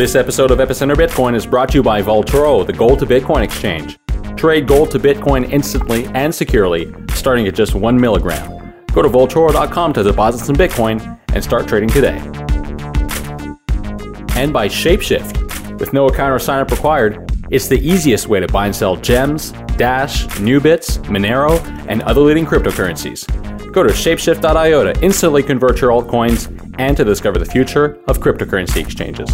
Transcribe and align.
This 0.00 0.14
episode 0.14 0.50
of 0.50 0.60
Epicenter 0.60 0.94
Bitcoin 0.94 1.34
is 1.34 1.44
brought 1.44 1.68
to 1.72 1.74
you 1.74 1.82
by 1.82 2.00
Vaultoro, 2.00 2.66
the 2.66 2.72
gold 2.72 3.00
to 3.00 3.06
Bitcoin 3.06 3.42
exchange. 3.42 3.98
Trade 4.34 4.66
gold 4.66 4.90
to 4.92 4.98
Bitcoin 4.98 5.52
instantly 5.52 6.06
and 6.14 6.34
securely, 6.34 6.90
starting 7.10 7.46
at 7.46 7.54
just 7.54 7.74
one 7.74 8.00
milligram. 8.00 8.72
Go 8.94 9.02
to 9.02 9.10
Vaultoro.com 9.10 9.92
to 9.92 10.02
deposit 10.02 10.42
some 10.46 10.56
Bitcoin 10.56 11.20
and 11.34 11.44
start 11.44 11.68
trading 11.68 11.90
today. 11.90 12.16
And 14.40 14.54
by 14.54 14.68
Shapeshift. 14.68 15.78
With 15.78 15.92
no 15.92 16.06
account 16.06 16.32
or 16.32 16.38
sign 16.38 16.62
up 16.62 16.70
required, 16.70 17.30
it's 17.50 17.68
the 17.68 17.78
easiest 17.86 18.26
way 18.26 18.40
to 18.40 18.46
buy 18.46 18.64
and 18.64 18.74
sell 18.74 18.96
gems, 18.96 19.50
Dash, 19.76 20.26
Nubits, 20.38 20.96
Monero, 21.08 21.60
and 21.88 22.00
other 22.04 22.22
leading 22.22 22.46
cryptocurrencies. 22.46 23.26
Go 23.70 23.82
to 23.82 23.90
shapeshift.io 23.90 24.94
to 24.94 25.04
instantly 25.04 25.42
convert 25.42 25.82
your 25.82 25.90
altcoins 25.90 26.50
and 26.78 26.96
to 26.96 27.04
discover 27.04 27.38
the 27.38 27.44
future 27.44 28.02
of 28.08 28.18
cryptocurrency 28.18 28.78
exchanges. 28.78 29.28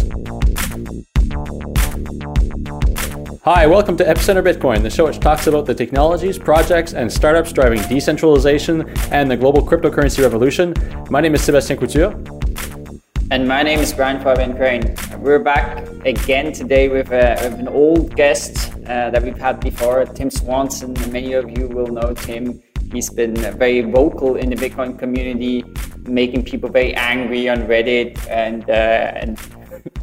Hi, 3.49 3.65
welcome 3.65 3.95
to 3.95 4.03
Epicenter 4.03 4.43
Bitcoin, 4.43 4.81
the 4.81 4.89
show 4.89 5.05
which 5.05 5.21
talks 5.21 5.47
about 5.47 5.65
the 5.65 5.73
technologies, 5.73 6.37
projects, 6.37 6.93
and 6.93 7.09
startups 7.09 7.53
driving 7.53 7.81
decentralization 7.87 8.89
and 9.09 9.31
the 9.31 9.37
global 9.37 9.65
cryptocurrency 9.65 10.21
revolution. 10.21 10.73
My 11.09 11.21
name 11.21 11.33
is 11.33 11.43
Sebastien 11.43 11.79
Couture. 11.79 12.11
And 13.31 13.47
my 13.47 13.63
name 13.63 13.79
is 13.79 13.93
Brian 13.93 14.21
Fabian 14.21 14.53
Crain. 14.57 14.93
We're 15.19 15.39
back 15.39 15.87
again 16.03 16.51
today 16.51 16.89
with, 16.89 17.13
a, 17.13 17.37
with 17.41 17.53
an 17.53 17.69
old 17.69 18.17
guest 18.17 18.73
uh, 18.85 19.11
that 19.11 19.23
we've 19.23 19.37
had 19.37 19.61
before, 19.61 20.03
Tim 20.03 20.29
Swanson. 20.29 20.91
Many 21.09 21.31
of 21.31 21.57
you 21.57 21.69
will 21.69 21.87
know 21.87 22.13
Tim. 22.13 22.61
He's 22.91 23.09
been 23.09 23.33
very 23.57 23.79
vocal 23.79 24.35
in 24.35 24.49
the 24.49 24.57
Bitcoin 24.57 24.99
community, 24.99 25.63
making 26.03 26.43
people 26.43 26.67
very 26.69 26.93
angry 26.95 27.47
on 27.47 27.59
Reddit. 27.59 28.27
And, 28.27 28.69
uh, 28.69 28.73
and, 28.73 29.39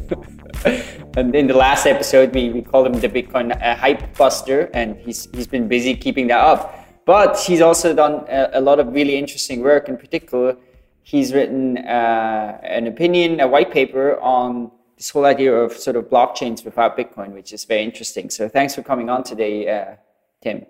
and 1.17 1.35
in 1.35 1.47
the 1.47 1.53
last 1.53 1.85
episode, 1.85 2.33
we, 2.33 2.49
we 2.49 2.61
called 2.61 2.87
him 2.87 2.99
the 2.99 3.09
Bitcoin 3.09 3.51
uh, 3.61 3.75
hype 3.75 4.17
buster, 4.17 4.69
and 4.73 4.97
he's, 4.97 5.27
he's 5.33 5.47
been 5.47 5.67
busy 5.67 5.95
keeping 5.95 6.27
that 6.27 6.39
up. 6.39 6.81
But 7.05 7.39
he's 7.39 7.61
also 7.61 7.93
done 7.93 8.25
a, 8.27 8.49
a 8.53 8.61
lot 8.61 8.79
of 8.79 8.91
really 8.93 9.15
interesting 9.17 9.61
work. 9.61 9.87
In 9.87 9.97
particular, 9.97 10.57
he's 11.03 11.33
written 11.33 11.77
uh, 11.77 12.59
an 12.63 12.87
opinion, 12.87 13.39
a 13.39 13.47
white 13.47 13.71
paper 13.71 14.19
on 14.21 14.71
this 14.97 15.09
whole 15.09 15.25
idea 15.25 15.53
of 15.53 15.73
sort 15.73 15.95
of 15.95 16.05
blockchains 16.05 16.65
without 16.65 16.97
Bitcoin, 16.97 17.33
which 17.33 17.53
is 17.53 17.63
very 17.65 17.83
interesting. 17.83 18.29
So 18.29 18.49
thanks 18.49 18.73
for 18.73 18.81
coming 18.81 19.09
on 19.09 19.23
today, 19.23 19.69
uh, 19.69 19.95
Tim. 20.41 20.65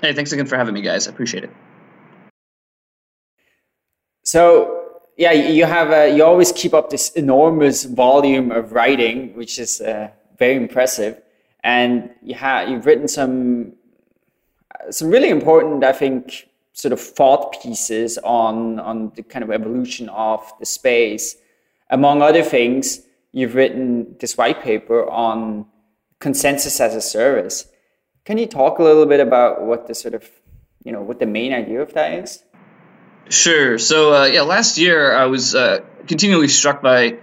Hey, 0.00 0.14
thanks 0.14 0.32
again 0.32 0.46
for 0.46 0.56
having 0.56 0.72
me, 0.72 0.80
guys. 0.80 1.06
I 1.06 1.10
appreciate 1.10 1.44
it. 1.44 1.50
So 4.22 4.79
yeah, 5.20 5.32
you 5.32 5.66
have 5.66 5.90
a, 5.90 6.16
you 6.16 6.24
always 6.24 6.50
keep 6.50 6.72
up 6.72 6.88
this 6.88 7.10
enormous 7.10 7.84
volume 7.84 8.50
of 8.50 8.72
writing, 8.72 9.34
which 9.34 9.58
is 9.58 9.82
uh, 9.82 10.08
very 10.38 10.56
impressive, 10.56 11.20
and 11.62 12.08
you 12.22 12.34
have 12.34 12.70
you've 12.70 12.86
written 12.86 13.06
some 13.06 13.74
some 14.88 15.10
really 15.10 15.28
important, 15.28 15.84
I 15.84 15.92
think, 15.92 16.48
sort 16.72 16.92
of 16.92 17.00
thought 17.00 17.60
pieces 17.60 18.16
on 18.24 18.80
on 18.80 19.12
the 19.14 19.22
kind 19.22 19.44
of 19.44 19.50
evolution 19.50 20.08
of 20.08 20.40
the 20.58 20.64
space. 20.64 21.36
Among 21.90 22.22
other 22.22 22.42
things, 22.42 23.02
you've 23.32 23.54
written 23.54 24.16
this 24.20 24.38
white 24.38 24.62
paper 24.62 25.06
on 25.10 25.66
consensus 26.18 26.80
as 26.80 26.94
a 26.94 27.02
service. 27.02 27.66
Can 28.24 28.38
you 28.38 28.46
talk 28.46 28.78
a 28.78 28.82
little 28.82 29.04
bit 29.04 29.20
about 29.20 29.60
what 29.66 29.86
the 29.86 29.94
sort 29.94 30.14
of, 30.14 30.24
you 30.82 30.92
know, 30.92 31.02
what 31.02 31.18
the 31.18 31.26
main 31.26 31.52
idea 31.52 31.82
of 31.82 31.92
that 31.92 32.10
is? 32.24 32.42
Sure. 33.30 33.78
So 33.78 34.12
uh, 34.12 34.24
yeah, 34.26 34.42
last 34.42 34.76
year 34.76 35.14
I 35.14 35.26
was 35.26 35.54
uh, 35.54 35.84
continually 36.08 36.48
struck 36.48 36.82
by 36.82 37.18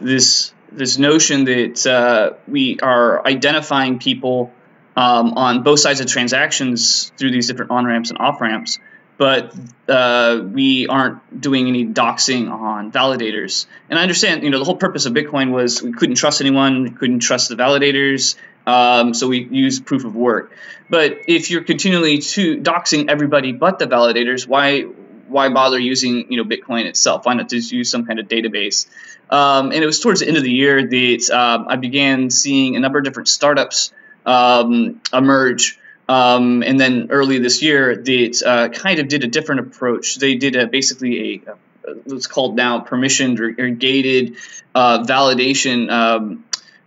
this 0.00 0.52
this 0.72 0.98
notion 0.98 1.44
that 1.44 1.86
uh, 1.86 2.36
we 2.48 2.80
are 2.80 3.24
identifying 3.24 4.00
people 4.00 4.52
um, 4.96 5.34
on 5.34 5.62
both 5.62 5.78
sides 5.78 6.00
of 6.00 6.08
transactions 6.08 7.12
through 7.16 7.30
these 7.30 7.46
different 7.46 7.70
on 7.70 7.86
ramps 7.86 8.10
and 8.10 8.18
off 8.18 8.40
ramps, 8.40 8.80
but 9.18 9.54
uh, 9.88 10.40
we 10.42 10.88
aren't 10.88 11.40
doing 11.40 11.68
any 11.68 11.86
doxing 11.86 12.50
on 12.50 12.90
validators. 12.90 13.66
And 13.88 14.00
I 14.00 14.02
understand, 14.02 14.42
you 14.42 14.50
know, 14.50 14.58
the 14.58 14.64
whole 14.64 14.76
purpose 14.76 15.06
of 15.06 15.12
Bitcoin 15.12 15.52
was 15.52 15.80
we 15.80 15.92
couldn't 15.92 16.16
trust 16.16 16.40
anyone, 16.40 16.82
we 16.82 16.90
couldn't 16.90 17.20
trust 17.20 17.50
the 17.50 17.54
validators, 17.54 18.34
um, 18.66 19.14
so 19.14 19.28
we 19.28 19.44
use 19.44 19.78
proof 19.78 20.04
of 20.04 20.16
work. 20.16 20.52
But 20.90 21.18
if 21.28 21.52
you're 21.52 21.62
continually 21.62 22.18
to 22.18 22.60
doxing 22.60 23.08
everybody 23.08 23.52
but 23.52 23.78
the 23.78 23.86
validators, 23.86 24.46
why 24.46 24.86
why 25.28 25.48
bother 25.48 25.78
using 25.78 26.30
you 26.32 26.42
know 26.42 26.48
Bitcoin 26.48 26.86
itself? 26.86 27.26
Why 27.26 27.34
not 27.34 27.48
just 27.48 27.72
use 27.72 27.90
some 27.90 28.06
kind 28.06 28.18
of 28.18 28.28
database? 28.28 28.86
Um, 29.30 29.72
and 29.72 29.82
it 29.82 29.86
was 29.86 30.00
towards 30.00 30.20
the 30.20 30.28
end 30.28 30.36
of 30.36 30.44
the 30.44 30.52
year 30.52 30.86
that 30.86 31.30
um, 31.30 31.66
I 31.68 31.76
began 31.76 32.30
seeing 32.30 32.76
a 32.76 32.80
number 32.80 32.98
of 32.98 33.04
different 33.04 33.28
startups 33.28 33.92
um, 34.24 35.00
emerge. 35.12 35.78
Um, 36.08 36.62
and 36.62 36.78
then 36.78 37.08
early 37.10 37.38
this 37.38 37.62
year, 37.62 37.96
they 37.96 38.30
uh, 38.44 38.68
kind 38.68 39.00
of 39.00 39.08
did 39.08 39.24
a 39.24 39.26
different 39.26 39.62
approach. 39.62 40.16
They 40.16 40.36
did 40.36 40.54
a, 40.54 40.66
basically 40.66 41.42
a, 41.46 41.50
a 41.50 41.94
what's 42.04 42.28
called 42.28 42.54
now 42.54 42.80
permissioned 42.80 43.40
or, 43.40 43.64
or 43.64 43.70
gated 43.70 44.36
uh, 44.74 45.02
validation 45.02 45.90
um, 45.90 46.44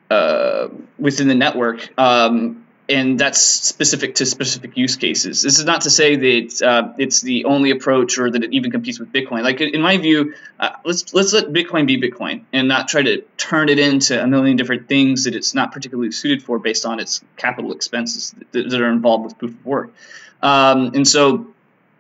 uh, 0.10 0.70
within 0.98 1.28
the 1.28 1.36
network. 1.36 1.90
Um, 1.98 2.66
and 2.90 3.20
that's 3.20 3.40
specific 3.40 4.16
to 4.16 4.26
specific 4.26 4.76
use 4.76 4.96
cases. 4.96 5.44
This 5.44 5.60
is 5.60 5.66
not 5.66 5.82
to 5.82 5.92
say 5.92 6.16
that 6.16 6.62
uh, 6.62 6.94
it's 6.98 7.22
the 7.22 7.46
only 7.46 7.70
approach 7.70 8.18
or 8.18 8.32
that 8.32 8.44
it 8.44 8.52
even 8.52 8.72
competes 8.72 9.00
with 9.00 9.14
Bitcoin. 9.14 9.44
Like 9.44 9.62
in 9.62 9.82
my 9.82 9.98
view, 9.98 10.34
uh, 10.60 10.72
let's 10.84 11.14
let's 11.14 11.32
let 11.32 11.54
Bitcoin 11.54 11.86
be 11.86 12.02
Bitcoin 12.02 12.46
and 12.52 12.68
not 12.68 12.88
try 12.88 13.04
to 13.04 13.22
turn 13.38 13.70
it 13.70 13.78
into 13.78 14.22
a 14.22 14.26
million 14.26 14.58
different 14.58 14.90
things 14.90 15.26
that 15.26 15.36
it's 15.36 15.54
not 15.54 15.72
particularly 15.72 16.12
suited 16.12 16.42
for 16.42 16.58
based 16.58 16.86
on 16.86 17.00
its 17.00 17.24
capital 17.38 17.72
expenses 17.74 18.34
that, 18.52 18.70
that 18.70 18.82
are 18.82 18.92
involved 18.92 19.26
with 19.26 19.38
proof 19.38 19.52
of 19.52 19.66
work. 19.66 19.92
Um, 20.42 20.92
and 20.96 21.08
so 21.08 21.48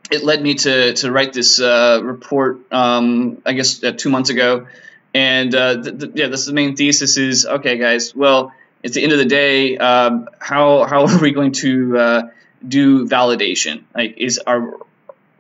it 0.09 0.23
led 0.23 0.41
me 0.41 0.56
to 0.56 0.94
to 0.94 1.11
write 1.11 1.33
this 1.33 1.61
uh, 1.61 2.01
report. 2.03 2.61
Um, 2.73 3.44
I 3.45 3.53
guess 3.53 3.83
uh, 3.83 3.91
two 3.91 4.09
months 4.09 4.31
ago, 4.31 4.66
and 5.13 5.53
uh, 5.53 5.83
th- 5.83 6.00
th- 6.00 6.11
yeah, 6.16 6.27
this 6.27 6.39
is 6.39 6.45
the 6.47 6.53
main 6.53 6.75
thesis 6.75 7.17
is 7.17 7.45
okay, 7.45 7.77
guys. 7.77 8.16
Well 8.16 8.53
at 8.84 8.94
the 8.94 9.03
end 9.03 9.12
of 9.12 9.17
the 9.17 9.25
day, 9.25 9.78
um, 9.78 10.29
how 10.40 10.85
how 10.85 11.06
are 11.07 11.19
we 11.19 11.31
going 11.31 11.53
to 11.53 11.97
uh, 11.97 12.29
do 12.67 13.07
validation? 13.07 13.84
Like, 13.95 14.17
is 14.17 14.40
our 14.40 14.78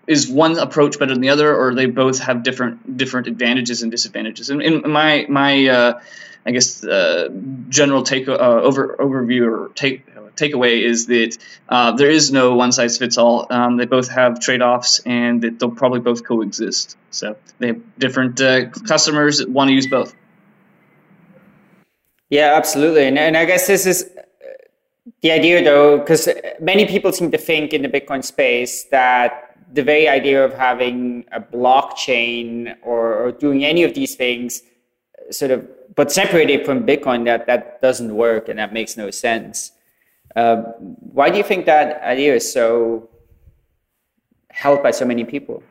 is 0.07 0.27
one 0.27 0.57
approach 0.57 0.97
better 0.97 1.13
than 1.13 1.21
the 1.21 1.29
other, 1.29 1.55
or 1.55 1.75
they 1.75 1.85
both 1.85 2.19
have 2.19 2.43
different 2.43 2.97
different 2.97 3.27
advantages 3.27 3.83
and 3.83 3.91
disadvantages? 3.91 4.49
And, 4.49 4.61
and 4.61 4.83
my 4.83 5.25
my 5.29 5.67
uh, 5.67 6.01
I 6.45 6.51
guess 6.51 6.83
uh, 6.83 7.29
general 7.69 8.03
take 8.03 8.27
uh, 8.27 8.33
over 8.33 8.97
overview 8.99 9.51
or 9.51 9.69
take 9.73 10.05
takeaway 10.39 10.81
is 10.83 11.07
that 11.07 11.37
uh, 11.67 11.91
there 11.91 12.09
is 12.09 12.31
no 12.31 12.55
one 12.55 12.71
size 12.71 12.97
fits 12.97 13.17
all. 13.17 13.47
Um, 13.49 13.77
they 13.77 13.85
both 13.85 14.09
have 14.09 14.39
trade 14.39 14.61
offs, 14.61 14.99
and 14.99 15.41
that 15.41 15.59
they'll 15.59 15.71
probably 15.71 15.99
both 15.99 16.23
coexist. 16.23 16.97
So 17.11 17.35
they 17.59 17.67
have 17.67 17.99
different 17.99 18.41
uh, 18.41 18.69
customers 18.69 19.39
that 19.39 19.49
want 19.49 19.69
to 19.69 19.73
use 19.73 19.87
both. 19.87 20.15
Yeah, 22.29 22.53
absolutely. 22.55 23.05
And, 23.05 23.17
and 23.17 23.35
I 23.35 23.45
guess 23.45 23.67
this 23.67 23.85
is 23.85 24.11
uh, 24.17 24.51
the 25.21 25.31
idea, 25.31 25.63
though, 25.63 25.97
because 25.97 26.29
many 26.59 26.85
people 26.85 27.11
seem 27.11 27.31
to 27.31 27.37
think 27.37 27.73
in 27.73 27.81
the 27.81 27.89
Bitcoin 27.89 28.23
space 28.23 28.83
that 28.85 29.49
the 29.71 29.83
very 29.83 30.07
idea 30.07 30.43
of 30.43 30.53
having 30.53 31.25
a 31.31 31.39
blockchain 31.39 32.75
or, 32.81 33.15
or 33.15 33.31
doing 33.31 33.63
any 33.65 33.83
of 33.83 33.93
these 33.93 34.15
things 34.15 34.63
uh, 35.17 35.31
sort 35.31 35.51
of 35.51 35.67
but 35.95 36.11
separated 36.11 36.65
from 36.65 36.85
bitcoin 36.85 37.25
that 37.25 37.45
that 37.45 37.81
doesn't 37.81 38.15
work 38.15 38.49
and 38.49 38.57
that 38.57 38.73
makes 38.73 38.97
no 38.97 39.11
sense 39.11 39.71
uh, 40.35 40.57
why 41.13 41.29
do 41.29 41.37
you 41.37 41.43
think 41.43 41.65
that 41.65 42.01
idea 42.01 42.35
is 42.35 42.51
so 42.51 43.09
held 44.49 44.81
by 44.81 44.91
so 44.91 45.05
many 45.05 45.23
people 45.23 45.61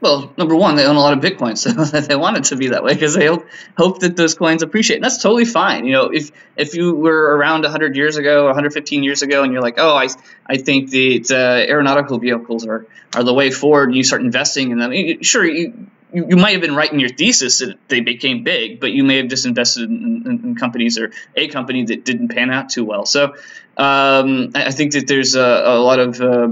well, 0.00 0.32
number 0.38 0.56
one, 0.56 0.76
they 0.76 0.86
own 0.86 0.96
a 0.96 1.00
lot 1.00 1.12
of 1.12 1.22
Bitcoin, 1.22 1.58
so 1.58 1.70
they 2.00 2.16
want 2.16 2.38
it 2.38 2.44
to 2.44 2.56
be 2.56 2.68
that 2.68 2.82
way 2.82 2.94
because 2.94 3.14
they 3.14 3.26
hope, 3.26 3.98
that 4.00 4.16
those 4.16 4.34
coins 4.34 4.62
appreciate. 4.62 4.96
And 4.96 5.04
that's 5.04 5.22
totally 5.22 5.44
fine. 5.44 5.84
You 5.84 5.92
know, 5.92 6.06
if 6.06 6.30
if 6.56 6.74
you 6.74 6.94
were 6.94 7.36
around 7.36 7.62
100 7.62 7.96
years 7.96 8.16
ago, 8.16 8.46
115 8.46 9.02
years 9.02 9.22
ago, 9.22 9.42
and 9.42 9.52
you're 9.52 9.62
like, 9.62 9.78
oh, 9.78 9.94
I, 9.94 10.08
I 10.46 10.56
think 10.56 10.90
that 10.90 11.30
uh, 11.30 11.70
aeronautical 11.70 12.18
vehicles 12.18 12.66
are, 12.66 12.86
are 13.14 13.24
the 13.24 13.34
way 13.34 13.50
forward, 13.50 13.88
and 13.90 13.96
you 13.96 14.02
start 14.02 14.22
investing 14.22 14.70
in 14.70 14.78
them, 14.78 15.22
sure, 15.22 15.44
you, 15.44 15.88
you, 16.12 16.26
you 16.30 16.36
might 16.36 16.52
have 16.52 16.60
been 16.60 16.74
right 16.74 16.90
in 16.90 16.98
your 16.98 17.10
thesis 17.10 17.58
that 17.58 17.76
they 17.88 18.00
became 18.00 18.42
big, 18.42 18.80
but 18.80 18.92
you 18.92 19.04
may 19.04 19.18
have 19.18 19.28
just 19.28 19.46
invested 19.46 19.88
in, 19.88 20.22
in, 20.26 20.40
in 20.44 20.54
companies 20.54 20.98
or 20.98 21.12
a 21.36 21.48
company 21.48 21.84
that 21.84 22.04
didn't 22.04 22.28
pan 22.28 22.50
out 22.50 22.70
too 22.70 22.84
well. 22.84 23.06
So 23.06 23.34
um, 23.76 24.52
I, 24.54 24.66
I 24.66 24.70
think 24.70 24.92
that 24.92 25.06
there's 25.06 25.34
a, 25.34 25.62
a 25.66 25.78
lot 25.78 25.98
of 25.98 26.20
uh, 26.20 26.48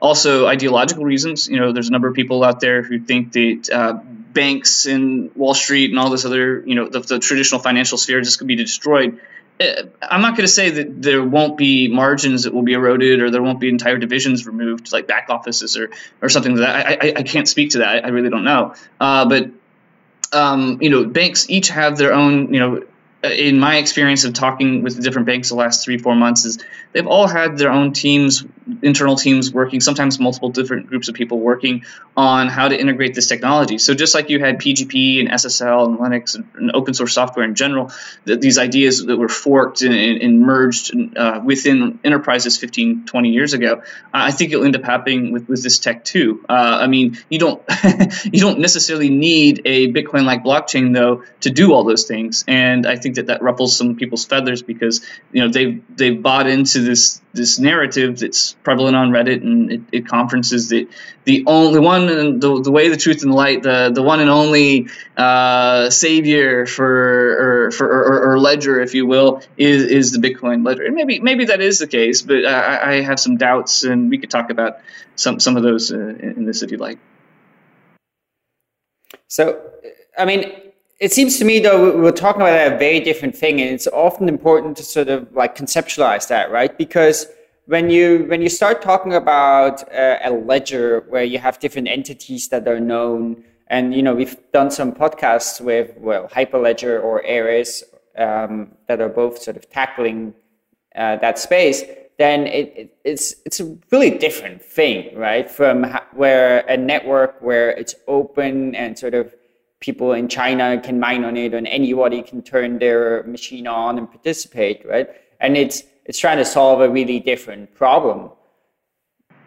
also 0.00 0.46
ideological 0.46 1.04
reasons. 1.04 1.48
You 1.48 1.60
know, 1.60 1.72
there's 1.72 1.88
a 1.88 1.92
number 1.92 2.08
of 2.08 2.14
people 2.14 2.42
out 2.42 2.60
there 2.60 2.82
who 2.82 2.98
think 2.98 3.32
that 3.32 3.70
uh, 3.72 3.92
banks 4.32 4.86
and 4.86 5.34
Wall 5.36 5.54
Street 5.54 5.90
and 5.90 5.98
all 5.98 6.10
this 6.10 6.24
other, 6.24 6.60
you 6.66 6.74
know, 6.74 6.88
the, 6.88 7.00
the 7.00 7.18
traditional 7.18 7.60
financial 7.60 7.98
sphere 7.98 8.20
just 8.20 8.38
could 8.38 8.48
be 8.48 8.56
destroyed. 8.56 9.20
Uh, 9.60 9.82
I'm 10.00 10.22
not 10.22 10.36
going 10.36 10.46
to 10.46 10.52
say 10.52 10.70
that 10.70 11.02
there 11.02 11.22
won't 11.22 11.58
be 11.58 11.88
margins 11.88 12.44
that 12.44 12.54
will 12.54 12.62
be 12.62 12.72
eroded 12.72 13.20
or 13.20 13.30
there 13.30 13.42
won't 13.42 13.60
be 13.60 13.68
entire 13.68 13.98
divisions 13.98 14.46
removed, 14.46 14.92
like 14.92 15.06
back 15.06 15.26
offices 15.28 15.76
or, 15.76 15.90
or 16.22 16.28
something 16.28 16.56
like 16.56 16.66
that. 16.66 16.86
I, 16.86 17.08
I, 17.08 17.12
I 17.18 17.22
can't 17.22 17.46
speak 17.46 17.70
to 17.70 17.78
that. 17.78 18.04
I 18.04 18.08
really 18.08 18.30
don't 18.30 18.44
know. 18.44 18.74
Uh, 18.98 19.28
but, 19.28 19.50
um, 20.32 20.78
you 20.80 20.88
know, 20.88 21.04
banks 21.04 21.50
each 21.50 21.68
have 21.68 21.98
their 21.98 22.14
own, 22.14 22.54
you 22.54 22.60
know, 22.60 22.84
in 23.22 23.58
my 23.60 23.76
experience 23.76 24.24
of 24.24 24.32
talking 24.32 24.82
with 24.82 25.02
different 25.02 25.26
banks 25.26 25.50
the 25.50 25.54
last 25.54 25.84
three 25.84 25.98
four 25.98 26.14
months 26.14 26.44
is 26.46 26.58
they've 26.92 27.06
all 27.06 27.26
had 27.26 27.58
their 27.58 27.70
own 27.70 27.92
teams 27.92 28.44
internal 28.82 29.16
teams 29.16 29.52
working 29.52 29.80
sometimes 29.80 30.18
multiple 30.18 30.48
different 30.48 30.86
groups 30.86 31.08
of 31.08 31.14
people 31.14 31.38
working 31.38 31.84
on 32.16 32.48
how 32.48 32.68
to 32.68 32.78
integrate 32.78 33.14
this 33.14 33.26
technology. 33.26 33.78
So 33.78 33.94
just 33.94 34.14
like 34.14 34.30
you 34.30 34.38
had 34.40 34.58
pgp 34.58 35.20
and 35.20 35.30
ssl 35.30 35.86
and 35.86 35.98
linux 35.98 36.34
and, 36.34 36.48
and 36.54 36.72
open 36.74 36.94
source 36.94 37.12
software 37.12 37.44
in 37.44 37.54
general 37.54 37.90
that 38.24 38.40
these 38.40 38.58
ideas 38.58 39.04
that 39.04 39.16
were 39.16 39.28
forked 39.28 39.82
and, 39.82 39.94
and 39.94 40.40
merged 40.40 40.94
uh, 41.16 41.40
within 41.44 41.98
enterprises 42.04 42.58
15 42.58 43.06
20 43.06 43.28
years 43.30 43.52
ago 43.52 43.82
i 44.12 44.30
think 44.30 44.52
it'll 44.52 44.64
end 44.64 44.76
up 44.76 44.84
happening 44.84 45.32
with, 45.32 45.48
with 45.48 45.62
this 45.62 45.78
tech 45.78 46.04
too. 46.04 46.44
Uh, 46.48 46.78
i 46.80 46.86
mean 46.86 47.18
you 47.28 47.38
don't 47.38 47.62
you 48.24 48.40
don't 48.40 48.60
necessarily 48.60 49.10
need 49.10 49.62
a 49.64 49.92
bitcoin 49.92 50.24
like 50.24 50.42
blockchain 50.42 50.94
though 50.94 51.22
to 51.40 51.50
do 51.50 51.72
all 51.72 51.84
those 51.84 52.04
things. 52.04 52.44
And 52.48 52.86
i 52.86 52.96
think 52.96 53.09
think 53.10 53.26
that 53.26 53.32
that 53.32 53.42
ruffles 53.42 53.76
some 53.76 53.96
people's 53.96 54.24
feathers 54.24 54.62
because 54.62 55.04
you 55.32 55.42
know 55.42 55.48
they've 55.48 55.82
they've 55.96 56.22
bought 56.22 56.46
into 56.46 56.80
this 56.80 57.20
this 57.32 57.58
narrative 57.58 58.18
that's 58.18 58.54
prevalent 58.62 58.96
on 58.96 59.10
Reddit 59.10 59.42
and 59.42 59.72
it, 59.72 59.80
it 59.92 60.06
conferences 60.06 60.68
that 60.70 60.88
the 61.24 61.44
only 61.46 61.80
one 61.80 62.40
the, 62.40 62.60
the 62.62 62.70
way 62.70 62.88
the 62.88 62.96
truth 62.96 63.22
and 63.22 63.32
the 63.32 63.36
light 63.36 63.62
the 63.62 63.90
the 63.92 64.02
one 64.02 64.20
and 64.20 64.30
only 64.30 64.88
uh, 65.16 65.90
savior 65.90 66.66
for 66.66 67.66
or 67.66 67.70
for 67.70 67.86
or, 67.86 68.32
or, 68.32 68.40
ledger 68.40 68.80
if 68.80 68.94
you 68.94 69.06
will 69.06 69.42
is 69.56 69.84
is 69.84 70.12
the 70.12 70.18
Bitcoin 70.18 70.64
ledger 70.64 70.84
and 70.84 70.94
maybe 70.94 71.20
maybe 71.20 71.46
that 71.46 71.60
is 71.60 71.78
the 71.78 71.86
case 71.86 72.22
but 72.22 72.44
I, 72.44 72.92
I 72.92 73.00
have 73.02 73.20
some 73.20 73.36
doubts 73.36 73.84
and 73.84 74.10
we 74.10 74.18
could 74.18 74.30
talk 74.30 74.50
about 74.50 74.78
some 75.16 75.40
some 75.40 75.56
of 75.56 75.62
those 75.62 75.92
uh, 75.92 75.98
in 75.98 76.44
this 76.44 76.62
if 76.62 76.70
you 76.70 76.78
like. 76.78 76.98
So 79.28 79.60
I 80.18 80.24
mean 80.24 80.69
it 81.00 81.12
seems 81.12 81.38
to 81.38 81.44
me 81.46 81.58
though 81.58 81.96
we're 81.98 82.12
talking 82.12 82.42
about 82.42 82.72
a 82.72 82.76
very 82.76 83.00
different 83.00 83.34
thing 83.34 83.60
and 83.60 83.70
it's 83.70 83.86
often 83.86 84.28
important 84.28 84.76
to 84.76 84.82
sort 84.82 85.08
of 85.08 85.32
like 85.34 85.56
conceptualize 85.56 86.28
that 86.28 86.50
right? 86.52 86.76
Because 86.76 87.26
when 87.66 87.88
you 87.88 88.26
when 88.28 88.42
you 88.42 88.50
start 88.50 88.82
talking 88.82 89.14
about 89.14 89.90
uh, 89.92 90.18
a 90.22 90.30
ledger 90.30 91.04
where 91.08 91.24
you 91.24 91.38
have 91.38 91.58
different 91.58 91.88
entities 91.88 92.48
that 92.48 92.68
are 92.68 92.80
known 92.80 93.42
and 93.68 93.94
you 93.94 94.02
know 94.02 94.14
we've 94.14 94.36
done 94.52 94.70
some 94.70 94.92
podcasts 94.92 95.60
with 95.60 95.90
well 95.96 96.28
hyperledger 96.28 97.02
or 97.02 97.22
Eris 97.24 97.82
um, 98.18 98.72
that 98.86 99.00
are 99.00 99.08
both 99.08 99.40
sort 99.40 99.56
of 99.56 99.70
tackling 99.70 100.34
uh, 100.96 101.16
that 101.16 101.38
space 101.38 101.82
then 102.18 102.46
it, 102.46 102.74
it, 102.76 102.96
it's 103.04 103.34
it's 103.46 103.58
a 103.60 103.78
really 103.90 104.10
different 104.10 104.62
thing 104.62 105.16
right? 105.16 105.50
From 105.50 105.84
ha- 105.84 106.04
where 106.12 106.58
a 106.68 106.76
network 106.76 107.40
where 107.40 107.70
it's 107.70 107.94
open 108.06 108.74
and 108.74 108.98
sort 108.98 109.14
of 109.14 109.32
people 109.80 110.12
in 110.12 110.28
China 110.28 110.80
can 110.80 111.00
mine 111.00 111.24
on 111.24 111.36
it 111.36 111.54
and 111.54 111.66
anybody 111.66 112.22
can 112.22 112.42
turn 112.42 112.78
their 112.78 113.22
machine 113.24 113.66
on 113.66 113.98
and 113.98 114.08
participate, 114.08 114.86
right? 114.86 115.08
And 115.40 115.56
it's 115.56 115.82
it's 116.04 116.18
trying 116.18 116.38
to 116.38 116.44
solve 116.44 116.80
a 116.80 116.88
really 116.88 117.20
different 117.20 117.74
problem. 117.74 118.30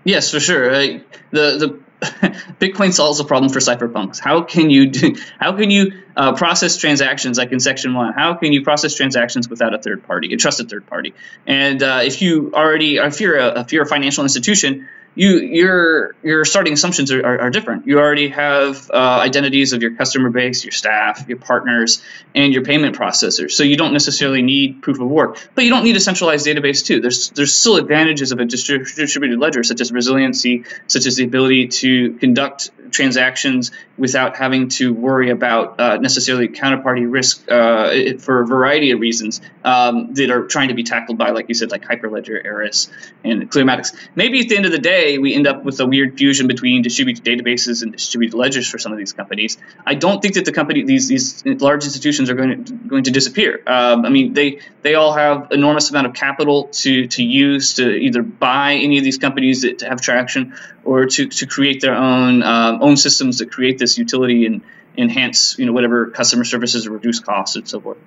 Yes, 0.04 0.32
for 0.32 0.40
sure. 0.40 0.70
the 0.72 1.04
the 1.32 1.80
Bitcoin 2.60 2.92
solves 2.92 3.20
a 3.22 3.24
problem 3.24 3.52
for 3.52 3.60
cypherpunks. 3.60 4.20
How 4.20 4.42
can 4.42 4.70
you 4.70 4.88
do, 4.88 5.16
how 5.40 5.56
can 5.56 5.72
you 5.72 6.04
uh, 6.18 6.34
process 6.34 6.76
transactions 6.76 7.38
like 7.38 7.54
in 7.54 7.62
section 7.62 7.94
one? 7.94 8.12
How 8.14 8.34
can 8.34 8.52
you 8.52 8.62
process 8.62 8.94
transactions 8.96 9.48
without 9.48 9.74
a 9.74 9.78
third 9.78 10.04
party, 10.04 10.34
a 10.34 10.38
trusted 10.38 10.70
third 10.70 10.86
party? 10.86 11.14
And 11.48 11.82
uh, 11.82 12.02
if 12.04 12.22
you 12.22 12.52
already, 12.54 12.98
if 12.98 13.22
you're 13.22 13.38
a, 13.38 13.62
if 13.62 13.72
you're 13.72 13.84
a 13.84 13.88
financial 13.88 14.24
institution, 14.24 14.90
you 15.16 15.40
your 15.40 16.16
your 16.24 16.46
starting 16.46 16.74
assumptions 16.74 17.12
are, 17.12 17.24
are, 17.26 17.42
are 17.42 17.50
different. 17.50 17.86
You 17.88 18.00
already 18.00 18.30
have 18.30 18.90
uh, 18.90 18.98
identities 18.98 19.74
of 19.74 19.82
your 19.82 19.96
customer 19.96 20.30
base, 20.30 20.64
your 20.64 20.72
staff, 20.72 21.28
your 21.28 21.38
partners, 21.38 22.02
and 22.34 22.54
your 22.54 22.64
payment 22.64 22.96
processors. 22.96 23.52
So 23.52 23.64
you 23.64 23.78
don't 23.78 23.94
necessarily 23.94 24.42
need 24.42 24.82
proof 24.82 25.00
of 25.00 25.08
work, 25.08 25.38
but 25.56 25.64
you 25.64 25.70
don't 25.70 25.84
need 25.84 25.96
a 25.96 26.00
centralized 26.00 26.48
database 26.48 26.86
too. 26.86 27.00
There's 27.00 27.30
there's 27.32 27.54
still 27.54 27.78
advantages 27.78 28.32
of 28.32 28.40
a 28.40 28.46
distributed 28.46 29.40
ledger, 29.40 29.64
such 29.64 29.82
as 29.82 29.92
resiliency, 29.92 30.64
such 30.88 31.06
as 31.06 31.16
the 31.16 31.26
ability 31.26 31.68
to 31.68 32.14
conduct 32.14 32.72
transactions 32.92 33.72
without 33.98 34.36
having 34.38 34.70
to 34.70 34.94
worry 34.94 35.30
about 35.30 35.80
uh, 35.80 35.98
necessarily 35.98 36.48
counterparty 36.48 37.12
risk 37.12 37.50
uh, 37.52 38.18
for 38.20 38.42
a 38.42 38.46
variety 38.46 38.92
of 38.92 39.00
reasons 39.00 39.42
um, 39.64 40.14
that 40.14 40.30
are 40.32 40.46
trying 40.46 40.70
to 40.70 40.74
be 40.74 40.84
tackled 40.84 41.18
by, 41.18 41.32
like 41.32 41.50
you 41.50 41.56
said, 41.56 41.72
like 41.72 41.84
Hyperledger, 41.84 42.44
Eris, 42.44 42.90
and 43.24 43.50
Clearmatics. 43.50 43.96
Maybe 44.16 44.42
at 44.42 44.50
the 44.50 44.58
end 44.58 44.66
of 44.66 44.72
the 44.72 44.80
day, 44.80 45.03
we 45.18 45.34
end 45.34 45.48
up 45.48 45.64
with 45.64 45.80
a 45.80 45.86
weird 45.86 46.18
fusion 46.18 46.48
between 46.48 46.82
distributed 46.82 47.24
databases 47.24 47.82
and 47.84 47.92
distributed 47.92 48.36
ledgers 48.36 48.70
for 48.70 48.78
some 48.78 48.92
of 48.92 48.98
these 48.98 49.14
companies. 49.14 49.58
I 49.86 49.96
don't 49.96 50.22
think 50.22 50.36
that 50.36 50.46
the 50.46 50.52
company, 50.52 50.84
these 50.84 51.08
these 51.08 51.46
large 51.46 51.84
institutions, 51.84 52.30
are 52.30 52.36
going 52.36 52.66
to 52.66 52.74
going 52.74 53.04
to 53.04 53.12
disappear. 53.12 53.62
Um, 53.68 54.06
I 54.06 54.10
mean, 54.10 54.34
they 54.34 54.60
they 54.82 54.96
all 54.96 55.14
have 55.14 55.52
enormous 55.52 55.90
amount 55.90 56.08
of 56.08 56.14
capital 56.14 56.68
to 56.84 57.08
to 57.08 57.24
use 57.24 57.76
to 57.76 57.90
either 57.90 58.24
buy 58.24 58.74
any 58.74 58.98
of 58.98 59.04
these 59.04 59.18
companies 59.18 59.62
that 59.62 59.82
have 59.82 60.02
traction 60.02 60.56
or 60.84 61.06
to, 61.06 61.28
to 61.28 61.46
create 61.46 61.82
their 61.82 61.96
own 61.96 62.44
um, 62.44 62.82
own 62.82 62.98
systems 62.98 63.40
that 63.40 63.52
create 63.52 63.78
this 63.78 63.98
utility 63.98 64.46
and 64.46 64.62
enhance 64.98 65.58
you 65.58 65.66
know 65.66 65.74
whatever 65.74 66.10
customer 66.10 66.44
services 66.44 66.88
or 66.88 66.92
reduce 66.92 67.20
costs 67.20 67.56
and 67.56 67.68
so 67.68 67.80
forth. 67.80 67.98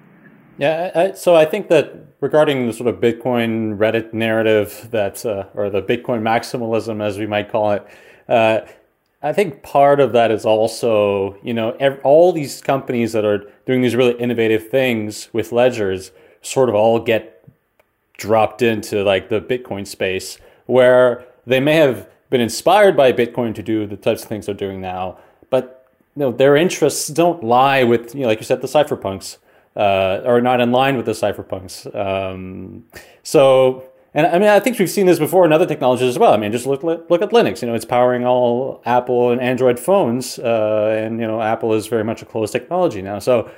Yeah, 0.59 0.91
I, 0.95 1.13
so 1.13 1.35
I 1.35 1.45
think 1.45 1.69
that 1.69 1.95
regarding 2.21 2.67
the 2.67 2.73
sort 2.73 2.89
of 2.89 3.01
Bitcoin 3.01 3.77
Reddit 3.77 4.13
narrative 4.13 4.89
that, 4.91 5.25
uh, 5.27 5.45
or 5.55 5.69
the 5.69 5.83
Bitcoin 5.83 6.23
maximalism 6.23 7.03
as 7.03 7.19
we 7.19 7.27
might 7.27 7.51
call 7.51 7.73
it, 7.73 7.87
uh, 8.29 8.61
I 9.23 9.33
think 9.33 9.63
part 9.63 10.01
of 10.01 10.13
that 10.13 10.31
is 10.31 10.45
also 10.45 11.37
you 11.43 11.53
know 11.53 11.77
every, 11.81 11.99
all 12.01 12.33
these 12.33 12.61
companies 12.61 13.13
that 13.13 13.25
are 13.25 13.51
doing 13.67 13.83
these 13.83 13.97
really 13.97 14.19
innovative 14.21 14.69
things 14.69 15.29
with 15.33 15.53
ledgers 15.53 16.13
sort 16.43 16.69
of 16.69 16.75
all 16.75 17.01
get 17.01 17.45
dropped 18.17 18.63
into 18.63 19.03
like 19.03 19.29
the 19.29 19.41
Bitcoin 19.41 19.87
space 19.87 20.39
where 20.67 21.25
they 21.47 21.61
may 21.61 21.75
have 21.75 22.09
been 22.31 22.41
inspired 22.41 22.97
by 22.97 23.13
Bitcoin 23.13 23.55
to 23.55 23.63
do 23.63 23.87
the 23.87 23.97
types 23.97 24.23
of 24.23 24.29
things 24.29 24.47
they're 24.47 24.55
doing 24.55 24.81
now, 24.81 25.19
but 25.51 25.89
you 26.15 26.21
know, 26.21 26.33
their 26.33 26.57
interests 26.57 27.09
don't 27.09 27.45
lie 27.45 27.85
with, 27.85 28.15
you 28.15 28.23
know, 28.23 28.27
like 28.29 28.39
you 28.39 28.45
said, 28.45 28.63
the 28.63 28.67
cypherpunks, 28.67 29.37
uh, 29.77 30.23
are 30.25 30.41
not 30.41 30.61
in 30.61 30.73
line 30.73 30.97
with 30.97 31.07
the 31.07 31.13
cypherpunks. 31.13 31.95
Um, 31.95 32.85
so, 33.23 33.85
and 34.15 34.27
I 34.27 34.39
mean, 34.39 34.49
I 34.49 34.59
think 34.59 34.79
we've 34.79 34.91
seen 34.91 35.07
this 35.07 35.19
before 35.19 35.45
in 35.45 35.53
other 35.53 35.67
technologies 35.67 36.09
as 36.09 36.19
well. 36.19 36.33
I 36.33 36.39
mean, 36.39 36.51
just 36.51 36.67
look 36.67 36.83
look 36.83 37.23
at 37.23 37.31
Linux. 37.31 37.61
You 37.61 37.69
know, 37.69 37.75
it's 37.75 37.85
powering 37.85 38.25
all 38.25 38.81
Apple 38.87 39.31
and 39.31 39.41
Android 39.41 39.79
phones, 39.79 40.39
uh, 40.39 40.99
and 40.99 41.21
you 41.21 41.27
know, 41.27 41.43
Apple 41.43 41.75
is 41.75 41.87
very 41.87 42.05
much 42.05 42.23
a 42.23 42.25
closed 42.25 42.53
technology 42.53 43.03
now. 43.03 43.19
So, 43.19 43.51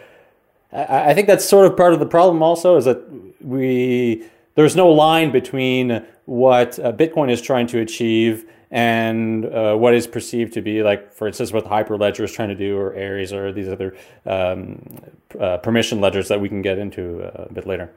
I, 0.73 1.11
I 1.11 1.15
think 1.15 1.29
that's 1.29 1.45
sort 1.45 1.71
of 1.71 1.77
part 1.77 1.93
of 1.93 2.01
the 2.01 2.07
problem. 2.07 2.43
Also, 2.43 2.77
is 2.77 2.85
that 2.85 3.03
we 3.41 4.25
there's 4.57 4.75
no 4.75 4.91
line 4.91 5.31
between 5.31 6.05
what 6.25 6.79
uh, 6.81 6.93
Bitcoin 6.93 7.31
is 7.31 7.41
trying 7.41 7.69
to 7.69 7.79
achieve 7.79 8.45
and 8.71 9.47
uh, 9.47 9.75
what 9.75 9.95
is 9.95 10.07
perceived 10.07 10.53
to 10.55 10.63
be 10.63 10.83
like, 10.83 11.13
for 11.13 11.27
instance, 11.27 11.53
what 11.53 11.65
the 11.65 11.71
Hyperledger 11.71 12.25
is 12.25 12.33
trying 12.33 12.51
to 12.51 12.55
do, 12.55 12.77
or 12.77 12.95
Eris, 12.95 13.33
or 13.33 13.53
these 13.53 13.69
other 13.69 13.97
um, 14.27 14.83
uh, 15.41 15.57
permission 15.59 16.01
ledgers 16.01 16.29
that 16.29 16.41
we 16.41 16.49
can 16.49 16.61
get 16.61 16.79
into 16.79 17.23
uh, 17.23 17.47
a 17.49 17.53
bit 17.53 17.67
later. 17.67 17.91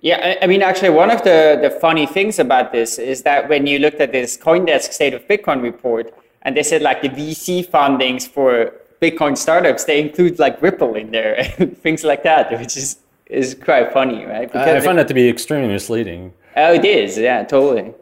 Yeah, 0.00 0.36
I 0.42 0.46
mean, 0.46 0.62
actually, 0.62 0.90
one 0.90 1.10
of 1.10 1.24
the, 1.24 1.58
the 1.60 1.70
funny 1.70 2.06
things 2.06 2.38
about 2.38 2.70
this 2.70 2.98
is 2.98 3.22
that 3.22 3.48
when 3.48 3.66
you 3.66 3.78
looked 3.78 4.00
at 4.00 4.12
this 4.12 4.36
CoinDesk 4.36 4.92
State 4.92 5.14
of 5.14 5.26
Bitcoin 5.26 5.62
report, 5.62 6.12
and 6.42 6.56
they 6.56 6.62
said 6.62 6.82
like 6.82 7.02
the 7.02 7.08
VC 7.08 7.66
fundings 7.66 8.28
for 8.28 8.72
Bitcoin 9.00 9.36
startups, 9.36 9.84
they 9.84 10.00
include 10.00 10.38
like 10.38 10.60
Ripple 10.60 10.94
in 10.94 11.10
there 11.10 11.52
and 11.58 11.76
things 11.78 12.04
like 12.04 12.22
that, 12.22 12.52
which 12.52 12.76
is 12.76 12.98
is 13.26 13.54
quite 13.54 13.92
funny, 13.92 14.24
right? 14.24 14.46
Because 14.46 14.68
I 14.68 14.78
find 14.80 14.98
it, 14.98 15.02
that 15.02 15.08
to 15.08 15.14
be 15.14 15.28
extremely 15.28 15.68
misleading. 15.68 16.32
Oh, 16.56 16.74
it 16.74 16.84
is. 16.84 17.18
Yeah, 17.18 17.42
totally. 17.42 17.92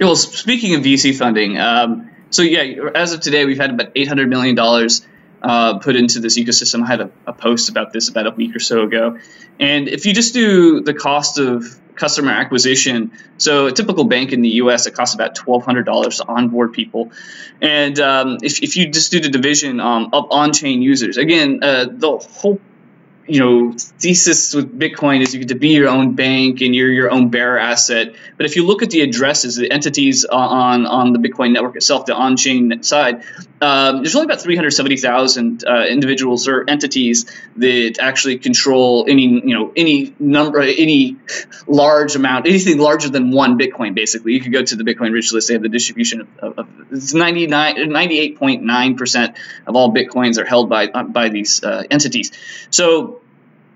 Well, 0.00 0.16
speaking 0.16 0.74
of 0.74 0.80
VC 0.80 1.14
funding, 1.14 1.58
um, 1.58 2.10
so 2.30 2.40
yeah, 2.40 2.88
as 2.94 3.12
of 3.12 3.20
today, 3.20 3.44
we've 3.44 3.58
had 3.58 3.70
about 3.70 3.92
eight 3.94 4.08
hundred 4.08 4.30
million 4.30 4.54
dollars 4.54 5.06
uh, 5.42 5.78
put 5.78 5.94
into 5.94 6.20
this 6.20 6.38
ecosystem. 6.38 6.82
I 6.82 6.86
had 6.86 7.00
a, 7.02 7.10
a, 7.26 7.32
post 7.34 7.68
about 7.68 7.92
this 7.92 8.08
about 8.08 8.26
a 8.26 8.30
week 8.30 8.56
or 8.56 8.60
so 8.60 8.84
ago, 8.84 9.18
and 9.58 9.88
if 9.88 10.06
you 10.06 10.14
just 10.14 10.32
do 10.32 10.80
the 10.80 10.94
cost 10.94 11.38
of 11.38 11.78
customer 11.96 12.32
acquisition, 12.32 13.12
so 13.36 13.66
a 13.66 13.72
typical 13.72 14.04
bank 14.04 14.32
in 14.32 14.40
the 14.40 14.48
U.S. 14.62 14.86
it 14.86 14.94
costs 14.94 15.14
about 15.14 15.34
twelve 15.34 15.66
hundred 15.66 15.84
dollars 15.84 16.16
to 16.16 16.26
onboard 16.26 16.72
people, 16.72 17.12
and 17.60 18.00
um, 18.00 18.38
if, 18.42 18.62
if 18.62 18.78
you 18.78 18.88
just 18.88 19.12
do 19.12 19.20
the 19.20 19.28
division 19.28 19.80
um, 19.80 20.08
of 20.14 20.28
on-chain 20.30 20.80
users, 20.80 21.18
again, 21.18 21.62
uh, 21.62 21.84
the 21.90 22.16
whole 22.16 22.58
you 23.30 23.38
know 23.38 23.72
thesis 23.72 24.52
with 24.54 24.76
Bitcoin 24.76 25.20
is 25.20 25.32
you 25.32 25.40
get 25.40 25.48
to 25.48 25.54
be 25.54 25.68
your 25.68 25.88
own 25.88 26.14
bank 26.14 26.62
and 26.62 26.74
you're 26.74 26.90
your 26.90 27.10
own 27.10 27.30
bearer 27.30 27.58
asset. 27.58 28.14
But 28.36 28.46
if 28.46 28.56
you 28.56 28.66
look 28.66 28.82
at 28.82 28.90
the 28.90 29.02
addresses, 29.02 29.54
the 29.56 29.70
entities 29.70 30.24
on 30.24 30.86
on 30.86 31.12
the 31.12 31.20
Bitcoin 31.20 31.52
network 31.52 31.76
itself, 31.76 32.06
the 32.06 32.14
on-chain 32.14 32.82
side, 32.82 33.22
um, 33.60 33.98
there's 33.98 34.16
only 34.16 34.24
about 34.24 34.40
370,000 34.40 35.64
uh, 35.64 35.84
individuals 35.88 36.48
or 36.48 36.68
entities 36.68 37.30
that 37.56 37.98
actually 38.00 38.38
control 38.38 39.06
any 39.08 39.26
you 39.26 39.54
know 39.54 39.72
any 39.76 40.12
number 40.18 40.60
any 40.60 41.16
large 41.68 42.16
amount 42.16 42.46
anything 42.48 42.78
larger 42.78 43.10
than 43.10 43.30
one 43.30 43.58
Bitcoin. 43.58 43.94
Basically, 43.94 44.32
you 44.32 44.40
could 44.40 44.52
go 44.52 44.62
to 44.62 44.74
the 44.74 44.84
Bitcoin 44.84 45.12
rich 45.12 45.32
list. 45.32 45.48
They 45.48 45.54
have 45.54 45.62
the 45.62 45.68
distribution 45.68 46.26
of, 46.40 46.58
of 46.58 46.68
it's 46.90 47.14
99 47.14 47.76
98.9 47.76 48.96
percent 48.96 49.36
of 49.68 49.76
all 49.76 49.94
Bitcoins 49.94 50.38
are 50.38 50.44
held 50.44 50.68
by 50.68 50.88
by 50.88 51.28
these 51.28 51.62
uh, 51.62 51.84
entities. 51.90 52.32
So 52.70 53.19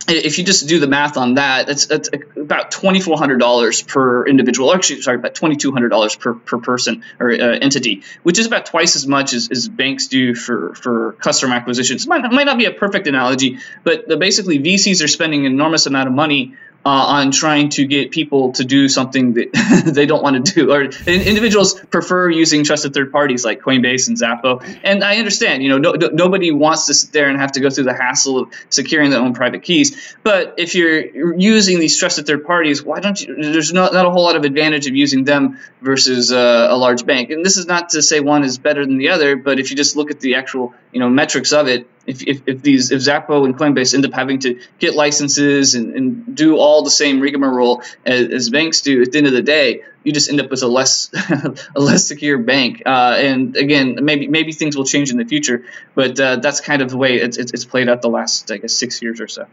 if 0.08 0.38
you 0.38 0.44
just 0.44 0.68
do 0.68 0.78
the 0.78 0.86
math 0.86 1.16
on 1.16 1.34
that, 1.34 1.66
that's 1.66 1.90
about 2.36 2.70
twenty 2.70 3.00
four 3.00 3.16
hundred 3.16 3.38
dollars 3.38 3.82
per 3.82 4.26
individual. 4.26 4.74
Actually, 4.74 5.02
sorry, 5.02 5.16
about 5.16 5.34
twenty 5.34 5.56
two 5.56 5.72
hundred 5.72 5.88
dollars 5.88 6.14
per 6.14 6.34
per 6.34 6.58
person 6.58 7.02
or 7.18 7.30
uh, 7.30 7.36
entity, 7.36 8.02
which 8.22 8.38
is 8.38 8.46
about 8.46 8.66
twice 8.66 8.96
as 8.96 9.06
much 9.06 9.32
as, 9.32 9.48
as 9.50 9.68
banks 9.68 10.08
do 10.08 10.34
for 10.34 10.74
for 10.74 11.12
customer 11.12 11.54
acquisitions. 11.54 12.04
It 12.04 12.08
might, 12.08 12.30
might 12.32 12.44
not 12.46 12.58
be 12.58 12.66
a 12.66 12.72
perfect 12.72 13.06
analogy, 13.06 13.58
but 13.82 14.06
basically 14.18 14.58
VCs 14.58 15.02
are 15.02 15.08
spending 15.08 15.46
an 15.46 15.52
enormous 15.52 15.86
amount 15.86 16.08
of 16.08 16.14
money 16.14 16.54
uh, 16.86 16.88
on 16.88 17.30
trying 17.30 17.70
to 17.70 17.86
get 17.86 18.10
people 18.10 18.52
to 18.52 18.64
do 18.64 18.88
something 18.88 19.34
that 19.34 19.82
they 19.94 20.04
don't 20.04 20.22
want 20.22 20.44
to 20.44 20.54
do. 20.54 20.70
Or 20.70 20.82
individuals 20.82 21.80
prefer 21.80 22.28
using 22.28 22.62
trusted 22.62 22.92
third 22.92 23.10
parties 23.10 23.44
like 23.44 23.62
Coinbase 23.62 24.08
and 24.08 24.18
Xapo. 24.18 24.62
And 24.84 25.02
I 25.02 25.16
understand, 25.16 25.62
you 25.62 25.70
know, 25.70 25.78
no, 25.78 25.92
no, 25.92 26.08
nobody 26.08 26.50
wants 26.50 26.86
to 26.86 26.94
sit 26.94 27.12
there 27.12 27.28
and 27.28 27.40
have 27.40 27.52
to 27.52 27.60
go 27.60 27.70
through 27.70 27.84
the 27.84 27.94
hassle 27.94 28.40
of 28.40 28.52
securing 28.68 29.10
their 29.10 29.20
own 29.20 29.32
private 29.32 29.62
keys. 29.62 30.14
But 30.22 30.54
if 30.58 30.74
you're 30.74 31.34
using 31.36 31.78
these 31.78 31.96
trusted 31.96 32.26
third 32.26 32.44
parties, 32.44 32.82
why 32.82 33.00
don't 33.00 33.18
you? 33.20 33.34
There's 33.34 33.72
not, 33.72 33.94
not 33.94 34.04
a 34.04 34.10
whole 34.10 34.24
lot 34.24 34.36
of 34.36 34.44
advantage 34.44 34.86
of 34.86 34.94
using 34.94 35.24
them 35.24 35.58
versus 35.80 36.32
uh, 36.32 36.68
a 36.70 36.76
large 36.76 37.06
bank. 37.06 37.30
And 37.30 37.44
this 37.44 37.56
is 37.56 37.66
not 37.66 37.90
to 37.90 38.02
say 38.02 38.20
one 38.20 38.44
is 38.44 38.58
better 38.58 38.84
than 38.84 38.98
the 38.98 39.08
other, 39.08 39.36
but 39.36 39.58
if 39.58 39.70
you 39.70 39.76
just 39.76 39.96
look 39.96 40.10
at 40.10 40.20
the 40.20 40.34
actual, 40.34 40.74
you 40.92 41.00
know, 41.00 41.08
metrics 41.08 41.52
of 41.52 41.66
it, 41.68 41.88
if, 42.06 42.22
if, 42.22 42.42
if 42.46 42.62
these 42.62 42.90
if 42.90 43.00
Xapo 43.00 43.44
and 43.44 43.56
Coinbase 43.56 43.94
end 43.94 44.04
up 44.04 44.12
having 44.12 44.38
to 44.40 44.60
get 44.78 44.94
licenses 44.94 45.74
and, 45.74 45.94
and 45.94 46.36
do 46.36 46.56
all 46.56 46.82
the 46.82 46.90
same 46.90 47.20
rigmarole 47.20 47.82
as, 48.04 48.28
as, 48.28 48.50
banks 48.50 48.82
do, 48.82 49.02
at 49.02 49.12
the 49.12 49.18
end 49.18 49.26
of 49.26 49.32
the 49.32 49.42
day, 49.42 49.82
you 50.02 50.12
just 50.12 50.28
end 50.28 50.40
up 50.40 50.50
with 50.50 50.62
a 50.62 50.66
less 50.66 51.10
a 51.74 51.80
less 51.80 52.06
secure 52.06 52.38
bank. 52.38 52.82
Uh, 52.84 53.14
and 53.18 53.56
again, 53.56 53.98
maybe 54.02 54.28
maybe 54.28 54.52
things 54.52 54.76
will 54.76 54.84
change 54.84 55.10
in 55.10 55.18
the 55.18 55.24
future, 55.24 55.64
but 55.94 56.18
uh, 56.20 56.36
that's 56.36 56.60
kind 56.60 56.82
of 56.82 56.90
the 56.90 56.96
way 56.96 57.16
it's, 57.16 57.36
it's, 57.36 57.52
it's 57.52 57.64
played 57.64 57.88
out 57.88 58.02
the 58.02 58.10
last 58.10 58.50
I 58.50 58.58
guess 58.58 58.72
six 58.72 59.02
years 59.02 59.20
or 59.20 59.28
so. 59.28 59.46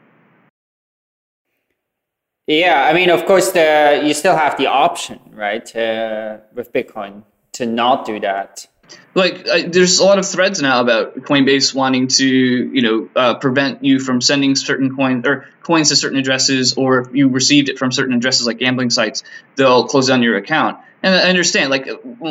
Yeah, 2.48 2.84
I 2.84 2.94
mean, 2.94 3.10
of 3.10 3.26
course, 3.26 3.52
the 3.52 4.02
you 4.04 4.14
still 4.14 4.36
have 4.36 4.58
the 4.58 4.68
option, 4.68 5.20
right, 5.32 5.74
uh, 5.76 6.38
with 6.54 6.74
Bitcoin 6.74 7.24
to 7.54 7.66
not 7.66 8.06
do 8.06 8.20
that 8.20 8.68
like 9.14 9.48
uh, 9.48 9.64
there's 9.68 10.00
a 10.00 10.06
lot 10.06 10.20
of 10.20 10.28
threads 10.28 10.62
now 10.62 10.82
about 10.82 11.16
Coinbase 11.16 11.74
wanting 11.74 12.08
to 12.08 12.26
you 12.26 12.82
know 12.82 13.10
uh, 13.16 13.36
prevent 13.36 13.84
you 13.84 14.00
from 14.00 14.22
sending 14.22 14.56
certain 14.56 14.96
coins 14.96 15.26
or 15.26 15.48
coins 15.64 15.90
to 15.90 15.96
certain 15.96 16.18
addresses, 16.18 16.74
or 16.74 17.00
if 17.00 17.14
you 17.14 17.30
received 17.30 17.70
it 17.70 17.78
from 17.78 17.92
certain 17.92 18.16
addresses 18.16 18.48
like 18.48 18.60
gambling 18.60 18.90
sites, 18.90 19.24
they'll 19.56 19.88
close 19.88 20.08
down 20.08 20.24
your 20.24 20.38
account. 20.38 20.80
And 21.04 21.16
I 21.16 21.30
understand, 21.30 21.72
like 21.72 21.90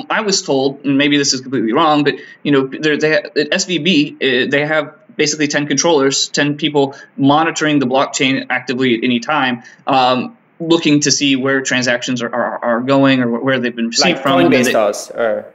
I 0.09 0.21
was 0.21 0.43
told, 0.43 0.85
and 0.85 0.97
maybe 0.97 1.17
this 1.17 1.33
is 1.33 1.41
completely 1.41 1.73
wrong, 1.73 2.05
but 2.05 2.15
you 2.43 2.53
know, 2.53 2.67
they 2.67 3.15
at 3.15 3.35
SVB 3.35 4.15
uh, 4.15 4.51
they 4.51 4.65
have 4.65 4.97
basically 5.17 5.49
10 5.49 5.67
controllers, 5.67 6.29
10 6.29 6.57
people 6.57 6.95
monitoring 7.17 7.79
the 7.79 7.87
blockchain 7.87 8.47
actively 8.49 8.97
at 8.97 9.05
any 9.05 9.21
time. 9.21 9.65
Um, 9.87 10.39
looking 10.61 11.01
to 11.01 11.11
see 11.11 11.37
where 11.37 11.63
transactions 11.63 12.23
are, 12.23 12.33
are, 12.33 12.65
are 12.65 12.81
going 12.81 13.21
or 13.21 13.41
where 13.41 13.59
they've 13.59 13.75
been 13.75 13.89
received 13.89 14.17
like 14.17 14.23
from. 14.23 14.41
Coinbase 14.41 14.73
does, 14.73 15.11
or 15.11 15.53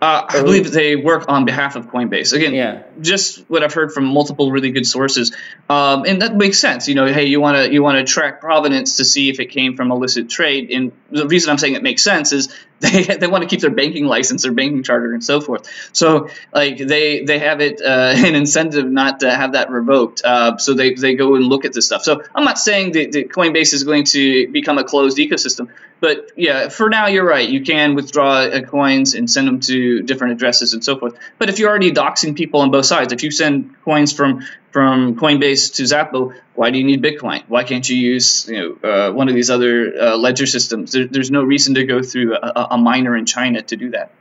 uh, 0.00 0.24
I 0.28 0.42
believe 0.42 0.72
they 0.72 0.96
work 0.96 1.26
on 1.28 1.44
behalf 1.44 1.76
of 1.76 1.88
Coinbase. 1.88 2.32
Again, 2.32 2.54
yeah. 2.54 2.84
just 3.00 3.40
what 3.50 3.62
I've 3.62 3.74
heard 3.74 3.92
from 3.92 4.04
multiple 4.04 4.50
really 4.50 4.70
good 4.70 4.86
sources, 4.86 5.36
um, 5.68 6.04
and 6.06 6.22
that 6.22 6.34
makes 6.34 6.58
sense. 6.58 6.88
You 6.88 6.94
know, 6.94 7.06
hey, 7.06 7.26
you 7.26 7.40
want 7.40 7.58
to 7.58 7.72
you 7.72 7.82
want 7.82 7.98
to 7.98 8.10
track 8.10 8.40
provenance 8.40 8.96
to 8.96 9.04
see 9.04 9.28
if 9.28 9.40
it 9.40 9.46
came 9.46 9.76
from 9.76 9.90
illicit 9.90 10.30
trade. 10.30 10.70
And 10.70 10.92
the 11.10 11.26
reason 11.26 11.50
I'm 11.50 11.58
saying 11.58 11.74
it 11.74 11.82
makes 11.82 12.02
sense 12.02 12.32
is 12.32 12.48
they, 12.92 13.02
they 13.02 13.26
want 13.26 13.42
to 13.42 13.48
keep 13.48 13.60
their 13.60 13.70
banking 13.70 14.06
license, 14.06 14.42
their 14.42 14.52
banking 14.52 14.82
charter, 14.82 15.12
and 15.12 15.22
so 15.22 15.40
forth. 15.42 15.68
So 15.92 16.30
like 16.52 16.78
they 16.78 17.24
they 17.24 17.38
have 17.38 17.60
it 17.60 17.82
uh, 17.82 18.14
an 18.16 18.34
incentive 18.34 18.90
not 18.90 19.20
to 19.20 19.30
have 19.30 19.52
that 19.52 19.70
revoked. 19.70 20.22
Uh, 20.24 20.56
so 20.56 20.72
they, 20.72 20.94
they 20.94 21.14
go 21.14 21.34
and 21.34 21.44
look 21.44 21.66
at 21.66 21.74
this 21.74 21.84
stuff. 21.84 22.02
So 22.02 22.22
I'm 22.34 22.44
not 22.44 22.58
saying 22.58 22.92
that, 22.92 23.12
that 23.12 23.28
Coinbase 23.28 23.74
is 23.74 23.84
going 23.84 24.04
to 24.04 24.48
become 24.48 24.78
a 24.78 24.84
closed 24.84 25.18
ecosystem, 25.18 25.68
but 26.00 26.30
yeah, 26.36 26.70
for 26.70 26.88
now 26.88 27.08
you're 27.08 27.26
right. 27.26 27.46
You 27.46 27.62
can 27.62 27.94
withdraw 27.94 28.44
uh, 28.44 28.62
coins 28.62 29.14
and 29.14 29.30
send 29.30 29.46
them 29.46 29.60
to 29.60 30.02
different 30.02 30.32
addresses 30.32 30.72
and 30.72 30.82
so 30.82 30.98
forth. 30.98 31.18
But 31.38 31.50
if 31.50 31.58
you're 31.58 31.68
already 31.68 31.92
doxing 31.92 32.34
people 32.34 32.62
on 32.62 32.70
both 32.70 32.86
sides, 32.86 33.12
if 33.12 33.22
you 33.22 33.30
send 33.30 33.74
coins 33.82 34.14
from 34.14 34.46
from 34.70 35.16
Coinbase 35.16 35.74
to 35.76 35.82
Xapo, 35.82 36.34
why 36.54 36.70
do 36.70 36.78
you 36.78 36.84
need 36.84 37.02
Bitcoin? 37.02 37.42
Why 37.48 37.64
can't 37.64 37.88
you 37.88 37.96
use 37.96 38.48
you 38.48 38.58
know 38.82 38.88
uh, 38.88 39.12
one 39.12 39.28
of 39.28 39.34
these 39.34 39.50
other 39.50 39.92
uh, 40.00 40.16
ledger 40.16 40.46
systems? 40.46 40.92
There, 40.92 41.06
there's 41.06 41.30
no 41.30 41.42
reason 41.42 41.74
to 41.74 41.84
go 41.84 42.02
through 42.02 42.36
a, 42.36 42.68
a, 42.72 42.78
miner 42.78 43.16
in 43.16 43.26
China 43.26 43.62
to 43.62 43.76
do 43.76 43.90
that. 43.90 44.12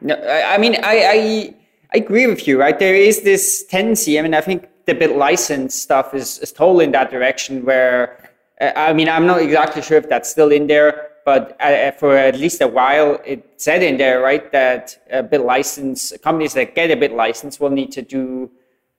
No, 0.00 0.14
I 0.14 0.58
mean 0.58 0.76
I, 0.76 0.94
I, 1.16 1.54
I 1.94 1.98
agree 1.98 2.26
with 2.26 2.46
you. 2.46 2.60
Right, 2.60 2.78
there 2.78 2.94
is 2.94 3.22
this 3.22 3.64
tendency. 3.64 4.18
I 4.18 4.22
mean, 4.22 4.34
I 4.34 4.40
think 4.40 4.68
the 4.86 4.94
bit 4.94 5.16
license 5.16 5.74
stuff 5.74 6.14
is 6.14 6.38
is 6.38 6.52
totally 6.52 6.84
in 6.84 6.92
that 6.92 7.10
direction. 7.10 7.64
Where 7.64 8.30
uh, 8.60 8.72
I 8.76 8.92
mean, 8.92 9.08
I'm 9.08 9.26
not 9.26 9.42
exactly 9.42 9.82
sure 9.82 9.98
if 9.98 10.08
that's 10.08 10.30
still 10.30 10.52
in 10.52 10.66
there, 10.68 11.10
but 11.24 11.56
uh, 11.60 11.90
for 11.92 12.16
at 12.16 12.36
least 12.36 12.60
a 12.60 12.68
while, 12.68 13.20
it 13.24 13.44
said 13.56 13.82
in 13.82 13.98
there, 13.98 14.20
right, 14.20 14.50
that 14.52 14.96
a 15.10 15.22
bit 15.22 15.40
license 15.40 16.12
companies 16.22 16.54
that 16.54 16.74
get 16.74 16.90
a 16.90 16.96
bit 16.96 17.12
license 17.12 17.58
will 17.58 17.70
need 17.70 17.92
to 17.92 18.02
do 18.02 18.50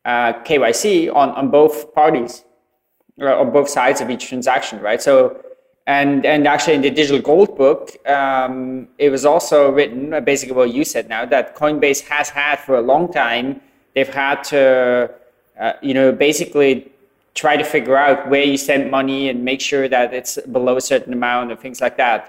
uh, 0.09 0.33
KYC 0.47 1.13
on, 1.21 1.29
on 1.39 1.45
both 1.59 1.93
parties 1.93 2.43
or 3.19 3.31
on 3.41 3.51
both 3.51 3.69
sides 3.69 4.01
of 4.01 4.09
each 4.09 4.27
transaction, 4.31 4.79
right? 4.89 5.01
So, 5.09 5.13
and 5.85 6.25
and 6.25 6.47
actually 6.53 6.75
in 6.79 6.83
the 6.87 6.93
digital 7.01 7.21
gold 7.31 7.51
book, 7.63 7.81
um, 8.07 8.87
it 8.97 9.09
was 9.15 9.23
also 9.31 9.57
written 9.77 10.13
uh, 10.13 10.19
basically 10.31 10.55
what 10.61 10.71
you 10.77 10.83
said 10.93 11.09
now 11.09 11.23
that 11.33 11.55
Coinbase 11.55 12.01
has 12.13 12.27
had 12.29 12.55
for 12.65 12.75
a 12.83 12.85
long 12.91 13.11
time. 13.11 13.61
They've 13.93 14.15
had 14.25 14.37
to, 14.53 14.61
uh, 15.59 15.73
you 15.87 15.93
know, 15.97 16.11
basically 16.11 16.73
try 17.33 17.55
to 17.57 17.63
figure 17.75 17.97
out 18.05 18.29
where 18.31 18.43
you 18.51 18.57
send 18.57 18.91
money 18.99 19.29
and 19.29 19.37
make 19.51 19.61
sure 19.61 19.87
that 19.95 20.13
it's 20.13 20.33
below 20.57 20.75
a 20.77 20.85
certain 20.93 21.13
amount 21.13 21.51
and 21.51 21.59
things 21.59 21.79
like 21.81 21.97
that. 21.97 22.19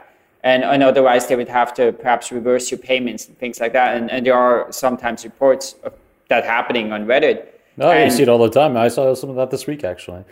And, 0.43 0.65
and 0.65 0.83
otherwise, 0.83 1.27
they 1.29 1.37
would 1.37 1.55
have 1.61 1.75
to 1.75 1.93
perhaps 1.93 2.33
reverse 2.33 2.71
your 2.71 2.79
payments 2.79 3.23
and 3.29 3.35
things 3.39 3.61
like 3.61 3.73
that. 3.73 3.97
And, 3.97 4.11
and 4.11 4.27
there 4.27 4.39
are 4.47 4.71
sometimes 4.73 5.25
reports 5.25 5.77
of 5.85 5.93
that 6.29 6.45
happening 6.45 6.93
on 6.93 7.05
Reddit. 7.07 7.60
No, 7.77 7.91
and, 7.91 8.11
you 8.11 8.17
see 8.17 8.23
it 8.23 8.29
all 8.29 8.39
the 8.39 8.51
time. 8.51 8.77
I 8.77 8.89
saw 8.89 9.15
some 9.15 9.31
of 9.31 9.37
that 9.37 9.51
this 9.51 9.67
week, 9.67 9.85
actually. 9.85 10.25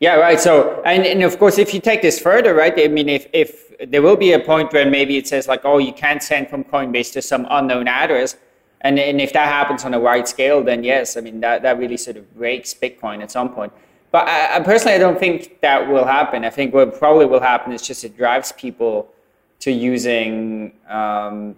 Yeah, 0.00 0.14
right. 0.14 0.40
So, 0.40 0.82
and, 0.84 1.04
and 1.04 1.22
of 1.22 1.38
course, 1.38 1.58
if 1.58 1.74
you 1.74 1.80
take 1.80 2.00
this 2.00 2.18
further, 2.18 2.54
right? 2.54 2.72
I 2.76 2.88
mean, 2.88 3.08
if, 3.08 3.26
if 3.32 3.78
there 3.90 4.02
will 4.02 4.16
be 4.16 4.32
a 4.32 4.40
point 4.40 4.72
where 4.72 4.88
maybe 4.88 5.16
it 5.18 5.28
says 5.28 5.46
like, 5.46 5.60
oh, 5.64 5.78
you 5.78 5.92
can't 5.92 6.22
send 6.22 6.48
from 6.48 6.64
Coinbase 6.64 7.12
to 7.12 7.22
some 7.22 7.46
unknown 7.50 7.86
address, 7.86 8.36
and, 8.80 8.98
and 8.98 9.20
if 9.20 9.32
that 9.34 9.46
happens 9.46 9.84
on 9.84 9.92
a 9.92 10.00
wide 10.00 10.26
scale, 10.26 10.64
then 10.64 10.82
yes, 10.82 11.18
I 11.18 11.20
mean, 11.20 11.40
that, 11.40 11.62
that 11.62 11.78
really 11.78 11.98
sort 11.98 12.16
of 12.16 12.34
breaks 12.34 12.72
Bitcoin 12.72 13.22
at 13.22 13.30
some 13.30 13.52
point. 13.52 13.72
But 14.10 14.26
I, 14.26 14.56
I 14.56 14.60
personally, 14.60 14.94
I 14.94 14.98
don't 14.98 15.18
think 15.18 15.60
that 15.60 15.86
will 15.86 16.06
happen. 16.06 16.44
I 16.44 16.50
think 16.50 16.72
what 16.72 16.98
probably 16.98 17.26
will 17.26 17.40
happen 17.40 17.72
is 17.72 17.82
just 17.82 18.02
it 18.02 18.16
drives 18.16 18.52
people 18.52 19.12
to 19.60 19.70
using 19.70 20.72
um, 20.88 21.56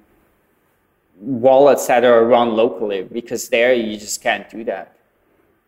wallets 1.22 1.86
that 1.86 2.04
are 2.04 2.24
run 2.24 2.56
locally 2.56 3.02
because 3.04 3.48
there 3.48 3.72
you 3.72 3.96
just 3.96 4.22
can't 4.22 4.48
do 4.50 4.64
that. 4.64 4.96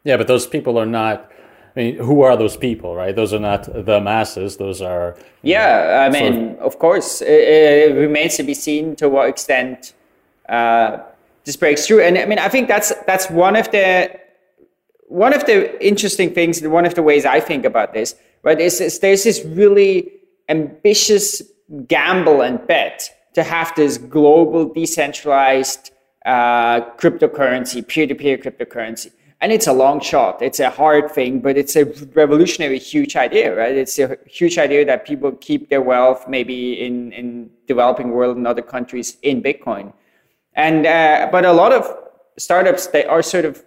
Yeah, 0.03 0.17
but 0.17 0.27
those 0.27 0.47
people 0.47 0.79
are 0.79 0.87
not. 0.87 1.31
I 1.77 1.81
mean, 1.81 1.97
who 1.97 2.23
are 2.23 2.37
those 2.37 2.57
people, 2.57 2.95
right? 2.95 3.15
Those 3.15 3.33
are 3.33 3.41
not 3.41 3.65
the 3.65 4.01
masses. 4.01 4.57
Those 4.57 4.81
are. 4.83 5.17
Yeah, 5.43 6.09
know, 6.09 6.19
I 6.19 6.21
mean, 6.21 6.51
of, 6.51 6.59
of 6.61 6.79
course, 6.79 7.21
it, 7.21 7.29
it, 7.29 7.95
remains 7.97 8.37
to 8.37 8.43
be 8.43 8.55
seen 8.55 8.95
to 8.97 9.09
what 9.09 9.29
extent 9.29 9.93
uh, 10.49 10.99
this 11.45 11.57
breaks 11.57 11.87
through. 11.87 12.03
And 12.03 12.19
I 12.19 12.27
mean, 12.27 12.39
I 12.39 12.49
think 12.49 12.69
that's 12.69 12.93
that's 13.07 13.31
one 13.31 13.57
of 13.57 13.71
the 13.71 14.21
one 15.09 15.33
of 15.33 15.47
the 15.47 15.85
interesting 15.85 16.35
things, 16.35 16.61
and 16.61 16.73
one 16.73 16.87
of 16.87 16.95
the 16.95 17.03
ways 17.03 17.25
I 17.25 17.41
think 17.41 17.65
about 17.65 17.93
this, 17.93 18.15
right, 18.43 18.61
is, 18.61 18.81
is 18.81 18.99
there's 18.99 19.25
this 19.25 19.45
really 19.45 20.13
ambitious 20.49 21.43
gamble 21.87 22.43
and 22.43 22.65
bet 22.67 23.11
to 23.35 23.43
have 23.43 23.73
this 23.77 23.99
global 23.99 24.73
decentralized 24.73 25.91
uh, 26.25 26.81
cryptocurrency, 26.97 27.87
peer-to-peer 27.87 28.39
cryptocurrency. 28.39 29.11
And 29.41 29.53
it's 29.53 29.67
a 29.67 29.73
long 29.73 30.01
shot. 30.01 30.41
It's 30.41 30.61
a 30.61 30.71
hard 30.71 31.11
thing, 31.11 31.41
but 31.41 31.59
it's 31.59 31.77
a 31.77 31.85
revolutionary, 32.15 32.79
huge 32.79 33.15
idea, 33.15 33.55
right? 33.55 33.75
It's 33.75 33.99
a 33.99 34.17
huge 34.27 34.57
idea 34.57 34.87
that 34.87 35.05
people 35.05 35.33
keep 35.33 35.69
their 35.69 35.83
wealth 35.83 36.27
maybe 36.29 36.81
in, 36.81 37.13
in 37.13 37.51
developing 37.67 38.11
world 38.11 38.37
and 38.39 38.47
other 38.47 38.63
countries 38.63 39.19
in 39.23 39.43
Bitcoin. 39.43 39.93
And 40.55 40.87
uh, 40.87 41.29
but 41.31 41.45
a 41.45 41.53
lot 41.53 41.73
of 41.73 41.95
startups 42.39 42.87
they 42.87 43.05
are 43.05 43.23
sort 43.23 43.45
of 43.45 43.63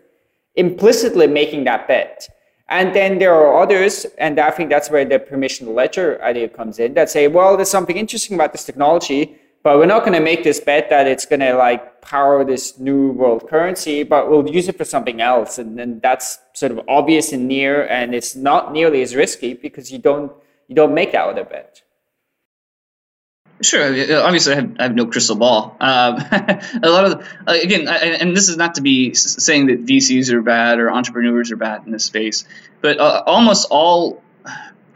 implicitly 0.55 1.27
making 1.27 1.65
that 1.65 1.88
bet. 1.88 2.27
And 2.69 2.95
then 2.95 3.19
there 3.19 3.33
are 3.33 3.62
others, 3.62 4.05
and 4.17 4.39
I 4.39 4.51
think 4.51 4.69
that's 4.69 4.89
where 4.89 5.05
the 5.05 5.19
permission 5.19 5.75
ledger 5.75 6.21
idea 6.24 6.50
comes 6.50 6.79
in, 6.79 6.95
that 6.95 7.09
say, 7.09 7.27
well, 7.27 7.55
there's 7.55 7.69
something 7.69 7.97
interesting 7.97 8.36
about 8.36 8.51
this 8.51 8.65
technology, 8.65 9.38
but 9.67 9.79
we're 9.79 9.86
not 9.86 10.00
going 10.05 10.13
to 10.13 10.21
make 10.21 10.45
this 10.45 10.62
bet 10.62 10.89
that 10.91 11.07
it's 11.07 11.25
going 11.25 11.41
to 11.41 11.53
like 11.53 12.00
power 12.00 12.45
this 12.45 12.79
new 12.79 13.12
world 13.12 13.50
currency, 13.50 14.03
but 14.03 14.29
we'll 14.29 14.50
use 14.50 14.69
it 14.69 14.77
for 14.77 14.86
something 14.86 15.19
else. 15.19 15.57
And 15.57 15.77
then 15.77 16.00
that's 16.00 16.39
sort 16.53 16.71
of 16.71 16.79
obvious 16.88 17.33
and 17.33 17.50
near, 17.50 17.86
and 17.86 18.15
it's 18.15 18.33
not 18.33 18.71
nearly 18.71 19.01
as 19.01 19.13
risky 19.13 19.55
because 19.55 19.91
you 19.91 19.97
don't 20.00 20.31
you 20.69 20.75
don't 20.75 20.93
make 20.93 21.12
that 21.12 21.27
other 21.27 21.43
bet. 21.43 21.81
Sure. 23.62 23.88
Obviously, 24.24 24.53
I 24.53 24.55
have, 24.55 24.75
I 24.79 24.83
have 24.83 24.95
no 24.95 25.05
crystal 25.05 25.36
ball. 25.36 25.75
Um, 25.81 26.15
a 26.21 26.89
lot 26.89 27.03
of 27.03 27.27
uh, 27.45 27.57
again, 27.62 27.89
I, 27.89 27.97
and 28.21 28.33
this 28.33 28.47
is 28.47 28.55
not 28.55 28.75
to 28.75 28.81
be 28.81 29.15
saying 29.15 29.65
that 29.67 29.86
VCs 29.86 30.31
are 30.31 30.41
bad 30.41 30.79
or 30.79 30.89
entrepreneurs 30.89 31.51
are 31.51 31.57
bad 31.57 31.86
in 31.86 31.91
this 31.91 32.05
space, 32.05 32.45
but 32.79 33.01
uh, 33.01 33.24
almost 33.25 33.67
all. 33.69 34.24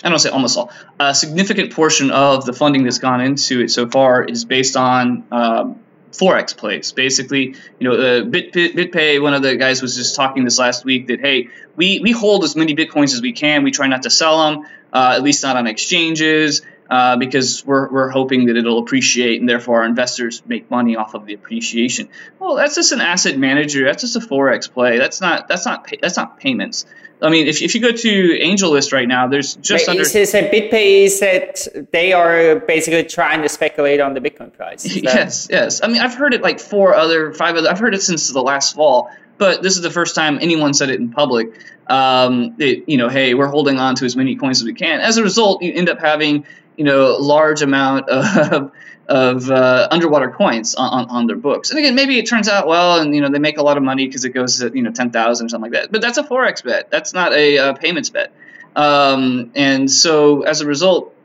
I 0.04 0.10
don't 0.10 0.20
say 0.20 0.30
almost 0.30 0.58
all. 0.58 0.72
A 1.00 1.14
significant 1.14 1.74
portion 1.74 2.12
of 2.12 2.46
the 2.46 2.54
funding 2.54 2.84
that's 2.84 3.00
gone 3.00 3.22
into 3.22 3.62
it 3.62 3.70
so 3.70 3.88
far 3.88 4.24
is 4.24 4.46
based 4.46 4.76
on 4.76 5.26
um, 5.32 5.80
forex 6.12 6.56
plays. 6.56 6.92
Basically, 6.92 7.56
you 7.80 7.90
know, 7.90 7.94
uh, 7.94 8.24
Bit, 8.24 8.54
Bit, 8.54 8.76
BitPay, 8.76 9.22
one 9.22 9.34
of 9.34 9.42
the 9.42 9.56
guys 9.56 9.82
was 9.82 9.96
just 9.96 10.16
talking 10.16 10.44
this 10.44 10.58
last 10.58 10.86
week 10.86 11.08
that 11.08 11.20
hey, 11.20 11.50
we 11.76 12.00
we 12.00 12.12
hold 12.12 12.44
as 12.44 12.56
many 12.56 12.76
bitcoins 12.76 13.14
as 13.14 13.22
we 13.22 13.32
can. 13.32 13.64
We 13.64 13.72
try 13.72 13.88
not 13.88 14.04
to 14.04 14.10
sell 14.10 14.52
them, 14.52 14.66
uh, 14.92 15.14
at 15.16 15.24
least 15.24 15.44
not 15.44 15.56
on 15.56 15.68
exchanges 15.68 16.62
uh, 16.92 17.16
because 17.16 17.66
we're, 17.66 17.90
we're 17.90 18.10
hoping 18.10 18.48
that 18.48 18.58
it'll 18.58 18.80
appreciate 18.80 19.40
and 19.40 19.48
therefore 19.48 19.80
our 19.80 19.86
investors 19.86 20.44
make 20.46 20.70
money 20.70 20.98
off 20.98 21.14
of 21.14 21.26
the 21.26 21.34
appreciation. 21.34 22.10
Well, 22.38 22.56
that's 22.56 22.76
just 22.76 22.92
an 22.92 23.00
asset 23.00 23.38
manager. 23.40 23.86
That's 23.86 24.02
just 24.02 24.18
a 24.18 24.20
forex 24.20 24.70
play. 24.70 24.98
That's 24.98 25.22
not 25.22 25.48
that's 25.48 25.66
not 25.66 25.90
that's 26.02 26.18
not 26.18 26.38
payments. 26.42 26.86
I 27.22 27.30
mean, 27.30 27.48
if, 27.48 27.62
if 27.62 27.76
you 27.76 27.82
go 27.82 27.92
to 27.92 28.40
AngelList 28.40 28.92
right 28.92 29.08
now, 29.08 29.28
there's 29.28 29.56
just 29.56 29.88
Wait, 29.88 29.90
under. 29.90 30.02
Is 30.02 30.12
this 30.12 30.34
a 30.34 30.50
BitPay 30.50 31.04
is 31.06 31.20
that 31.20 31.68
they 31.92 32.14
are 32.14 32.60
basically 32.60 33.04
trying 33.04 33.44
to 33.44 33.50
speculate 33.50 34.02
on 34.02 34.14
the 34.14 34.20
Bitcoin 34.20 34.52
price? 34.52 34.86
Yes, 35.02 35.48
yes. 35.50 35.82
I 35.82 35.88
mean, 35.88 36.02
I've 36.02 36.16
heard 36.16 36.34
it 36.34 36.42
like 36.42 36.60
four 36.60 36.94
other, 36.94 37.32
five 37.34 37.56
other. 37.56 37.70
I've 37.70 37.80
heard 37.80 37.96
it 37.96 38.02
since 38.02 38.28
the 38.28 38.42
last 38.42 38.76
fall, 38.76 39.10
but 39.42 39.64
this 39.64 39.76
is 39.76 39.82
the 39.82 39.90
first 39.90 40.14
time 40.14 40.38
anyone 40.40 40.72
said 40.72 40.92
it 40.92 41.00
in 41.00 41.10
public. 41.10 41.60
Um, 41.88 42.58
it, 42.60 42.88
you 42.88 42.98
know, 42.98 43.10
hey, 43.10 43.34
we're 43.34 43.48
holding 43.48 43.80
on 43.80 43.96
to 43.96 44.06
as 44.06 44.16
many 44.16 44.36
coins 44.36 44.62
as 44.62 44.66
we 44.66 44.76
can. 44.76 45.02
As 45.02 45.18
a 45.18 45.24
result, 45.24 45.64
you 45.64 45.74
end 45.74 45.90
up 45.90 46.00
having 46.00 46.46
you 46.78 46.84
know 46.84 47.18
large 47.20 47.64
amount 47.64 48.08
of 48.08 48.72
of 49.08 49.50
uh, 49.50 49.88
underwater 49.90 50.30
coins 50.30 50.76
on, 50.76 51.10
on, 51.10 51.26
their 51.26 51.36
books. 51.36 51.72
And 51.72 51.80
again, 51.80 51.96
maybe 51.96 52.20
it 52.20 52.28
turns 52.28 52.48
out 52.48 52.68
well, 52.68 53.02
and 53.02 53.16
you 53.16 53.22
know 53.22 53.30
they 53.30 53.40
make 53.40 53.58
a 53.58 53.64
lot 53.64 53.78
of 53.78 53.84
money 53.84 54.06
because 54.06 54.26
it 54.26 54.30
goes 54.30 54.62
at 54.62 54.76
you 54.76 54.84
know 54.84 54.92
ten 54.92 55.10
thousand 55.10 55.48
or 55.48 55.50
something 55.50 55.72
like 55.72 55.82
that. 55.82 55.92
But 55.92 56.02
that's 56.02 56.20
a 56.20 56.24
forex 56.24 56.64
bet. 56.64 56.92
That's 56.92 57.16
not 57.16 57.34
a 57.34 57.58
uh, 57.58 57.74
payments 57.74 58.12
bet. 58.12 58.32
Um, 58.76 59.54
and 59.56 59.90
so 59.90 60.44
as 60.44 60.62
a 60.62 60.68
result, 60.68 61.16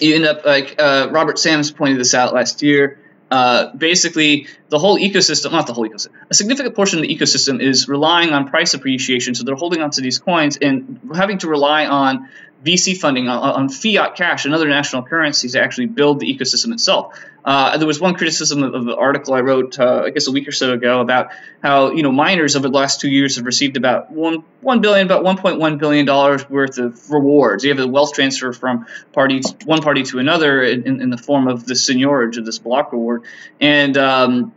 you 0.00 0.14
end 0.14 0.24
up 0.24 0.46
like 0.46 0.76
uh, 0.78 1.08
Robert 1.10 1.38
Sams 1.38 1.70
pointed 1.70 2.00
this 2.00 2.14
out 2.14 2.32
last 2.32 2.62
year. 2.62 2.98
Uh, 3.32 3.74
basically, 3.74 4.46
the 4.68 4.78
whole 4.78 4.98
ecosystem, 4.98 5.52
not 5.52 5.66
the 5.66 5.72
whole 5.72 5.88
ecosystem, 5.88 6.10
a 6.28 6.34
significant 6.34 6.76
portion 6.76 6.98
of 6.98 7.02
the 7.06 7.16
ecosystem 7.16 7.62
is 7.62 7.88
relying 7.88 8.34
on 8.34 8.46
price 8.46 8.74
appreciation. 8.74 9.34
So 9.34 9.44
they're 9.44 9.54
holding 9.54 9.80
onto 9.80 10.02
these 10.02 10.18
coins 10.18 10.58
and 10.60 11.00
having 11.14 11.38
to 11.38 11.48
rely 11.48 11.86
on 11.86 12.28
VC 12.62 12.94
funding 12.94 13.30
on, 13.30 13.38
on, 13.38 13.68
fiat 13.70 14.16
cash 14.16 14.44
and 14.44 14.54
other 14.54 14.68
national 14.68 15.04
currencies 15.04 15.52
to 15.52 15.62
actually 15.62 15.86
build 15.86 16.20
the 16.20 16.26
ecosystem 16.26 16.74
itself. 16.74 17.18
Uh, 17.44 17.76
there 17.76 17.86
was 17.86 18.00
one 18.00 18.14
criticism 18.14 18.62
of, 18.62 18.74
of 18.74 18.84
the 18.84 18.94
article 18.94 19.34
I 19.34 19.40
wrote, 19.40 19.78
uh, 19.78 20.02
I 20.04 20.10
guess, 20.10 20.28
a 20.28 20.32
week 20.32 20.46
or 20.46 20.52
so 20.52 20.72
ago 20.72 21.00
about 21.00 21.30
how 21.62 21.92
you 21.92 22.02
know 22.02 22.12
miners 22.12 22.54
over 22.54 22.68
the 22.68 22.74
last 22.74 23.00
two 23.00 23.08
years 23.08 23.36
have 23.36 23.46
received 23.46 23.76
about 23.76 24.10
one 24.10 24.44
one 24.60 24.80
billion, 24.80 25.06
about 25.06 25.24
one 25.24 25.36
point 25.36 25.58
one 25.58 25.78
billion 25.78 26.06
dollars 26.06 26.48
worth 26.48 26.78
of 26.78 27.10
rewards. 27.10 27.64
You 27.64 27.74
have 27.74 27.84
a 27.84 27.88
wealth 27.88 28.12
transfer 28.12 28.52
from 28.52 28.86
party 29.12 29.42
one 29.64 29.82
party 29.82 30.04
to 30.04 30.18
another 30.18 30.62
in, 30.62 31.00
in, 31.00 31.10
the 31.10 31.18
form 31.18 31.48
of 31.48 31.66
the 31.66 31.74
seigniorage 31.74 32.36
of 32.38 32.44
this 32.44 32.58
block 32.58 32.92
reward, 32.92 33.24
and 33.60 33.96
um, 33.96 34.52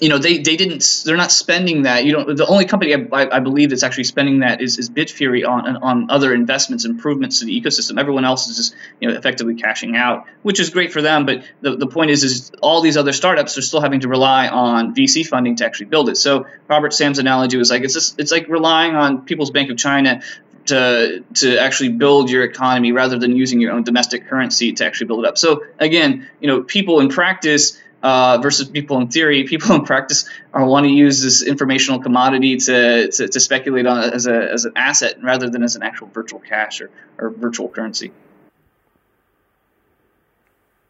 you 0.00 0.08
know 0.08 0.18
they, 0.18 0.38
they 0.38 0.56
didn't 0.56 1.02
they're 1.04 1.16
not 1.16 1.32
spending 1.32 1.82
that 1.82 2.04
you 2.04 2.12
know 2.12 2.32
the 2.32 2.46
only 2.46 2.64
company 2.64 2.94
I, 2.94 3.36
I 3.36 3.40
believe 3.40 3.70
that's 3.70 3.82
actually 3.82 4.04
spending 4.04 4.40
that 4.40 4.60
is, 4.60 4.78
is 4.78 4.90
Bitfury 4.90 5.46
on 5.48 5.76
on 5.76 6.10
other 6.10 6.34
investments 6.34 6.84
improvements 6.84 7.40
to 7.40 7.46
the 7.46 7.60
ecosystem. 7.60 7.98
Everyone 7.98 8.24
else 8.24 8.48
is 8.48 8.56
just 8.56 8.74
you 9.00 9.08
know 9.08 9.16
effectively 9.16 9.54
cashing 9.54 9.96
out 9.96 10.26
which 10.42 10.60
is 10.60 10.70
great 10.70 10.92
for 10.92 11.02
them 11.02 11.26
but 11.26 11.44
the, 11.60 11.76
the 11.76 11.86
point 11.86 12.10
is 12.10 12.24
is 12.24 12.50
all 12.60 12.80
these 12.80 12.96
other 12.96 13.12
startups 13.12 13.58
are 13.58 13.62
still 13.62 13.80
having 13.80 14.00
to 14.00 14.08
rely 14.08 14.48
on 14.48 14.94
VC 14.94 15.26
funding 15.26 15.56
to 15.56 15.66
actually 15.66 15.86
build 15.86 16.08
it. 16.08 16.16
So 16.16 16.46
Robert 16.68 16.92
Sams' 16.92 17.18
analogy 17.18 17.56
was 17.56 17.70
like 17.70 17.82
it's 17.82 17.94
just, 17.94 18.18
it's 18.18 18.32
like 18.32 18.48
relying 18.48 18.94
on 18.94 19.24
People's 19.24 19.50
Bank 19.50 19.70
of 19.70 19.76
China 19.76 20.22
to 20.66 21.22
to 21.34 21.58
actually 21.58 21.90
build 21.90 22.30
your 22.30 22.42
economy 22.42 22.92
rather 22.92 23.18
than 23.18 23.36
using 23.36 23.60
your 23.60 23.72
own 23.72 23.84
domestic 23.84 24.28
currency 24.28 24.72
to 24.72 24.86
actually 24.86 25.06
build 25.08 25.24
it 25.24 25.28
up. 25.28 25.38
So 25.38 25.64
again 25.78 26.28
you 26.40 26.48
know 26.48 26.62
people 26.62 27.00
in 27.00 27.08
practice 27.08 27.78
uh, 28.04 28.38
versus 28.42 28.68
people 28.68 28.98
in 28.98 29.08
theory. 29.08 29.44
People 29.44 29.74
in 29.74 29.84
practice 29.84 30.28
are 30.52 30.64
want 30.66 30.84
to 30.84 30.90
use 30.90 31.22
this 31.22 31.42
informational 31.42 32.00
commodity 32.00 32.58
to, 32.58 33.10
to, 33.10 33.28
to, 33.28 33.40
speculate 33.40 33.86
on 33.86 34.12
as, 34.12 34.26
a, 34.26 34.52
as 34.52 34.66
an 34.66 34.74
asset 34.76 35.16
rather 35.22 35.48
than 35.48 35.62
as 35.62 35.74
an 35.74 35.82
actual 35.82 36.08
virtual 36.08 36.38
cash 36.38 36.82
or, 36.82 36.90
or 37.18 37.30
virtual 37.30 37.66
currency. 37.68 38.12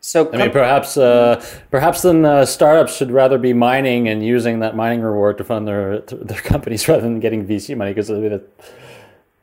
So 0.00 0.31
I 0.33 0.37
mean, 0.37 0.50
perhaps 0.50 0.98
uh, 0.98 1.42
perhaps 1.70 2.03
then 2.03 2.27
uh, 2.27 2.44
startups 2.44 2.94
should 2.94 3.11
rather 3.11 3.38
be 3.38 3.55
mining 3.55 4.09
and 4.09 4.22
using 4.22 4.59
that 4.59 4.77
mining 4.77 5.00
reward 5.00 5.38
to 5.38 5.44
fund 5.44 5.66
their 5.66 6.00
their 6.00 6.40
companies 6.40 6.87
rather 6.88 7.00
than 7.00 7.20
getting 7.20 7.46
VC 7.46 7.74
money 7.74 7.92
because 7.92 8.11
I 8.11 8.14
mean, 8.14 8.42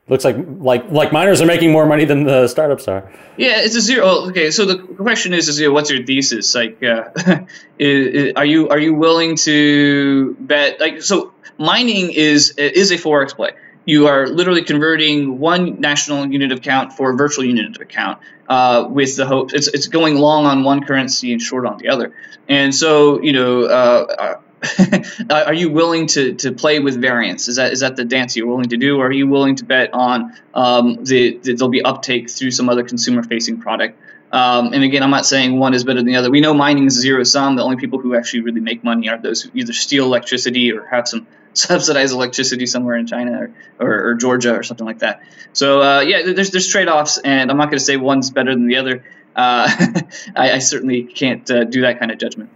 looks 0.08 0.26
like 0.26 0.36
like 0.60 0.90
like 0.92 1.12
miners 1.12 1.42
are 1.42 1.46
making 1.46 1.72
more 1.72 1.86
money 1.86 2.06
than 2.06 2.24
the 2.24 2.48
startups 2.48 2.88
are. 2.88 3.12
Yeah, 3.38 3.62
it's 3.62 3.76
a 3.76 3.82
zero. 3.82 4.28
Okay, 4.30 4.52
so 4.52 4.66
the 4.66 4.78
question 4.78 5.34
is, 5.34 5.48
is 5.48 5.60
you 5.60 5.68
know, 5.68 5.74
what's 5.74 5.90
your 5.90 6.04
thesis? 6.04 6.54
Like, 6.54 6.84
uh, 6.84 7.10
are 8.36 8.46
you 8.46 8.70
are 8.70 8.80
you 8.80 8.94
willing 8.94 9.38
to 9.38 10.36
bet? 10.40 10.80
Like, 10.80 11.02
so 11.02 11.34
mining 11.58 12.12
is 12.12 12.52
is 12.58 12.92
a 12.92 12.98
forex 12.98 13.36
play. 13.36 13.52
You 13.86 14.08
are 14.08 14.28
literally 14.28 14.64
converting 14.64 15.40
one 15.40 15.80
national 15.80 16.32
unit 16.32 16.52
of 16.52 16.62
count 16.62 16.94
for 16.94 17.12
a 17.12 17.16
virtual 17.16 17.44
unit 17.46 17.76
of 17.76 17.82
account 17.82 18.20
uh, 18.48 18.86
with 18.88 19.16
the 19.16 19.26
hope 19.26 19.54
it's, 19.54 19.68
it's 19.68 19.88
going 19.88 20.18
long 20.18 20.46
on 20.46 20.64
one 20.64 20.84
currency 20.84 21.32
and 21.32 21.42
short 21.42 21.66
on 21.66 21.78
the 21.80 21.88
other. 21.88 22.14
And 22.48 22.76
so, 22.76 23.22
you 23.22 23.34
know, 23.34 23.64
uh, 23.64 24.40
are 25.30 25.54
you 25.54 25.72
willing 25.72 26.08
to, 26.08 26.34
to 26.36 26.52
play 26.52 26.80
with 26.80 27.00
variance? 27.00 27.48
Is 27.48 27.56
that 27.56 27.72
is 27.74 27.80
that 27.80 27.96
the 27.96 28.06
dance 28.06 28.36
you're 28.36 28.48
willing 28.48 28.70
to 28.70 28.78
do, 28.78 29.00
or 29.00 29.08
are 29.08 29.12
you 29.12 29.28
willing 29.28 29.56
to 29.56 29.66
bet 29.66 29.94
on 29.94 30.36
um, 30.54 31.04
the, 31.04 31.38
the, 31.38 31.54
there'll 31.54 31.70
be 31.70 31.82
uptake 31.82 32.30
through 32.30 32.52
some 32.52 32.70
other 32.70 32.84
consumer 32.84 33.24
facing 33.24 33.60
product? 33.60 34.00
Um, 34.32 34.72
and 34.74 34.84
again, 34.84 35.04
I'm 35.04 35.10
not 35.10 35.26
saying 35.26 35.58
one 35.58 35.74
is 35.74 35.84
better 35.84 36.00
than 36.00 36.06
the 36.06 36.16
other. 36.16 36.32
We 36.32 36.40
know 36.40 36.54
mining 36.54 36.86
is 36.86 36.94
zero 36.94 37.24
sum. 37.24 37.56
The 37.56 37.64
only 37.64 37.76
people 37.76 38.00
who 38.00 38.16
actually 38.16 38.42
really 38.42 38.62
make 38.62 38.84
money 38.84 39.10
are 39.10 39.18
those 39.18 39.42
who 39.42 39.50
either 39.54 39.74
steal 39.74 40.06
electricity 40.06 40.72
or 40.72 40.86
have 40.86 41.08
some 41.08 41.28
subsidized 41.54 42.14
electricity 42.14 42.66
somewhere 42.66 42.96
in 42.96 43.08
China 43.08 43.42
or, 43.42 43.54
or, 43.80 44.10
or 44.10 44.14
Georgia 44.16 44.56
or 44.56 44.64
something 44.64 44.86
like 44.86 45.00
that. 45.00 45.22
So 45.54 45.82
uh, 45.82 46.02
yeah, 46.02 46.32
there's 46.34 46.52
there's 46.52 46.68
trade 46.68 46.88
offs, 46.88 47.18
and 47.18 47.52
I'm 47.52 47.58
not 47.58 47.66
going 47.66 47.80
to 47.80 47.84
say 47.84 47.98
one's 47.98 48.30
better 48.30 48.52
than 48.52 48.68
the 48.68 48.78
other. 48.78 49.04
Uh, 49.36 49.68
I, 50.36 50.52
I, 50.54 50.58
certainly 50.60 51.04
can't 51.04 51.50
uh, 51.50 51.64
do 51.64 51.82
that 51.82 52.00
kind 52.00 52.12
of 52.12 52.18
judgment. 52.18 52.50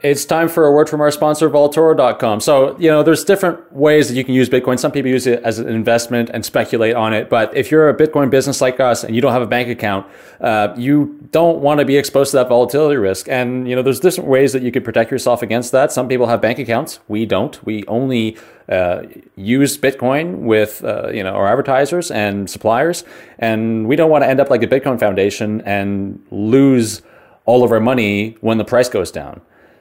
It's 0.00 0.24
time 0.24 0.48
for 0.48 0.64
a 0.64 0.70
word 0.70 0.88
from 0.88 1.00
our 1.00 1.10
sponsor, 1.10 1.50
Vaultoro.com. 1.50 2.40
So, 2.40 2.78
you 2.78 2.88
know, 2.88 3.02
there's 3.02 3.24
different 3.24 3.72
ways 3.72 4.08
that 4.08 4.14
you 4.14 4.22
can 4.22 4.32
use 4.32 4.48
Bitcoin. 4.48 4.78
Some 4.78 4.92
people 4.92 5.10
use 5.10 5.26
it 5.26 5.42
as 5.42 5.58
an 5.58 5.68
investment 5.68 6.30
and 6.32 6.44
speculate 6.44 6.94
on 6.94 7.12
it. 7.12 7.28
But 7.28 7.56
if 7.56 7.72
you're 7.72 7.88
a 7.88 7.96
Bitcoin 7.96 8.30
business 8.30 8.60
like 8.60 8.78
us 8.78 9.02
and 9.02 9.16
you 9.16 9.20
don't 9.20 9.32
have 9.32 9.42
a 9.42 9.46
bank 9.46 9.68
account, 9.68 10.06
uh, 10.40 10.72
you 10.76 11.18
don't 11.32 11.58
want 11.58 11.80
to 11.80 11.84
be 11.84 11.96
exposed 11.96 12.30
to 12.30 12.36
that 12.36 12.48
volatility 12.48 12.96
risk. 12.96 13.28
And, 13.28 13.68
you 13.68 13.74
know, 13.74 13.82
there's 13.82 13.98
different 13.98 14.30
ways 14.30 14.52
that 14.52 14.62
you 14.62 14.70
could 14.70 14.84
protect 14.84 15.10
yourself 15.10 15.42
against 15.42 15.72
that. 15.72 15.90
Some 15.90 16.06
people 16.06 16.28
have 16.28 16.40
bank 16.40 16.60
accounts. 16.60 17.00
We 17.08 17.26
don't. 17.26 17.60
We 17.66 17.84
only 17.88 18.38
uh, 18.68 19.02
use 19.34 19.76
Bitcoin 19.76 20.42
with, 20.42 20.84
uh, 20.84 21.08
you 21.08 21.24
know, 21.24 21.32
our 21.32 21.48
advertisers 21.48 22.12
and 22.12 22.48
suppliers. 22.48 23.02
And 23.40 23.88
we 23.88 23.96
don't 23.96 24.10
want 24.10 24.22
to 24.22 24.28
end 24.28 24.38
up 24.38 24.48
like 24.48 24.60
the 24.60 24.68
Bitcoin 24.68 25.00
Foundation 25.00 25.60
and 25.62 26.24
lose 26.30 27.02
all 27.46 27.64
of 27.64 27.72
our 27.72 27.80
money 27.80 28.36
when 28.42 28.58
the 28.58 28.64
price 28.64 28.88
goes 28.88 29.10
down. 29.10 29.40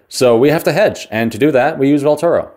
So 0.09 0.37
we 0.37 0.49
have 0.49 0.63
to 0.63 0.71
hedge. 0.71 1.07
And 1.11 1.31
to 1.31 1.37
do 1.37 1.51
that, 1.51 1.77
we 1.77 1.89
use 1.89 2.03
Vaultoro. 2.03 2.49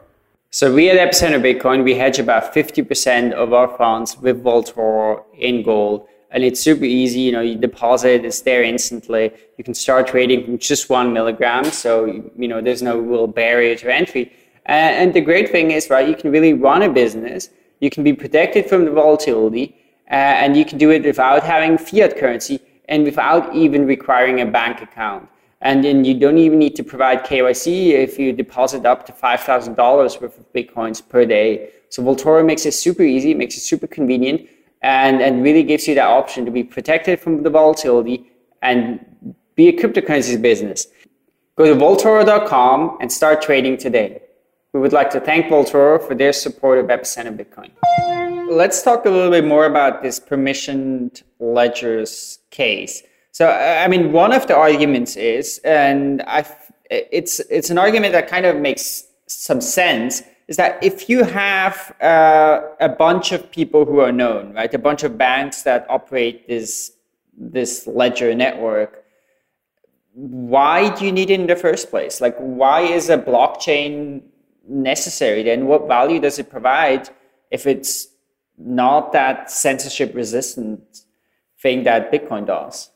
So 0.50 0.74
we 0.74 0.90
at 0.90 0.96
Epicenter 0.96 1.40
Bitcoin, 1.40 1.84
we 1.84 1.94
hedge 1.94 2.18
about 2.18 2.54
50% 2.54 3.32
of 3.32 3.52
our 3.52 3.68
funds 3.76 4.18
with 4.18 4.42
Vaultoro 4.42 5.24
in 5.38 5.62
gold. 5.62 6.06
And 6.32 6.44
it's 6.44 6.60
super 6.60 6.84
easy. 6.84 7.20
You 7.20 7.32
know, 7.32 7.40
you 7.40 7.56
deposit, 7.56 8.24
it's 8.24 8.42
there 8.42 8.62
instantly. 8.62 9.32
You 9.58 9.64
can 9.64 9.74
start 9.74 10.06
trading 10.06 10.44
from 10.44 10.58
just 10.58 10.88
one 10.88 11.12
milligram. 11.12 11.64
So, 11.64 12.04
you 12.36 12.48
know, 12.48 12.60
there's 12.60 12.82
no 12.82 12.98
real 12.98 13.26
barrier 13.26 13.74
to 13.76 13.92
entry. 13.92 14.32
And 14.66 15.12
the 15.12 15.20
great 15.20 15.50
thing 15.50 15.72
is, 15.72 15.90
right, 15.90 16.08
you 16.08 16.14
can 16.14 16.30
really 16.30 16.52
run 16.52 16.82
a 16.82 16.88
business. 16.88 17.50
You 17.80 17.90
can 17.90 18.04
be 18.04 18.12
protected 18.12 18.68
from 18.68 18.84
the 18.84 18.92
volatility. 18.92 19.76
Uh, 20.10 20.14
and 20.14 20.56
you 20.56 20.64
can 20.64 20.78
do 20.78 20.90
it 20.90 21.04
without 21.04 21.42
having 21.42 21.78
fiat 21.78 22.16
currency 22.16 22.60
and 22.88 23.04
without 23.04 23.54
even 23.54 23.86
requiring 23.86 24.40
a 24.40 24.46
bank 24.46 24.82
account. 24.82 25.28
And 25.62 25.84
then 25.84 26.04
you 26.04 26.14
don't 26.14 26.38
even 26.38 26.58
need 26.58 26.74
to 26.76 26.82
provide 26.82 27.24
KYC 27.24 27.90
if 27.90 28.18
you 28.18 28.32
deposit 28.32 28.86
up 28.86 29.04
to 29.06 29.12
$5,000 29.12 29.76
worth 30.20 30.22
of 30.22 30.52
Bitcoins 30.52 31.06
per 31.06 31.26
day. 31.26 31.70
So 31.90 32.02
Vaultoro 32.02 32.44
makes 32.44 32.64
it 32.64 32.72
super 32.72 33.02
easy, 33.02 33.34
makes 33.34 33.56
it 33.56 33.60
super 33.60 33.86
convenient, 33.86 34.48
and, 34.82 35.20
and 35.20 35.42
really 35.42 35.62
gives 35.62 35.86
you 35.86 35.94
that 35.96 36.06
option 36.06 36.44
to 36.46 36.50
be 36.50 36.64
protected 36.64 37.20
from 37.20 37.42
the 37.42 37.50
volatility 37.50 38.30
and 38.62 39.34
be 39.54 39.68
a 39.68 39.72
cryptocurrencies 39.72 40.40
business. 40.40 40.86
Go 41.56 41.66
to 41.66 41.74
Vaultoro.com 41.74 42.96
and 43.00 43.12
start 43.12 43.42
trading 43.42 43.76
today. 43.76 44.22
We 44.72 44.80
would 44.80 44.92
like 44.92 45.10
to 45.10 45.20
thank 45.20 45.46
Vaultoro 45.46 46.00
for 46.00 46.14
their 46.14 46.32
support 46.32 46.78
of 46.78 46.86
Epicenter 46.86 47.36
Bitcoin. 47.36 47.70
Let's 48.48 48.82
talk 48.82 49.04
a 49.04 49.10
little 49.10 49.30
bit 49.30 49.44
more 49.44 49.66
about 49.66 50.02
this 50.02 50.18
permissioned 50.18 51.22
ledgers 51.38 52.38
case. 52.50 53.02
So, 53.32 53.48
I 53.48 53.86
mean, 53.88 54.12
one 54.12 54.32
of 54.32 54.46
the 54.46 54.56
arguments 54.56 55.16
is, 55.16 55.58
and 55.64 56.22
I, 56.22 56.44
it's 56.90 57.38
it's 57.40 57.70
an 57.70 57.78
argument 57.78 58.12
that 58.12 58.28
kind 58.28 58.44
of 58.44 58.56
makes 58.56 59.04
some 59.26 59.60
sense, 59.60 60.22
is 60.48 60.56
that 60.56 60.82
if 60.82 61.08
you 61.08 61.22
have 61.22 61.94
uh, 62.02 62.60
a 62.80 62.88
bunch 62.88 63.30
of 63.30 63.50
people 63.52 63.84
who 63.84 64.00
are 64.00 64.10
known, 64.10 64.54
right, 64.54 64.72
a 64.74 64.78
bunch 64.78 65.04
of 65.04 65.16
banks 65.16 65.62
that 65.62 65.86
operate 65.88 66.48
this 66.48 66.92
this 67.36 67.86
ledger 67.86 68.34
network, 68.34 69.04
why 70.12 70.92
do 70.94 71.06
you 71.06 71.12
need 71.12 71.30
it 71.30 71.40
in 71.40 71.46
the 71.46 71.56
first 71.56 71.88
place? 71.88 72.20
Like, 72.20 72.36
why 72.38 72.80
is 72.80 73.08
a 73.10 73.16
blockchain 73.16 74.22
necessary? 74.68 75.44
Then, 75.44 75.66
what 75.66 75.86
value 75.86 76.20
does 76.20 76.40
it 76.40 76.50
provide 76.50 77.08
if 77.52 77.64
it's 77.66 78.08
not 78.58 79.12
that 79.12 79.50
censorship 79.50 80.14
resistant 80.16 80.82
thing 81.62 81.84
that 81.84 82.10
Bitcoin 82.10 82.44
does? 82.44 82.90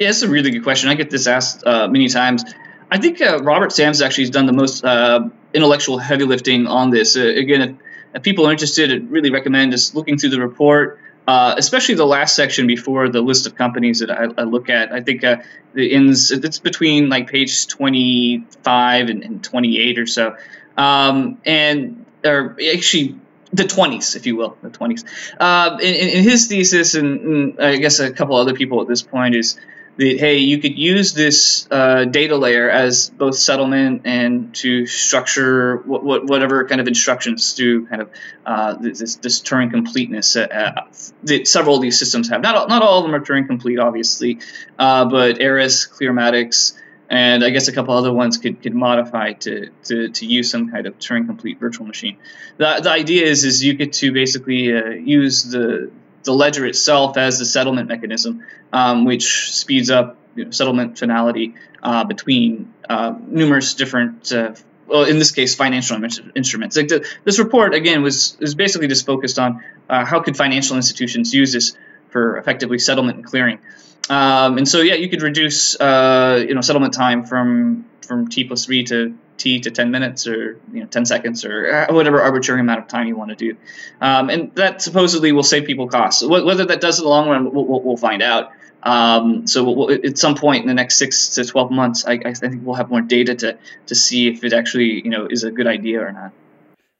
Yeah, 0.00 0.08
it's 0.08 0.22
a 0.22 0.30
really 0.30 0.50
good 0.50 0.62
question. 0.62 0.88
I 0.88 0.94
get 0.94 1.10
this 1.10 1.26
asked 1.26 1.62
uh, 1.66 1.86
many 1.86 2.08
times. 2.08 2.42
I 2.90 2.96
think 2.96 3.20
uh, 3.20 3.40
Robert 3.42 3.70
Sams 3.70 4.00
actually 4.00 4.24
has 4.24 4.30
done 4.30 4.46
the 4.46 4.54
most 4.54 4.82
uh, 4.82 5.28
intellectual 5.52 5.98
heavy 5.98 6.24
lifting 6.24 6.66
on 6.66 6.88
this. 6.88 7.18
Uh, 7.18 7.20
again, 7.20 7.60
if, 7.60 7.76
if, 8.14 8.22
people 8.22 8.48
are 8.48 8.50
interested, 8.50 8.90
I'd 8.90 9.10
really 9.10 9.30
recommend 9.30 9.72
just 9.72 9.94
looking 9.94 10.16
through 10.16 10.30
the 10.30 10.40
report, 10.40 11.00
uh, 11.28 11.54
especially 11.58 11.96
the 11.96 12.06
last 12.06 12.34
section 12.34 12.66
before 12.66 13.10
the 13.10 13.20
list 13.20 13.46
of 13.46 13.56
companies 13.56 13.98
that 13.98 14.10
I, 14.10 14.28
I 14.38 14.44
look 14.44 14.70
at. 14.70 14.90
I 14.90 15.02
think 15.02 15.22
uh, 15.22 15.42
the 15.74 15.92
ends 15.92 16.30
it's 16.30 16.60
between 16.60 17.10
like 17.10 17.28
page 17.28 17.66
25 17.66 19.08
and, 19.10 19.22
and 19.22 19.44
28 19.44 19.98
or 19.98 20.06
so. 20.06 20.34
Um, 20.78 21.42
and 21.44 22.06
or 22.24 22.56
actually 22.74 23.16
the 23.52 23.64
20s, 23.64 24.16
if 24.16 24.24
you 24.24 24.36
will, 24.36 24.56
the 24.62 24.70
20s. 24.70 25.04
Uh, 25.38 25.76
in, 25.82 25.94
in, 25.94 26.24
his 26.24 26.46
thesis, 26.46 26.94
and, 26.94 27.20
and, 27.20 27.60
I 27.60 27.76
guess 27.76 27.98
a 27.98 28.10
couple 28.10 28.36
other 28.36 28.54
people 28.54 28.80
at 28.80 28.88
this 28.88 29.02
point, 29.02 29.34
is 29.34 29.58
that 29.96 30.18
hey, 30.18 30.38
you 30.38 30.58
could 30.58 30.78
use 30.78 31.12
this 31.12 31.68
uh, 31.70 32.04
data 32.04 32.36
layer 32.36 32.70
as 32.70 33.10
both 33.10 33.34
settlement 33.34 34.02
and 34.04 34.54
to 34.56 34.86
structure 34.86 35.78
what, 35.78 36.04
what, 36.04 36.26
whatever 36.26 36.66
kind 36.66 36.80
of 36.80 36.88
instructions 36.88 37.54
to 37.54 37.86
kind 37.86 38.02
of 38.02 38.10
uh, 38.46 38.74
this, 38.74 39.16
this 39.16 39.40
Turing 39.40 39.70
completeness 39.70 40.36
uh, 40.36 40.42
uh, 40.42 40.84
that 41.24 41.46
several 41.46 41.76
of 41.76 41.82
these 41.82 41.98
systems 41.98 42.30
have. 42.30 42.40
Not 42.42 42.56
all, 42.56 42.68
not 42.68 42.82
all 42.82 42.98
of 42.98 43.04
them 43.04 43.14
are 43.14 43.24
Turing 43.24 43.46
complete, 43.46 43.78
obviously, 43.78 44.40
uh, 44.78 45.04
but 45.04 45.40
Eris, 45.40 45.86
Clearmatics 45.86 46.74
and 47.10 47.42
I 47.42 47.50
guess 47.50 47.66
a 47.66 47.72
couple 47.72 47.92
other 47.94 48.12
ones 48.12 48.38
could, 48.38 48.62
could 48.62 48.74
modify 48.74 49.32
to, 49.32 49.70
to, 49.84 50.08
to 50.10 50.26
use 50.26 50.48
some 50.48 50.70
kind 50.70 50.86
of 50.86 50.96
Turing 51.00 51.26
complete 51.26 51.58
virtual 51.58 51.86
machine. 51.86 52.16
The, 52.56 52.80
the 52.84 52.90
idea 52.90 53.26
is 53.26 53.44
is 53.44 53.64
you 53.64 53.74
get 53.74 53.94
to 53.94 54.12
basically 54.12 54.74
uh, 54.74 54.90
use 54.90 55.42
the 55.42 55.90
the 56.24 56.32
ledger 56.32 56.66
itself 56.66 57.16
as 57.16 57.38
the 57.38 57.44
settlement 57.44 57.88
mechanism, 57.88 58.44
um, 58.72 59.04
which 59.04 59.52
speeds 59.54 59.90
up 59.90 60.16
you 60.34 60.44
know, 60.44 60.50
settlement 60.50 60.98
finality 60.98 61.54
uh, 61.82 62.04
between 62.04 62.72
uh, 62.88 63.14
numerous 63.26 63.74
different. 63.74 64.32
Uh, 64.32 64.54
well, 64.86 65.04
in 65.04 65.18
this 65.18 65.30
case, 65.30 65.54
financial 65.54 66.02
instruments. 66.34 66.76
Like 66.76 66.88
the, 66.88 67.06
this 67.24 67.38
report 67.38 67.74
again 67.74 68.02
was 68.02 68.36
is 68.40 68.56
basically 68.56 68.88
just 68.88 69.06
focused 69.06 69.38
on 69.38 69.62
uh, 69.88 70.04
how 70.04 70.20
could 70.20 70.36
financial 70.36 70.76
institutions 70.76 71.32
use 71.32 71.52
this 71.52 71.76
for 72.10 72.36
effectively 72.38 72.78
settlement 72.78 73.18
and 73.18 73.24
clearing. 73.24 73.60
Um, 74.08 74.58
and 74.58 74.68
so, 74.68 74.80
yeah, 74.80 74.94
you 74.94 75.08
could 75.08 75.22
reduce, 75.22 75.78
uh, 75.78 76.44
you 76.46 76.54
know, 76.54 76.60
settlement 76.60 76.94
time 76.94 77.24
from 77.24 77.84
from 78.02 78.26
t 78.26 78.44
plus 78.44 78.64
three 78.64 78.82
to 78.84 79.16
t 79.40 79.58
to 79.60 79.70
10 79.70 79.90
minutes 79.90 80.26
or 80.26 80.60
you 80.72 80.80
know 80.80 80.86
10 80.86 81.06
seconds 81.06 81.44
or 81.44 81.72
uh, 81.72 81.94
whatever 81.94 82.20
arbitrary 82.20 82.60
amount 82.60 82.80
of 82.80 82.86
time 82.86 83.08
you 83.08 83.16
want 83.16 83.30
to 83.30 83.36
do. 83.36 83.56
Um, 84.00 84.28
and 84.28 84.54
that 84.54 84.82
supposedly 84.82 85.32
will 85.32 85.42
save 85.42 85.64
people 85.64 85.88
costs. 85.88 86.22
Whether 86.22 86.66
that 86.66 86.80
does 86.80 86.98
in 86.98 87.04
the 87.04 87.08
long 87.08 87.28
run, 87.28 87.52
we'll, 87.52 87.80
we'll 87.82 87.96
find 87.96 88.22
out. 88.22 88.52
Um, 88.82 89.46
so 89.46 89.64
we'll, 89.64 89.92
at 89.92 90.16
some 90.18 90.34
point 90.34 90.62
in 90.62 90.68
the 90.68 90.74
next 90.74 90.96
six 90.96 91.30
to 91.30 91.44
12 91.44 91.70
months, 91.70 92.06
I, 92.06 92.20
I, 92.24 92.32
think 92.32 92.62
we'll 92.64 92.76
have 92.76 92.90
more 92.90 93.02
data 93.02 93.34
to, 93.34 93.58
to 93.86 93.94
see 93.94 94.28
if 94.28 94.42
it 94.42 94.54
actually, 94.54 95.02
you 95.04 95.10
know, 95.10 95.26
is 95.28 95.44
a 95.44 95.50
good 95.50 95.66
idea 95.66 96.00
or 96.00 96.12
not. 96.12 96.32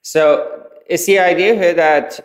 So 0.02 0.66
is 0.86 1.06
the 1.06 1.18
idea 1.20 1.54
here 1.54 1.74
that 1.74 2.20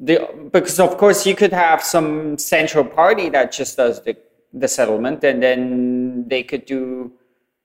the, 0.00 0.28
because 0.52 0.80
of 0.80 0.96
course 0.98 1.24
you 1.24 1.36
could 1.36 1.52
have 1.52 1.82
some 1.82 2.36
central 2.38 2.84
party 2.84 3.28
that 3.28 3.52
just 3.52 3.76
does 3.76 4.02
the, 4.02 4.16
the 4.52 4.66
settlement 4.66 5.22
and 5.22 5.40
then 5.40 6.26
they 6.26 6.42
could 6.42 6.66
do 6.66 7.12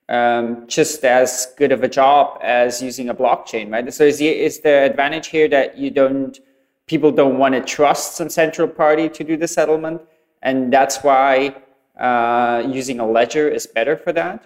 um, 0.08 0.66
just 0.66 1.04
as 1.04 1.48
good 1.56 1.72
of 1.72 1.82
a 1.82 1.88
job 1.88 2.38
as 2.42 2.82
using 2.82 3.08
a 3.08 3.14
blockchain, 3.14 3.72
right? 3.72 3.92
So 3.92 4.04
is 4.04 4.18
the, 4.18 4.28
is 4.28 4.60
the 4.60 4.84
advantage 4.84 5.28
here 5.28 5.48
that 5.48 5.78
you 5.78 5.90
don't, 5.90 6.38
people 6.86 7.10
don't 7.12 7.38
want 7.38 7.54
to 7.54 7.60
trust 7.60 8.16
some 8.16 8.28
central 8.28 8.68
party 8.68 9.08
to 9.08 9.24
do 9.24 9.36
the 9.36 9.48
settlement, 9.48 10.02
and 10.42 10.72
that's 10.72 11.02
why 11.02 11.54
uh, 11.98 12.62
using 12.66 13.00
a 13.00 13.06
ledger 13.06 13.48
is 13.48 13.66
better 13.66 13.96
for 13.96 14.12
that? 14.12 14.44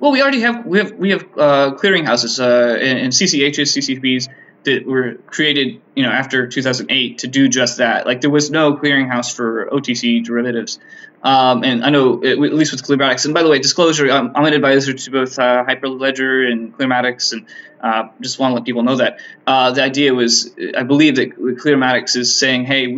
Well, 0.00 0.12
we 0.12 0.22
already 0.22 0.40
have 0.40 0.66
we 0.66 0.78
have 0.78 0.92
we 0.92 1.10
have 1.10 1.22
uh, 1.36 1.74
clearinghouses 1.74 2.40
uh, 2.40 2.76
and 2.78 3.12
CCHs, 3.12 3.78
CCPs 3.78 4.28
that 4.64 4.86
were 4.86 5.14
created, 5.26 5.80
you 5.94 6.02
know, 6.02 6.10
after 6.10 6.46
2008 6.46 7.18
to 7.18 7.26
do 7.26 7.48
just 7.48 7.78
that. 7.78 8.06
Like 8.06 8.20
there 8.20 8.30
was 8.30 8.50
no 8.50 8.74
clearinghouse 8.74 9.34
for 9.34 9.68
OTC 9.70 10.24
derivatives, 10.24 10.78
um, 11.24 11.64
and 11.64 11.84
I 11.84 11.90
know 11.90 12.22
at 12.22 12.38
least 12.38 12.70
with 12.70 12.84
Clearmatics. 12.84 13.24
And 13.24 13.34
by 13.34 13.42
the 13.42 13.48
way, 13.48 13.58
disclosure: 13.58 14.08
I'm, 14.10 14.36
I'm 14.36 14.44
an 14.44 14.52
advisor 14.52 14.92
to 14.92 15.10
both 15.10 15.38
uh, 15.38 15.64
Hyperledger 15.66 16.48
and 16.52 16.76
Clearmatics, 16.76 17.32
and 17.32 17.46
uh, 17.80 18.10
just 18.20 18.38
want 18.38 18.52
to 18.52 18.54
let 18.54 18.64
people 18.64 18.84
know 18.84 18.96
that 18.96 19.18
uh, 19.46 19.72
the 19.72 19.82
idea 19.82 20.14
was, 20.14 20.54
I 20.76 20.84
believe 20.84 21.16
that 21.16 21.36
Clearmatics 21.36 22.14
is 22.16 22.36
saying, 22.36 22.66
hey. 22.66 22.96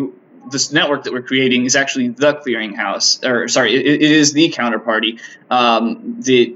this 0.48 0.70
network 0.70 1.02
that 1.02 1.12
we're 1.12 1.26
creating 1.26 1.64
is 1.64 1.74
actually 1.74 2.06
the 2.06 2.32
clearinghouse, 2.34 3.24
or 3.28 3.48
sorry, 3.48 3.74
it, 3.74 3.84
it 3.84 4.12
is 4.12 4.32
the 4.32 4.48
counterparty 4.50 5.18
um, 5.50 6.20
that 6.20 6.54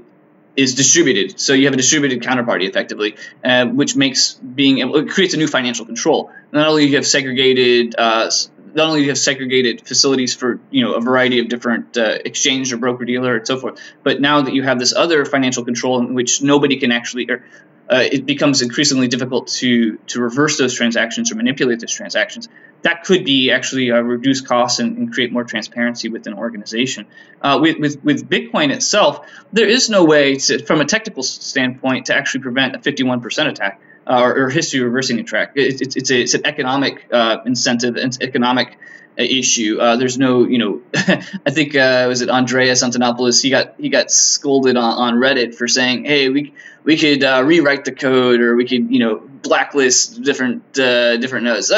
is 0.55 0.75
distributed. 0.75 1.37
So 1.37 1.51
you 1.51 1.65
have 1.65 1.73
a 1.73 1.81
distributed 1.83 2.23
counterparty 2.23 2.69
effectively, 2.69 3.17
uh, 3.43 3.65
which 3.65 3.97
makes 3.97 4.33
being 4.33 4.79
able, 4.79 4.95
it 4.95 5.09
creates 5.09 5.33
a 5.33 5.37
new 5.37 5.47
financial 5.47 5.85
control. 5.85 6.31
Not 6.53 6.69
only 6.69 6.85
you 6.85 6.95
have 6.95 7.05
segregated, 7.05 7.95
uh, 7.97 8.29
not 8.73 8.87
only 8.87 9.01
you 9.01 9.09
have 9.09 9.17
segregated 9.17 9.87
facilities 9.87 10.33
for 10.35 10.59
you 10.69 10.83
know 10.83 10.93
a 10.93 11.01
variety 11.01 11.39
of 11.39 11.49
different 11.49 11.97
uh, 11.97 12.17
exchange 12.25 12.71
or 12.73 12.77
broker 12.77 13.05
dealer 13.05 13.37
and 13.37 13.47
so 13.47 13.57
forth, 13.57 13.79
but 14.03 14.21
now 14.21 14.41
that 14.41 14.53
you 14.53 14.63
have 14.63 14.79
this 14.79 14.93
other 14.93 15.25
financial 15.25 15.65
control 15.65 15.99
in 15.99 16.13
which 16.13 16.41
nobody 16.41 16.77
can 16.77 16.91
actually, 16.91 17.29
or 17.29 17.43
uh, 17.89 18.03
it 18.09 18.25
becomes 18.25 18.61
increasingly 18.61 19.07
difficult 19.07 19.47
to 19.47 19.97
to 20.07 20.21
reverse 20.21 20.57
those 20.57 20.73
transactions 20.73 21.31
or 21.31 21.35
manipulate 21.35 21.79
those 21.79 21.91
transactions. 21.91 22.47
That 22.83 23.03
could 23.03 23.25
be 23.25 23.51
actually 23.51 23.91
uh, 23.91 23.99
reduce 23.99 24.41
costs 24.41 24.79
and, 24.79 24.97
and, 24.97 25.13
create 25.13 25.31
more 25.31 25.43
transparency 25.43 26.09
within 26.09 26.33
an 26.33 26.39
organization. 26.39 27.05
Uh, 27.41 27.59
with, 27.61 27.77
with 27.79 28.03
with 28.03 28.29
Bitcoin 28.29 28.71
itself, 28.71 29.27
there 29.51 29.67
is 29.67 29.89
no 29.89 30.05
way 30.05 30.35
to, 30.35 30.65
from 30.65 30.81
a 30.81 30.85
technical 30.85 31.23
standpoint, 31.23 32.07
to 32.07 32.15
actually 32.15 32.41
prevent 32.41 32.75
a 32.75 32.79
51% 32.79 33.47
attack. 33.47 33.81
Uh, 34.07 34.19
or, 34.19 34.45
or, 34.45 34.49
history 34.49 34.79
reversing 34.79 35.19
attack. 35.19 35.51
It, 35.55 35.79
it, 35.79 35.95
it's, 35.95 36.09
a, 36.09 36.21
it's 36.21 36.33
an 36.33 36.41
economic 36.45 37.07
uh, 37.13 37.37
incentive, 37.45 37.97
it's 37.97 38.19
economic 38.19 38.79
issue. 39.17 39.77
Uh, 39.79 39.95
there's 39.95 40.17
no, 40.17 40.45
you 40.45 40.57
know, 40.57 40.81
I 40.95 41.51
think 41.51 41.75
uh, 41.75 42.05
was 42.07 42.21
it 42.21 42.29
Andreas 42.29 42.83
Antonopoulos? 42.83 43.41
He 43.41 43.49
got 43.49 43.75
he 43.77 43.89
got 43.89 44.11
scolded 44.11 44.77
on, 44.77 44.97
on 44.97 45.15
Reddit 45.15 45.55
for 45.55 45.67
saying, 45.67 46.05
"Hey, 46.05 46.29
we 46.29 46.53
we 46.83 46.97
could 46.97 47.23
uh, 47.23 47.43
rewrite 47.45 47.85
the 47.85 47.91
code, 47.91 48.41
or 48.41 48.55
we 48.55 48.65
could, 48.65 48.91
you 48.91 48.99
know, 48.99 49.17
blacklist 49.17 50.21
different 50.23 50.79
uh, 50.79 51.17
different 51.17 51.45
nodes." 51.45 51.71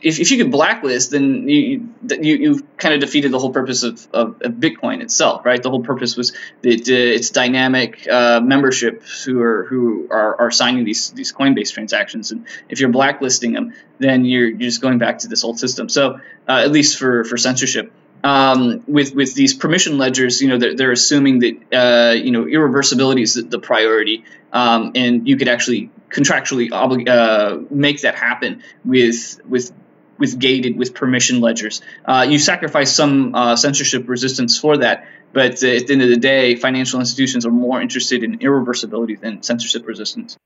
If, 0.00 0.20
if 0.20 0.30
you 0.30 0.38
could 0.38 0.52
blacklist, 0.52 1.10
then 1.10 1.48
you 1.48 1.88
you 2.08 2.36
you 2.36 2.66
kind 2.76 2.94
of 2.94 3.00
defeated 3.00 3.32
the 3.32 3.38
whole 3.38 3.50
purpose 3.50 3.82
of, 3.82 4.06
of, 4.12 4.40
of, 4.42 4.52
Bitcoin 4.52 5.02
itself, 5.02 5.44
right? 5.44 5.60
The 5.60 5.70
whole 5.70 5.82
purpose 5.82 6.16
was 6.16 6.32
that 6.62 6.88
uh, 6.88 6.92
it's 6.92 7.30
dynamic 7.30 8.06
uh, 8.08 8.40
membership 8.40 9.02
who 9.24 9.40
are 9.40 9.64
who 9.64 10.08
are, 10.10 10.42
are 10.42 10.50
signing 10.50 10.84
these 10.84 11.10
these 11.10 11.32
Coinbase 11.32 11.72
transactions, 11.72 12.30
and 12.30 12.46
if 12.68 12.80
you're 12.80 12.90
blacklisting 12.90 13.52
them, 13.52 13.74
then 13.98 14.24
you're, 14.24 14.48
you're 14.48 14.58
just 14.58 14.80
going 14.80 14.98
back 14.98 15.18
to 15.20 15.28
this 15.28 15.42
old 15.42 15.58
system. 15.58 15.88
So 15.88 16.20
uh, 16.48 16.62
at 16.64 16.70
least 16.70 16.98
for 16.98 17.24
for 17.24 17.36
censorship. 17.36 17.92
Um, 18.22 18.82
with 18.88 19.14
with 19.14 19.34
these 19.34 19.54
permission 19.54 19.96
ledgers, 19.96 20.42
you 20.42 20.48
know, 20.48 20.58
they're, 20.58 20.74
they're 20.74 20.92
assuming 20.92 21.38
that 21.40 21.54
uh, 21.72 22.14
you 22.14 22.32
know 22.32 22.44
irreversibility 22.44 23.22
is 23.22 23.34
the, 23.34 23.42
the 23.42 23.60
priority, 23.60 24.24
um, 24.52 24.92
and 24.96 25.28
you 25.28 25.36
could 25.36 25.48
actually 25.48 25.90
contractually 26.10 26.72
uh, 26.72 27.58
make 27.70 28.00
that 28.02 28.16
happen 28.16 28.62
with 28.84 29.40
with 29.44 29.72
with 30.18 30.38
gated 30.38 30.76
with 30.76 30.94
permission 30.94 31.40
ledgers. 31.40 31.80
Uh, 32.04 32.26
you 32.28 32.38
sacrifice 32.38 32.94
some 32.94 33.34
uh, 33.34 33.56
censorship 33.56 34.08
resistance 34.08 34.58
for 34.58 34.78
that, 34.78 35.06
but 35.32 35.62
at 35.62 35.86
the 35.86 35.92
end 35.92 36.02
of 36.02 36.08
the 36.08 36.16
day, 36.16 36.56
financial 36.56 37.00
institutions 37.00 37.46
are 37.46 37.50
more 37.50 37.80
interested 37.80 38.22
in 38.22 38.38
irreversibility 38.38 39.18
than 39.20 39.42
censorship 39.42 39.86
resistance. 39.86 40.36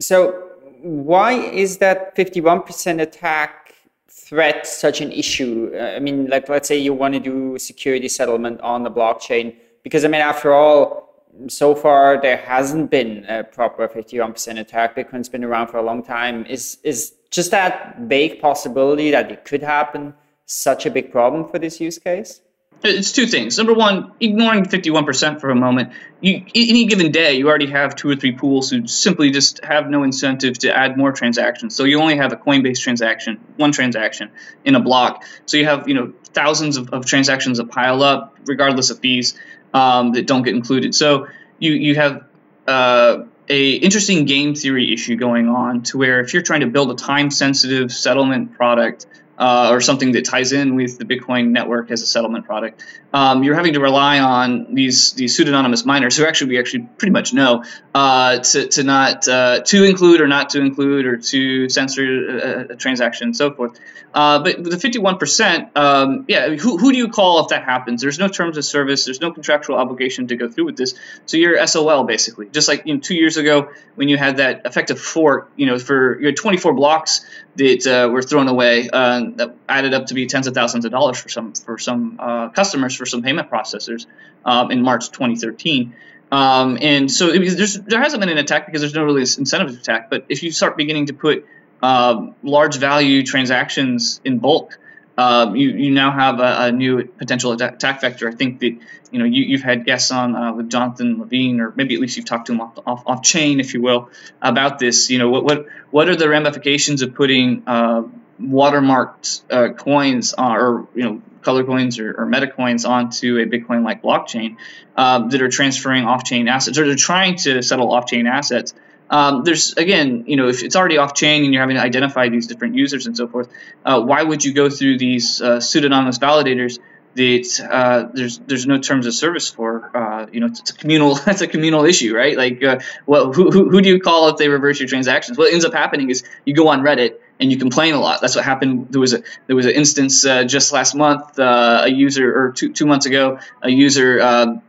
So, 0.00 0.50
why 0.82 1.32
is 1.32 1.78
that 1.78 2.14
51% 2.14 3.00
attack 3.00 3.74
threat 4.10 4.66
such 4.66 5.00
an 5.00 5.10
issue? 5.12 5.70
Uh, 5.74 5.96
I 5.96 5.98
mean, 5.98 6.26
like, 6.26 6.48
let's 6.48 6.68
say 6.68 6.76
you 6.78 6.92
want 6.92 7.14
to 7.14 7.20
do 7.20 7.58
security 7.58 8.08
settlement 8.08 8.60
on 8.60 8.82
the 8.82 8.90
blockchain, 8.90 9.56
because 9.82 10.04
I 10.04 10.08
mean, 10.08 10.20
after 10.20 10.52
all, 10.52 11.04
so 11.48 11.74
far 11.74 12.20
there 12.20 12.36
hasn't 12.36 12.90
been 12.90 13.24
a 13.26 13.44
proper 13.44 13.88
51% 13.88 14.58
attack. 14.58 14.96
Bitcoin's 14.96 15.28
been 15.28 15.44
around 15.44 15.68
for 15.68 15.78
a 15.78 15.82
long 15.82 16.02
time. 16.02 16.46
Is 16.46 16.78
is 16.82 17.14
just 17.34 17.50
that 17.50 17.98
vague 17.98 18.40
possibility 18.40 19.10
that 19.10 19.30
it 19.32 19.44
could 19.44 19.62
happen 19.62 20.14
such 20.46 20.86
a 20.86 20.90
big 20.90 21.10
problem 21.10 21.48
for 21.48 21.58
this 21.58 21.80
use 21.80 21.98
case? 21.98 22.40
It's 22.84 23.12
two 23.12 23.26
things. 23.26 23.56
Number 23.56 23.72
one, 23.72 24.12
ignoring 24.20 24.64
51% 24.64 25.40
for 25.40 25.48
a 25.48 25.54
moment. 25.54 25.92
You, 26.20 26.44
any 26.54 26.84
given 26.84 27.10
day, 27.12 27.34
you 27.34 27.48
already 27.48 27.68
have 27.68 27.96
two 27.96 28.10
or 28.10 28.16
three 28.16 28.32
pools 28.32 28.68
who 28.68 28.86
simply 28.86 29.30
just 29.30 29.64
have 29.64 29.88
no 29.88 30.02
incentive 30.02 30.58
to 30.58 30.76
add 30.76 30.98
more 30.98 31.10
transactions. 31.10 31.74
So 31.74 31.84
you 31.84 31.98
only 32.00 32.18
have 32.18 32.32
a 32.32 32.36
Coinbase 32.36 32.80
transaction, 32.80 33.40
one 33.56 33.72
transaction 33.72 34.30
in 34.66 34.74
a 34.74 34.80
block. 34.80 35.24
So 35.46 35.56
you 35.56 35.64
have 35.64 35.88
you 35.88 35.94
know 35.94 36.12
thousands 36.34 36.76
of, 36.76 36.90
of 36.90 37.06
transactions 37.06 37.56
that 37.56 37.70
pile 37.70 38.02
up, 38.02 38.36
regardless 38.44 38.90
of 38.90 38.98
fees, 38.98 39.34
um, 39.72 40.12
that 40.12 40.26
don't 40.26 40.42
get 40.42 40.54
included. 40.54 40.94
So 40.94 41.28
you 41.58 41.72
you 41.72 41.94
have 41.94 42.24
uh, 42.66 43.24
a 43.48 43.72
interesting 43.72 44.24
game 44.24 44.54
theory 44.54 44.92
issue 44.92 45.16
going 45.16 45.48
on 45.48 45.82
to 45.82 45.98
where 45.98 46.20
if 46.20 46.32
you're 46.32 46.42
trying 46.42 46.60
to 46.60 46.66
build 46.66 46.90
a 46.90 46.94
time 46.94 47.30
sensitive 47.30 47.92
settlement 47.92 48.54
product 48.54 49.06
uh, 49.38 49.70
or 49.72 49.80
something 49.80 50.12
that 50.12 50.24
ties 50.24 50.52
in 50.52 50.74
with 50.74 50.98
the 50.98 51.04
Bitcoin 51.04 51.48
network 51.48 51.90
as 51.90 52.02
a 52.02 52.06
settlement 52.06 52.46
product. 52.46 52.82
Um, 53.14 53.44
you're 53.44 53.54
having 53.54 53.74
to 53.74 53.80
rely 53.80 54.18
on 54.18 54.74
these 54.74 55.12
these 55.12 55.36
pseudonymous 55.36 55.84
miners 55.84 56.16
who 56.16 56.26
actually 56.26 56.48
we 56.48 56.58
actually 56.58 56.88
pretty 56.98 57.12
much 57.12 57.32
know 57.32 57.62
uh, 57.94 58.40
to, 58.40 58.66
to 58.66 58.82
not 58.82 59.28
uh, 59.28 59.60
to 59.60 59.84
include 59.84 60.20
or 60.20 60.26
not 60.26 60.50
to 60.50 60.60
include 60.60 61.06
or 61.06 61.18
to 61.18 61.68
censor 61.68 62.02
a, 62.02 62.72
a 62.72 62.76
transaction 62.76 63.28
and 63.28 63.36
so 63.36 63.54
forth. 63.54 63.78
Uh, 64.12 64.40
but 64.40 64.62
the 64.62 64.76
51%, 64.76 65.76
um, 65.76 66.24
yeah, 66.28 66.50
who, 66.50 66.78
who 66.78 66.92
do 66.92 66.98
you 66.98 67.08
call 67.08 67.40
if 67.40 67.48
that 67.48 67.64
happens? 67.64 68.00
There's 68.00 68.18
no 68.18 68.28
terms 68.28 68.56
of 68.56 68.64
service. 68.64 69.04
There's 69.04 69.20
no 69.20 69.32
contractual 69.32 69.76
obligation 69.76 70.28
to 70.28 70.36
go 70.36 70.48
through 70.48 70.66
with 70.66 70.76
this. 70.76 70.94
So 71.26 71.36
you're 71.36 71.64
SOL 71.66 72.04
basically. 72.04 72.48
Just 72.48 72.68
like 72.68 72.86
you 72.86 72.94
know, 72.94 73.00
two 73.00 73.16
years 73.16 73.36
ago 73.36 73.70
when 73.96 74.08
you 74.08 74.16
had 74.16 74.36
that 74.36 74.62
effective 74.66 75.00
fork, 75.00 75.50
you 75.56 75.66
know, 75.66 75.78
for 75.78 76.20
you 76.20 76.26
had 76.26 76.36
24 76.36 76.74
blocks 76.74 77.26
that 77.56 77.86
uh, 77.86 78.08
were 78.08 78.22
thrown 78.22 78.48
away 78.48 78.88
uh, 78.92 79.22
that 79.36 79.56
added 79.68 79.94
up 79.94 80.06
to 80.06 80.14
be 80.14 80.26
tens 80.26 80.46
of 80.46 80.54
thousands 80.54 80.84
of 80.84 80.92
dollars 80.92 81.18
for 81.20 81.28
some 81.28 81.52
for 81.52 81.78
some 81.78 82.16
uh, 82.20 82.48
customers 82.50 82.94
for 82.94 83.03
some 83.06 83.22
payment 83.22 83.50
processors 83.50 84.06
um, 84.44 84.70
in 84.70 84.82
March 84.82 85.10
2013. 85.10 85.94
Um, 86.32 86.78
and 86.80 87.10
so 87.10 87.30
there 87.30 88.00
hasn't 88.00 88.20
been 88.20 88.28
an 88.28 88.38
attack 88.38 88.66
because 88.66 88.80
there's 88.80 88.94
no 88.94 89.04
really 89.04 89.22
incentive 89.22 89.70
to 89.70 89.78
attack. 89.78 90.10
But 90.10 90.26
if 90.28 90.42
you 90.42 90.50
start 90.50 90.76
beginning 90.76 91.06
to 91.06 91.14
put 91.14 91.46
uh, 91.82 92.28
large 92.42 92.76
value 92.76 93.22
transactions 93.24 94.20
in 94.24 94.38
bulk, 94.38 94.78
uh, 95.16 95.52
you, 95.54 95.70
you 95.70 95.90
now 95.92 96.10
have 96.10 96.40
a, 96.40 96.64
a, 96.64 96.72
new 96.72 97.04
potential 97.04 97.52
attack 97.52 98.00
vector. 98.00 98.28
I 98.28 98.32
think 98.32 98.58
that 98.60 98.76
you 99.12 99.18
know 99.20 99.24
you, 99.24 99.56
have 99.56 99.64
had 99.64 99.84
guests 99.84 100.10
on 100.10 100.34
uh, 100.34 100.52
with 100.54 100.70
Jonathan 100.70 101.20
Levin, 101.20 101.60
or 101.60 101.72
maybe 101.76 101.94
at 101.94 102.00
least 102.00 102.16
you've 102.16 102.26
talked 102.26 102.46
to 102.46 102.52
him 102.52 102.60
off, 102.60 102.78
off, 102.84 103.02
off 103.06 103.22
chain, 103.22 103.60
if 103.60 103.74
you 103.74 103.80
will, 103.80 104.10
about 104.42 104.80
this. 104.80 105.10
You 105.10 105.18
know 105.18 105.30
what 105.30 105.44
what 105.44 105.66
what 105.90 106.08
are 106.08 106.16
the 106.16 106.28
ramifications 106.28 107.02
of 107.02 107.14
putting 107.14 107.62
uh, 107.64 108.02
watermarked 108.40 109.42
uh, 109.50 109.74
coins 109.74 110.34
or 110.36 110.88
you 110.96 111.04
know 111.04 111.22
color 111.44 111.64
coins 111.64 111.98
or, 111.98 112.14
or 112.18 112.26
meta 112.26 112.48
coins 112.48 112.84
onto 112.84 113.38
a 113.38 113.46
Bitcoin 113.46 113.84
like 113.84 114.02
blockchain 114.02 114.56
uh, 114.96 115.28
that 115.28 115.42
are 115.42 115.48
transferring 115.48 116.04
off 116.04 116.24
chain 116.24 116.48
assets 116.48 116.78
or 116.78 116.86
they're 116.86 116.96
trying 116.96 117.36
to 117.36 117.62
settle 117.62 117.92
off 117.92 118.06
chain 118.06 118.26
assets. 118.26 118.74
Um, 119.10 119.44
there's 119.44 119.74
again, 119.74 120.24
you 120.26 120.36
know, 120.36 120.48
if 120.48 120.62
it's 120.62 120.76
already 120.76 120.96
off 120.96 121.14
chain 121.14 121.44
and 121.44 121.52
you're 121.52 121.62
having 121.62 121.76
to 121.76 121.82
identify 121.82 122.28
these 122.28 122.46
different 122.46 122.74
users 122.74 123.06
and 123.06 123.16
so 123.16 123.28
forth, 123.28 123.48
uh, 123.84 124.00
why 124.00 124.22
would 124.22 124.44
you 124.44 124.52
go 124.52 124.70
through 124.70 124.98
these 124.98 125.40
uh, 125.40 125.60
pseudonymous 125.60 126.18
validators 126.18 126.78
that 127.14 127.68
uh, 127.70 128.08
there's 128.12 128.38
there's 128.38 128.66
no 128.66 128.78
terms 128.78 129.06
of 129.06 129.14
service 129.14 129.50
for? 129.50 129.94
Uh, 129.94 130.26
you 130.32 130.40
know, 130.40 130.46
it's, 130.46 130.70
a 130.70 130.74
communal 130.74 131.14
that's 131.26 131.42
a 131.42 131.46
communal 131.46 131.84
issue, 131.84 132.14
right? 132.16 132.36
Like, 132.36 132.64
uh, 132.64 132.80
well, 133.06 133.32
who, 133.32 133.50
who, 133.50 133.68
who 133.68 133.82
do 133.82 133.90
you 133.90 134.00
call 134.00 134.28
if 134.30 134.38
they 134.38 134.48
reverse 134.48 134.80
your 134.80 134.88
transactions? 134.88 135.36
What 135.36 135.52
ends 135.52 135.66
up 135.66 135.74
happening 135.74 136.10
is 136.10 136.24
you 136.46 136.54
go 136.54 136.68
on 136.68 136.80
Reddit 136.80 137.18
and 137.40 137.50
you 137.50 137.58
complain 137.58 137.94
a 137.94 138.00
lot. 138.00 138.20
That's 138.20 138.36
what 138.36 138.44
happened. 138.44 138.88
There 138.90 139.00
was 139.00 139.12
a 139.14 139.22
there 139.46 139.56
was 139.56 139.66
an 139.66 139.72
instance 139.72 140.24
uh, 140.24 140.44
just 140.44 140.72
last 140.72 140.94
month. 140.94 141.38
a 141.38 141.88
user 141.88 142.34
or 142.34 142.52
two 142.52 142.72
two 142.72 142.86
months 142.86 143.06
ago, 143.06 143.38
a 143.62 143.70
user 143.70 144.20
um, 144.22 144.62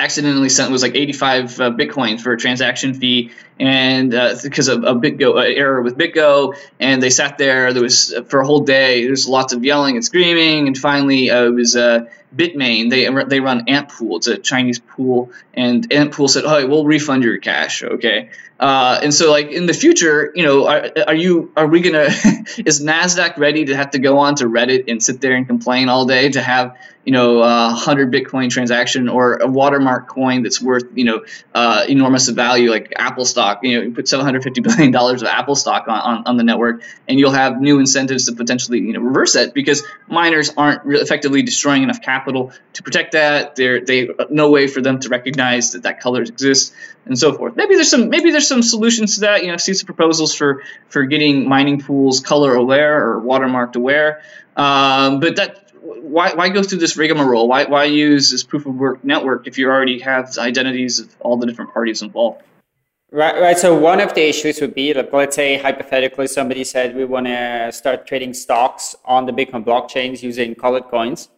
accidentally 0.00 0.48
sent 0.48 0.70
was 0.70 0.82
like 0.82 0.94
85 0.94 1.60
uh, 1.60 1.70
Bitcoin 1.72 2.20
for 2.20 2.32
a 2.32 2.38
transaction 2.38 2.94
fee, 2.94 3.32
and 3.58 4.14
uh, 4.14 4.36
because 4.42 4.68
of 4.68 4.84
a 4.84 4.94
BitGo 4.94 5.42
error 5.56 5.82
with 5.82 5.98
BitGo, 5.98 6.56
and 6.78 7.02
they 7.02 7.10
sat 7.10 7.38
there. 7.38 7.72
There 7.72 7.82
was 7.82 8.14
uh, 8.14 8.22
for 8.22 8.40
a 8.40 8.46
whole 8.46 8.60
day. 8.60 9.02
There 9.02 9.10
was 9.10 9.26
lots 9.26 9.52
of 9.52 9.64
yelling 9.64 9.96
and 9.96 10.04
screaming, 10.04 10.68
and 10.68 10.78
finally 10.78 11.30
uh, 11.30 11.46
it 11.46 11.54
was 11.54 11.74
uh, 11.74 12.06
Bitmain. 12.34 12.90
They 12.90 13.08
they 13.24 13.40
run 13.40 13.66
Antpool. 13.66 14.18
It's 14.18 14.28
a 14.28 14.38
Chinese 14.38 14.78
pool, 14.78 15.32
and 15.52 15.88
Antpool 15.90 16.30
said, 16.30 16.44
"Oh, 16.46 16.64
we'll 16.66 16.84
refund 16.84 17.24
your 17.24 17.38
cash." 17.38 17.82
Okay, 17.82 18.30
uh, 18.60 19.00
and 19.02 19.12
so 19.12 19.32
like 19.32 19.50
in 19.50 19.66
the 19.66 19.74
future, 19.74 20.32
you 20.34 20.44
know, 20.44 20.68
are, 20.68 20.90
are 21.08 21.14
you 21.14 21.50
are 21.56 21.66
we 21.66 21.80
gonna 21.80 22.04
is 22.64 22.84
Nasdaq 22.84 23.36
ready 23.36 23.64
to 23.64 23.76
have 23.76 23.90
to 23.92 23.98
go 23.98 24.18
on 24.18 24.36
to 24.36 24.44
Reddit 24.44 24.84
and 24.88 25.02
sit 25.02 25.20
there 25.20 25.34
and 25.34 25.46
complain 25.46 25.88
all 25.88 26.06
day 26.06 26.28
to 26.28 26.40
have 26.40 26.76
you 27.08 27.12
know, 27.12 27.40
a 27.40 27.70
hundred 27.70 28.12
Bitcoin 28.12 28.50
transaction 28.50 29.08
or 29.08 29.36
a 29.36 29.46
watermark 29.46 30.08
coin 30.08 30.42
that's 30.42 30.60
worth, 30.60 30.84
you 30.94 31.04
know, 31.04 31.24
uh, 31.54 31.86
enormous 31.88 32.28
value 32.28 32.70
like 32.70 32.92
Apple 32.96 33.24
stock. 33.24 33.60
You 33.62 33.78
know, 33.78 33.84
you 33.84 33.92
put 33.92 34.06
seven 34.06 34.26
hundred 34.26 34.42
fifty 34.42 34.60
billion 34.60 34.90
dollars 34.90 35.22
of 35.22 35.28
Apple 35.28 35.54
stock 35.54 35.88
on, 35.88 35.98
on, 35.98 36.22
on, 36.26 36.36
the 36.36 36.44
network, 36.44 36.82
and 37.08 37.18
you'll 37.18 37.30
have 37.30 37.62
new 37.62 37.78
incentives 37.78 38.26
to 38.26 38.32
potentially, 38.32 38.80
you 38.80 38.92
know, 38.92 39.00
reverse 39.00 39.32
that 39.32 39.54
because 39.54 39.84
miners 40.06 40.52
aren't 40.54 40.82
effectively 40.84 41.40
destroying 41.40 41.82
enough 41.82 42.02
capital 42.02 42.52
to 42.74 42.82
protect 42.82 43.12
that. 43.12 43.56
There, 43.56 43.82
they 43.82 44.10
no 44.28 44.50
way 44.50 44.66
for 44.66 44.82
them 44.82 45.00
to 45.00 45.08
recognize 45.08 45.72
that 45.72 45.84
that 45.84 46.00
color 46.00 46.20
exists 46.20 46.74
and 47.06 47.18
so 47.18 47.32
forth. 47.32 47.56
Maybe 47.56 47.76
there's 47.76 47.90
some 47.90 48.10
maybe 48.10 48.32
there's 48.32 48.46
some 48.46 48.62
solutions 48.62 49.14
to 49.14 49.20
that. 49.22 49.44
You 49.44 49.50
know, 49.50 49.56
see 49.56 49.72
some 49.72 49.86
proposals 49.86 50.34
for 50.34 50.62
for 50.90 51.04
getting 51.04 51.48
mining 51.48 51.80
pools 51.80 52.20
color 52.20 52.54
aware 52.54 53.02
or 53.02 53.22
watermarked 53.22 53.76
aware. 53.76 54.20
Um, 54.58 55.20
but 55.20 55.36
that 55.36 55.67
why, 55.96 56.34
why 56.34 56.48
go 56.50 56.62
through 56.62 56.78
this 56.78 56.96
rigmarole? 56.96 57.48
Why, 57.48 57.64
why 57.64 57.84
use 57.84 58.30
this 58.30 58.42
proof 58.42 58.66
of 58.66 58.74
work 58.74 59.02
network 59.04 59.46
if 59.46 59.58
you 59.58 59.68
already 59.68 59.98
have 60.00 60.36
identities 60.38 60.98
of 60.98 61.14
all 61.20 61.36
the 61.36 61.46
different 61.46 61.72
parties 61.72 62.02
involved? 62.02 62.42
Right, 63.10 63.40
right. 63.40 63.58
So 63.58 63.74
one 63.74 64.00
of 64.00 64.12
the 64.12 64.28
issues 64.28 64.60
would 64.60 64.74
be, 64.74 64.92
like, 64.92 65.12
let's 65.12 65.34
say 65.34 65.56
hypothetically 65.56 66.26
somebody 66.26 66.62
said 66.62 66.94
we 66.94 67.06
want 67.06 67.26
to 67.26 67.70
start 67.72 68.06
trading 68.06 68.34
stocks 68.34 68.94
on 69.06 69.24
the 69.24 69.32
Bitcoin 69.32 69.64
blockchains 69.64 70.22
using 70.22 70.54
colored 70.54 70.84
coins. 70.84 71.30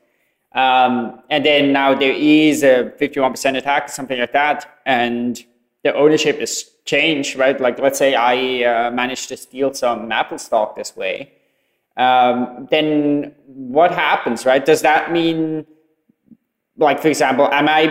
Um, 0.53 1.23
and 1.31 1.45
then 1.47 1.73
now 1.73 1.95
there 1.95 2.13
is 2.13 2.65
a 2.65 2.93
51% 3.01 3.57
attack, 3.57 3.89
something 3.89 4.19
like 4.19 4.33
that, 4.33 4.81
and 4.85 5.41
the 5.85 5.95
ownership 5.95 6.39
is 6.41 6.69
changed, 6.85 7.37
right? 7.37 7.61
Like, 7.61 7.79
let's 7.79 7.99
say 7.99 8.17
I 8.17 8.65
uh, 8.65 8.91
managed 8.91 9.29
to 9.29 9.37
steal 9.37 9.73
some 9.73 10.11
Apple 10.11 10.39
stock 10.39 10.75
this 10.75 10.97
way 10.97 11.35
um, 12.01 12.67
then 12.71 13.35
what 13.47 13.91
happens, 13.93 14.47
right? 14.47 14.65
Does 14.65 14.81
that 14.83 15.13
mean, 15.13 15.67
like, 16.77 17.01
for 17.01 17.09
example, 17.09 17.47
am 17.53 17.69
I 17.69 17.83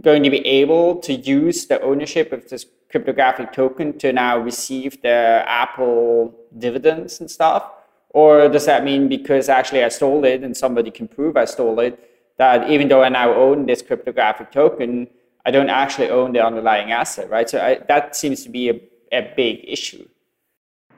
going 0.00 0.22
to 0.22 0.30
be 0.30 0.46
able 0.46 0.96
to 1.00 1.12
use 1.12 1.66
the 1.66 1.80
ownership 1.82 2.32
of 2.32 2.48
this 2.48 2.66
cryptographic 2.90 3.52
token 3.52 3.98
to 3.98 4.12
now 4.12 4.38
receive 4.38 5.02
the 5.02 5.42
Apple 5.46 6.34
dividends 6.56 7.20
and 7.20 7.28
stuff? 7.28 7.68
Or 8.10 8.48
does 8.48 8.66
that 8.66 8.84
mean 8.84 9.08
because 9.08 9.48
actually 9.48 9.82
I 9.82 9.88
stole 9.88 10.24
it 10.24 10.44
and 10.44 10.56
somebody 10.56 10.90
can 10.90 11.08
prove 11.08 11.36
I 11.36 11.46
stole 11.46 11.80
it, 11.80 11.98
that 12.36 12.70
even 12.70 12.88
though 12.88 13.02
I 13.02 13.08
now 13.08 13.34
own 13.34 13.66
this 13.66 13.82
cryptographic 13.82 14.52
token, 14.52 15.08
I 15.44 15.50
don't 15.50 15.70
actually 15.70 16.10
own 16.10 16.32
the 16.32 16.44
underlying 16.44 16.92
asset, 16.92 17.28
right? 17.28 17.48
So 17.50 17.58
I, 17.58 17.80
that 17.88 18.14
seems 18.14 18.44
to 18.44 18.50
be 18.50 18.70
a, 18.70 18.80
a 19.10 19.32
big 19.34 19.64
issue. 19.66 20.06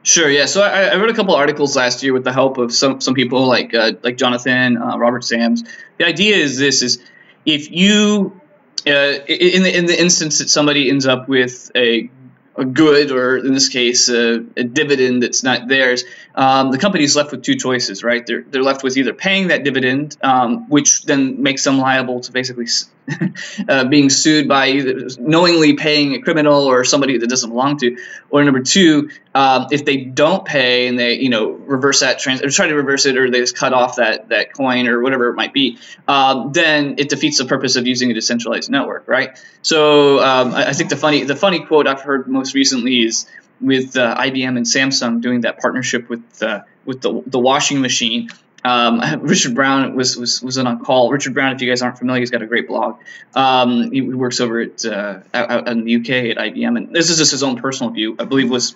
Sure. 0.04 0.30
Yeah. 0.30 0.44
So 0.44 0.62
I, 0.62 0.82
I, 0.84 0.96
wrote 0.96 1.08
a 1.08 1.14
couple 1.14 1.34
articles 1.34 1.74
last 1.74 2.02
year 2.02 2.12
with 2.12 2.24
the 2.24 2.32
help 2.32 2.58
of 2.58 2.74
some 2.74 3.00
some 3.00 3.14
people 3.14 3.46
like 3.46 3.72
uh, 3.72 3.92
like 4.02 4.18
Jonathan, 4.18 4.76
uh, 4.76 4.98
Robert 4.98 5.24
Sams. 5.24 5.64
The 5.96 6.04
idea 6.06 6.36
is 6.36 6.58
this: 6.58 6.82
is 6.82 7.02
if 7.46 7.70
you 7.70 8.38
uh, 8.86 8.90
in 9.26 9.62
the 9.62 9.74
in 9.74 9.86
the 9.86 9.98
instance 9.98 10.38
that 10.40 10.50
somebody 10.50 10.90
ends 10.90 11.06
up 11.06 11.26
with 11.26 11.70
a 11.74 12.10
a 12.56 12.64
good, 12.64 13.10
or 13.10 13.38
in 13.38 13.52
this 13.52 13.68
case, 13.68 14.08
a, 14.08 14.44
a 14.56 14.62
dividend 14.62 15.22
that's 15.22 15.42
not 15.42 15.68
theirs, 15.68 16.04
um, 16.34 16.70
the 16.70 16.78
company 16.78 17.04
is 17.04 17.16
left 17.16 17.32
with 17.32 17.42
two 17.42 17.56
choices, 17.56 18.04
right? 18.04 18.24
They're, 18.26 18.42
they're 18.42 18.62
left 18.62 18.84
with 18.84 18.96
either 18.96 19.12
paying 19.12 19.48
that 19.48 19.64
dividend, 19.64 20.16
um, 20.22 20.68
which 20.68 21.02
then 21.04 21.42
makes 21.42 21.64
them 21.64 21.78
liable 21.78 22.20
to 22.20 22.30
basically 22.30 22.66
uh, 23.68 23.84
being 23.84 24.08
sued 24.08 24.48
by 24.48 24.68
either 24.68 25.08
knowingly 25.18 25.74
paying 25.74 26.14
a 26.14 26.22
criminal 26.22 26.64
or 26.64 26.84
somebody 26.84 27.18
that 27.18 27.28
doesn't 27.28 27.50
belong 27.50 27.76
to, 27.78 27.96
or 28.30 28.42
number 28.44 28.62
two, 28.62 29.10
um, 29.34 29.66
if 29.70 29.84
they 29.84 29.96
don't 29.96 30.44
pay 30.44 30.88
and 30.88 30.98
they 30.98 31.14
you 31.14 31.28
know 31.28 31.50
reverse 31.50 32.00
that 32.00 32.18
trans 32.18 32.42
or 32.42 32.50
try 32.50 32.66
to 32.66 32.74
reverse 32.74 33.06
it 33.06 33.16
or 33.16 33.30
they 33.30 33.40
just 33.40 33.56
cut 33.56 33.72
off 33.72 33.96
that 33.96 34.28
that 34.30 34.52
coin 34.54 34.88
or 34.88 35.02
whatever 35.02 35.28
it 35.28 35.34
might 35.34 35.52
be, 35.52 35.78
um, 36.08 36.52
then 36.52 36.94
it 36.98 37.08
defeats 37.08 37.38
the 37.38 37.44
purpose 37.44 37.76
of 37.76 37.86
using 37.86 38.10
a 38.10 38.14
decentralized 38.14 38.70
network, 38.70 39.06
right? 39.06 39.38
So 39.62 40.20
um, 40.20 40.54
I, 40.54 40.68
I, 40.68 40.72
think 40.72 40.90
the 40.90 40.96
funny 40.96 41.24
the 41.24 41.36
funny 41.36 41.60
quote 41.60 41.86
I've 41.86 42.00
heard 42.00 42.26
most 42.28 42.54
recently 42.54 43.04
is 43.04 43.26
with 43.60 43.96
uh, 43.96 44.16
IBM 44.16 44.56
and 44.56 44.66
Samsung 44.66 45.20
doing 45.20 45.42
that 45.42 45.58
partnership 45.58 46.08
with 46.08 46.42
uh, 46.42 46.62
with 46.84 47.00
the, 47.00 47.22
the 47.26 47.38
washing 47.38 47.80
machine 47.80 48.28
um, 48.64 49.00
Richard 49.20 49.54
Brown 49.54 49.94
was, 49.94 50.16
was 50.16 50.42
was 50.42 50.58
on 50.58 50.66
a 50.66 50.78
call. 50.78 51.10
Richard 51.10 51.34
Brown, 51.34 51.54
if 51.54 51.60
you 51.60 51.68
guys 51.68 51.82
aren't 51.82 51.98
familiar, 51.98 52.20
he's 52.20 52.30
got 52.30 52.42
a 52.42 52.46
great 52.46 52.66
blog. 52.66 52.98
Um, 53.34 53.92
he, 53.92 54.00
works 54.00 54.40
over 54.40 54.60
at 54.60 54.84
uh, 54.84 55.20
out, 55.32 55.50
out, 55.50 55.68
in 55.68 55.84
the 55.84 55.96
UK 55.96 56.36
at 56.36 56.38
IBM, 56.38 56.76
and 56.76 56.94
this 56.94 57.10
is 57.10 57.18
just 57.18 57.30
his 57.30 57.42
own 57.42 57.56
personal 57.56 57.92
view. 57.92 58.16
I 58.18 58.24
believe 58.24 58.50
was 58.50 58.74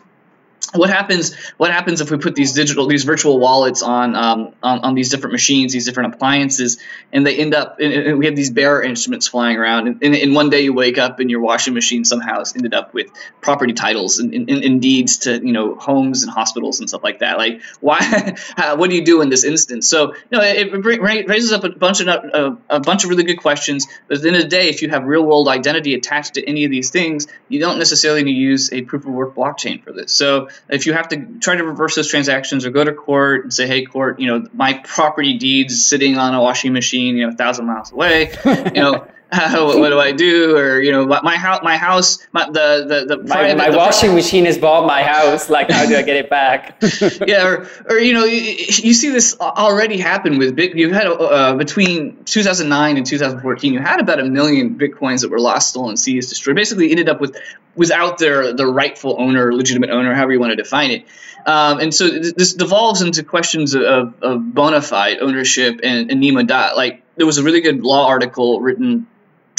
what 0.74 0.90
happens 0.90 1.34
what 1.56 1.70
happens 1.70 2.00
if 2.00 2.10
we 2.10 2.18
put 2.18 2.34
these 2.34 2.52
digital 2.52 2.86
these 2.86 3.04
virtual 3.04 3.38
wallets 3.38 3.82
on 3.82 4.14
um, 4.14 4.54
on, 4.62 4.80
on, 4.80 4.94
these 4.94 5.08
different 5.08 5.32
machines 5.32 5.72
these 5.72 5.86
different 5.86 6.14
appliances 6.14 6.78
and 7.12 7.26
they 7.26 7.36
end 7.36 7.54
up 7.54 7.78
we 7.78 8.26
have 8.26 8.36
these 8.36 8.50
bearer 8.50 8.82
instruments 8.82 9.26
flying 9.26 9.56
around 9.56 9.86
and, 9.86 10.02
and, 10.02 10.14
and, 10.14 10.34
one 10.34 10.50
day 10.50 10.60
you 10.60 10.74
wake 10.74 10.98
up 10.98 11.20
and 11.20 11.30
your 11.30 11.40
washing 11.40 11.72
machine 11.74 12.04
somehow 12.04 12.38
has 12.38 12.54
ended 12.54 12.74
up 12.74 12.92
with 12.92 13.10
property 13.40 13.72
titles 13.72 14.18
and, 14.18 14.34
and, 14.34 14.50
and 14.50 14.82
deeds 14.82 15.18
to 15.18 15.34
you 15.44 15.52
know 15.52 15.74
homes 15.74 16.22
and 16.22 16.30
hospitals 16.30 16.80
and 16.80 16.88
stuff 16.88 17.02
like 17.02 17.20
that. 17.20 17.38
Like 17.38 17.62
why 17.80 18.34
what 18.76 18.90
do 18.90 18.96
you 18.96 19.04
do 19.04 19.22
in 19.22 19.30
this 19.30 19.44
instance? 19.44 19.88
So 19.88 20.12
you 20.12 20.38
know 20.38 20.40
it, 20.42 20.68
it 20.74 21.28
raises 21.28 21.52
up 21.52 21.64
a 21.64 21.70
bunch 21.70 22.00
of 22.00 22.08
uh, 22.08 22.56
a 22.68 22.80
bunch 22.80 23.04
of 23.04 23.10
really 23.10 23.24
good 23.24 23.40
questions 23.40 23.86
but 24.06 24.18
at 24.18 24.22
the 24.22 24.28
end 24.28 24.36
of 24.36 24.42
the 24.42 24.48
day 24.48 24.68
if 24.68 24.82
you 24.82 24.90
have 24.90 25.04
real 25.04 25.24
world 25.24 25.48
identity 25.48 25.94
attached 25.94 26.34
to 26.34 26.46
any 26.46 26.64
of 26.64 26.70
these 26.70 26.90
things 26.90 27.26
you 27.48 27.58
don't 27.58 27.78
necessarily 27.78 28.22
need 28.22 28.34
to 28.34 28.38
use 28.38 28.72
a 28.72 28.82
proof 28.82 29.06
of 29.06 29.12
work 29.12 29.34
blockchain 29.34 29.82
for 29.82 29.92
this. 29.92 30.12
So 30.12 30.48
if 30.68 30.86
you 30.86 30.92
have 30.92 31.08
to 31.08 31.38
try 31.40 31.56
to 31.56 31.64
reverse 31.64 31.94
those 31.94 32.08
transactions 32.08 32.64
or 32.64 32.70
go 32.70 32.84
to 32.84 32.92
court 32.92 33.44
and 33.44 33.54
say, 33.54 33.66
hey, 33.66 33.84
court, 33.84 34.20
you 34.20 34.26
know, 34.26 34.46
my 34.52 34.74
property 34.84 35.38
deed's 35.38 35.84
sitting 35.84 36.18
on 36.18 36.34
a 36.34 36.42
washing 36.42 36.72
machine, 36.72 37.16
you 37.16 37.26
know, 37.26 37.32
a 37.32 37.36
thousand 37.36 37.66
miles 37.66 37.92
away, 37.92 38.32
you 38.44 38.70
know, 38.72 39.06
what, 39.32 39.78
what, 39.78 39.90
do 39.90 40.00
I 40.00 40.12
do? 40.12 40.56
Or 40.56 40.80
you 40.80 40.90
know, 40.90 41.04
my 41.04 41.36
house, 41.36 41.60
my 41.62 41.76
house, 41.76 42.26
my, 42.32 42.46
the 42.46 42.86
the 42.88 43.16
the 43.16 43.22
my, 43.24 43.52
my 43.52 43.70
the 43.70 43.76
washing 43.76 44.14
machine 44.14 44.46
has 44.46 44.56
bought 44.56 44.86
my 44.86 45.02
house. 45.02 45.50
Like, 45.50 45.70
how 45.70 45.84
do 45.84 45.96
I 45.96 46.02
get 46.02 46.16
it 46.16 46.30
back? 46.30 46.82
yeah, 47.26 47.46
or, 47.46 47.68
or 47.90 47.98
you 47.98 48.14
know, 48.14 48.24
you, 48.24 48.40
you, 48.40 48.94
see 48.94 49.10
this 49.10 49.38
already 49.38 49.98
happen 49.98 50.38
with 50.38 50.56
bit. 50.56 50.74
You 50.74 50.94
had 50.94 51.06
uh, 51.08 51.56
between 51.56 52.24
2009 52.24 52.96
and 52.96 53.04
2014, 53.04 53.74
you 53.74 53.80
had 53.80 54.00
about 54.00 54.18
a 54.18 54.24
million 54.24 54.78
bitcoins 54.78 55.20
that 55.20 55.30
were 55.30 55.40
lost, 55.40 55.70
stolen, 55.70 55.98
seized, 55.98 56.30
destroyed. 56.30 56.56
Basically, 56.56 56.90
ended 56.90 57.10
up 57.10 57.20
with 57.20 57.36
without 57.76 58.16
their 58.16 58.54
the 58.54 58.66
rightful 58.66 59.16
owner, 59.18 59.52
legitimate 59.52 59.90
owner, 59.90 60.14
however 60.14 60.32
you 60.32 60.40
want 60.40 60.52
to 60.52 60.56
define 60.56 60.90
it. 60.90 61.06
Um, 61.44 61.80
and 61.80 61.94
so 61.94 62.08
this 62.08 62.54
devolves 62.54 63.02
into 63.02 63.22
questions 63.24 63.74
of, 63.74 64.22
of 64.22 64.54
bona 64.54 64.82
fide 64.82 65.18
ownership 65.20 65.80
and, 65.82 66.10
and 66.10 66.20
nemo 66.20 66.42
dat. 66.42 66.76
Like 66.76 67.02
there 67.16 67.26
was 67.26 67.38
a 67.38 67.42
really 67.42 67.60
good 67.60 67.82
law 67.82 68.08
article 68.08 68.60
written 68.60 69.06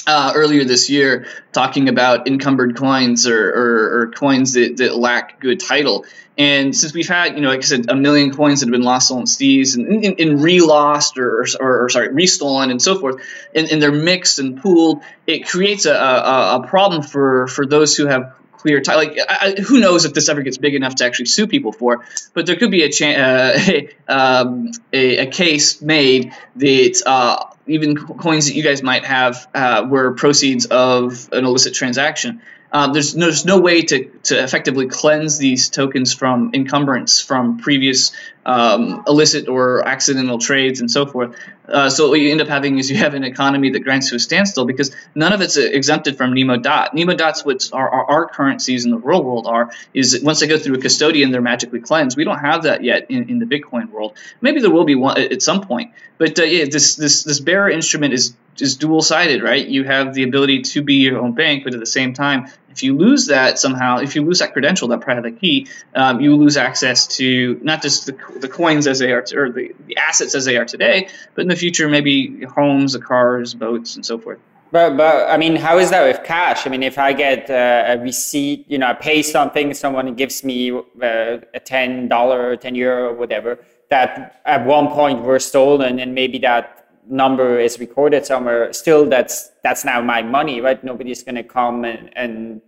uh, 0.10 0.34
earlier 0.36 0.64
this 0.64 0.90
year 0.90 1.28
talking 1.52 1.88
about 1.88 2.28
encumbered 2.28 2.76
coins 2.76 3.28
or, 3.28 3.50
or, 3.50 4.02
or, 4.02 4.12
coins 4.12 4.54
that, 4.54 4.78
that 4.78 4.96
lack 4.96 5.40
good 5.40 5.60
title. 5.60 6.06
And 6.38 6.76
since 6.76 6.94
we've 6.94 7.08
had, 7.08 7.36
you 7.36 7.42
know, 7.42 7.50
like 7.50 7.60
I 7.60 7.64
said, 7.64 7.90
a 7.90 7.96
million 7.96 8.34
coins 8.34 8.62
that 8.62 8.68
have 8.68 8.72
been 8.72 8.82
lost, 8.82 9.08
stolen, 9.08 9.28
seized, 9.28 9.78
and, 9.78 10.04
and, 10.04 10.20
and 10.20 10.42
re-lost 10.42 11.18
or, 11.18 11.46
or, 11.60 11.84
or, 11.84 11.90
sorry, 11.90 12.10
restolen 12.10 12.72
and 12.72 12.82
so 12.82 12.98
forth, 12.98 13.22
and, 13.54 13.70
and 13.70 13.82
they're 13.82 13.92
mixed 13.92 14.40
and 14.40 14.60
pooled, 14.62 15.04
it 15.28 15.48
creates 15.48 15.86
a, 15.86 15.94
a, 15.94 16.56
a 16.56 16.68
problem 16.68 17.04
for, 17.04 17.48
for 17.48 17.66
those 17.66 17.96
who 17.96 18.08
have 18.08 18.34
clear 18.60 18.82
title. 18.82 19.04
Like, 19.04 19.18
I, 19.28 19.56
who 19.62 19.80
knows 19.80 20.06
if 20.06 20.14
this 20.14 20.30
ever 20.30 20.42
gets 20.42 20.58
big 20.58 20.76
enough 20.76 20.96
to 20.96 21.06
actually 21.06 21.26
sue 21.26 21.48
people 21.48 21.72
for? 21.72 22.06
But 22.34 22.46
there 22.46 22.56
could 22.56 22.72
be 22.72 22.84
a, 22.84 22.90
cha- 22.90 23.06
uh, 23.06 23.54
a, 23.58 23.90
um, 24.08 24.72
a, 24.92 25.18
a, 25.20 25.26
case 25.28 25.82
made 25.82 26.34
that 26.58 27.04
uh, 27.06 27.46
even 27.70 27.96
coins 27.96 28.48
that 28.48 28.56
you 28.56 28.64
guys 28.64 28.84
might 28.84 29.06
have 29.06 29.48
uh, 29.54 29.88
were 29.90 30.14
proceeds 30.14 30.66
of 30.66 31.30
an 31.32 31.46
illicit 31.46 31.74
transaction. 31.74 32.42
Um, 32.72 32.94
there's, 32.94 33.16
no, 33.16 33.26
there's 33.26 33.46
no 33.46 33.60
way 33.60 33.82
to, 33.82 34.06
to 34.24 34.44
effectively 34.44 34.88
cleanse 34.88 35.38
these 35.38 35.70
tokens 35.70 36.14
from 36.14 36.52
encumbrance 36.54 37.20
from 37.20 37.58
previous 37.58 38.12
um, 38.46 39.04
illicit 39.08 39.48
or 39.48 39.88
accidental 39.88 40.38
trades 40.38 40.80
and 40.80 40.90
so 40.90 41.06
forth. 41.06 41.36
Uh, 41.68 41.90
so 41.90 42.10
what 42.10 42.20
you 42.20 42.32
end 42.32 42.42
up 42.42 42.48
having 42.48 42.80
is 42.80 42.90
you 42.90 42.98
have 42.98 43.14
an 43.14 43.24
economy 43.24 43.70
that 43.72 43.80
grinds 43.82 44.10
to 44.10 44.16
a 44.16 44.20
standstill 44.20 44.66
because 44.66 44.96
none 45.14 45.34
of 45.34 45.42
it's 45.42 45.58
exempted 45.58 46.18
from 46.18 46.34
Nemo 46.34 46.58
Dat. 46.58 46.94
Nemo 46.94 47.14
Dats, 47.14 47.44
our, 47.72 47.90
our, 47.90 48.06
our, 48.06 48.28
currencies 48.28 48.86
in 48.86 48.92
the 48.92 48.98
real 48.98 49.24
world 49.24 49.46
are, 49.48 49.72
is 49.94 50.20
once 50.24 50.40
they 50.40 50.48
go 50.48 50.58
through 50.58 50.76
a 50.76 50.82
custodian, 50.82 51.32
they're 51.32 51.42
magically 51.42 51.80
cleansed. 51.80 52.18
We 52.18 52.24
don't 52.24 52.40
have 52.40 52.64
that 52.64 52.84
yet 52.84 53.10
in, 53.10 53.30
in 53.30 53.40
the 53.40 53.46
Bitcoin 53.46 53.90
world. 53.92 54.18
Maybe 54.42 54.62
there 54.62 54.72
will 54.72 54.86
be 54.86 54.96
one 54.96 55.20
at 55.20 55.42
some 55.42 55.62
point. 55.62 55.92
But 56.18 56.38
uh, 56.40 56.44
yeah, 56.44 56.66
this 56.66 56.96
this 56.96 57.24
this 57.24 57.40
bearer 57.40 57.70
instrument 57.70 58.14
is 58.14 58.36
is 58.62 58.78
dual 58.78 59.02
sided, 59.02 59.44
right? 59.44 59.66
You 59.68 59.84
have 59.84 60.14
the 60.14 60.24
ability 60.24 60.62
to 60.62 60.82
be 60.82 60.96
your 60.96 61.20
own 61.20 61.34
bank, 61.34 61.64
but 61.64 61.74
at 61.74 61.80
the 61.80 61.86
same 61.86 62.14
time, 62.14 62.48
if 62.70 62.84
you 62.84 62.96
lose 62.96 63.28
that 63.28 63.60
somehow, 63.60 63.98
if 63.98 64.16
you 64.16 64.24
lose 64.24 64.40
that 64.40 64.54
credential, 64.54 64.88
that 64.90 65.02
private 65.02 65.40
key, 65.40 65.68
um, 65.96 66.22
you 66.22 66.36
lose 66.36 66.56
access 66.56 67.08
to 67.18 67.60
not 67.64 67.82
just 67.82 68.06
the, 68.06 68.18
the 68.40 68.48
coins 68.48 68.88
as 68.88 69.00
they 69.00 69.12
are, 69.12 69.22
t- 69.22 69.36
or 69.36 69.52
the, 69.52 69.76
the 69.88 69.98
assets 69.98 70.36
as 70.36 70.46
they 70.46 70.56
are 70.58 70.66
today, 70.66 71.10
but 71.36 71.42
in 71.42 71.48
the 71.48 71.56
future, 71.56 71.90
maybe 71.90 72.46
homes, 72.46 72.96
cars, 72.98 73.54
boats, 73.54 73.96
and 73.96 74.06
so 74.06 74.18
forth. 74.18 74.40
But, 74.72 74.98
but 74.98 75.30
I 75.30 75.38
mean, 75.38 75.56
how 75.56 75.80
is 75.80 75.90
that 75.90 76.06
with 76.06 76.24
cash? 76.24 76.68
I 76.68 76.70
mean, 76.70 76.84
if 76.84 77.00
I 77.00 77.12
get 77.14 77.50
uh, 77.50 77.86
a 77.88 77.98
receipt, 77.98 78.66
you 78.70 78.78
know, 78.78 78.88
I 78.88 78.94
pay 78.94 79.24
something, 79.24 79.74
someone 79.74 80.14
gives 80.14 80.44
me 80.44 80.72
uh, 80.72 80.82
a 81.02 81.60
ten 81.64 82.08
dollar, 82.08 82.56
ten 82.56 82.76
euro, 82.76 83.14
whatever, 83.14 83.58
that 83.90 84.40
at 84.46 84.66
one 84.66 84.90
point 84.90 85.24
were 85.24 85.40
stolen, 85.40 86.00
and 86.00 86.14
maybe 86.14 86.38
that 86.40 86.79
number 87.10 87.60
is 87.60 87.80
recorded 87.80 88.26
somewhere. 88.26 88.72
Still, 88.74 89.10
that's 89.10 89.50
that's 89.64 89.84
now 89.84 90.02
my 90.02 90.22
money, 90.22 90.62
right? 90.62 90.82
Nobody's 90.84 91.24
going 91.24 91.36
to 91.36 91.44
come 91.44 91.84
and, 91.84 92.16
and 92.16 92.62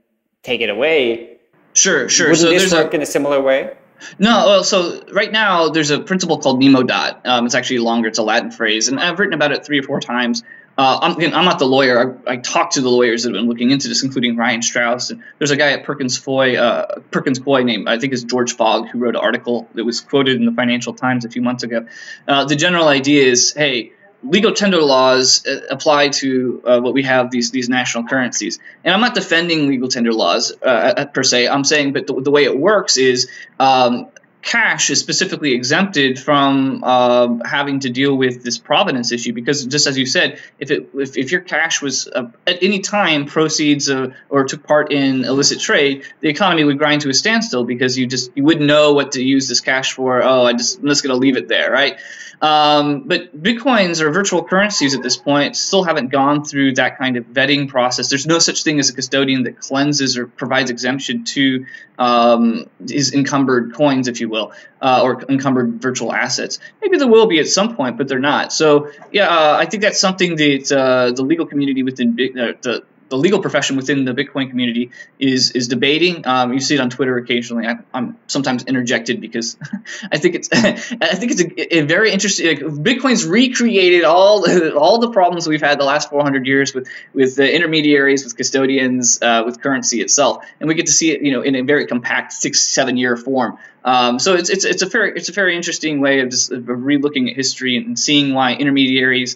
take 0.43 0.62
it 0.62 0.69
away. 0.69 1.38
Sure, 1.73 2.10
sure. 2.10 2.30
Wouldn't 2.30 2.41
so 2.41 2.49
this 2.49 2.73
work 2.73 2.93
a, 2.93 2.95
in 2.97 3.01
a 3.01 3.06
similar 3.06 3.41
way? 3.41 3.75
No, 4.17 4.45
well, 4.47 4.63
so 4.63 5.04
right 5.13 5.32
now 5.32 5.69
there's 5.69 5.91
a 5.91 5.99
principle 5.99 6.39
called 6.39 6.60
nemo 6.60 6.84
dat. 6.84 7.21
Um, 7.23 7.45
it's 7.45 7.56
actually 7.56 7.80
longer; 7.80 8.10
it's 8.10 8.17
a 8.17 8.23
Latin 8.23 8.51
phrase, 8.51 8.88
and 8.88 8.99
I've 8.99 9.19
written 9.19 9.34
about 9.34 9.51
it 9.51 9.65
three 9.65 9.80
or 9.80 9.84
four 9.84 10.01
times. 10.01 10.43
Uh, 10.77 10.99
I'm, 11.01 11.17
again, 11.17 11.34
I'm 11.34 11.45
not 11.45 11.60
the 11.60 11.65
lawyer. 11.65 12.17
I, 12.25 12.32
I 12.32 12.38
talked 12.38 12.73
to 12.73 12.82
the 12.82 12.89
lawyers 12.89 13.23
that 13.23 13.30
have 13.30 13.39
been 13.39 13.47
looking 13.47 13.71
into 13.71 13.89
this, 13.89 14.04
including 14.04 14.38
Ryan 14.38 14.62
Straus. 14.62 15.12
And 15.12 15.21
there's 15.38 15.51
a 15.51 15.58
guy 15.58 15.73
at 15.73 15.84
Perkins 15.84 16.17
Foy, 16.17 16.56
uh, 16.56 16.99
Perkins 17.12 17.39
Coie 17.39 17.63
named 17.63 17.89
I 17.89 17.99
think 17.99 18.13
is 18.13 18.23
George 18.23 18.56
Fogg, 18.56 18.88
who 18.88 18.99
wrote 18.99 19.15
an 19.15 19.21
article 19.21 19.69
that 19.75 19.84
was 19.84 19.99
quoted 19.99 20.38
in 20.38 20.45
the 20.45 20.54
Financial 20.54 20.93
Times 20.93 21.25
a 21.25 21.30
few 21.30 21.41
months 21.41 21.63
ago. 21.63 21.86
Uh, 22.27 22.45
the 22.45 22.56
general 22.56 22.88
idea 22.88 23.25
is, 23.25 23.54
hey, 23.54 23.91
legal 24.24 24.54
tender 24.54 24.82
laws 24.82 25.46
uh, 25.46 25.62
apply 25.70 26.10
to 26.10 26.62
uh, 26.66 26.80
what 26.80 26.94
we 26.94 27.04
have 27.04 27.32
these 27.32 27.52
these 27.52 27.70
national 27.70 28.06
currencies. 28.06 28.60
And 28.84 28.94
I'm 28.94 29.02
not 29.02 29.16
defending 29.16 29.68
legal 29.68 29.88
tender 29.88 30.14
laws 30.14 30.52
uh, 30.62 31.06
per 31.14 31.24
se. 31.24 31.48
I'm 31.48 31.64
saying, 31.64 31.94
but 31.94 32.08
the, 32.08 32.22
the 32.22 32.32
way 32.32 32.44
it 32.44 32.58
works 32.58 32.98
is 32.98 33.30
um, 33.60 34.08
cash 34.41 34.89
is 34.89 34.99
specifically 34.99 35.54
exempted 35.54 36.19
from 36.19 36.84
uh, 36.84 37.38
having 37.45 37.80
to 37.82 37.89
deal 37.89 38.15
with 38.15 38.43
this 38.43 38.58
provenance 38.58 39.12
issue 39.12 39.34
because 39.34 39.65
just 39.65 39.88
as 39.88 39.97
you 39.97 40.06
said 40.06 40.39
if 40.60 40.71
it 40.71 40.89
if, 40.95 41.17
if 41.17 41.32
your 41.32 41.41
cash 41.41 41.82
was 41.82 42.08
uh, 42.08 42.30
at 42.47 42.63
any 42.63 42.80
time 42.80 43.25
proceeds 43.25 43.89
uh, 43.89 44.13
or 44.30 44.45
took 44.45 44.63
part 44.63 44.91
in 44.91 45.25
illicit 45.25 45.60
trade 45.60 46.04
the 46.21 46.30
economy 46.30 46.63
would 46.63 46.80
grind 46.80 47.01
to 47.01 47.10
a 47.10 47.13
standstill 47.13 47.63
because 47.63 47.97
you 47.97 48.08
just 48.08 48.32
you 48.36 48.43
wouldn't 48.43 48.65
know 48.65 48.93
what 48.93 49.13
to 49.13 49.23
use 49.23 49.47
this 49.47 49.62
cash 49.62 49.93
for. 49.93 50.23
Oh 50.23 50.45
i 50.45 50.54
just 50.54 50.80
i'm 50.80 50.88
just 50.88 51.04
going 51.04 51.13
to 51.13 51.19
leave 51.19 51.38
it 51.38 51.47
there 51.47 51.71
right? 51.71 51.99
Um, 52.41 53.04
but 53.08 53.39
bitcoins 53.39 54.01
or 54.01 54.10
virtual 54.12 54.43
currencies 54.43 54.95
at 54.95 55.04
this 55.04 55.15
point 55.15 55.56
still 55.56 55.84
haven't 55.84 56.10
gone 56.10 56.43
through 56.43 56.73
that 56.73 56.97
kind 56.97 57.15
of 57.15 57.25
vetting 57.25 57.69
process. 57.69 58.10
There's 58.10 58.25
no 58.25 58.39
such 58.39 58.63
thing 58.63 58.80
as 58.80 58.89
a 58.89 58.93
custodian 58.93 59.43
that 59.43 59.60
cleanses 59.60 60.17
or 60.17 60.25
provides 60.25 60.71
exemption 60.71 61.23
to 61.25 61.67
um, 61.99 62.65
these 62.80 63.13
encumbered 63.13 63.75
coins 63.75 64.08
if 64.08 64.21
you 64.21 64.27
will, 64.32 64.54
uh, 64.82 65.02
or 65.04 65.24
encumbered 65.30 65.82
virtual 65.82 66.12
assets. 66.12 66.60
Maybe 66.82 66.98
there 66.98 67.08
will 67.08 67.28
be 67.28 67.39
at 67.39 67.48
some 67.48 67.76
point, 67.76 67.98
but 67.98 68.08
they're 68.08 68.20
not. 68.20 68.52
So 68.52 68.91
yeah, 69.12 69.28
uh, 69.28 69.58
I 69.60 69.65
think 69.65 69.84
that's 69.84 70.00
something 70.00 70.36
that 70.38 70.72
uh, 70.72 71.12
the 71.12 71.24
legal 71.24 71.46
community 71.46 71.84
within 71.84 72.10
uh, 72.13 72.54
the 72.62 72.84
the 73.12 73.17
legal 73.17 73.39
profession 73.39 73.76
within 73.76 74.06
the 74.06 74.13
Bitcoin 74.13 74.50
community 74.50 74.89
is 75.19 75.52
is 75.52 75.67
debating. 75.67 76.26
Um, 76.26 76.54
you 76.54 76.62
see 76.62 76.76
it 76.76 76.82
on 76.82 76.89
Twitter 76.89 77.17
occasionally. 77.17 77.67
I, 77.67 77.78
am 77.93 78.17
sometimes 78.28 78.63
interjected 78.63 79.19
because 79.19 79.58
I 80.12 80.17
think 80.17 80.36
it's 80.36 80.50
I 80.54 80.74
think 80.74 81.34
it's 81.34 81.41
a, 81.41 81.78
a 81.80 81.82
very 81.82 82.12
interesting. 82.12 82.47
Like, 82.47 82.60
Bitcoin's 82.60 83.26
recreated 83.26 84.06
all 84.06 84.50
all 84.78 85.00
the 85.00 85.12
problems 85.12 85.45
we've 85.45 85.62
had 85.62 85.78
the 85.78 85.84
last 85.84 86.10
400 86.10 86.47
years 86.47 86.74
with 86.74 86.88
with 87.13 87.36
the 87.36 87.54
intermediaries, 87.54 88.24
with 88.24 88.36
custodians, 88.38 89.21
uh, 89.21 89.43
with 89.45 89.62
currency 89.62 90.02
itself, 90.02 90.45
and 90.60 90.69
we 90.69 90.74
get 90.74 90.86
to 90.86 90.93
see 90.93 91.12
it, 91.12 91.21
you 91.21 91.34
know, 91.34 91.41
in 91.41 91.56
a 91.56 91.62
very 91.62 91.86
compact 91.88 92.32
six 92.32 92.62
seven 92.62 92.96
year 92.96 93.17
form. 93.17 93.60
Um, 93.83 94.19
so 94.19 94.36
it's, 94.36 94.50
it's 94.50 94.63
it's 94.63 94.83
a 94.83 94.86
very 94.86 95.12
it's 95.17 95.27
a 95.27 95.33
very 95.33 95.58
interesting 95.58 96.00
way 96.00 96.21
of 96.21 96.29
just 96.29 96.52
of 96.52 96.63
relooking 96.63 97.29
at 97.29 97.36
history 97.36 97.75
and 97.75 98.00
seeing 98.00 98.33
why 98.33 98.54
intermediaries 98.54 99.36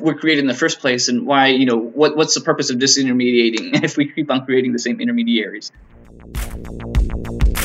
were 0.00 0.14
created 0.14 0.42
in 0.42 0.46
the 0.46 0.54
first 0.54 0.80
place 0.80 1.08
and 1.08 1.26
why 1.26 1.48
you 1.48 1.66
know 1.66 1.76
what 1.76 2.16
what's 2.16 2.34
the 2.34 2.40
purpose 2.40 2.70
of 2.70 2.78
disintermediating 2.78 3.82
if 3.84 3.96
we 3.96 4.10
keep 4.10 4.30
on 4.30 4.44
creating 4.44 4.72
the 4.72 4.78
same 4.78 5.00
intermediaries? 5.00 5.72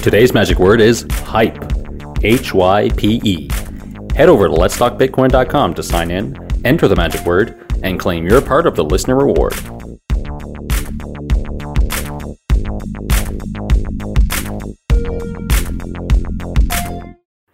Today's 0.01 0.34
magic 0.34 0.60
word 0.60 0.82
is 0.82 1.05
hype. 1.12 1.57
H-y-p-e 2.22 3.49
head 4.16 4.28
over 4.28 4.47
to 4.47 4.53
letstalkbitcoin.com 4.53 5.74
to 5.74 5.84
sign 5.84 6.12
in 6.12 6.38
enter 6.66 6.88
the 6.88 6.95
magic 6.95 7.26
word 7.26 7.66
and 7.84 7.99
claim 7.99 8.28
your 8.28 8.41
part 8.41 8.66
of 8.66 8.76
the 8.76 8.84
listener 8.84 9.16
reward 9.16 9.53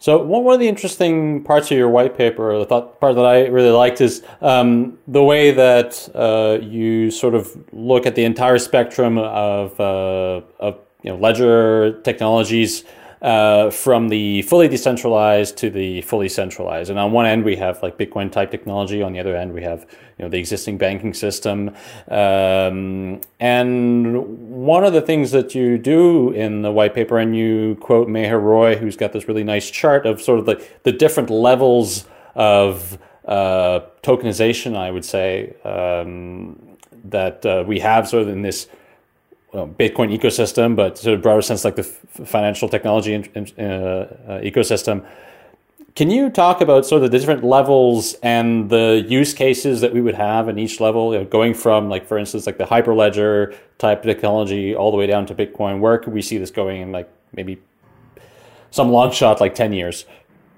So 0.06 0.22
one 0.22 0.54
of 0.54 0.60
the 0.60 0.68
interesting 0.68 1.44
parts 1.44 1.72
of 1.72 1.80
your 1.80 1.90
white 1.90 2.16
paper, 2.16 2.52
or 2.52 2.60
the 2.60 2.66
thought, 2.66 3.00
part 3.00 3.16
that 3.16 3.26
I 3.26 3.48
really 3.48 3.72
liked, 3.72 4.02
is 4.02 4.22
um, 4.40 5.00
the 5.08 5.24
way 5.24 5.50
that 5.50 6.08
uh, 6.14 6.60
you 6.64 7.10
sort 7.10 7.34
of 7.34 7.58
look 7.74 8.06
at 8.06 8.14
the 8.14 8.24
entire 8.24 8.60
spectrum 8.60 9.18
of 9.18 9.80
uh, 9.80 10.42
of 10.60 10.78
you 11.02 11.10
know, 11.10 11.18
ledger 11.18 12.00
technologies 12.04 12.84
uh, 13.26 13.72
from 13.72 14.10
the 14.10 14.44
fully 14.44 14.68
decentralized 14.68 15.58
to 15.58 15.72
the 15.72 16.02
fully 16.04 16.30
centralized. 16.30 16.92
And 16.92 17.00
on 17.00 17.12
one 17.12 17.26
end, 17.26 17.44
we 17.44 17.56
have 17.56 17.82
like 17.82 17.98
Bitcoin 17.98 18.32
type 18.32 18.52
technology. 18.52 19.02
On 19.02 19.14
the 19.14 19.20
other 19.20 19.36
end, 19.36 19.52
we 19.52 19.64
have 19.64 19.82
you 20.20 20.26
know 20.26 20.30
the 20.30 20.38
existing 20.38 20.78
banking 20.78 21.12
system. 21.12 21.70
Um, 22.08 23.22
and 23.40 24.28
one 24.52 24.84
of 24.84 24.94
the 24.94 25.02
things 25.02 25.32
that 25.32 25.56
you 25.56 25.80
do 25.80 26.30
in 26.34 26.62
the 26.62 26.72
white 26.72 26.94
paper, 26.94 27.18
and 27.18 27.36
you 27.36 27.78
quote 27.82 28.08
Meher 28.08 28.40
Roy, 28.40 28.76
who's 28.76 28.96
got 28.96 29.12
this 29.12 29.28
really 29.28 29.44
nice 29.44 29.72
chart 29.72 30.06
of 30.06 30.22
sort 30.22 30.38
of 30.38 30.46
the, 30.46 30.64
the 30.84 30.92
different 30.92 31.32
levels 31.32 32.06
of 32.36 33.00
uh, 33.28 33.80
tokenization, 34.04 34.78
I 34.78 34.92
would 34.92 35.06
say, 35.06 35.56
um, 35.64 36.78
that 37.06 37.44
uh, 37.44 37.64
we 37.66 37.80
have 37.80 38.08
sort 38.08 38.22
of 38.22 38.30
in 38.30 38.44
this 38.44 38.68
well, 39.56 39.68
Bitcoin 39.68 40.16
ecosystem, 40.16 40.76
but 40.76 40.98
sort 40.98 41.16
of 41.16 41.22
broader 41.22 41.42
sense, 41.42 41.64
like 41.64 41.78
the 41.78 41.84
f- 41.84 42.28
financial 42.28 42.68
technology 42.68 43.14
in, 43.14 43.24
in, 43.34 43.48
uh, 43.58 44.18
uh, 44.28 44.42
ecosystem. 44.42 45.06
Can 45.96 46.12
you 46.12 46.30
talk 46.30 46.60
about 46.60 46.86
sort 46.86 47.02
of 47.04 47.10
the 47.10 47.18
different 47.18 47.42
levels 47.46 48.16
and 48.22 48.70
the 48.70 49.06
use 49.08 49.34
cases 49.34 49.80
that 49.80 49.94
we 49.94 50.02
would 50.02 50.16
have 50.16 50.50
in 50.50 50.60
each 50.60 50.82
level, 50.82 51.14
you 51.14 51.20
know, 51.20 51.26
going 51.26 51.54
from 51.54 51.88
like, 51.88 52.06
for 52.06 52.18
instance, 52.18 52.46
like 52.46 52.58
the 52.58 52.66
Hyperledger 52.66 53.56
type 53.78 54.04
technology 54.04 54.76
all 54.76 54.92
the 54.92 54.98
way 54.98 55.08
down 55.08 55.26
to 55.28 55.34
Bitcoin? 55.34 55.80
Where 55.80 55.98
could 55.98 56.12
we 56.12 56.22
see 56.22 56.38
this 56.38 56.52
going 56.52 56.82
in 56.82 56.92
like 56.92 57.10
maybe 57.32 57.62
some 58.72 58.92
long 58.92 59.14
shot, 59.14 59.40
like 59.40 59.56
10 59.56 59.72
years? 59.72 60.04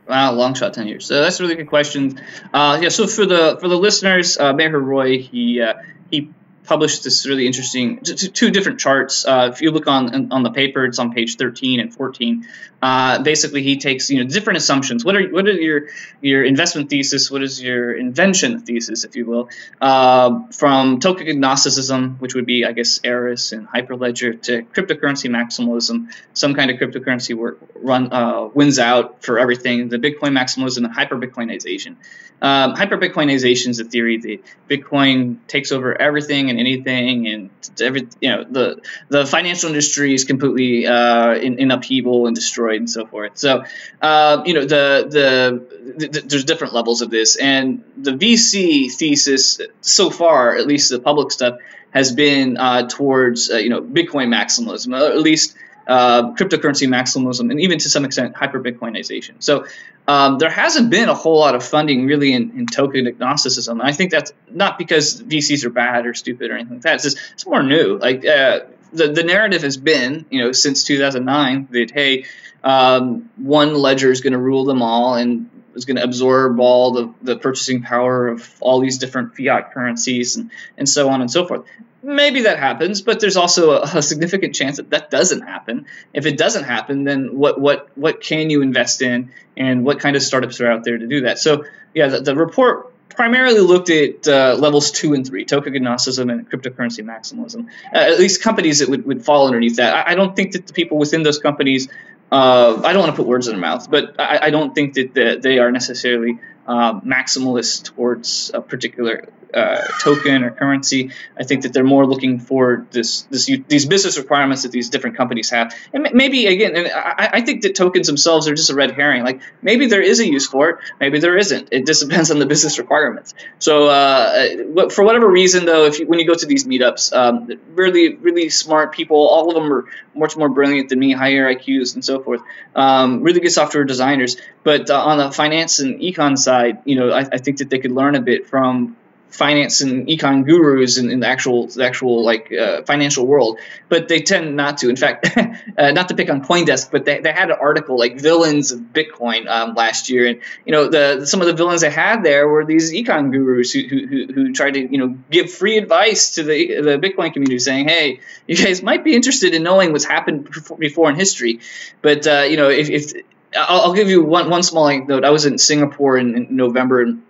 Wow, 0.10 0.32
long 0.32 0.54
shot, 0.54 0.74
ten 0.74 0.88
years. 0.88 1.06
So 1.06 1.22
that's 1.22 1.38
a 1.42 1.44
really 1.44 1.56
good 1.56 1.68
question. 1.68 2.22
Uh, 2.54 2.80
yeah, 2.82 2.88
so 2.88 3.08
for 3.08 3.26
the 3.26 3.58
for 3.60 3.68
the 3.68 3.78
listeners, 3.78 4.38
uh, 4.38 4.54
Roy, 4.56 5.20
he 5.20 5.62
uh, 5.62 5.74
he 6.10 6.30
published 6.68 7.04
this 7.04 7.26
really 7.26 7.48
interesting 7.48 8.00
two 8.04 8.52
different 8.52 8.80
charts. 8.80 9.26
Uh, 9.26 9.50
if 9.52 9.62
you 9.62 9.72
look 9.72 9.88
on 9.88 10.32
on 10.32 10.44
the 10.44 10.52
paper, 10.52 10.86
it's 10.86 11.00
on 11.00 11.14
page 11.14 11.38
13 11.38 11.80
and 11.80 11.94
14. 11.94 12.46
Uh, 12.80 13.24
basically, 13.24 13.64
he 13.64 13.78
takes 13.78 14.10
you 14.10 14.24
know 14.24 14.30
different 14.30 14.58
assumptions. 14.58 15.04
What 15.04 15.16
are 15.16 15.28
what 15.30 15.48
are 15.48 15.52
your 15.52 15.88
your 16.22 16.44
investment 16.44 16.90
thesis? 16.90 17.32
What 17.32 17.42
is 17.42 17.62
your 17.62 17.94
invention 17.94 18.60
thesis, 18.60 19.04
if 19.04 19.16
you 19.16 19.26
will, 19.26 19.50
uh, 19.82 20.48
from 20.52 21.00
token 21.00 21.28
agnosticism, 21.28 22.18
which 22.20 22.36
would 22.36 22.46
be 22.46 22.66
I 22.66 22.74
guess 22.74 23.00
Eris 23.04 23.52
and 23.54 23.68
Hyperledger, 23.68 24.42
to 24.44 24.64
cryptocurrency 24.64 25.30
maximalism. 25.30 26.14
Some 26.34 26.54
kind 26.54 26.70
of 26.70 26.78
cryptocurrency 26.78 27.36
work, 27.36 27.60
run 27.76 28.14
uh, 28.14 28.50
wins 28.54 28.78
out 28.78 29.24
for 29.24 29.40
everything. 29.40 29.90
The 29.90 29.98
Bitcoin 29.98 30.38
maximalism 30.38 30.86
and 30.86 30.94
hyper 30.94 31.18
Bitcoinization. 31.18 31.96
Um, 32.40 32.76
hyper 32.76 32.98
Bitcoinization 32.98 33.70
is 33.70 33.80
a 33.80 33.86
theory 33.86 34.18
that 34.18 34.40
Bitcoin 34.70 35.38
takes 35.48 35.72
over 35.72 36.00
everything 36.00 36.52
and 36.52 36.57
anything, 36.60 37.28
and 37.28 37.50
every 37.82 38.08
you 38.20 38.30
know 38.30 38.44
the 38.44 38.82
the 39.10 39.26
financial 39.26 39.70
industry 39.70 40.14
is 40.14 40.26
completely 40.26 40.88
uh, 40.88 41.34
in, 41.34 41.60
in, 41.60 41.72
upheaval 41.72 42.28
and 42.28 42.36
destroyed 42.36 42.78
and 42.78 42.90
so 42.90 43.06
forth. 43.06 43.38
So 43.38 43.64
uh, 44.02 44.44
you 44.46 44.54
know 44.54 44.62
the, 44.62 45.08
the, 45.10 46.08
the 46.08 46.22
there's 46.22 46.46
different 46.46 46.74
levels 46.74 47.02
of 47.02 47.10
this, 47.10 47.36
and 47.36 47.84
the 47.98 48.12
VC 48.12 48.92
thesis 48.92 49.60
so 49.82 50.10
far, 50.10 50.56
at 50.56 50.68
least 50.68 50.90
the 50.90 51.00
public 51.00 51.32
stuff, 51.32 51.60
has 51.92 52.12
been 52.12 52.58
uh, 52.58 52.88
towards 52.88 53.50
uh, 53.50 53.58
you 53.58 53.70
know 53.70 53.82
Bitcoin 53.82 54.28
maximalism, 54.28 54.98
at 55.00 55.20
least 55.20 55.56
uh, 55.88 56.34
cryptocurrency 56.34 56.88
maximalism, 56.88 57.50
and 57.50 57.62
even 57.62 57.80
to 57.80 57.90
some 57.90 58.06
extent 58.06 58.36
hyper 58.36 58.60
Bitcoinization. 58.60 59.36
So 59.40 59.66
um, 60.08 60.38
there 60.38 60.50
hasn't 60.50 60.90
been 60.90 61.10
a 61.10 61.14
whole 61.14 61.40
lot 61.40 61.56
of 61.56 61.64
funding 61.64 62.06
really 62.06 62.34
in, 62.34 62.52
in 62.58 62.66
token 62.66 63.08
agnosticism. 63.08 63.82
I 63.82 63.94
think 63.94 64.12
that's 64.12 64.34
not 64.50 64.78
because 64.78 65.22
VCs 65.22 65.66
are 65.66 65.70
bad 65.70 66.06
or 66.06 66.14
stupid 66.14 66.52
or 66.52 66.56
anything 66.56 66.76
like 66.76 66.84
that. 66.84 66.96
It's 66.96 67.04
just 67.04 67.18
it's 67.34 67.46
more 67.46 67.64
new. 67.64 67.98
Like 67.98 68.26
uh, 68.26 68.62
the 68.92 69.08
the 69.14 69.24
narrative 69.24 69.64
has 69.64 69.78
been, 69.78 70.26
you 70.30 70.42
know, 70.42 70.52
since 70.52 70.84
2009 70.84 71.70
that 71.72 71.92
hey, 71.92 72.26
um, 72.64 73.30
one 73.38 73.74
ledger 73.74 74.12
is 74.12 74.22
going 74.22 74.34
to 74.34 74.40
rule 74.40 74.66
them 74.66 74.82
all 74.82 75.16
and 75.16 75.50
is 75.78 75.86
going 75.86 75.98
to 75.98 76.04
absorb 76.04 76.60
all 76.60 76.92
the, 76.92 77.14
the 77.22 77.38
purchasing 77.38 77.82
power 77.82 78.28
of 78.28 78.54
all 78.60 78.82
these 78.82 78.98
different 78.98 79.38
fiat 79.38 79.72
currencies 79.72 80.36
and, 80.36 80.52
and 80.78 80.90
so 80.90 81.10
on 81.10 81.22
and 81.22 81.32
so 81.32 81.46
forth 81.46 81.66
maybe 82.04 82.44
that 82.44 82.58
happens, 82.60 83.02
but 83.02 83.20
there's 83.20 83.38
also 83.38 83.72
a, 83.72 83.82
a, 83.98 84.02
significant 84.02 84.56
chance 84.56 84.78
that 84.78 84.92
that 84.92 85.12
doesn't 85.12 85.42
happen. 85.42 85.86
If 86.14 86.26
it 86.26 86.38
doesn't 86.38 86.64
happen, 86.64 87.04
then 87.04 87.38
what 87.38 87.60
what 87.60 87.90
what 87.96 88.22
can 88.22 88.50
you 88.50 88.62
invest 88.62 89.02
in, 89.02 89.32
and 89.56 89.84
what 89.84 90.00
kind 90.00 90.16
of 90.16 90.24
startups 90.24 90.62
are 90.62 90.72
out 90.72 90.84
there 90.84 90.98
to 90.98 91.08
do 91.08 91.22
that? 91.22 91.40
So 91.40 91.66
yeah, 91.94 92.08
the, 92.08 92.22
the 92.22 92.36
report 92.36 92.94
primarily 93.10 93.60
looked 93.60 93.90
at 93.90 94.28
uh, 94.28 94.56
levels 94.60 94.92
two 94.92 95.14
and 95.14 95.26
three, 95.26 95.46
token 95.46 95.76
and 95.76 95.86
cryptocurrency 95.86 97.04
maximalism. 97.04 97.68
Uh, 97.94 97.98
at 97.98 98.20
least 98.20 98.42
companies 98.42 98.80
that 98.80 98.90
would, 98.90 99.06
would 99.06 99.26
fall 99.26 99.48
underneath 99.48 99.78
that. 99.78 99.94
I, 99.96 100.12
I, 100.12 100.16
don't 100.16 100.36
think 100.36 100.54
that 100.54 100.68
the 100.68 100.74
people 100.74 100.98
within 100.98 101.24
those 101.24 101.40
companies. 101.40 101.88
Uh, 102.32 102.82
I 102.84 102.92
don't 102.92 103.02
want 103.02 103.12
to 103.14 103.16
put 103.16 103.26
words 103.26 103.48
in 103.48 103.54
their 103.54 103.62
mouth, 103.62 103.90
but 103.90 104.20
I, 104.20 104.48
I 104.48 104.50
don't 104.50 104.76
think 104.76 104.96
that 104.96 105.14
the, 105.14 105.40
they 105.42 105.60
are 105.60 105.72
necessarily 105.72 106.40
uh, 106.68 107.00
maximalist 107.00 107.86
towards 107.96 108.52
a 108.54 108.62
particular 108.62 109.30
uh, 109.54 109.82
token 110.02 110.44
or 110.44 110.52
currency. 110.52 111.12
I 111.40 111.44
think 111.44 111.64
that 111.64 111.74
they're 111.74 111.84
more 111.84 112.06
looking 112.06 112.40
for 112.40 112.86
this, 112.92 113.22
this 113.24 113.46
these 113.46 113.86
business 113.86 114.18
requirements 114.18 114.64
that 114.64 114.72
these 114.72 114.90
different 114.90 115.18
companies 115.18 115.50
have. 115.50 115.74
And 115.94 116.10
maybe 116.14 116.48
again, 116.48 116.88
I, 116.94 117.30
I, 117.34 117.42
think 117.42 117.62
that 117.62 117.76
tokens 117.76 118.08
themselves 118.08 118.48
are 118.48 118.56
just 118.56 118.70
a 118.70 118.76
red 118.76 118.92
herring. 118.92 119.24
Like 119.24 119.42
maybe 119.62 119.88
there 119.88 120.02
is 120.02 120.20
a 120.20 120.28
use 120.28 120.48
for 120.48 120.70
it, 120.70 120.78
maybe 121.00 121.20
there 121.20 121.38
isn't. 121.38 121.70
It 121.72 121.86
just 121.86 122.02
depends 122.08 122.32
on 122.32 122.40
the 122.40 122.46
business 122.46 122.78
requirements. 122.78 123.34
So 123.60 123.88
uh, 123.88 124.90
for 124.90 125.04
whatever 125.04 125.28
reason, 125.28 125.66
though, 125.66 125.86
if 125.86 126.00
you, 126.00 126.08
when 126.08 126.20
you 126.20 126.28
go 126.28 126.36
to 126.36 126.46
these 126.46 126.66
meetups, 126.66 127.14
um, 127.14 127.50
really 127.74 128.16
really 128.16 128.50
smart 128.50 128.94
people, 128.94 129.18
all 129.18 129.50
of 129.50 129.56
them 129.56 129.72
are 129.72 129.86
much 130.14 130.36
more 130.36 130.50
brilliant 130.50 130.90
than 130.90 131.00
me, 131.00 131.14
higher 131.14 131.54
IQs 131.54 131.94
and 131.94 132.04
so 132.04 132.22
forth. 132.22 132.42
Um, 132.76 133.22
really 133.22 133.40
good 133.40 133.52
software 133.52 133.86
designers. 133.86 134.38
But 134.64 134.90
uh, 134.90 135.02
on 135.02 135.18
the 135.18 135.32
finance 135.32 135.80
and 135.80 136.02
econ 136.02 136.38
side, 136.38 136.80
you 136.86 136.96
know, 136.96 137.12
I, 137.12 137.22
I 137.22 137.38
think 137.38 137.60
that 137.60 137.70
they 137.70 137.80
could 137.80 137.92
learn 137.92 138.16
a 138.16 138.22
bit 138.22 138.48
from 138.48 138.98
finance 139.30 139.82
and 139.82 140.08
econ 140.08 140.46
gurus 140.46 140.98
in, 140.98 141.12
in 141.12 141.20
the 141.20 141.28
actual 141.28 141.68
the 141.68 141.86
actual 141.86 142.24
like 142.24 142.52
uh, 142.52 142.82
financial 142.84 143.28
world, 143.28 143.60
but 143.90 144.08
they 144.08 144.22
tend 144.22 144.56
not 144.56 144.80
to. 144.80 144.90
In 144.90 144.96
fact, 144.96 145.30
uh, 145.78 145.92
not 145.92 146.10
to 146.10 146.16
pick 146.16 146.30
on 146.30 146.44
CoinDesk, 146.44 146.92
but 146.92 147.06
they, 147.06 147.20
they 147.20 147.32
had 147.32 147.50
an 147.50 147.58
article 147.60 147.98
like 147.98 148.20
villains 148.20 148.72
of 148.72 148.80
Bitcoin 148.80 149.48
um, 149.48 149.76
last 149.76 150.10
year, 150.10 150.28
and 150.28 150.42
you 150.66 150.72
know 150.72 150.90
the 150.90 151.26
some 151.26 151.42
of 151.42 151.48
the 151.48 151.54
villains 151.54 151.82
they 151.82 151.90
had 151.90 152.24
there 152.24 152.48
were 152.48 152.66
these 152.66 152.92
econ 152.92 153.32
gurus 153.32 153.72
who, 153.72 153.82
who, 153.88 154.34
who 154.34 154.54
tried 154.54 154.72
to 154.72 154.80
you 154.80 154.98
know 154.98 155.18
give 155.30 155.52
free 155.52 155.78
advice 155.78 156.32
to 156.36 156.44
the 156.44 156.82
the 156.82 156.98
Bitcoin 156.98 157.34
community, 157.34 157.60
saying, 157.60 157.88
hey, 157.88 158.20
you 158.48 158.56
guys 158.56 158.82
might 158.82 159.04
be 159.04 159.16
interested 159.16 159.54
in 159.54 159.64
knowing 159.64 159.92
what's 159.92 160.06
happened 160.06 160.50
before 160.80 161.10
in 161.10 161.16
history, 161.16 161.60
but 162.02 162.26
uh, 162.28 162.46
you 162.50 162.58
know 162.58 162.70
if, 162.70 162.90
if 162.90 163.14
I'll, 163.56 163.82
I'll, 163.82 163.94
give 163.94 164.10
you 164.10 164.24
one 164.24 164.50
one 164.50 164.64
small 164.64 164.88
anecdote. 164.88 165.24
I 165.24 165.30
was 165.30 165.46
in 165.46 165.58
Singapore 165.58 166.18
in, 166.18 166.36
in 166.36 166.56
November 166.56 167.02
and 167.02 167.24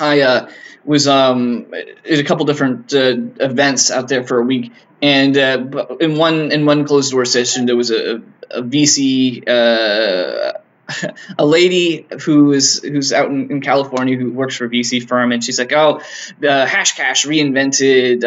I 0.00 0.20
uh, 0.20 0.50
was 0.84 1.08
um, 1.08 1.72
at 1.74 2.18
a 2.18 2.24
couple 2.24 2.44
different 2.46 2.92
uh, 2.94 3.16
events 3.40 3.90
out 3.90 4.08
there 4.08 4.24
for 4.24 4.38
a 4.38 4.42
week, 4.42 4.72
and 5.02 5.36
uh, 5.36 5.96
in 6.00 6.16
one 6.16 6.52
in 6.52 6.66
one 6.66 6.86
closed 6.86 7.12
door 7.12 7.24
session, 7.24 7.66
there 7.66 7.76
was 7.76 7.90
a, 7.90 8.22
a 8.50 8.62
VC, 8.62 9.48
uh, 9.48 10.52
a 11.38 11.44
lady 11.46 12.06
who 12.24 12.52
is 12.52 12.82
who's 12.82 13.12
out 13.12 13.30
in, 13.30 13.50
in, 13.50 13.60
California 13.60 14.16
who 14.16 14.32
works 14.32 14.56
for 14.56 14.66
a 14.66 14.68
VC 14.68 15.06
firm, 15.06 15.32
and 15.32 15.42
she's 15.42 15.58
like, 15.58 15.72
"Oh, 15.72 16.00
the 16.38 16.66
Hashcash 16.68 17.26
reinvented." 17.26 18.24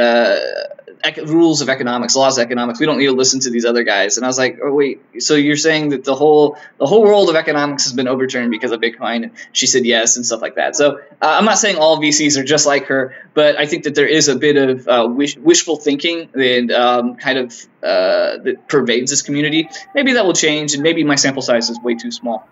Rules 1.26 1.62
of 1.62 1.70
economics, 1.70 2.16
laws 2.16 2.38
of 2.38 2.44
economics. 2.44 2.80
We 2.80 2.86
don't 2.86 2.98
need 2.98 3.06
to 3.06 3.14
listen 3.14 3.40
to 3.42 3.50
these 3.50 3.66
other 3.66 3.84
guys. 3.84 4.18
And 4.18 4.26
I 4.26 4.30
was 4.30 4.38
like, 4.38 4.60
oh 4.64 4.74
wait, 4.74 5.02
so 5.20 5.36
you're 5.36 5.56
saying 5.56 5.90
that 5.90 6.04
the 6.04 6.16
whole 6.16 6.58
the 6.78 6.86
whole 6.86 7.04
world 7.04 7.30
of 7.30 7.36
economics 7.36 7.84
has 7.84 7.94
been 7.94 8.08
overturned 8.08 8.52
because 8.52 8.72
of 8.72 8.82
Bitcoin? 8.82 9.24
And 9.24 9.32
she 9.52 9.68
said 9.68 9.86
yes 9.86 10.18
and 10.18 10.26
stuff 10.26 10.42
like 10.42 10.56
that. 10.56 10.76
So 10.76 10.98
uh, 10.98 11.02
I'm 11.22 11.46
not 11.46 11.58
saying 11.58 11.78
all 11.78 11.98
VCs 11.98 12.38
are 12.38 12.44
just 12.44 12.66
like 12.66 12.86
her, 12.86 13.16
but 13.34 13.58
I 13.58 13.66
think 13.66 13.84
that 13.84 13.96
there 13.96 14.08
is 14.08 14.28
a 14.28 14.36
bit 14.36 14.58
of 14.58 14.88
uh, 14.88 15.08
wish, 15.10 15.38
wishful 15.38 15.78
thinking 15.78 16.30
and 16.34 16.72
um, 16.72 17.16
kind 17.16 17.38
of 17.38 17.54
uh, 17.84 18.38
that 18.44 18.68
pervades 18.68 19.12
this 19.12 19.22
community. 19.22 19.70
Maybe 19.94 20.14
that 20.14 20.26
will 20.26 20.34
change, 20.34 20.74
and 20.74 20.84
maybe 20.84 21.04
my 21.04 21.16
sample 21.16 21.42
size 21.42 21.70
is 21.70 21.80
way 21.80 21.96
too 21.96 22.12
small. 22.12 22.48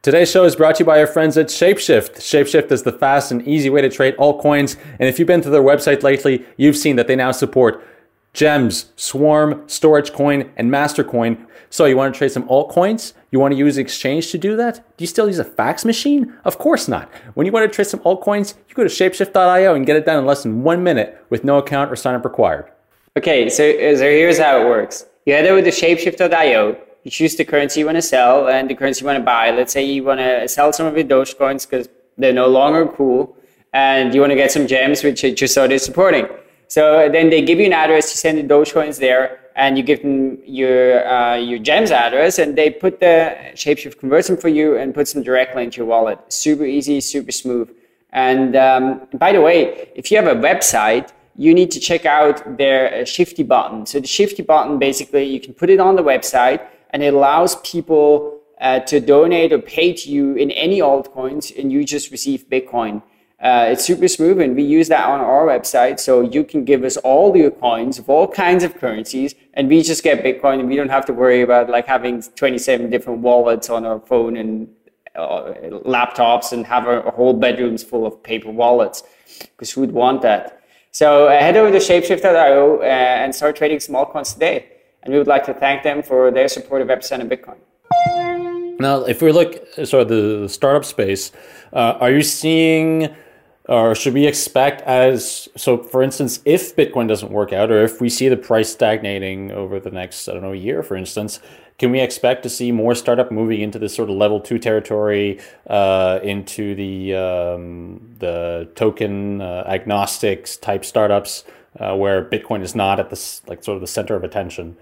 Today's 0.00 0.30
show 0.30 0.44
is 0.44 0.54
brought 0.54 0.76
to 0.76 0.84
you 0.84 0.86
by 0.86 1.00
our 1.00 1.08
friends 1.08 1.36
at 1.36 1.48
Shapeshift. 1.48 2.18
Shapeshift 2.18 2.70
is 2.70 2.84
the 2.84 2.92
fast 2.92 3.32
and 3.32 3.46
easy 3.48 3.68
way 3.68 3.80
to 3.80 3.90
trade 3.90 4.16
altcoins. 4.16 4.76
And 5.00 5.08
if 5.08 5.18
you've 5.18 5.26
been 5.26 5.40
to 5.40 5.50
their 5.50 5.60
website 5.60 6.04
lately, 6.04 6.46
you've 6.56 6.76
seen 6.76 6.94
that 6.96 7.08
they 7.08 7.16
now 7.16 7.32
support 7.32 7.84
Gems, 8.32 8.92
Swarm, 8.94 9.56
Storjcoin, 9.66 10.50
and 10.56 10.70
Mastercoin. 10.70 11.44
So 11.68 11.84
you 11.86 11.96
want 11.96 12.14
to 12.14 12.18
trade 12.18 12.30
some 12.30 12.46
altcoins? 12.48 13.12
You 13.32 13.40
want 13.40 13.54
to 13.54 13.58
use 13.58 13.76
exchange 13.76 14.30
to 14.30 14.38
do 14.38 14.54
that? 14.54 14.76
Do 14.96 15.02
you 15.02 15.08
still 15.08 15.26
use 15.26 15.40
a 15.40 15.44
fax 15.44 15.84
machine? 15.84 16.32
Of 16.44 16.58
course 16.58 16.86
not. 16.86 17.12
When 17.34 17.44
you 17.44 17.50
want 17.50 17.68
to 17.68 17.74
trade 17.74 17.88
some 17.88 18.00
altcoins, 18.00 18.54
you 18.68 18.76
go 18.76 18.84
to 18.84 18.88
shapeshift.io 18.88 19.74
and 19.74 19.84
get 19.84 19.96
it 19.96 20.06
done 20.06 20.18
in 20.18 20.26
less 20.26 20.44
than 20.44 20.62
one 20.62 20.84
minute 20.84 21.26
with 21.28 21.42
no 21.42 21.58
account 21.58 21.90
or 21.90 21.96
sign 21.96 22.14
up 22.14 22.24
required. 22.24 22.70
Okay, 23.16 23.48
so, 23.48 23.72
so 23.72 24.04
here's 24.04 24.38
how 24.38 24.60
it 24.62 24.64
works. 24.64 25.06
You 25.26 25.34
head 25.34 25.46
over 25.46 25.60
to 25.60 25.70
shapeshift.io 25.70 26.78
you 27.04 27.10
choose 27.10 27.36
the 27.36 27.44
currency 27.44 27.80
you 27.80 27.86
want 27.86 27.96
to 27.96 28.02
sell 28.02 28.48
and 28.48 28.68
the 28.68 28.74
currency 28.74 29.02
you 29.02 29.06
want 29.06 29.18
to 29.18 29.24
buy. 29.24 29.50
Let's 29.50 29.72
say 29.72 29.84
you 29.84 30.04
want 30.04 30.20
to 30.20 30.48
sell 30.48 30.72
some 30.72 30.86
of 30.86 30.94
your 30.96 31.04
Dogecoins 31.04 31.68
because 31.68 31.88
they're 32.16 32.32
no 32.32 32.48
longer 32.48 32.86
cool 32.86 33.36
and 33.72 34.14
you 34.14 34.20
want 34.20 34.30
to 34.30 34.36
get 34.36 34.50
some 34.50 34.66
gems 34.66 35.04
which 35.04 35.22
you 35.22 35.46
started 35.46 35.78
supporting. 35.78 36.26
So 36.68 37.08
then 37.08 37.30
they 37.30 37.42
give 37.42 37.58
you 37.58 37.66
an 37.66 37.72
address, 37.72 38.10
you 38.12 38.16
send 38.16 38.38
the 38.38 38.54
Dogecoins 38.54 38.98
there, 38.98 39.40
and 39.56 39.76
you 39.76 39.82
give 39.82 40.02
them 40.02 40.38
your 40.44 41.06
uh, 41.08 41.36
your 41.36 41.58
gems 41.58 41.90
address, 41.90 42.38
and 42.38 42.56
they 42.56 42.70
put 42.70 43.00
the 43.00 43.36
Shapeshift 43.54 43.98
converts 43.98 44.28
them 44.28 44.36
for 44.36 44.48
you 44.48 44.76
and 44.76 44.94
puts 44.94 45.12
them 45.12 45.22
directly 45.22 45.64
into 45.64 45.78
your 45.78 45.86
wallet. 45.86 46.18
Super 46.32 46.64
easy, 46.64 47.00
super 47.00 47.32
smooth. 47.32 47.68
And 48.10 48.54
um, 48.54 49.08
by 49.14 49.32
the 49.32 49.40
way, 49.40 49.90
if 49.94 50.10
you 50.10 50.16
have 50.16 50.28
a 50.28 50.40
website, 50.40 51.10
you 51.36 51.54
need 51.54 51.70
to 51.72 51.80
check 51.80 52.06
out 52.06 52.56
their 52.56 53.02
uh, 53.02 53.04
Shifty 53.04 53.42
button. 53.42 53.84
So 53.86 54.00
the 54.00 54.06
Shifty 54.06 54.42
button, 54.42 54.78
basically, 54.78 55.24
you 55.24 55.40
can 55.40 55.54
put 55.54 55.70
it 55.70 55.80
on 55.80 55.96
the 55.96 56.02
website, 56.02 56.60
and 56.90 57.02
it 57.02 57.14
allows 57.14 57.56
people 57.62 58.40
uh, 58.60 58.80
to 58.80 59.00
donate 59.00 59.52
or 59.52 59.58
pay 59.58 59.92
to 59.92 60.10
you 60.10 60.34
in 60.34 60.50
any 60.50 60.80
altcoins, 60.80 61.56
and 61.58 61.70
you 61.72 61.84
just 61.84 62.10
receive 62.10 62.48
Bitcoin. 62.48 63.02
Uh, 63.40 63.66
it's 63.68 63.84
super 63.84 64.08
smooth, 64.08 64.40
and 64.40 64.56
we 64.56 64.64
use 64.64 64.88
that 64.88 65.08
on 65.08 65.20
our 65.20 65.46
website. 65.46 66.00
So 66.00 66.22
you 66.22 66.42
can 66.42 66.64
give 66.64 66.82
us 66.82 66.96
all 66.96 67.36
your 67.36 67.52
coins 67.52 67.98
of 67.98 68.10
all 68.10 68.26
kinds 68.26 68.64
of 68.64 68.76
currencies, 68.76 69.34
and 69.54 69.68
we 69.68 69.82
just 69.82 70.02
get 70.02 70.24
Bitcoin, 70.24 70.58
and 70.58 70.68
we 70.68 70.74
don't 70.74 70.88
have 70.88 71.06
to 71.06 71.12
worry 71.12 71.42
about 71.42 71.70
like 71.70 71.86
having 71.86 72.20
27 72.20 72.90
different 72.90 73.20
wallets 73.20 73.70
on 73.70 73.84
our 73.84 74.00
phone 74.00 74.36
and 74.36 74.68
uh, 75.14 75.52
laptops 75.86 76.52
and 76.52 76.66
have 76.66 76.86
our, 76.86 77.06
a, 77.06 77.10
whole 77.12 77.32
bedrooms 77.32 77.84
full 77.84 78.06
of 78.06 78.20
paper 78.24 78.50
wallets, 78.50 79.04
because 79.40 79.70
who'd 79.70 79.92
want 79.92 80.22
that? 80.22 80.62
So 80.90 81.28
uh, 81.28 81.38
head 81.38 81.56
over 81.56 81.70
to 81.70 81.78
shapeshift.io 81.78 82.80
uh, 82.80 82.82
and 82.82 83.32
start 83.32 83.54
trading 83.54 83.78
small 83.78 84.04
coins 84.04 84.32
today. 84.32 84.77
And 85.02 85.12
we 85.12 85.18
would 85.18 85.28
like 85.28 85.44
to 85.46 85.54
thank 85.54 85.82
them 85.82 86.02
for 86.02 86.30
their 86.30 86.48
support 86.48 86.82
of 86.82 86.88
Epicenter 86.88 87.28
Bitcoin. 87.28 87.58
Now, 88.80 89.04
if 89.04 89.22
we 89.22 89.32
look 89.32 89.66
sort 89.84 90.02
of 90.02 90.08
the 90.08 90.48
startup 90.48 90.84
space, 90.84 91.32
uh, 91.72 91.98
are 92.00 92.10
you 92.10 92.22
seeing 92.22 93.14
or 93.68 93.94
should 93.94 94.14
we 94.14 94.26
expect 94.26 94.80
as 94.82 95.48
so 95.54 95.82
for 95.82 96.02
instance 96.02 96.40
if 96.44 96.74
bitcoin 96.74 97.06
doesn't 97.06 97.30
work 97.30 97.52
out 97.52 97.70
or 97.70 97.84
if 97.84 98.00
we 98.00 98.08
see 98.08 98.28
the 98.28 98.36
price 98.36 98.70
stagnating 98.70 99.52
over 99.52 99.78
the 99.78 99.90
next 99.90 100.28
i 100.28 100.32
don't 100.32 100.42
know 100.42 100.52
year 100.52 100.82
for 100.82 100.96
instance 100.96 101.38
can 101.78 101.92
we 101.92 102.00
expect 102.00 102.42
to 102.42 102.48
see 102.48 102.72
more 102.72 102.94
startup 102.94 103.30
moving 103.30 103.60
into 103.60 103.78
this 103.78 103.94
sort 103.94 104.10
of 104.10 104.16
level 104.16 104.40
two 104.40 104.58
territory 104.58 105.38
uh, 105.68 106.18
into 106.24 106.74
the 106.74 107.14
um, 107.14 108.00
the 108.18 108.68
token 108.74 109.40
uh, 109.40 109.62
agnostics 109.68 110.56
type 110.56 110.84
startups 110.84 111.44
uh, 111.78 111.94
where 111.94 112.24
bitcoin 112.24 112.62
is 112.62 112.74
not 112.74 112.98
at 112.98 113.10
the 113.10 113.40
like 113.46 113.62
sort 113.62 113.76
of 113.76 113.80
the 113.80 113.86
center 113.86 114.16
of 114.16 114.24
attention 114.24 114.76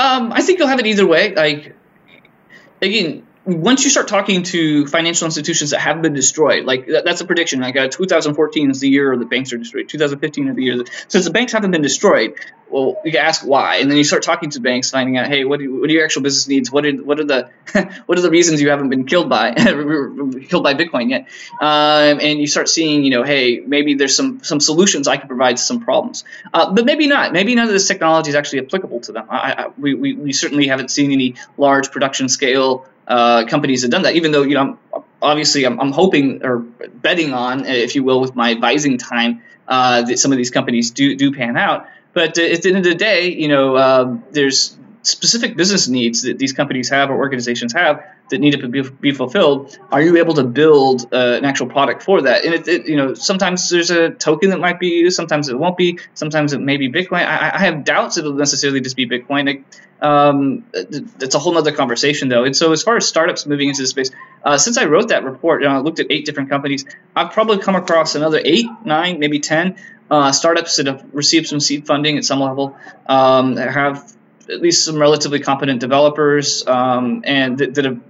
um, 0.00 0.32
i 0.32 0.40
think 0.40 0.58
you'll 0.58 0.68
have 0.68 0.80
it 0.80 0.86
either 0.86 1.06
way 1.06 1.34
like 1.34 1.74
again 2.82 3.26
once 3.44 3.84
you 3.84 3.90
start 3.90 4.06
talking 4.06 4.42
to 4.42 4.86
financial 4.86 5.24
institutions 5.24 5.70
that 5.70 5.80
have 5.80 6.02
been 6.02 6.12
destroyed, 6.12 6.64
like 6.64 6.86
that, 6.86 7.04
that's 7.04 7.22
a 7.22 7.24
prediction. 7.24 7.60
Like 7.60 7.76
uh, 7.76 7.88
2014 7.88 8.70
is 8.70 8.80
the 8.80 8.88
year 8.88 9.16
the 9.16 9.24
banks 9.24 9.52
are 9.52 9.58
destroyed. 9.58 9.88
2015 9.88 10.48
is 10.48 10.56
the 10.56 10.62
year 10.62 10.76
that, 10.78 10.90
since 11.08 11.24
the 11.24 11.30
banks 11.30 11.52
haven't 11.52 11.70
been 11.70 11.82
destroyed. 11.82 12.34
Well, 12.68 13.00
you 13.04 13.18
ask 13.18 13.44
why, 13.44 13.76
and 13.76 13.90
then 13.90 13.98
you 13.98 14.04
start 14.04 14.22
talking 14.22 14.50
to 14.50 14.60
banks, 14.60 14.90
finding 14.90 15.16
out, 15.16 15.26
hey, 15.26 15.44
what, 15.44 15.58
do, 15.58 15.80
what 15.80 15.90
are 15.90 15.92
your 15.92 16.04
actual 16.04 16.22
business 16.22 16.46
needs? 16.46 16.70
What 16.70 16.86
are 16.86 16.92
what 16.92 17.18
are 17.18 17.24
the 17.24 17.50
what 18.06 18.16
are 18.16 18.20
the 18.20 18.30
reasons 18.30 18.62
you 18.62 18.70
haven't 18.70 18.90
been 18.90 19.06
killed 19.06 19.28
by 19.28 19.54
killed 19.54 20.62
by 20.62 20.74
Bitcoin 20.74 21.10
yet? 21.10 21.26
Um, 21.60 22.20
and 22.20 22.38
you 22.38 22.46
start 22.46 22.68
seeing, 22.68 23.02
you 23.02 23.10
know, 23.10 23.24
hey, 23.24 23.58
maybe 23.58 23.94
there's 23.94 24.14
some 24.14 24.44
some 24.44 24.60
solutions 24.60 25.08
I 25.08 25.16
can 25.16 25.28
provide 25.28 25.56
to 25.56 25.62
some 25.62 25.80
problems, 25.80 26.24
uh, 26.52 26.72
but 26.72 26.84
maybe 26.84 27.08
not. 27.08 27.32
Maybe 27.32 27.54
none 27.54 27.66
of 27.66 27.72
this 27.72 27.88
technology 27.88 28.28
is 28.28 28.36
actually 28.36 28.66
applicable 28.66 29.00
to 29.00 29.12
them. 29.12 29.26
I, 29.30 29.52
I, 29.52 29.68
we, 29.76 29.94
we, 29.94 30.12
we 30.14 30.32
certainly 30.32 30.68
haven't 30.68 30.90
seen 30.90 31.10
any 31.10 31.36
large 31.56 31.90
production 31.90 32.28
scale 32.28 32.86
uh, 33.10 33.44
companies 33.46 33.82
have 33.82 33.90
done 33.90 34.02
that. 34.02 34.14
Even 34.14 34.30
though 34.30 34.42
you 34.42 34.54
know, 34.54 34.78
obviously, 35.20 35.64
I'm, 35.64 35.80
I'm, 35.80 35.90
hoping 35.90 36.44
or 36.44 36.58
betting 36.58 37.34
on, 37.34 37.66
if 37.66 37.96
you 37.96 38.04
will, 38.04 38.20
with 38.20 38.36
my 38.36 38.52
advising 38.52 38.98
time, 38.98 39.42
uh, 39.66 40.02
that 40.02 40.18
some 40.18 40.30
of 40.30 40.38
these 40.38 40.50
companies 40.50 40.92
do 40.92 41.16
do 41.16 41.32
pan 41.32 41.56
out. 41.56 41.86
But 42.12 42.38
uh, 42.38 42.42
at 42.42 42.62
the 42.62 42.68
end 42.68 42.78
of 42.78 42.84
the 42.84 42.94
day, 42.94 43.32
you 43.32 43.48
know, 43.48 43.74
uh, 43.74 44.16
there's 44.30 44.76
specific 45.02 45.56
business 45.56 45.88
needs 45.88 46.22
that 46.22 46.38
these 46.38 46.52
companies 46.52 46.88
have 46.90 47.10
or 47.10 47.16
organizations 47.16 47.72
have 47.72 48.04
that 48.30 48.38
need 48.38 48.52
to 48.52 48.68
be, 48.68 49.12
fulfilled 49.12 49.78
are 49.90 50.00
you 50.00 50.16
able 50.16 50.34
to 50.34 50.44
build 50.44 51.12
uh, 51.12 51.34
an 51.38 51.44
actual 51.44 51.66
product 51.66 52.02
for 52.02 52.22
that? 52.22 52.44
And 52.44 52.54
it, 52.54 52.68
it, 52.68 52.86
you 52.86 52.96
know 52.96 53.14
sometimes 53.14 53.68
there's 53.68 53.90
a 53.90 54.10
token 54.10 54.50
that 54.50 54.58
might 54.58 54.80
be 54.80 54.88
used 54.88 55.16
sometimes 55.16 55.48
it 55.48 55.58
won't 55.58 55.76
be 55.76 55.98
sometimes 56.14 56.52
it 56.52 56.60
may 56.60 56.76
be 56.76 56.90
bitcoin. 56.90 57.26
I, 57.26 57.52
I 57.54 57.58
have 57.60 57.84
doubts 57.84 58.16
it'll 58.16 58.34
necessarily 58.34 58.80
just 58.80 58.96
be 58.96 59.06
bitcoin. 59.06 59.64
Um, 60.00 60.64
it's 60.72 61.34
a 61.34 61.38
whole 61.38 61.58
other 61.58 61.72
conversation 61.72 62.28
though. 62.28 62.44
And 62.44 62.56
so 62.56 62.72
as 62.72 62.82
far 62.82 62.96
as 62.96 63.06
startups 63.06 63.44
moving 63.46 63.68
into 63.68 63.82
the 63.82 63.86
space 63.88 64.10
uh, 64.44 64.58
since 64.58 64.78
i 64.78 64.84
wrote 64.84 65.08
that 65.08 65.24
report 65.24 65.62
you 65.62 65.68
know, 65.68 65.74
i 65.74 65.78
looked 65.78 66.00
at 66.00 66.06
eight 66.10 66.24
different 66.24 66.48
companies 66.48 66.84
i've 67.14 67.32
probably 67.32 67.58
come 67.58 67.76
across 67.76 68.14
another 68.14 68.40
eight 68.44 68.66
nine 68.84 69.18
maybe 69.18 69.40
ten 69.40 69.76
uh, 70.10 70.32
startups 70.32 70.76
that 70.76 70.86
have 70.86 71.04
received 71.12 71.46
some 71.46 71.60
seed 71.60 71.86
funding 71.86 72.18
at 72.18 72.24
some 72.24 72.40
level 72.40 72.76
um, 73.06 73.56
have 73.56 74.12
at 74.48 74.60
least 74.60 74.84
some 74.84 74.98
relatively 74.98 75.38
competent 75.38 75.80
developers 75.80 76.66
um, 76.66 77.22
and 77.24 77.58
that, 77.58 77.84
have 77.84 78.00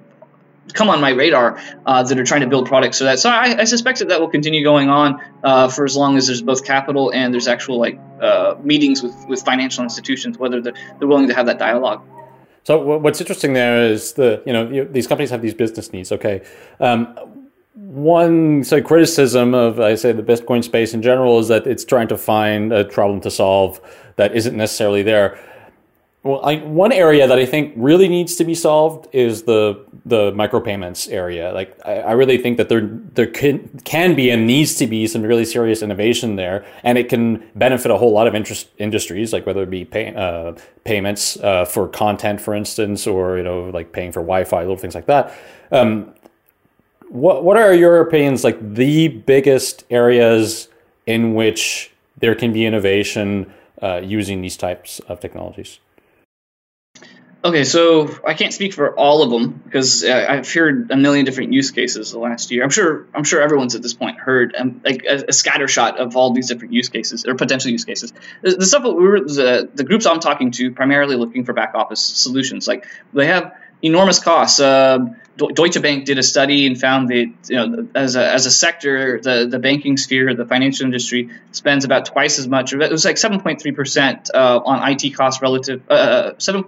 come 0.70 0.90
on 0.90 1.00
my 1.00 1.10
radar 1.10 1.58
uh, 1.86 2.02
that 2.02 2.18
are 2.18 2.24
trying 2.24 2.42
to 2.42 2.46
build 2.46 2.66
products 2.66 2.98
so 2.98 3.04
that. 3.04 3.18
So 3.18 3.30
I, 3.30 3.60
I 3.60 3.64
suspect 3.64 3.98
that 4.00 4.08
that 4.08 4.20
will 4.20 4.28
continue 4.28 4.62
going 4.62 4.88
on 4.88 5.20
uh, 5.44 5.68
for 5.68 5.84
as 5.84 5.96
long 5.96 6.16
as 6.16 6.26
there's 6.26 6.42
both 6.42 6.64
capital 6.64 7.12
and 7.12 7.32
there's 7.32 7.48
actual 7.48 7.78
like 7.78 7.98
uh, 8.20 8.56
meetings 8.62 9.02
with, 9.02 9.14
with 9.28 9.42
financial 9.42 9.82
institutions 9.84 10.38
whether 10.38 10.60
they're, 10.60 10.74
they're 10.98 11.08
willing 11.08 11.28
to 11.28 11.34
have 11.34 11.46
that 11.46 11.58
dialogue. 11.58 12.02
So 12.64 12.98
what's 12.98 13.20
interesting 13.20 13.54
there 13.54 13.84
is 13.84 14.12
the 14.14 14.42
you 14.46 14.52
know 14.52 14.84
these 14.84 15.06
companies 15.06 15.30
have 15.30 15.42
these 15.42 15.54
business 15.54 15.92
needs 15.92 16.12
okay. 16.12 16.42
Um, 16.78 17.16
one 17.74 18.62
say 18.62 18.82
criticism 18.82 19.54
of 19.54 19.80
I 19.80 19.94
say 19.94 20.12
the 20.12 20.22
Bitcoin 20.22 20.62
space 20.62 20.92
in 20.92 21.02
general 21.02 21.38
is 21.38 21.48
that 21.48 21.66
it's 21.66 21.84
trying 21.84 22.08
to 22.08 22.18
find 22.18 22.72
a 22.72 22.84
problem 22.84 23.20
to 23.22 23.30
solve 23.30 23.80
that 24.16 24.36
isn't 24.36 24.56
necessarily 24.56 25.02
there. 25.02 25.38
Well, 26.22 26.44
I, 26.44 26.56
one 26.56 26.92
area 26.92 27.26
that 27.26 27.38
I 27.38 27.46
think 27.46 27.72
really 27.76 28.06
needs 28.06 28.36
to 28.36 28.44
be 28.44 28.54
solved 28.54 29.08
is 29.14 29.44
the 29.44 29.86
the 30.04 30.32
micropayments 30.32 31.10
area. 31.10 31.52
Like, 31.52 31.78
I, 31.84 32.00
I, 32.00 32.12
really 32.12 32.36
think 32.36 32.58
that 32.58 32.68
there 32.68 32.82
there 33.14 33.26
can 33.26 33.80
can 33.84 34.14
be 34.14 34.28
and 34.28 34.46
needs 34.46 34.74
to 34.76 34.86
be 34.86 35.06
some 35.06 35.22
really 35.22 35.46
serious 35.46 35.80
innovation 35.80 36.36
there, 36.36 36.66
and 36.84 36.98
it 36.98 37.08
can 37.08 37.48
benefit 37.54 37.90
a 37.90 37.96
whole 37.96 38.12
lot 38.12 38.26
of 38.26 38.34
interest 38.34 38.68
industries, 38.76 39.32
like 39.32 39.46
whether 39.46 39.62
it 39.62 39.70
be 39.70 39.86
pay, 39.86 40.14
uh, 40.14 40.52
payments 40.84 41.38
uh, 41.38 41.64
for 41.64 41.88
content, 41.88 42.38
for 42.38 42.54
instance, 42.54 43.06
or 43.06 43.38
you 43.38 43.42
know, 43.42 43.70
like 43.70 43.92
paying 43.92 44.12
for 44.12 44.20
Wi-Fi, 44.20 44.60
little 44.60 44.76
things 44.76 44.94
like 44.94 45.06
that. 45.06 45.34
Um, 45.72 46.12
what 47.08 47.44
what 47.44 47.56
are 47.56 47.72
your 47.72 47.98
opinions? 48.02 48.44
Like 48.44 48.58
the 48.74 49.08
biggest 49.08 49.84
areas 49.88 50.68
in 51.06 51.32
which 51.32 51.92
there 52.18 52.34
can 52.34 52.52
be 52.52 52.66
innovation 52.66 53.50
uh, 53.80 54.02
using 54.04 54.42
these 54.42 54.58
types 54.58 55.00
of 55.08 55.18
technologies. 55.20 55.80
Okay, 57.42 57.64
so 57.64 58.10
I 58.26 58.34
can't 58.34 58.52
speak 58.52 58.74
for 58.74 58.94
all 58.94 59.22
of 59.22 59.30
them 59.30 59.62
because 59.64 60.04
uh, 60.04 60.26
I've 60.28 60.52
heard 60.52 60.90
a 60.90 60.96
million 60.96 61.24
different 61.24 61.54
use 61.54 61.70
cases 61.70 62.12
the 62.12 62.18
last 62.18 62.50
year. 62.50 62.62
I'm 62.62 62.68
sure 62.68 63.06
I'm 63.14 63.24
sure 63.24 63.40
everyone's 63.40 63.74
at 63.74 63.80
this 63.80 63.94
point 63.94 64.18
heard 64.18 64.54
um, 64.58 64.82
like 64.84 65.04
a, 65.08 65.24
a 65.28 65.32
scatter 65.32 65.66
shot 65.66 65.98
of 65.98 66.16
all 66.16 66.34
these 66.34 66.48
different 66.48 66.74
use 66.74 66.90
cases 66.90 67.24
or 67.24 67.34
potential 67.36 67.70
use 67.70 67.86
cases. 67.86 68.12
The, 68.42 68.56
the 68.56 68.66
stuff 68.66 68.84
were 68.84 69.20
the, 69.20 69.70
the 69.74 69.84
groups 69.84 70.04
I'm 70.04 70.20
talking 70.20 70.50
to 70.52 70.72
primarily 70.72 71.16
looking 71.16 71.46
for 71.46 71.54
back 71.54 71.74
office 71.74 72.00
solutions. 72.00 72.68
Like 72.68 72.86
they 73.14 73.28
have 73.28 73.54
enormous 73.80 74.18
costs. 74.22 74.60
Uh, 74.60 74.98
Deutsche 75.38 75.80
Bank 75.80 76.04
did 76.04 76.18
a 76.18 76.22
study 76.22 76.66
and 76.66 76.78
found 76.78 77.08
that 77.08 77.32
you 77.48 77.56
know 77.56 77.88
as 77.94 78.16
a, 78.16 78.32
as 78.34 78.44
a 78.44 78.50
sector, 78.50 79.18
the, 79.18 79.46
the 79.50 79.58
banking 79.58 79.96
sphere, 79.96 80.34
the 80.34 80.44
financial 80.44 80.84
industry 80.84 81.30
spends 81.52 81.86
about 81.86 82.04
twice 82.04 82.38
as 82.38 82.46
much. 82.46 82.74
It 82.74 82.90
was 82.90 83.06
like 83.06 83.16
7.3 83.16 83.74
percent 83.74 84.28
uh, 84.34 84.60
on 84.62 84.92
IT 84.92 85.14
costs 85.14 85.40
relative. 85.40 85.82
Uh, 85.88 85.94
uh 85.94 86.34
7 86.36 86.64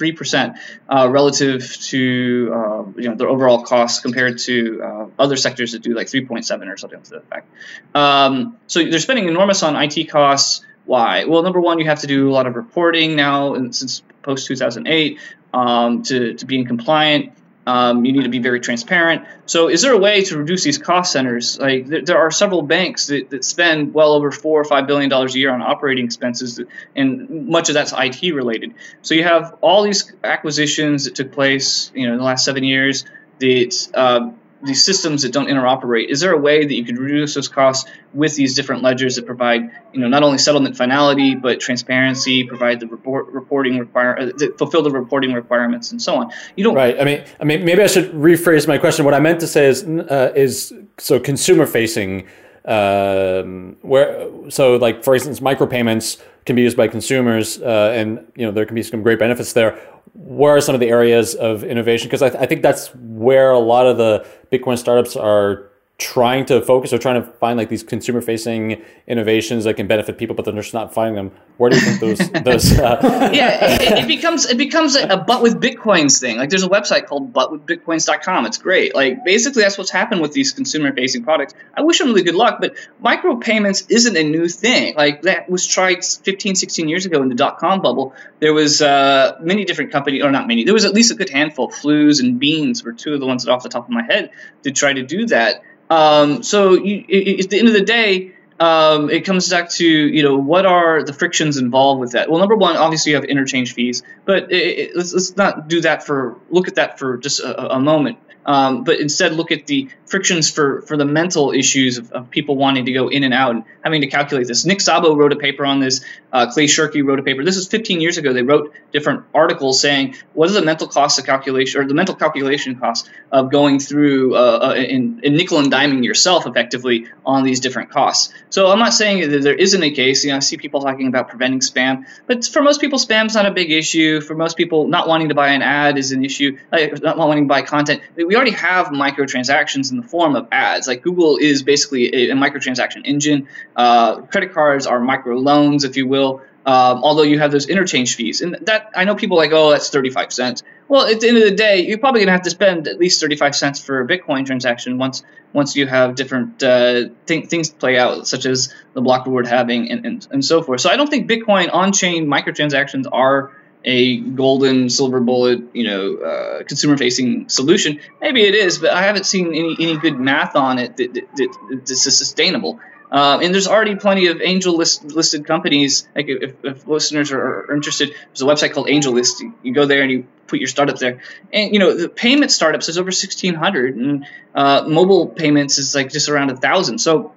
three 0.00 0.12
percent 0.12 0.56
uh, 0.88 1.06
relative 1.10 1.76
to 1.76 2.50
uh, 2.54 2.84
you 2.96 3.08
know 3.10 3.14
the 3.14 3.28
overall 3.28 3.62
costs 3.64 4.00
compared 4.00 4.38
to 4.38 4.82
uh, 4.82 5.06
other 5.18 5.36
sectors 5.36 5.72
that 5.72 5.82
do 5.82 5.92
like 5.92 6.08
three 6.08 6.24
point 6.24 6.46
seven 6.46 6.68
or 6.68 6.78
something 6.78 7.02
to 7.02 7.10
that 7.10 7.22
effect. 7.24 7.46
Um, 7.94 8.56
so 8.66 8.82
they're 8.82 8.98
spending 8.98 9.28
enormous 9.28 9.62
on 9.62 9.76
IT 9.76 10.08
costs. 10.08 10.64
Why? 10.86 11.26
Well, 11.26 11.42
number 11.42 11.60
one, 11.60 11.78
you 11.78 11.84
have 11.84 12.00
to 12.00 12.06
do 12.06 12.30
a 12.30 12.32
lot 12.32 12.46
of 12.46 12.56
reporting 12.56 13.14
now, 13.14 13.54
since 13.72 14.02
post 14.22 14.46
2008, 14.46 15.20
um, 15.52 16.02
to 16.04 16.32
to 16.32 16.46
being 16.46 16.64
compliant. 16.64 17.34
Um, 17.70 18.04
you 18.04 18.12
need 18.12 18.24
to 18.24 18.28
be 18.28 18.40
very 18.40 18.58
transparent. 18.58 19.26
So, 19.46 19.68
is 19.68 19.82
there 19.82 19.92
a 19.92 19.98
way 19.98 20.24
to 20.24 20.38
reduce 20.38 20.64
these 20.64 20.76
cost 20.76 21.12
centers? 21.12 21.56
Like, 21.56 21.86
there, 21.86 22.02
there 22.02 22.18
are 22.18 22.32
several 22.32 22.62
banks 22.62 23.06
that, 23.06 23.30
that 23.30 23.44
spend 23.44 23.94
well 23.94 24.12
over 24.14 24.32
four 24.32 24.60
or 24.60 24.64
five 24.64 24.88
billion 24.88 25.08
dollars 25.08 25.36
a 25.36 25.38
year 25.38 25.52
on 25.52 25.62
operating 25.62 26.04
expenses, 26.04 26.60
and 26.96 27.46
much 27.46 27.68
of 27.68 27.74
that's 27.74 27.92
IT 27.96 28.34
related. 28.34 28.74
So, 29.02 29.14
you 29.14 29.22
have 29.22 29.56
all 29.60 29.84
these 29.84 30.12
acquisitions 30.24 31.04
that 31.04 31.14
took 31.14 31.30
place, 31.30 31.92
you 31.94 32.06
know, 32.08 32.14
in 32.14 32.18
the 32.18 32.24
last 32.24 32.44
seven 32.44 32.64
years 32.64 33.04
that 33.38 33.88
uh, 33.94 34.30
these 34.62 34.84
systems 34.84 35.22
that 35.22 35.32
don't 35.32 35.46
interoperate, 35.46 36.08
is 36.08 36.20
there 36.20 36.32
a 36.32 36.38
way 36.38 36.64
that 36.64 36.74
you 36.74 36.84
could 36.84 36.98
reduce 36.98 37.34
those 37.34 37.48
costs 37.48 37.90
with 38.12 38.34
these 38.36 38.54
different 38.54 38.82
ledgers 38.82 39.16
that 39.16 39.26
provide, 39.26 39.70
you 39.92 40.00
know, 40.00 40.08
not 40.08 40.22
only 40.22 40.38
settlement 40.38 40.76
finality 40.76 41.34
but 41.34 41.60
transparency, 41.60 42.44
provide 42.44 42.80
the 42.80 42.86
report, 42.86 43.28
reporting 43.28 43.78
require, 43.78 44.18
uh, 44.18 44.46
fulfill 44.58 44.82
the 44.82 44.90
reporting 44.90 45.32
requirements, 45.32 45.92
and 45.92 46.00
so 46.00 46.16
on? 46.16 46.30
You 46.56 46.64
don't. 46.64 46.74
Right. 46.74 47.00
I 47.00 47.04
mean, 47.04 47.24
I 47.40 47.44
mean, 47.44 47.64
maybe 47.64 47.82
I 47.82 47.86
should 47.86 48.12
rephrase 48.12 48.68
my 48.68 48.78
question. 48.78 49.04
What 49.04 49.14
I 49.14 49.20
meant 49.20 49.40
to 49.40 49.46
say 49.46 49.66
is, 49.66 49.84
uh, 49.84 50.32
is 50.34 50.74
so 50.98 51.18
consumer 51.18 51.66
facing 51.66 52.26
um, 52.64 53.76
where 53.82 54.28
so 54.50 54.76
like 54.76 55.02
for 55.02 55.14
instance, 55.14 55.40
micropayments 55.40 56.20
can 56.44 56.56
be 56.56 56.62
used 56.62 56.76
by 56.76 56.88
consumers, 56.88 57.60
uh, 57.60 57.92
and 57.94 58.26
you 58.36 58.44
know 58.44 58.52
there 58.52 58.66
can 58.66 58.74
be 58.74 58.82
some 58.82 59.02
great 59.02 59.18
benefits 59.18 59.52
there. 59.52 59.78
Where 60.12 60.56
are 60.56 60.60
some 60.60 60.74
of 60.74 60.80
the 60.80 60.88
areas 60.88 61.34
of 61.34 61.64
innovation? 61.64 62.08
Because 62.08 62.22
I, 62.22 62.30
th- 62.30 62.42
I 62.42 62.46
think 62.46 62.62
that's 62.62 62.94
where 62.94 63.50
a 63.50 63.58
lot 63.58 63.86
of 63.86 63.96
the 63.96 64.26
Bitcoin 64.52 64.78
startups 64.78 65.16
are 65.16 65.69
trying 66.00 66.46
to 66.46 66.62
focus 66.62 66.92
or 66.92 66.98
trying 66.98 67.22
to 67.22 67.30
find 67.32 67.58
like 67.58 67.68
these 67.68 67.82
consumer 67.82 68.22
facing 68.22 68.82
innovations 69.06 69.64
that 69.64 69.74
can 69.74 69.86
benefit 69.86 70.16
people 70.16 70.34
but 70.34 70.44
they're 70.44 70.54
just 70.54 70.74
not 70.74 70.92
finding 70.94 71.14
them. 71.14 71.30
Where 71.58 71.68
do 71.68 71.76
you 71.76 71.82
think 71.82 72.00
those 72.00 72.30
those 72.44 72.78
uh... 72.78 73.30
yeah 73.32 73.74
it, 73.74 73.98
it, 74.04 74.08
becomes 74.08 74.46
it 74.46 74.56
becomes 74.56 74.96
a, 74.96 75.06
a 75.08 75.16
but 75.18 75.42
with 75.42 75.60
bitcoins 75.60 76.18
thing. 76.18 76.38
Like 76.38 76.48
there's 76.48 76.64
a 76.64 76.68
website 76.68 77.06
called 77.06 77.32
butwithbitcoins.com 77.32 78.46
it's 78.46 78.58
great. 78.58 78.94
Like 78.94 79.24
basically 79.24 79.62
that's 79.62 79.76
what's 79.76 79.90
happened 79.90 80.22
with 80.22 80.32
these 80.32 80.52
consumer 80.52 80.92
facing 80.94 81.22
products. 81.22 81.54
I 81.76 81.82
wish 81.82 81.98
them 81.98 82.08
really 82.08 82.22
good 82.22 82.34
luck 82.34 82.58
but 82.60 82.76
micropayments 83.04 83.86
isn't 83.90 84.16
a 84.16 84.24
new 84.24 84.48
thing. 84.48 84.94
Like 84.96 85.22
that 85.22 85.50
was 85.50 85.66
tried 85.66 86.02
15 86.04 86.54
16 86.54 86.88
years 86.88 87.04
ago 87.04 87.22
in 87.22 87.28
the 87.28 87.34
dot-com 87.34 87.82
bubble. 87.82 88.14
There 88.38 88.54
was 88.54 88.80
uh, 88.80 89.36
many 89.42 89.66
different 89.66 89.92
companies 89.92 90.24
or 90.24 90.30
not 90.30 90.48
many 90.48 90.64
there 90.64 90.74
was 90.74 90.86
at 90.86 90.94
least 90.94 91.12
a 91.12 91.14
good 91.14 91.28
handful. 91.28 91.68
Flooz 91.70 92.20
and 92.20 92.40
Beenz 92.40 92.82
were 92.82 92.94
two 92.94 93.12
of 93.12 93.20
the 93.20 93.26
ones 93.26 93.44
that 93.44 93.52
off 93.52 93.62
the 93.62 93.68
top 93.68 93.84
of 93.84 93.90
my 93.90 94.02
head 94.02 94.30
to 94.62 94.70
try 94.70 94.92
to 94.92 95.02
do 95.02 95.26
that 95.26 95.62
um, 95.90 96.42
so 96.42 96.74
you, 96.74 97.04
it, 97.08 97.44
at 97.44 97.50
the 97.50 97.58
end 97.58 97.68
of 97.68 97.74
the 97.74 97.82
day, 97.82 98.32
um, 98.60 99.10
it 99.10 99.24
comes 99.24 99.48
back 99.48 99.70
to 99.70 99.86
you 99.86 100.22
know 100.22 100.36
what 100.36 100.66
are 100.66 101.02
the 101.02 101.12
frictions 101.12 101.56
involved 101.56 102.00
with 102.00 102.12
that. 102.12 102.30
Well, 102.30 102.38
number 102.38 102.56
one, 102.56 102.76
obviously 102.76 103.10
you 103.10 103.16
have 103.16 103.24
interchange 103.24 103.74
fees, 103.74 104.02
but 104.24 104.52
it, 104.52 104.78
it, 104.78 104.96
let's, 104.96 105.12
let's 105.12 105.36
not 105.36 105.68
do 105.68 105.80
that 105.82 106.04
for 106.04 106.38
look 106.50 106.68
at 106.68 106.76
that 106.76 106.98
for 106.98 107.16
just 107.16 107.40
a, 107.40 107.74
a 107.74 107.80
moment 107.80 108.18
um, 108.46 108.84
but 108.84 109.00
instead 109.00 109.32
look 109.32 109.52
at 109.52 109.66
the 109.66 109.88
frictions 110.06 110.50
for, 110.50 110.82
for 110.82 110.96
the 110.96 111.04
mental 111.04 111.52
issues 111.52 111.98
of, 111.98 112.10
of, 112.12 112.30
people 112.30 112.56
wanting 112.56 112.86
to 112.86 112.92
go 112.92 113.08
in 113.08 113.22
and 113.22 113.32
out 113.32 113.54
and 113.54 113.64
having 113.82 114.00
to 114.00 114.06
calculate 114.08 114.46
this. 114.46 114.64
Nick 114.64 114.78
Szabo 114.78 115.16
wrote 115.16 115.32
a 115.32 115.36
paper 115.36 115.64
on 115.64 115.80
this. 115.80 116.04
Uh, 116.32 116.50
Clay 116.50 116.66
Shirky 116.66 117.04
wrote 117.04 117.18
a 117.18 117.22
paper. 117.22 117.44
This 117.44 117.56
is 117.56 117.68
15 117.68 118.00
years 118.00 118.18
ago. 118.18 118.32
They 118.32 118.42
wrote 118.42 118.72
different 118.92 119.24
articles 119.34 119.80
saying 119.80 120.16
what 120.32 120.48
is 120.48 120.54
the 120.54 120.62
mental 120.62 120.88
cost 120.88 121.18
of 121.18 121.26
calculation 121.26 121.80
or 121.80 121.86
the 121.86 121.94
mental 121.94 122.14
calculation 122.14 122.76
cost 122.76 123.08
of 123.30 123.50
going 123.50 123.78
through 123.78 124.34
uh, 124.34 124.70
uh, 124.70 124.74
in, 124.74 125.20
in 125.22 125.34
nickel 125.34 125.58
and 125.58 125.72
diming 125.72 126.04
yourself 126.04 126.46
effectively 126.46 127.06
on 127.24 127.44
these 127.44 127.60
different 127.60 127.90
costs. 127.90 128.32
So 128.50 128.70
I'm 128.70 128.78
not 128.78 128.92
saying 128.92 129.30
that 129.30 129.42
there 129.42 129.54
isn't 129.54 129.82
a 129.82 129.90
case. 129.90 130.24
You 130.24 130.30
know, 130.30 130.36
I 130.36 130.40
see 130.40 130.56
people 130.56 130.80
talking 130.80 131.06
about 131.06 131.28
preventing 131.28 131.60
spam, 131.60 132.06
but 132.26 132.44
for 132.44 132.62
most 132.62 132.80
people, 132.80 132.98
spam's 132.98 133.34
not 133.34 133.46
a 133.46 133.52
big 133.52 133.70
issue. 133.70 134.20
For 134.20 134.34
most 134.34 134.56
people, 134.56 134.88
not 134.88 135.08
wanting 135.08 135.28
to 135.28 135.34
buy 135.34 135.48
an 135.48 135.62
ad 135.62 135.98
is 135.98 136.12
an 136.12 136.24
issue. 136.24 136.58
Not 136.72 137.18
wanting 137.18 137.44
to 137.44 137.48
buy 137.48 137.62
content. 137.62 138.02
We 138.30 138.36
already 138.36 138.52
have 138.52 138.86
microtransactions 139.06 139.90
in 139.90 139.96
the 139.96 140.06
form 140.06 140.36
of 140.36 140.46
ads. 140.52 140.86
Like 140.86 141.02
Google 141.02 141.36
is 141.36 141.64
basically 141.64 142.14
a, 142.14 142.30
a 142.30 142.34
microtransaction 142.36 143.04
engine. 143.04 143.48
Uh, 143.74 144.20
credit 144.20 144.54
cards 144.54 144.86
are 144.86 145.00
micro 145.00 145.36
loans, 145.36 145.82
if 145.82 145.96
you 145.96 146.06
will. 146.06 146.40
Um, 146.64 147.02
although 147.02 147.24
you 147.24 147.40
have 147.40 147.50
those 147.50 147.66
interchange 147.66 148.14
fees, 148.14 148.40
and 148.40 148.56
that 148.66 148.90
I 148.94 149.02
know 149.02 149.16
people 149.16 149.36
like, 149.36 149.50
oh, 149.52 149.70
that's 149.70 149.90
thirty-five 149.90 150.32
cents. 150.32 150.62
Well, 150.86 151.06
at 151.06 151.18
the 151.18 151.26
end 151.26 151.38
of 151.38 151.42
the 151.42 151.56
day, 151.56 151.86
you're 151.86 151.98
probably 151.98 152.20
gonna 152.20 152.30
have 152.30 152.42
to 152.42 152.50
spend 152.50 152.86
at 152.86 153.00
least 153.00 153.20
thirty-five 153.20 153.56
cents 153.56 153.82
for 153.82 154.00
a 154.00 154.06
Bitcoin 154.06 154.46
transaction 154.46 154.96
once 154.96 155.24
once 155.52 155.74
you 155.74 155.88
have 155.88 156.14
different 156.14 156.62
uh, 156.62 157.08
th- 157.26 157.48
things 157.48 157.70
play 157.70 157.98
out, 157.98 158.28
such 158.28 158.46
as 158.46 158.72
the 158.92 159.00
block 159.00 159.26
reward 159.26 159.48
halving 159.48 159.90
and, 159.90 160.06
and, 160.06 160.28
and 160.30 160.44
so 160.44 160.62
forth. 160.62 160.82
So 160.82 160.90
I 160.90 160.96
don't 160.96 161.10
think 161.10 161.28
Bitcoin 161.28 161.68
on-chain 161.72 162.28
microtransactions 162.28 163.06
are 163.10 163.50
a 163.84 164.18
golden 164.18 164.90
silver 164.90 165.20
bullet, 165.20 165.74
you 165.74 165.84
know, 165.84 166.16
uh, 166.16 166.62
consumer 166.64 166.96
facing 166.96 167.48
solution. 167.48 168.00
Maybe 168.20 168.42
it 168.42 168.54
is, 168.54 168.78
but 168.78 168.90
I 168.90 169.02
haven't 169.02 169.24
seen 169.24 169.48
any, 169.48 169.76
any 169.80 169.96
good 169.96 170.18
math 170.18 170.56
on 170.56 170.78
it 170.78 170.96
that, 170.98 171.14
that, 171.14 171.36
that 171.36 171.86
this 171.86 172.06
is 172.06 172.16
sustainable. 172.16 172.80
Uh, 173.10 173.40
and 173.42 173.52
there's 173.52 173.66
already 173.66 173.96
plenty 173.96 174.28
of 174.28 174.40
angel 174.40 174.76
list, 174.76 175.04
listed 175.04 175.44
companies. 175.44 176.08
Like 176.14 176.28
if, 176.28 176.54
if 176.62 176.86
listeners 176.86 177.32
are, 177.32 177.40
are, 177.40 177.74
interested, 177.74 178.10
there's 178.10 178.42
a 178.42 178.44
website 178.44 178.72
called 178.72 178.86
AngelList. 178.86 179.40
You, 179.40 179.54
you, 179.62 179.74
go 179.74 179.86
there 179.86 180.02
and 180.02 180.12
you 180.12 180.26
put 180.46 180.60
your 180.60 180.68
startup 180.68 180.98
there. 180.98 181.20
And 181.52 181.72
you 181.72 181.80
know 181.80 181.94
the 181.94 182.08
payment 182.08 182.52
startups 182.52 182.88
is 182.88 182.98
over 182.98 183.06
1,600, 183.06 183.96
and 183.96 184.26
uh, 184.54 184.84
mobile 184.86 185.26
payments 185.26 185.78
is 185.78 185.92
like 185.92 186.10
just 186.10 186.28
around 186.28 186.50
a 186.50 186.56
thousand. 186.56 186.98
So 186.98 187.32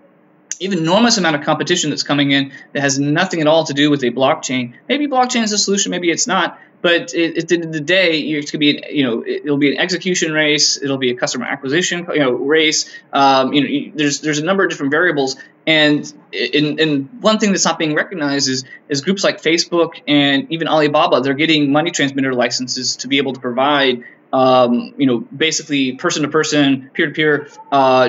even 0.60 0.80
enormous 0.80 1.18
amount 1.18 1.36
of 1.36 1.44
competition 1.44 1.90
that's 1.90 2.04
coming 2.04 2.32
in 2.32 2.52
that 2.74 2.82
has 2.82 3.00
nothing 3.00 3.42
at 3.42 3.48
all 3.48 3.66
to 3.66 3.74
do 3.74 3.90
with 3.90 4.04
a 4.04 4.12
blockchain. 4.12 4.74
Maybe 4.88 5.08
blockchain 5.08 5.44
is 5.44 5.52
a 5.52 5.58
solution, 5.58 5.92
maybe 5.92 6.10
it's 6.10 6.28
not. 6.28 6.60
But 6.84 7.14
at 7.14 7.48
the 7.48 7.56
end 7.56 7.64
of 7.64 7.72
the 7.72 7.80
day, 7.80 8.20
it's 8.20 8.52
going 8.52 8.60
to 8.60 8.72
be, 8.74 8.78
an, 8.78 8.84
you 8.94 9.04
know, 9.06 9.24
it'll 9.26 9.58
be 9.58 9.74
an 9.74 9.80
execution 9.80 10.34
race. 10.34 10.76
It'll 10.76 10.98
be 10.98 11.12
a 11.12 11.16
customer 11.16 11.46
acquisition, 11.46 12.06
you 12.12 12.20
know, 12.20 12.32
race. 12.32 12.94
Um, 13.14 13.54
you 13.54 13.62
know, 13.62 13.92
there's 13.96 14.20
there's 14.20 14.40
a 14.40 14.44
number 14.44 14.66
of 14.66 14.70
different 14.70 14.92
variables, 14.92 15.38
and 15.66 16.14
in, 16.34 16.80
in 16.80 17.04
one 17.22 17.40
thing 17.40 17.52
that's 17.52 17.64
not 17.64 17.80
being 17.80 17.96
recognized 17.96 18.50
is 18.50 18.66
is 18.90 19.00
groups 19.00 19.24
like 19.24 19.42
Facebook 19.42 20.02
and 20.10 20.52
even 20.52 20.68
Alibaba. 20.68 21.22
They're 21.22 21.36
getting 21.36 21.72
money 21.72 21.92
transmitter 21.92 22.34
licenses 22.34 22.98
to 22.98 23.08
be 23.08 23.18
able 23.18 23.32
to 23.32 23.40
provide 23.40 24.04
um, 24.34 24.96
you 24.98 25.06
know, 25.06 25.20
basically 25.20 25.92
person 25.94 26.24
to 26.24 26.28
person, 26.28 26.90
peer 26.96 27.06
to 27.06 27.14
peer 27.14 27.48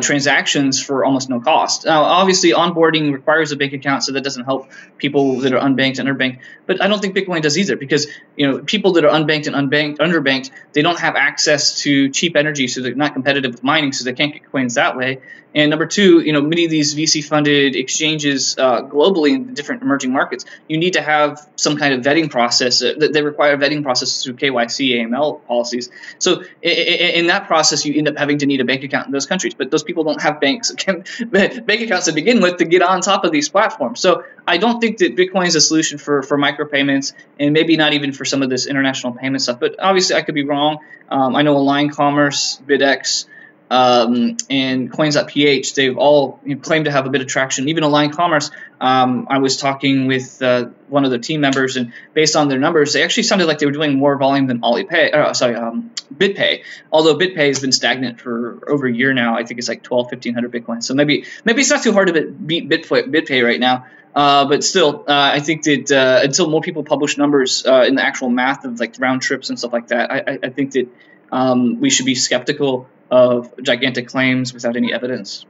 transactions 0.00 0.82
for 0.82 1.04
almost 1.04 1.28
no 1.28 1.38
cost. 1.38 1.84
Now, 1.84 2.02
obviously, 2.02 2.52
onboarding 2.52 3.12
requires 3.12 3.52
a 3.52 3.56
bank 3.56 3.74
account, 3.74 4.04
so 4.04 4.12
that 4.12 4.24
doesn't 4.24 4.44
help 4.44 4.70
people 4.96 5.40
that 5.40 5.52
are 5.52 5.60
unbanked 5.60 5.98
and 5.98 6.08
underbanked. 6.08 6.38
But 6.66 6.82
I 6.82 6.88
don't 6.88 7.00
think 7.00 7.14
Bitcoin 7.14 7.42
does 7.42 7.58
either, 7.58 7.76
because 7.76 8.06
you 8.36 8.50
know, 8.50 8.58
people 8.60 8.92
that 8.94 9.04
are 9.04 9.10
unbanked 9.10 9.46
and 9.46 9.54
unbanked, 9.54 9.98
underbanked, 9.98 10.50
they 10.72 10.80
don't 10.80 10.98
have 10.98 11.14
access 11.14 11.80
to 11.82 12.08
cheap 12.08 12.36
energy, 12.36 12.68
so 12.68 12.80
they're 12.80 12.94
not 12.94 13.12
competitive 13.12 13.52
with 13.52 13.62
mining, 13.62 13.92
so 13.92 14.04
they 14.04 14.14
can't 14.14 14.32
get 14.32 14.50
coins 14.50 14.74
that 14.74 14.96
way. 14.96 15.20
And 15.54 15.70
number 15.70 15.86
two, 15.86 16.20
you 16.20 16.32
know, 16.32 16.42
many 16.42 16.64
of 16.64 16.70
these 16.70 16.94
VC-funded 16.94 17.76
exchanges 17.76 18.58
uh, 18.58 18.82
globally 18.82 19.34
in 19.34 19.54
different 19.54 19.82
emerging 19.82 20.12
markets, 20.12 20.44
you 20.68 20.78
need 20.78 20.94
to 20.94 21.02
have 21.02 21.48
some 21.54 21.76
kind 21.76 21.94
of 21.94 22.00
vetting 22.00 22.28
process. 22.30 22.82
Uh, 22.82 22.94
they 23.12 23.22
require 23.22 23.56
vetting 23.56 23.82
processes 23.82 24.24
through 24.24 24.34
KYC, 24.34 24.94
AML 24.96 25.46
policies. 25.46 25.90
So 26.18 26.42
in 26.60 27.28
that 27.28 27.46
process, 27.46 27.84
you 27.84 27.94
end 27.96 28.08
up 28.08 28.16
having 28.16 28.38
to 28.38 28.46
need 28.46 28.60
a 28.60 28.64
bank 28.64 28.82
account 28.82 29.06
in 29.06 29.12
those 29.12 29.26
countries. 29.26 29.54
But 29.54 29.70
those 29.70 29.84
people 29.84 30.02
don't 30.02 30.20
have 30.20 30.40
banks, 30.40 30.72
bank 31.26 31.68
accounts 31.68 32.06
to 32.06 32.12
begin 32.12 32.40
with 32.40 32.56
to 32.56 32.64
get 32.64 32.82
on 32.82 33.00
top 33.00 33.24
of 33.24 33.30
these 33.30 33.48
platforms. 33.48 34.00
So 34.00 34.24
I 34.46 34.56
don't 34.56 34.80
think 34.80 34.98
that 34.98 35.14
Bitcoin 35.16 35.46
is 35.46 35.54
a 35.54 35.60
solution 35.60 35.98
for 35.98 36.22
for 36.22 36.36
micropayments, 36.36 37.12
and 37.38 37.52
maybe 37.52 37.76
not 37.76 37.92
even 37.92 38.12
for 38.12 38.24
some 38.24 38.42
of 38.42 38.50
this 38.50 38.66
international 38.66 39.12
payment 39.12 39.42
stuff. 39.42 39.60
But 39.60 39.76
obviously, 39.78 40.16
I 40.16 40.22
could 40.22 40.34
be 40.34 40.44
wrong. 40.44 40.78
Um, 41.08 41.36
I 41.36 41.42
know 41.42 41.56
Align 41.56 41.90
Commerce, 41.90 42.60
BitX 42.66 43.26
um, 43.70 44.36
and 44.50 44.92
coins.ph, 44.92 45.74
they've 45.74 45.96
all 45.96 46.40
claimed 46.60 46.84
to 46.84 46.90
have 46.90 47.06
a 47.06 47.10
bit 47.10 47.22
of 47.22 47.26
traction. 47.26 47.68
Even 47.68 47.82
Align 47.82 48.10
Commerce, 48.10 48.50
um, 48.80 49.26
I 49.30 49.38
was 49.38 49.56
talking 49.56 50.06
with 50.06 50.42
uh, 50.42 50.66
one 50.88 51.04
of 51.04 51.10
the 51.10 51.18
team 51.18 51.40
members, 51.40 51.76
and 51.76 51.92
based 52.12 52.36
on 52.36 52.48
their 52.48 52.58
numbers, 52.58 52.92
they 52.92 53.02
actually 53.02 53.22
sounded 53.24 53.46
like 53.46 53.58
they 53.58 53.66
were 53.66 53.72
doing 53.72 53.98
more 53.98 54.16
volume 54.16 54.46
than 54.46 54.60
Alipay, 54.60 55.14
uh, 55.14 55.32
sorry, 55.32 55.54
um, 55.56 55.90
BitPay. 56.14 56.62
Although 56.92 57.16
BitPay 57.16 57.48
has 57.48 57.60
been 57.60 57.72
stagnant 57.72 58.20
for 58.20 58.62
over 58.68 58.86
a 58.86 58.92
year 58.92 59.14
now, 59.14 59.36
I 59.36 59.44
think 59.44 59.58
it's 59.58 59.68
like 59.68 59.82
12, 59.82 60.06
1500 60.06 60.52
Bitcoin. 60.52 60.82
So 60.82 60.94
maybe 60.94 61.24
maybe 61.44 61.62
it's 61.62 61.70
not 61.70 61.82
too 61.82 61.92
hard 61.92 62.12
to 62.12 62.30
beat 62.30 62.68
BitPay, 62.68 63.44
right 63.44 63.60
now. 63.60 63.86
Uh, 64.14 64.46
but 64.46 64.62
still, 64.62 65.04
uh, 65.08 65.30
I 65.32 65.40
think 65.40 65.64
that 65.64 65.90
uh, 65.90 66.20
until 66.22 66.48
more 66.48 66.60
people 66.60 66.84
publish 66.84 67.18
numbers 67.18 67.66
uh, 67.66 67.84
in 67.88 67.96
the 67.96 68.04
actual 68.04 68.30
math 68.30 68.64
of 68.64 68.78
like 68.78 68.94
round 69.00 69.22
trips 69.22 69.48
and 69.48 69.58
stuff 69.58 69.72
like 69.72 69.88
that, 69.88 70.12
I, 70.12 70.38
I 70.44 70.50
think 70.50 70.72
that 70.72 70.88
um, 71.32 71.80
we 71.80 71.90
should 71.90 72.06
be 72.06 72.14
skeptical 72.14 72.88
of 73.10 73.52
gigantic 73.62 74.08
claims 74.08 74.52
without 74.52 74.76
any 74.76 74.92
evidence. 74.92 75.44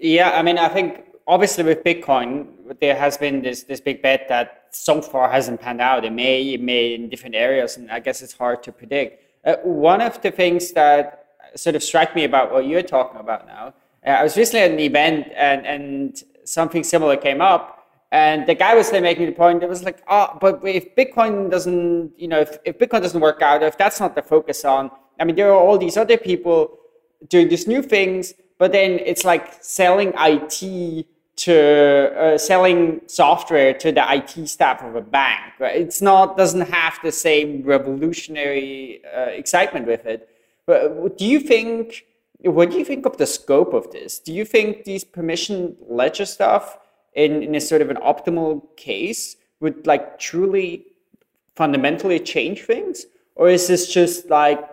Yeah, 0.00 0.30
I 0.30 0.42
mean, 0.42 0.58
I 0.58 0.68
think 0.68 1.04
obviously 1.26 1.64
with 1.64 1.82
Bitcoin, 1.82 2.46
there 2.80 2.96
has 2.96 3.16
been 3.16 3.42
this 3.42 3.62
this 3.64 3.80
big 3.80 4.02
bet 4.02 4.28
that 4.28 4.68
so 4.70 5.00
far 5.00 5.30
hasn't 5.30 5.60
panned 5.60 5.80
out. 5.80 6.04
It 6.04 6.12
may, 6.12 6.54
it 6.54 6.60
may 6.60 6.94
in 6.94 7.08
different 7.08 7.34
areas, 7.34 7.76
and 7.76 7.90
I 7.90 8.00
guess 8.00 8.22
it's 8.22 8.34
hard 8.34 8.62
to 8.64 8.72
predict. 8.72 9.22
Uh, 9.44 9.56
one 9.62 10.00
of 10.00 10.20
the 10.22 10.30
things 10.30 10.72
that 10.72 11.26
sort 11.54 11.76
of 11.76 11.82
struck 11.82 12.14
me 12.14 12.24
about 12.24 12.52
what 12.52 12.66
you're 12.66 12.82
talking 12.82 13.20
about 13.20 13.46
now, 13.46 13.74
uh, 14.06 14.10
I 14.10 14.22
was 14.22 14.36
recently 14.36 14.60
at 14.60 14.70
an 14.70 14.80
event, 14.80 15.28
and 15.36 15.66
and 15.66 16.22
something 16.44 16.84
similar 16.84 17.16
came 17.16 17.40
up, 17.40 17.83
and 18.14 18.46
the 18.46 18.54
guy 18.54 18.76
was 18.76 18.92
there 18.92 19.00
making 19.00 19.26
the 19.26 19.32
point, 19.32 19.64
it 19.64 19.68
was 19.68 19.82
like, 19.82 20.00
oh, 20.06 20.38
but 20.40 20.60
if 20.64 20.94
Bitcoin 20.94 21.50
doesn't, 21.50 22.12
you 22.16 22.28
know, 22.28 22.38
if, 22.38 22.58
if 22.64 22.78
Bitcoin 22.78 23.02
doesn't 23.02 23.20
work 23.20 23.42
out, 23.42 23.64
if 23.64 23.76
that's 23.76 23.98
not 23.98 24.14
the 24.14 24.22
focus 24.22 24.64
on, 24.64 24.92
I 25.18 25.24
mean, 25.24 25.34
there 25.34 25.50
are 25.50 25.58
all 25.58 25.76
these 25.78 25.96
other 25.96 26.16
people 26.16 26.78
doing 27.28 27.48
these 27.48 27.66
new 27.66 27.82
things, 27.82 28.32
but 28.56 28.70
then 28.70 29.00
it's 29.00 29.24
like 29.24 29.54
selling 29.60 30.12
IT 30.16 31.06
to 31.38 31.56
uh, 32.16 32.38
selling 32.38 33.00
software 33.08 33.74
to 33.74 33.90
the 33.90 34.04
IT 34.14 34.48
staff 34.48 34.80
of 34.84 34.94
a 34.94 35.00
bank. 35.00 35.54
Right? 35.58 35.74
It's 35.74 36.00
not 36.00 36.36
doesn't 36.36 36.68
have 36.70 37.00
the 37.02 37.10
same 37.10 37.64
revolutionary 37.64 39.02
uh, 39.04 39.22
excitement 39.22 39.88
with 39.88 40.06
it. 40.06 40.28
But 40.66 41.18
do 41.18 41.26
you 41.26 41.40
think? 41.40 42.06
What 42.42 42.70
do 42.70 42.78
you 42.78 42.84
think 42.84 43.06
of 43.06 43.16
the 43.16 43.26
scope 43.26 43.74
of 43.74 43.90
this? 43.90 44.20
Do 44.20 44.32
you 44.32 44.44
think 44.44 44.84
these 44.84 45.02
permission 45.02 45.76
ledger 45.88 46.26
stuff 46.26 46.78
in, 47.14 47.42
in 47.42 47.54
a 47.54 47.60
sort 47.60 47.82
of 47.82 47.90
an 47.90 47.96
optimal 47.96 48.62
case 48.76 49.36
would 49.60 49.86
like 49.86 50.18
truly 50.18 50.84
fundamentally 51.54 52.18
change 52.20 52.62
things? 52.62 53.06
Or 53.36 53.48
is 53.48 53.66
this 53.68 53.92
just 53.92 54.30
like 54.30 54.68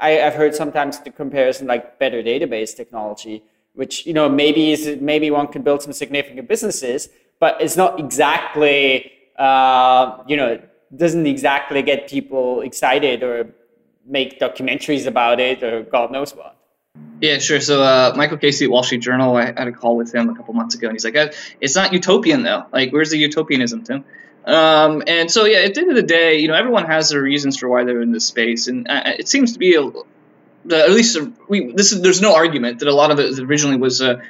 I, 0.00 0.10
have 0.10 0.34
heard 0.34 0.54
sometimes 0.54 1.00
the 1.00 1.10
comparison 1.10 1.66
like 1.66 1.98
better 1.98 2.22
database 2.22 2.74
technology, 2.76 3.42
which 3.74 4.06
you 4.06 4.14
know 4.14 4.28
maybe 4.28 4.72
is 4.72 4.98
maybe 5.00 5.30
one 5.30 5.48
can 5.48 5.62
build 5.62 5.82
some 5.82 5.92
significant 5.92 6.48
businesses, 6.48 7.08
but 7.40 7.60
it's 7.60 7.76
not 7.76 7.98
exactly 7.98 9.12
uh, 9.38 10.22
you 10.26 10.36
know 10.36 10.60
doesn't 10.96 11.26
exactly 11.26 11.82
get 11.82 12.08
people 12.08 12.62
excited 12.62 13.22
or 13.22 13.54
make 14.06 14.40
documentaries 14.40 15.06
about 15.06 15.38
it 15.38 15.62
or 15.62 15.82
God 15.82 16.10
knows 16.10 16.34
what. 16.34 16.57
Yeah, 17.20 17.38
sure. 17.38 17.60
So 17.60 17.82
uh, 17.82 18.14
Michael 18.16 18.38
Casey 18.38 18.66
at 18.66 18.70
Wall 18.70 18.82
Street 18.82 19.02
Journal, 19.02 19.36
I 19.36 19.46
had 19.46 19.66
a 19.66 19.72
call 19.72 19.96
with 19.96 20.14
him 20.14 20.28
a 20.28 20.36
couple 20.36 20.54
months 20.54 20.74
ago, 20.76 20.88
and 20.88 20.94
he's 20.94 21.04
like, 21.04 21.34
"It's 21.60 21.74
not 21.74 21.92
utopian 21.92 22.42
though. 22.44 22.66
Like, 22.72 22.92
where's 22.92 23.10
the 23.10 23.18
utopianism, 23.18 23.82
Tim?" 23.82 24.04
Um, 24.44 25.02
and 25.06 25.30
so, 25.30 25.44
yeah, 25.44 25.58
at 25.58 25.74
the 25.74 25.80
end 25.80 25.90
of 25.90 25.96
the 25.96 26.02
day, 26.02 26.38
you 26.38 26.48
know, 26.48 26.54
everyone 26.54 26.86
has 26.86 27.10
their 27.10 27.20
reasons 27.20 27.58
for 27.58 27.68
why 27.68 27.84
they're 27.84 28.00
in 28.00 28.12
this 28.12 28.26
space, 28.26 28.68
and 28.68 28.88
uh, 28.88 29.02
it 29.18 29.28
seems 29.28 29.52
to 29.54 29.58
be 29.58 29.74
a, 29.74 29.82
at 29.82 30.90
least 30.90 31.18
we, 31.48 31.72
this 31.72 31.92
is, 31.92 32.02
there's 32.02 32.22
no 32.22 32.34
argument 32.34 32.78
that 32.78 32.88
a 32.88 32.94
lot 32.94 33.10
of 33.10 33.18
it 33.18 33.38
originally 33.40 33.76
was 33.76 34.00
uh, 34.00 34.22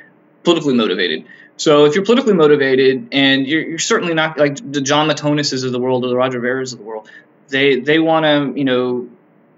politically 0.43 0.75
motivated. 0.75 1.27
So 1.57 1.85
if 1.85 1.95
you're 1.95 2.05
politically 2.05 2.35
motivated, 2.35 3.09
and 3.12 3.47
you're, 3.47 3.62
you're 3.62 3.79
certainly 3.79 4.14
not 4.14 4.39
like 4.39 4.57
the 4.57 4.81
Jon 4.81 5.09
Matonis's 5.09 5.64
of 5.64 5.73
the 5.73 5.79
world 5.79 6.05
or 6.05 6.09
the 6.09 6.16
Roger 6.16 6.41
Vers 6.41 6.73
of 6.73 6.79
the 6.79 6.85
world, 6.85 7.09
they 7.49 7.81
they 7.81 7.99
want 7.99 8.25
to 8.25 8.59
you 8.59 8.64
know 8.64 9.09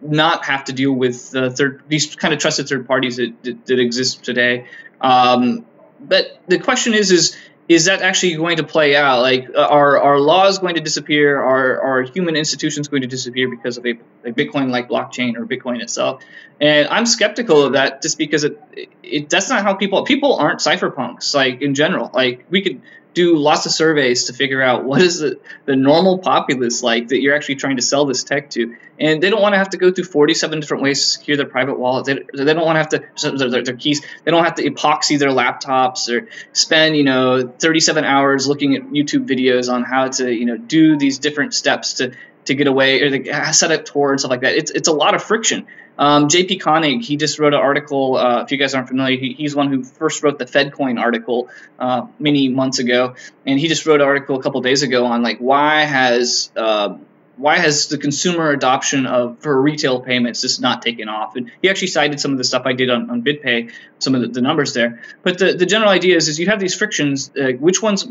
not 0.03 0.44
have 0.46 0.64
to 0.64 0.72
deal 0.72 0.92
with 0.92 1.16
third 1.20 1.82
these 1.88 2.14
kind 2.16 2.34
of 2.34 2.40
trusted 2.40 2.68
third 2.68 2.86
parties 2.86 3.16
that, 3.16 3.34
that, 3.42 3.66
that 3.66 3.78
exist 3.78 4.24
today. 4.24 4.66
Um, 5.01 5.64
but 6.01 6.40
the 6.48 6.59
question 6.59 6.94
is 6.94 7.11
is 7.11 7.36
is 7.70 7.84
that 7.84 8.03
actually 8.03 8.34
going 8.34 8.57
to 8.57 8.64
play 8.64 8.96
out? 8.96 9.20
Like, 9.20 9.48
uh, 9.55 9.61
are 9.61 9.96
are 10.01 10.18
laws 10.18 10.59
going 10.59 10.74
to 10.74 10.80
disappear? 10.80 11.38
Are 11.38 11.80
are 11.80 12.03
human 12.03 12.34
institutions 12.34 12.88
going 12.88 13.03
to 13.03 13.09
disappear 13.09 13.48
because 13.48 13.78
of 13.78 13.86
a, 13.86 13.92
a 14.24 14.32
Bitcoin-like 14.32 14.88
blockchain 14.88 15.36
or 15.36 15.46
Bitcoin 15.46 15.80
itself? 15.80 16.20
And 16.61 16.88
I'm 16.88 17.07
skeptical 17.07 17.62
of 17.62 17.74
that, 17.74 18.03
just 18.03 18.18
because 18.18 18.42
it, 18.42 18.61
it 19.05 19.30
that's 19.30 19.48
not 19.48 19.62
how 19.62 19.74
people 19.74 20.03
people 20.05 20.34
aren't 20.34 20.59
cypherpunks. 20.59 21.32
Like 21.32 21.62
in 21.62 21.76
general, 21.76 22.11
like 22.12 22.44
we 22.51 22.61
could 22.61 22.82
do 23.14 23.36
lots 23.36 23.66
of 23.66 23.72
surveys 23.72 24.24
to 24.24 24.32
figure 24.32 24.62
out 24.62 24.84
what 24.84 25.00
is 25.02 25.18
the, 25.18 25.38
the 25.64 25.74
normal 25.74 26.18
populace 26.18 26.82
like 26.82 27.08
that 27.08 27.20
you're 27.20 27.34
actually 27.34 27.56
trying 27.56 27.76
to 27.76 27.82
sell 27.82 28.04
this 28.04 28.24
tech 28.24 28.50
to. 28.50 28.76
And 28.98 29.22
they 29.22 29.30
don't 29.30 29.42
want 29.42 29.54
to 29.54 29.58
have 29.58 29.70
to 29.70 29.78
go 29.78 29.90
through 29.90 30.04
47 30.04 30.61
different 30.61 30.82
ways 30.82 31.00
to 31.00 31.06
secure 31.06 31.36
their 31.36 31.46
private 31.46 31.78
wallet. 31.78 32.06
They, 32.06 32.44
they 32.44 32.54
don't 32.54 32.64
want 32.64 32.76
to 32.76 32.98
have 32.98 33.22
to, 33.22 33.36
their, 33.36 33.62
their 33.62 33.76
keys, 33.76 34.02
they 34.24 34.30
don't 34.30 34.44
have 34.44 34.56
to 34.56 34.70
epoxy 34.70 35.18
their 35.18 35.30
laptops 35.30 36.08
or 36.08 36.28
spend, 36.52 36.96
you 36.96 37.04
know, 37.04 37.48
37 37.48 38.04
hours 38.04 38.46
looking 38.46 38.76
at 38.76 38.82
YouTube 38.82 39.26
videos 39.28 39.72
on 39.72 39.82
how 39.82 40.08
to, 40.08 40.32
you 40.32 40.46
know, 40.46 40.56
do 40.56 40.96
these 40.96 41.18
different 41.18 41.54
steps 41.54 41.94
to, 41.94 42.12
to 42.44 42.54
get 42.54 42.66
away 42.66 43.00
or 43.02 43.11
to 43.11 43.52
set 43.52 43.72
up 43.72 43.84
Tor 43.84 44.12
and 44.12 44.20
stuff 44.20 44.30
like 44.30 44.42
that. 44.42 44.54
It's, 44.54 44.70
it's 44.70 44.88
a 44.88 44.92
lot 44.92 45.14
of 45.14 45.22
friction. 45.22 45.66
Um, 46.01 46.28
JP 46.28 46.62
Koning, 46.62 47.01
he 47.01 47.18
just 47.18 47.38
wrote 47.38 47.53
an 47.53 47.61
article. 47.61 48.16
Uh, 48.16 48.42
if 48.42 48.51
you 48.51 48.57
guys 48.57 48.74
aren't 48.74 48.88
familiar, 48.88 49.18
he, 49.18 49.34
he's 49.34 49.55
one 49.55 49.70
who 49.70 49.84
first 49.84 50.22
wrote 50.22 50.38
the 50.38 50.46
FedCoin 50.46 50.98
article 50.98 51.51
uh, 51.78 52.07
many 52.18 52.48
months 52.48 52.78
ago, 52.78 53.16
and 53.46 53.61
he 53.61 53.68
just 53.68 53.84
wrote 53.84 54.01
an 54.01 54.07
article 54.07 54.40
a 54.40 54.42
couple 54.42 54.62
days 54.62 54.82
ago 54.82 55.05
on 55.05 55.22
like 55.22 55.38
why 55.38 55.82
has 55.82 56.51
uh, 56.57 56.96
why 57.36 57.59
has 57.59 57.88
the 57.88 57.98
consumer 57.98 58.51
adoption 58.51 59.05
of 59.05 59.40
for 59.40 59.61
retail 59.61 60.01
payments 60.01 60.40
just 60.40 60.62
not 60.62 60.80
taken 60.80 61.11
off? 61.11 61.36
And 61.36 61.53
he 61.61 61.68
actually 61.68 61.88
cited 61.88 62.18
some 62.18 62.32
of 62.32 62.38
the 62.38 62.44
stuff 62.44 62.62
I 62.64 62.72
did 62.72 62.88
on, 62.88 63.11
on 63.11 63.22
BitPay, 63.22 63.70
some 63.98 64.14
of 64.14 64.22
the, 64.22 64.28
the 64.28 64.40
numbers 64.40 64.72
there. 64.72 65.03
But 65.22 65.38
the, 65.38 65.53
the 65.53 65.66
general 65.66 65.90
idea 65.90 66.16
is, 66.16 66.28
is 66.28 66.38
you 66.38 66.46
have 66.46 66.61
these 66.61 66.74
frictions. 66.74 67.30
Uh, 67.38 67.53
which 67.53 67.82
ones 67.82 68.07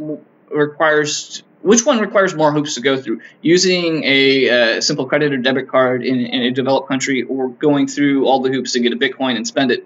requires 0.52 1.44
which 1.62 1.86
one 1.86 2.00
requires 2.00 2.34
more 2.34 2.52
hoops 2.52 2.76
to 2.76 2.82
go 2.82 3.02
through? 3.02 3.22
Using 3.42 4.04
a 4.06 4.50
uh, 4.78 4.82
simple 4.82 5.06
credit 5.06 5.34
or 5.34 5.38
debit 5.38 5.68
card 5.68 6.06
in, 6.06 6.20
in, 6.20 6.42
a 6.44 6.52
developed 6.52 6.88
country, 6.88 7.24
or 7.24 7.50
going 7.50 7.88
through 7.88 8.26
all 8.26 8.42
the 8.42 8.50
hoops 8.50 8.74
to 8.74 8.80
get 8.80 8.94
a 8.94 8.96
Bitcoin 8.96 9.36
and 9.36 9.46
spend 9.46 9.72
it? 9.72 9.86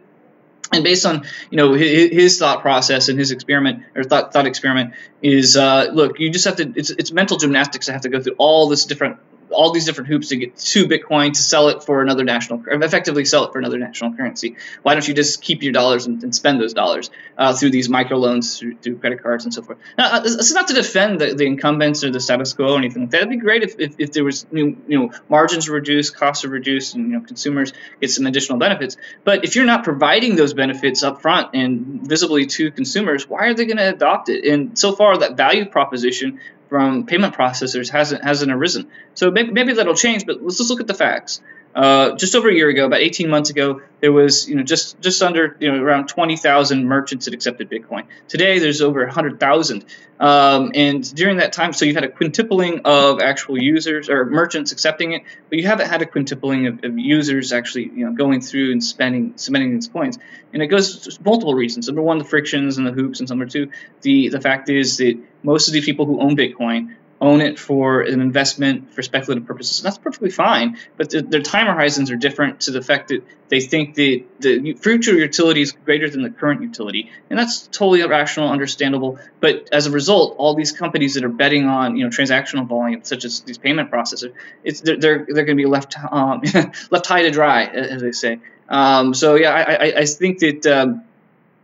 And 0.71 0.83
based 0.83 1.05
on 1.05 1.25
you 1.49 1.57
know 1.57 1.73
his, 1.73 2.11
his 2.11 2.39
thought 2.39 2.61
process 2.61 3.09
and 3.09 3.17
his 3.17 3.31
experiment 3.31 3.83
or 3.95 4.03
thought 4.03 4.33
thought 4.33 4.47
experiment 4.47 4.93
is 5.21 5.57
uh, 5.57 5.89
look, 5.91 6.19
you 6.19 6.31
just 6.31 6.45
have 6.45 6.57
to 6.57 6.73
it's 6.75 6.89
it's 6.89 7.11
mental 7.11 7.37
gymnastics 7.37 7.87
to 7.87 7.93
have 7.93 8.01
to 8.01 8.09
go 8.09 8.21
through 8.21 8.35
all 8.37 8.69
this 8.69 8.85
different 8.85 9.17
all 9.49 9.71
these 9.71 9.85
different 9.85 10.07
hoops 10.09 10.29
to 10.29 10.37
get 10.37 10.57
to 10.57 10.87
Bitcoin 10.87 11.33
to 11.33 11.41
sell 11.41 11.69
it 11.69 11.83
for 11.83 12.01
another 12.01 12.23
national, 12.23 12.63
effectively 12.67 13.25
sell 13.25 13.45
it 13.45 13.53
for 13.53 13.59
another 13.59 13.77
national 13.77 14.13
currency. 14.13 14.57
Why 14.81 14.93
don't 14.93 15.07
you 15.07 15.13
just 15.13 15.41
keep 15.41 15.63
your 15.63 15.73
dollars 15.73 16.05
and, 16.05 16.23
and 16.23 16.35
spend 16.35 16.59
those 16.59 16.73
dollars 16.73 17.09
uh, 17.37 17.53
through 17.53 17.71
these 17.71 17.87
microloans, 17.87 18.57
through, 18.57 18.77
through 18.77 18.97
credit 18.97 19.21
cards, 19.21 19.45
and 19.45 19.53
so 19.53 19.61
forth? 19.61 19.77
Now, 19.97 20.13
uh, 20.13 20.19
this 20.19 20.35
is 20.35 20.53
not 20.53 20.67
to 20.67 20.73
defend 20.73 21.21
the, 21.21 21.33
the 21.33 21.45
incumbents 21.45 22.03
or 22.03 22.11
the 22.11 22.19
status 22.19 22.53
quo 22.53 22.73
or 22.73 22.77
anything 22.77 23.03
like 23.03 23.11
that. 23.11 23.17
It'd 23.17 23.29
be 23.29 23.37
great 23.37 23.63
if, 23.63 23.79
if, 23.79 23.95
if 23.97 24.11
there 24.11 24.23
was 24.23 24.45
you 24.51 24.77
know 24.87 25.11
margins 25.29 25.69
reduced, 25.69 26.15
costs 26.15 26.45
are 26.45 26.49
reduced, 26.49 26.95
and 26.95 27.11
you 27.11 27.19
know 27.19 27.25
consumers 27.25 27.73
get 28.01 28.11
some 28.11 28.25
additional 28.25 28.57
benefits. 28.57 28.97
But 29.23 29.43
if 29.43 29.55
you're 29.55 29.65
not 29.65 29.83
providing 29.83 30.35
those 30.35 30.53
benefits 30.53 31.03
up 31.03 31.21
front 31.21 31.49
and 31.53 32.07
visibly 32.07 32.45
to 32.47 32.71
consumers, 32.71 33.27
why 33.27 33.47
are 33.47 33.53
they 33.53 33.65
going 33.65 33.77
to 33.77 33.89
adopt 33.89 34.29
it? 34.29 34.45
And 34.45 34.77
so 34.77 34.95
far, 34.95 35.17
that 35.17 35.37
value 35.37 35.65
proposition 35.65 36.39
from 36.73 37.05
payment 37.05 37.35
processors 37.35 37.87
hasn't 37.91 38.23
hasn't 38.23 38.51
arisen. 38.51 38.89
So 39.13 39.29
maybe, 39.29 39.51
maybe 39.51 39.73
that'll 39.73 39.93
change, 39.93 40.25
but 40.25 40.41
let's 40.41 40.57
just 40.57 40.71
look 40.71 40.79
at 40.79 40.87
the 40.87 40.95
facts. 40.95 41.39
Uh, 41.75 42.15
just 42.15 42.35
over 42.35 42.49
a 42.49 42.53
year 42.53 42.69
ago, 42.69 42.85
about 42.85 42.99
18 42.99 43.29
months 43.29 43.49
ago, 43.49 43.81
there 43.99 44.11
was 44.11 44.47
you 44.47 44.55
know 44.55 44.63
just 44.63 44.99
just 45.01 45.23
under 45.23 45.57
you 45.59 45.71
know 45.71 45.81
around 45.81 46.07
20,000 46.07 46.85
merchants 46.85 47.25
that 47.25 47.33
accepted 47.33 47.69
Bitcoin. 47.69 48.03
Today, 48.27 48.59
there's 48.59 48.81
over 48.81 49.03
100,000, 49.05 49.85
um, 50.19 50.71
and 50.75 51.15
during 51.15 51.37
that 51.37 51.51
time, 51.51 51.73
so 51.73 51.85
you've 51.85 51.95
had 51.95 52.03
a 52.03 52.09
quintupling 52.09 52.81
of 52.85 53.21
actual 53.21 53.57
users 53.57 54.07
or 54.09 54.25
merchants 54.25 54.71
accepting 54.71 55.13
it, 55.13 55.23
but 55.49 55.57
you 55.57 55.65
haven't 55.65 55.89
had 55.89 56.03
a 56.03 56.05
quintupling 56.05 56.67
of, 56.67 56.83
of 56.83 56.99
users 56.99 57.51
actually 57.51 57.85
you 57.85 58.05
know 58.05 58.11
going 58.11 58.41
through 58.41 58.71
and 58.71 58.83
spending 58.83 59.33
spending 59.37 59.73
these 59.73 59.87
coins. 59.87 60.19
And 60.53 60.61
it 60.61 60.67
goes 60.67 61.19
multiple 61.25 61.55
reasons. 61.55 61.87
Number 61.87 62.03
one, 62.03 62.19
the 62.19 62.25
frictions 62.25 62.77
and 62.77 62.85
the 62.85 62.91
hoops, 62.91 63.19
and 63.19 63.29
number 63.29 63.47
two, 63.47 63.71
the 64.01 64.29
the 64.29 64.39
fact 64.39 64.69
is 64.69 64.97
that 64.97 65.17
most 65.41 65.67
of 65.67 65.73
the 65.73 65.81
people 65.81 66.05
who 66.05 66.19
own 66.21 66.37
Bitcoin 66.37 66.95
own 67.23 67.39
it 67.39 67.57
for 67.57 68.01
an 68.01 68.19
investment 68.19 68.93
for 68.93 69.01
speculative 69.01 69.47
purposes. 69.47 69.79
And 69.79 69.85
that's 69.85 69.97
perfectly 69.97 70.29
fine, 70.29 70.77
but 70.97 71.09
the, 71.09 71.21
their 71.21 71.41
time 71.41 71.67
horizons 71.67 72.11
are 72.11 72.17
different 72.17 72.61
to 72.61 72.71
the 72.71 72.81
fact 72.81 73.07
that 73.07 73.23
they 73.47 73.61
think 73.61 73.95
that 73.95 74.23
the 74.41 74.73
future 74.73 75.13
utility 75.13 75.61
is 75.61 75.71
greater 75.71 76.09
than 76.09 76.21
the 76.21 76.29
current 76.29 76.61
utility, 76.61 77.09
and 77.29 77.39
that's 77.39 77.67
totally 77.67 78.01
irrational, 78.01 78.49
understandable. 78.49 79.19
But 79.39 79.69
as 79.71 79.87
a 79.87 79.91
result, 79.91 80.35
all 80.37 80.53
these 80.53 80.73
companies 80.73 81.13
that 81.13 81.23
are 81.23 81.29
betting 81.29 81.65
on 81.65 81.95
you 81.95 82.03
know 82.03 82.09
transactional 82.09 82.67
volume, 82.67 83.03
such 83.03 83.23
as 83.23 83.39
these 83.41 83.57
payment 83.57 83.89
processors, 83.89 84.33
it's 84.65 84.81
they're 84.81 84.97
they're, 84.97 85.25
they're 85.29 85.45
going 85.45 85.57
to 85.57 85.63
be 85.63 85.65
left 85.65 85.95
um, 86.11 86.41
left 86.91 87.05
high 87.05 87.21
to 87.21 87.31
dry, 87.31 87.63
as 87.65 88.01
they 88.01 88.11
say. 88.11 88.39
Um, 88.67 89.13
so 89.13 89.35
yeah, 89.35 89.51
I, 89.51 89.61
I, 89.61 89.93
I 89.99 90.05
think 90.05 90.39
that. 90.39 90.67
Um, 90.67 91.05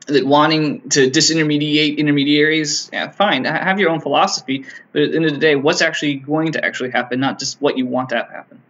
that 0.10 0.26
wanting 0.26 0.89
to 0.89 1.10
disintermediate 1.10 1.97
intermediaries, 1.97 2.89
yeah, 2.91 3.10
fine, 3.10 3.45
have 3.45 3.80
your 3.80 3.89
own 3.89 4.01
philosophy. 4.01 4.66
But 4.91 5.03
at 5.03 5.12
the 5.12 5.16
end 5.16 5.26
of 5.26 5.32
the 5.34 5.39
day, 5.39 5.55
what's 5.55 5.82
actually 5.82 6.16
going 6.16 6.53
to 6.53 6.64
actually 6.64 6.91
happen, 6.91 7.20
not 7.20 7.39
just 7.39 7.62
what 7.62 7.78
you 7.78 7.86
want 7.86 8.10
to 8.10 8.18
happen. 8.18 8.62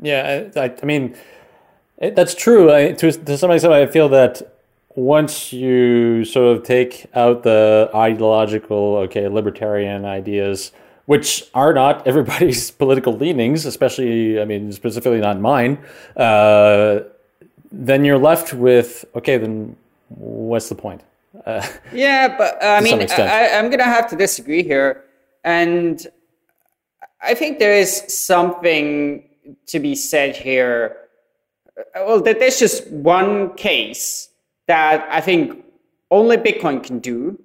Yeah, 0.00 0.48
I, 0.56 0.74
I 0.82 0.84
mean, 0.84 1.16
it, 1.98 2.16
that's 2.16 2.34
true. 2.34 2.72
I, 2.72 2.92
to, 2.92 3.12
to 3.12 3.38
some 3.38 3.50
extent, 3.50 3.72
I 3.72 3.86
feel 3.86 4.08
that 4.10 4.54
once 4.94 5.52
you 5.52 6.24
sort 6.24 6.56
of 6.56 6.64
take 6.64 7.06
out 7.14 7.42
the 7.42 7.90
ideological, 7.94 8.96
okay, 8.96 9.28
libertarian 9.28 10.04
ideas, 10.04 10.72
which 11.06 11.44
are 11.54 11.72
not 11.72 12.06
everybody's 12.06 12.70
political 12.70 13.12
leanings, 13.12 13.66
especially, 13.66 14.40
I 14.40 14.44
mean, 14.44 14.72
specifically 14.72 15.20
not 15.20 15.40
mine, 15.40 15.78
uh, 16.16 17.00
then 17.72 18.04
you're 18.04 18.18
left 18.18 18.54
with, 18.54 19.04
okay, 19.16 19.36
then 19.36 19.76
what's 20.16 20.68
the 20.68 20.74
point? 20.74 21.02
Uh, 21.44 21.66
yeah, 21.92 22.36
but 22.36 22.62
uh, 22.62 22.66
I 22.66 22.80
mean, 22.80 23.02
I, 23.10 23.50
I'm 23.54 23.66
going 23.66 23.78
to 23.78 23.84
have 23.84 24.08
to 24.10 24.16
disagree 24.16 24.62
here. 24.62 25.04
And 25.42 26.06
I 27.20 27.34
think 27.34 27.58
there 27.58 27.74
is 27.74 28.04
something 28.08 29.28
to 29.66 29.80
be 29.80 29.94
said 29.94 30.36
here. 30.36 30.96
Uh, 31.76 32.04
well, 32.06 32.20
that 32.22 32.38
there's 32.38 32.58
just 32.58 32.88
one 32.90 33.54
case 33.54 34.28
that 34.68 35.06
I 35.10 35.20
think 35.20 35.64
only 36.10 36.36
Bitcoin 36.36 36.82
can 36.82 37.00
do, 37.00 37.38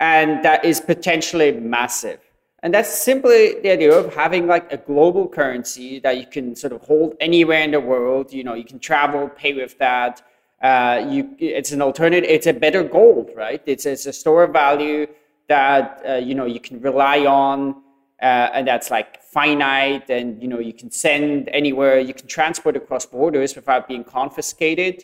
and 0.00 0.44
that 0.44 0.64
is 0.64 0.80
potentially 0.80 1.52
massive. 1.52 2.20
And 2.62 2.72
that's 2.72 2.96
simply 2.96 3.60
the 3.60 3.70
idea 3.70 3.92
of 3.92 4.14
having 4.14 4.46
like 4.46 4.72
a 4.72 4.76
global 4.76 5.26
currency 5.26 5.98
that 5.98 6.16
you 6.16 6.26
can 6.26 6.54
sort 6.54 6.72
of 6.72 6.80
hold 6.82 7.16
anywhere 7.18 7.62
in 7.62 7.72
the 7.72 7.80
world. 7.80 8.32
You 8.32 8.44
know, 8.44 8.54
you 8.54 8.64
can 8.64 8.78
travel, 8.78 9.28
pay 9.28 9.52
with 9.52 9.76
that 9.78 10.22
uh, 10.62 11.04
you, 11.10 11.34
it's 11.38 11.72
an 11.72 11.82
alternative. 11.82 12.28
It's 12.30 12.46
a 12.46 12.52
better 12.52 12.82
gold, 12.84 13.30
right? 13.34 13.60
It's, 13.66 13.84
it's 13.84 14.06
a 14.06 14.12
store 14.12 14.44
of 14.44 14.52
value 14.52 15.06
that 15.48 16.02
uh, 16.08 16.14
you 16.14 16.34
know 16.34 16.46
you 16.46 16.60
can 16.60 16.80
rely 16.80 17.26
on, 17.26 17.82
uh, 18.22 18.50
and 18.54 18.66
that's 18.66 18.90
like 18.90 19.22
finite, 19.22 20.08
and 20.08 20.40
you 20.40 20.48
know 20.48 20.60
you 20.60 20.72
can 20.72 20.90
send 20.90 21.48
anywhere. 21.48 21.98
You 21.98 22.14
can 22.14 22.28
transport 22.28 22.76
across 22.76 23.04
borders 23.06 23.56
without 23.56 23.88
being 23.88 24.04
confiscated, 24.04 25.02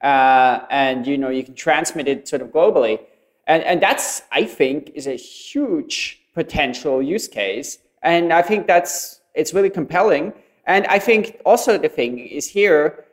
uh, 0.00 0.60
and 0.70 1.06
you 1.06 1.18
know 1.18 1.28
you 1.28 1.42
can 1.42 1.54
transmit 1.54 2.06
it 2.06 2.28
sort 2.28 2.42
of 2.42 2.48
globally, 2.48 3.00
and 3.48 3.64
and 3.64 3.82
that's 3.82 4.22
I 4.30 4.44
think 4.44 4.92
is 4.94 5.08
a 5.08 5.16
huge 5.16 6.20
potential 6.34 7.02
use 7.02 7.26
case, 7.26 7.78
and 8.02 8.32
I 8.32 8.42
think 8.42 8.68
that's 8.68 9.20
it's 9.34 9.52
really 9.52 9.70
compelling. 9.70 10.32
And 10.66 10.86
I 10.86 11.00
think 11.00 11.40
also 11.44 11.78
the 11.78 11.88
thing 11.88 12.20
is 12.20 12.46
here 12.46 13.04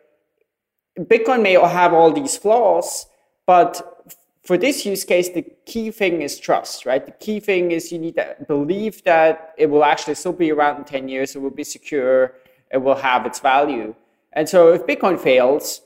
Bitcoin 0.98 1.42
may 1.42 1.54
have 1.54 1.94
all 1.94 2.12
these 2.12 2.38
flaws, 2.38 3.06
but 3.46 4.16
for 4.44 4.58
this 4.58 4.86
use 4.86 5.04
case, 5.04 5.30
the 5.30 5.46
key 5.66 5.92
thing 5.92 6.22
is 6.22 6.40
trust, 6.40 6.86
right? 6.86 7.06
The 7.06 7.12
key 7.12 7.40
thing 7.40 7.72
is 7.72 7.92
you 7.92 8.00
need 8.00 8.16
to 8.16 8.36
believe 8.48 9.04
that 9.04 9.54
it 9.58 9.68
will 9.68 9.84
actually 9.84 10.16
still 10.16 10.34
be 10.34 10.52
around 10.52 10.78
in 10.78 10.84
10 10.86 11.10
years, 11.10 11.36
it 11.36 11.40
will 11.40 11.52
be 11.52 11.66
secure, 11.66 12.34
it 12.72 12.78
will 12.78 12.96
have 12.96 13.26
its 13.26 13.40
value. 13.40 13.94
And 14.34 14.48
so 14.48 14.74
if 14.74 14.86
Bitcoin 14.86 15.20
fails, 15.20 15.82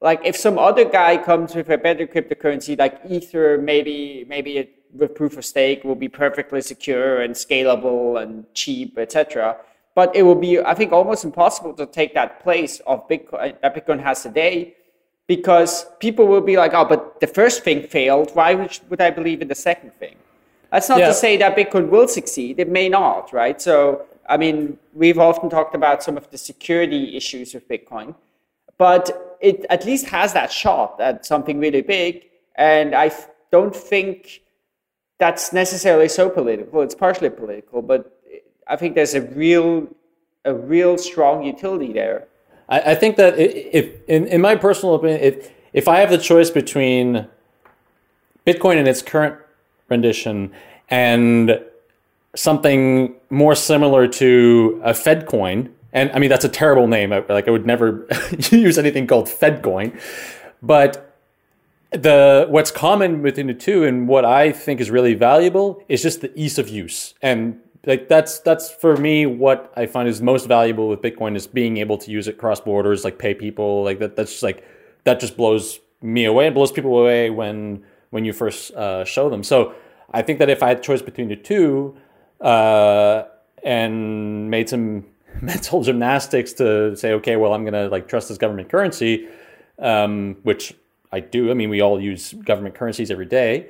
like 0.00 0.20
if 0.24 0.36
some 0.36 0.58
other 0.58 0.84
guy 0.84 1.16
comes 1.16 1.54
with 1.54 1.68
a 1.70 1.78
better 1.78 2.06
cryptocurrency 2.06 2.78
like 2.78 3.00
Ether, 3.08 3.58
maybe 3.58 4.24
maybe 4.28 4.58
it, 4.58 4.72
with 4.92 5.14
proof 5.14 5.36
of 5.36 5.44
stake 5.44 5.84
will 5.84 5.94
be 5.94 6.08
perfectly 6.08 6.60
secure 6.60 7.20
and 7.20 7.34
scalable 7.34 8.22
and 8.22 8.46
cheap, 8.54 8.98
etc. 8.98 9.56
But 9.96 10.14
it 10.14 10.22
will 10.22 10.40
be, 10.48 10.60
I 10.60 10.74
think, 10.74 10.92
almost 10.92 11.24
impossible 11.24 11.72
to 11.80 11.86
take 11.86 12.14
that 12.14 12.30
place 12.44 12.74
of 12.86 13.08
Bitcoin 13.08 13.60
that 13.62 13.74
Bitcoin 13.74 14.00
has 14.08 14.22
today, 14.22 14.74
because 15.26 15.72
people 15.98 16.26
will 16.32 16.46
be 16.52 16.56
like, 16.62 16.72
"Oh, 16.78 16.84
but 16.84 17.00
the 17.24 17.30
first 17.38 17.64
thing 17.64 17.78
failed. 17.96 18.28
Why 18.38 18.54
would, 18.54 19.00
I 19.00 19.10
believe 19.10 19.42
in 19.42 19.48
the 19.48 19.60
second 19.70 19.92
thing?" 20.02 20.16
That's 20.70 20.88
not 20.88 21.00
yeah. 21.00 21.08
to 21.08 21.14
say 21.14 21.32
that 21.42 21.56
Bitcoin 21.56 21.88
will 21.88 22.08
succeed. 22.18 22.60
It 22.64 22.68
may 22.68 22.88
not, 22.88 23.32
right? 23.32 23.58
So, 23.68 23.76
I 24.28 24.36
mean, 24.36 24.78
we've 25.02 25.18
often 25.18 25.48
talked 25.50 25.74
about 25.74 26.02
some 26.06 26.16
of 26.20 26.30
the 26.30 26.38
security 26.38 27.16
issues 27.16 27.54
with 27.54 27.66
Bitcoin 27.68 28.14
but 28.78 29.38
it 29.40 29.64
at 29.70 29.84
least 29.84 30.06
has 30.06 30.32
that 30.32 30.52
shot 30.52 31.00
at 31.00 31.24
something 31.24 31.58
really 31.58 31.82
big. 31.82 32.26
And 32.56 32.94
I 32.94 33.10
don't 33.50 33.74
think 33.74 34.42
that's 35.18 35.52
necessarily 35.52 36.08
so 36.08 36.28
political. 36.28 36.82
It's 36.82 36.94
partially 36.94 37.30
political, 37.30 37.82
but 37.82 38.15
I 38.66 38.76
think 38.76 38.94
there's 38.94 39.14
a 39.14 39.22
real, 39.22 39.88
a 40.44 40.54
real 40.54 40.98
strong 40.98 41.44
utility 41.44 41.92
there. 41.92 42.26
I, 42.68 42.92
I 42.92 42.94
think 42.94 43.16
that 43.16 43.38
if, 43.38 43.90
in, 44.08 44.26
in 44.26 44.40
my 44.40 44.56
personal 44.56 44.94
opinion, 44.94 45.20
if 45.20 45.52
if 45.72 45.88
I 45.88 46.00
have 46.00 46.10
the 46.10 46.18
choice 46.18 46.50
between 46.50 47.28
Bitcoin 48.46 48.76
in 48.76 48.86
its 48.86 49.02
current 49.02 49.36
rendition 49.88 50.52
and 50.88 51.60
something 52.34 53.14
more 53.28 53.54
similar 53.54 54.08
to 54.08 54.80
a 54.82 54.94
Fed 54.94 55.26
coin, 55.26 55.74
and 55.92 56.10
I 56.12 56.18
mean 56.18 56.30
that's 56.30 56.44
a 56.44 56.48
terrible 56.48 56.86
name. 56.86 57.10
like 57.10 57.46
I 57.46 57.50
would 57.50 57.66
never 57.66 58.06
use 58.50 58.78
anything 58.78 59.06
called 59.06 59.26
FedCoin, 59.26 60.00
but 60.62 61.14
the 61.90 62.46
what's 62.48 62.70
common 62.70 63.22
between 63.22 63.46
the 63.46 63.54
two 63.54 63.84
and 63.84 64.08
what 64.08 64.24
I 64.24 64.52
think 64.52 64.80
is 64.80 64.90
really 64.90 65.14
valuable 65.14 65.82
is 65.88 66.02
just 66.02 66.20
the 66.20 66.32
ease 66.38 66.58
of 66.58 66.68
use. 66.68 67.14
And 67.22 67.60
like 67.86 68.08
that's 68.08 68.40
that's 68.40 68.70
for 68.70 68.96
me 68.96 69.26
what 69.26 69.72
I 69.76 69.86
find 69.86 70.08
is 70.08 70.20
most 70.20 70.46
valuable 70.46 70.88
with 70.88 71.00
Bitcoin 71.00 71.36
is 71.36 71.46
being 71.46 71.76
able 71.76 71.96
to 71.98 72.10
use 72.10 72.26
it 72.28 72.36
cross 72.36 72.60
borders, 72.60 73.04
like 73.04 73.18
pay 73.18 73.32
people, 73.32 73.84
like 73.84 74.00
that. 74.00 74.16
That's 74.16 74.32
just 74.32 74.42
like 74.42 74.64
that 75.04 75.20
just 75.20 75.36
blows 75.36 75.80
me 76.02 76.24
away 76.24 76.46
and 76.46 76.54
blows 76.54 76.72
people 76.72 76.98
away 76.98 77.30
when 77.30 77.84
when 78.10 78.24
you 78.24 78.32
first 78.32 78.72
uh, 78.74 79.04
show 79.04 79.30
them. 79.30 79.42
So 79.42 79.74
I 80.10 80.22
think 80.22 80.40
that 80.40 80.50
if 80.50 80.62
I 80.62 80.68
had 80.68 80.82
choice 80.82 81.02
between 81.02 81.28
the 81.28 81.36
two 81.36 81.96
uh, 82.40 83.24
and 83.62 84.50
made 84.50 84.68
some 84.68 85.06
mental 85.40 85.82
gymnastics 85.82 86.52
to 86.54 86.96
say, 86.96 87.12
okay, 87.12 87.36
well, 87.36 87.52
I'm 87.52 87.64
to 87.66 87.88
like 87.88 88.08
trust 88.08 88.28
this 88.28 88.38
government 88.38 88.68
currency, 88.68 89.28
um, 89.78 90.36
which 90.42 90.74
I 91.12 91.20
do. 91.20 91.50
I 91.50 91.54
mean, 91.54 91.70
we 91.70 91.80
all 91.80 92.00
use 92.00 92.32
government 92.32 92.74
currencies 92.74 93.10
every 93.10 93.26
day. 93.26 93.68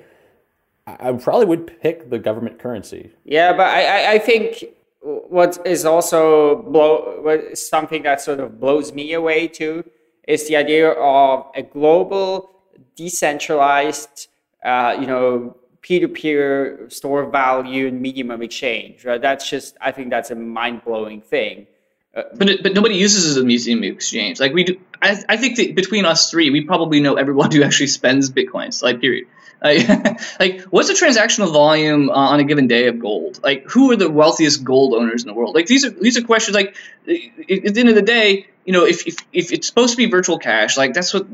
I 0.86 1.12
probably 1.12 1.46
would 1.46 1.80
pick 1.80 2.10
the 2.10 2.18
government 2.18 2.60
currency. 2.60 3.10
Yeah, 3.24 3.52
but 3.52 3.66
I, 3.66 4.14
I 4.14 4.18
think 4.20 4.64
what 5.00 5.58
is 5.66 5.84
also 5.84 6.62
blow 6.62 7.20
what 7.22 7.58
something 7.58 8.04
that 8.04 8.20
sort 8.20 8.38
of 8.38 8.60
blows 8.60 8.92
me 8.92 9.12
away 9.12 9.48
too 9.48 9.84
is 10.28 10.46
the 10.46 10.56
idea 10.56 10.90
of 10.90 11.46
a 11.56 11.62
global, 11.62 12.50
decentralized, 12.94 14.28
uh, 14.64 14.96
you 15.00 15.06
know, 15.06 15.56
peer-to-peer 15.82 16.88
store 16.88 17.30
value 17.30 17.86
and 17.88 18.00
medium 18.00 18.30
of 18.30 18.42
exchange. 18.42 19.04
Right? 19.04 19.20
That's 19.20 19.48
just 19.50 19.76
I 19.80 19.90
think 19.90 20.10
that's 20.10 20.30
a 20.30 20.36
mind-blowing 20.36 21.22
thing. 21.22 21.66
Uh, 22.14 22.22
but 22.34 22.62
but 22.62 22.74
nobody 22.74 22.94
uses 22.94 23.36
a 23.36 23.44
medium 23.44 23.80
of 23.80 23.84
exchange. 23.84 24.38
Like 24.38 24.52
we 24.52 24.62
do, 24.62 24.80
I, 25.02 25.20
I 25.28 25.36
think 25.36 25.56
that 25.56 25.74
between 25.74 26.04
us 26.04 26.30
three, 26.30 26.50
we 26.50 26.62
probably 26.64 27.00
know 27.00 27.16
everyone 27.16 27.50
who 27.50 27.64
actually 27.64 27.88
spends 27.88 28.30
bitcoins. 28.30 28.84
Like 28.84 29.00
period. 29.00 29.26
Like, 29.62 29.88
like 30.40 30.60
what's 30.62 30.88
the 30.88 30.94
transactional 30.94 31.52
volume 31.52 32.10
uh, 32.10 32.14
on 32.14 32.40
a 32.40 32.44
given 32.44 32.68
day 32.68 32.88
of 32.88 32.98
gold? 32.98 33.40
Like 33.42 33.64
who 33.64 33.90
are 33.92 33.96
the 33.96 34.10
wealthiest 34.10 34.64
gold 34.64 34.94
owners 34.94 35.22
in 35.22 35.28
the 35.28 35.34
world? 35.34 35.54
Like 35.54 35.66
these 35.66 35.84
are 35.84 35.90
these 35.90 36.16
are 36.16 36.22
questions. 36.22 36.54
Like 36.54 36.76
at 37.06 37.74
the 37.74 37.80
end 37.80 37.88
of 37.88 37.94
the 37.94 38.02
day, 38.02 38.48
you 38.64 38.72
know, 38.72 38.84
if 38.84 39.06
if, 39.06 39.16
if 39.32 39.52
it's 39.52 39.66
supposed 39.66 39.92
to 39.92 39.96
be 39.96 40.06
virtual 40.06 40.38
cash, 40.38 40.76
like 40.76 40.94
that's 40.94 41.14
what 41.14 41.26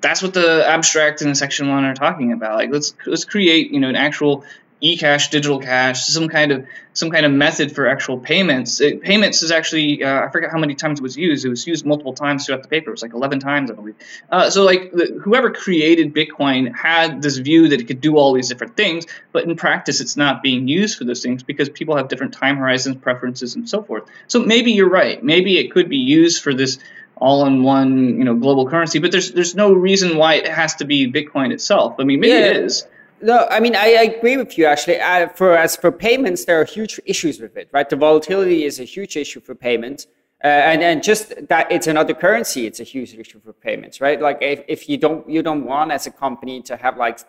that's 0.00 0.20
what 0.22 0.34
the 0.34 0.68
abstract 0.68 1.22
and 1.22 1.38
section 1.38 1.68
one 1.68 1.84
are 1.84 1.94
talking 1.94 2.32
about. 2.32 2.56
Like 2.56 2.70
let's 2.70 2.94
let's 3.06 3.24
create 3.24 3.70
you 3.70 3.80
know 3.80 3.88
an 3.88 3.96
actual 3.96 4.44
e-cash, 4.82 5.30
digital 5.30 5.60
cash, 5.60 6.04
some 6.06 6.28
kind 6.28 6.50
of 6.52 6.66
some 6.92 7.10
kind 7.10 7.24
of 7.24 7.32
method 7.32 7.74
for 7.74 7.86
actual 7.86 8.18
payments. 8.18 8.80
It, 8.80 9.00
payments 9.00 9.42
is 9.42 9.50
actually 9.50 10.02
uh, 10.04 10.26
I 10.26 10.28
forget 10.28 10.50
how 10.50 10.58
many 10.58 10.74
times 10.74 10.98
it 10.98 11.02
was 11.02 11.16
used. 11.16 11.44
It 11.44 11.48
was 11.48 11.66
used 11.66 11.86
multiple 11.86 12.12
times 12.12 12.44
throughout 12.44 12.62
the 12.62 12.68
paper. 12.68 12.90
It 12.90 12.94
was 12.94 13.02
like 13.02 13.14
11 13.14 13.40
times, 13.40 13.70
I 13.70 13.74
believe. 13.74 13.94
Uh, 14.30 14.50
so 14.50 14.64
like 14.64 14.92
the, 14.92 15.18
whoever 15.22 15.50
created 15.50 16.12
Bitcoin 16.12 16.74
had 16.74 17.22
this 17.22 17.38
view 17.38 17.68
that 17.68 17.80
it 17.80 17.86
could 17.86 18.00
do 18.00 18.16
all 18.16 18.34
these 18.34 18.48
different 18.48 18.76
things, 18.76 19.06
but 19.30 19.44
in 19.44 19.56
practice, 19.56 20.00
it's 20.00 20.16
not 20.16 20.42
being 20.42 20.66
used 20.68 20.98
for 20.98 21.04
those 21.04 21.22
things 21.22 21.42
because 21.42 21.68
people 21.68 21.96
have 21.96 22.08
different 22.08 22.34
time 22.34 22.56
horizons, 22.56 22.96
preferences, 22.96 23.54
and 23.54 23.68
so 23.68 23.82
forth. 23.82 24.04
So 24.26 24.40
maybe 24.40 24.72
you're 24.72 24.90
right. 24.90 25.22
Maybe 25.22 25.58
it 25.58 25.70
could 25.70 25.88
be 25.88 25.98
used 25.98 26.42
for 26.42 26.52
this 26.52 26.78
all-in-one, 27.16 28.18
you 28.18 28.24
know, 28.24 28.34
global 28.34 28.68
currency. 28.68 28.98
But 28.98 29.12
there's 29.12 29.30
there's 29.30 29.54
no 29.54 29.72
reason 29.72 30.16
why 30.16 30.34
it 30.34 30.48
has 30.48 30.74
to 30.76 30.84
be 30.84 31.10
Bitcoin 31.10 31.52
itself. 31.52 31.94
I 32.00 32.04
mean, 32.04 32.18
maybe 32.18 32.32
yeah. 32.32 32.50
it 32.50 32.56
is. 32.56 32.84
No, 33.22 33.46
I 33.50 33.60
mean 33.60 33.76
I, 33.76 33.94
I 33.94 34.02
agree 34.16 34.36
with 34.36 34.58
you 34.58 34.66
actually. 34.66 35.00
Uh, 35.00 35.28
for 35.28 35.56
as 35.56 35.76
for 35.76 35.92
payments, 35.92 36.44
there 36.44 36.60
are 36.60 36.64
huge 36.64 37.00
issues 37.06 37.40
with 37.40 37.56
it, 37.56 37.68
right? 37.72 37.88
The 37.88 37.96
volatility 37.96 38.64
is 38.64 38.80
a 38.80 38.84
huge 38.84 39.16
issue 39.16 39.40
for 39.40 39.54
payments, 39.54 40.08
uh, 40.42 40.48
and 40.48 40.82
and 40.82 41.02
just 41.02 41.48
that 41.48 41.70
it's 41.70 41.86
another 41.86 42.14
currency, 42.14 42.66
it's 42.66 42.80
a 42.80 42.84
huge 42.84 43.14
issue 43.14 43.40
for 43.40 43.52
payments, 43.52 44.00
right? 44.00 44.20
Like 44.20 44.38
if, 44.40 44.64
if 44.66 44.88
you 44.88 44.98
don't 44.98 45.28
you 45.28 45.42
don't 45.42 45.64
want 45.64 45.92
as 45.92 46.06
a 46.06 46.10
company 46.10 46.62
to 46.62 46.76
have 46.76 46.96
like 46.96 47.20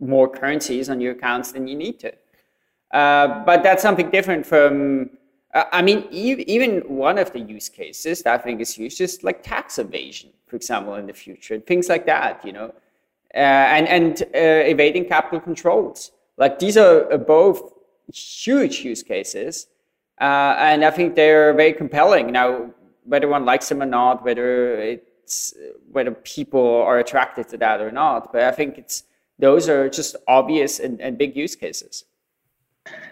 more 0.00 0.28
currencies 0.28 0.88
on 0.88 1.00
your 1.00 1.12
accounts 1.12 1.52
than 1.52 1.68
you 1.68 1.76
need 1.76 1.98
to, 2.00 2.12
uh, 2.92 3.44
but 3.44 3.62
that's 3.62 3.82
something 3.82 4.10
different 4.10 4.46
from 4.46 5.10
uh, 5.54 5.64
I 5.72 5.82
mean, 5.82 6.06
even 6.10 6.80
one 6.80 7.18
of 7.18 7.32
the 7.32 7.40
use 7.40 7.68
cases 7.68 8.22
that 8.22 8.40
I 8.40 8.42
think 8.42 8.60
is 8.60 8.76
used 8.76 9.00
is 9.00 9.22
like 9.22 9.42
tax 9.42 9.78
evasion, 9.78 10.30
for 10.46 10.56
example, 10.56 10.94
in 10.96 11.06
the 11.06 11.14
future, 11.14 11.54
and 11.54 11.66
things 11.66 11.88
like 11.88 12.04
that, 12.06 12.44
you 12.44 12.52
know, 12.52 12.72
and 13.34 13.88
and 13.88 14.22
uh, 14.34 14.70
evading 14.72 15.06
capital 15.06 15.40
controls. 15.40 16.12
Like 16.36 16.58
these 16.58 16.76
are 16.76 17.18
both 17.18 17.72
huge 18.12 18.80
use 18.84 19.02
cases, 19.02 19.66
uh, 20.20 20.54
and 20.58 20.84
I 20.84 20.90
think 20.90 21.14
they're 21.14 21.52
very 21.52 21.72
compelling. 21.72 22.32
Now, 22.32 22.70
whether 23.04 23.28
one 23.28 23.44
likes 23.44 23.68
them 23.68 23.82
or 23.82 23.86
not, 23.86 24.24
whether 24.24 24.78
it's 24.80 25.54
whether 25.90 26.12
people 26.12 26.82
are 26.82 26.98
attracted 26.98 27.48
to 27.48 27.56
that 27.58 27.80
or 27.80 27.90
not, 27.90 28.32
but 28.32 28.42
I 28.42 28.52
think 28.52 28.78
it's 28.78 29.04
those 29.38 29.68
are 29.68 29.88
just 29.88 30.16
obvious 30.26 30.80
and, 30.80 31.00
and 31.00 31.16
big 31.16 31.36
use 31.36 31.54
cases. 31.54 32.04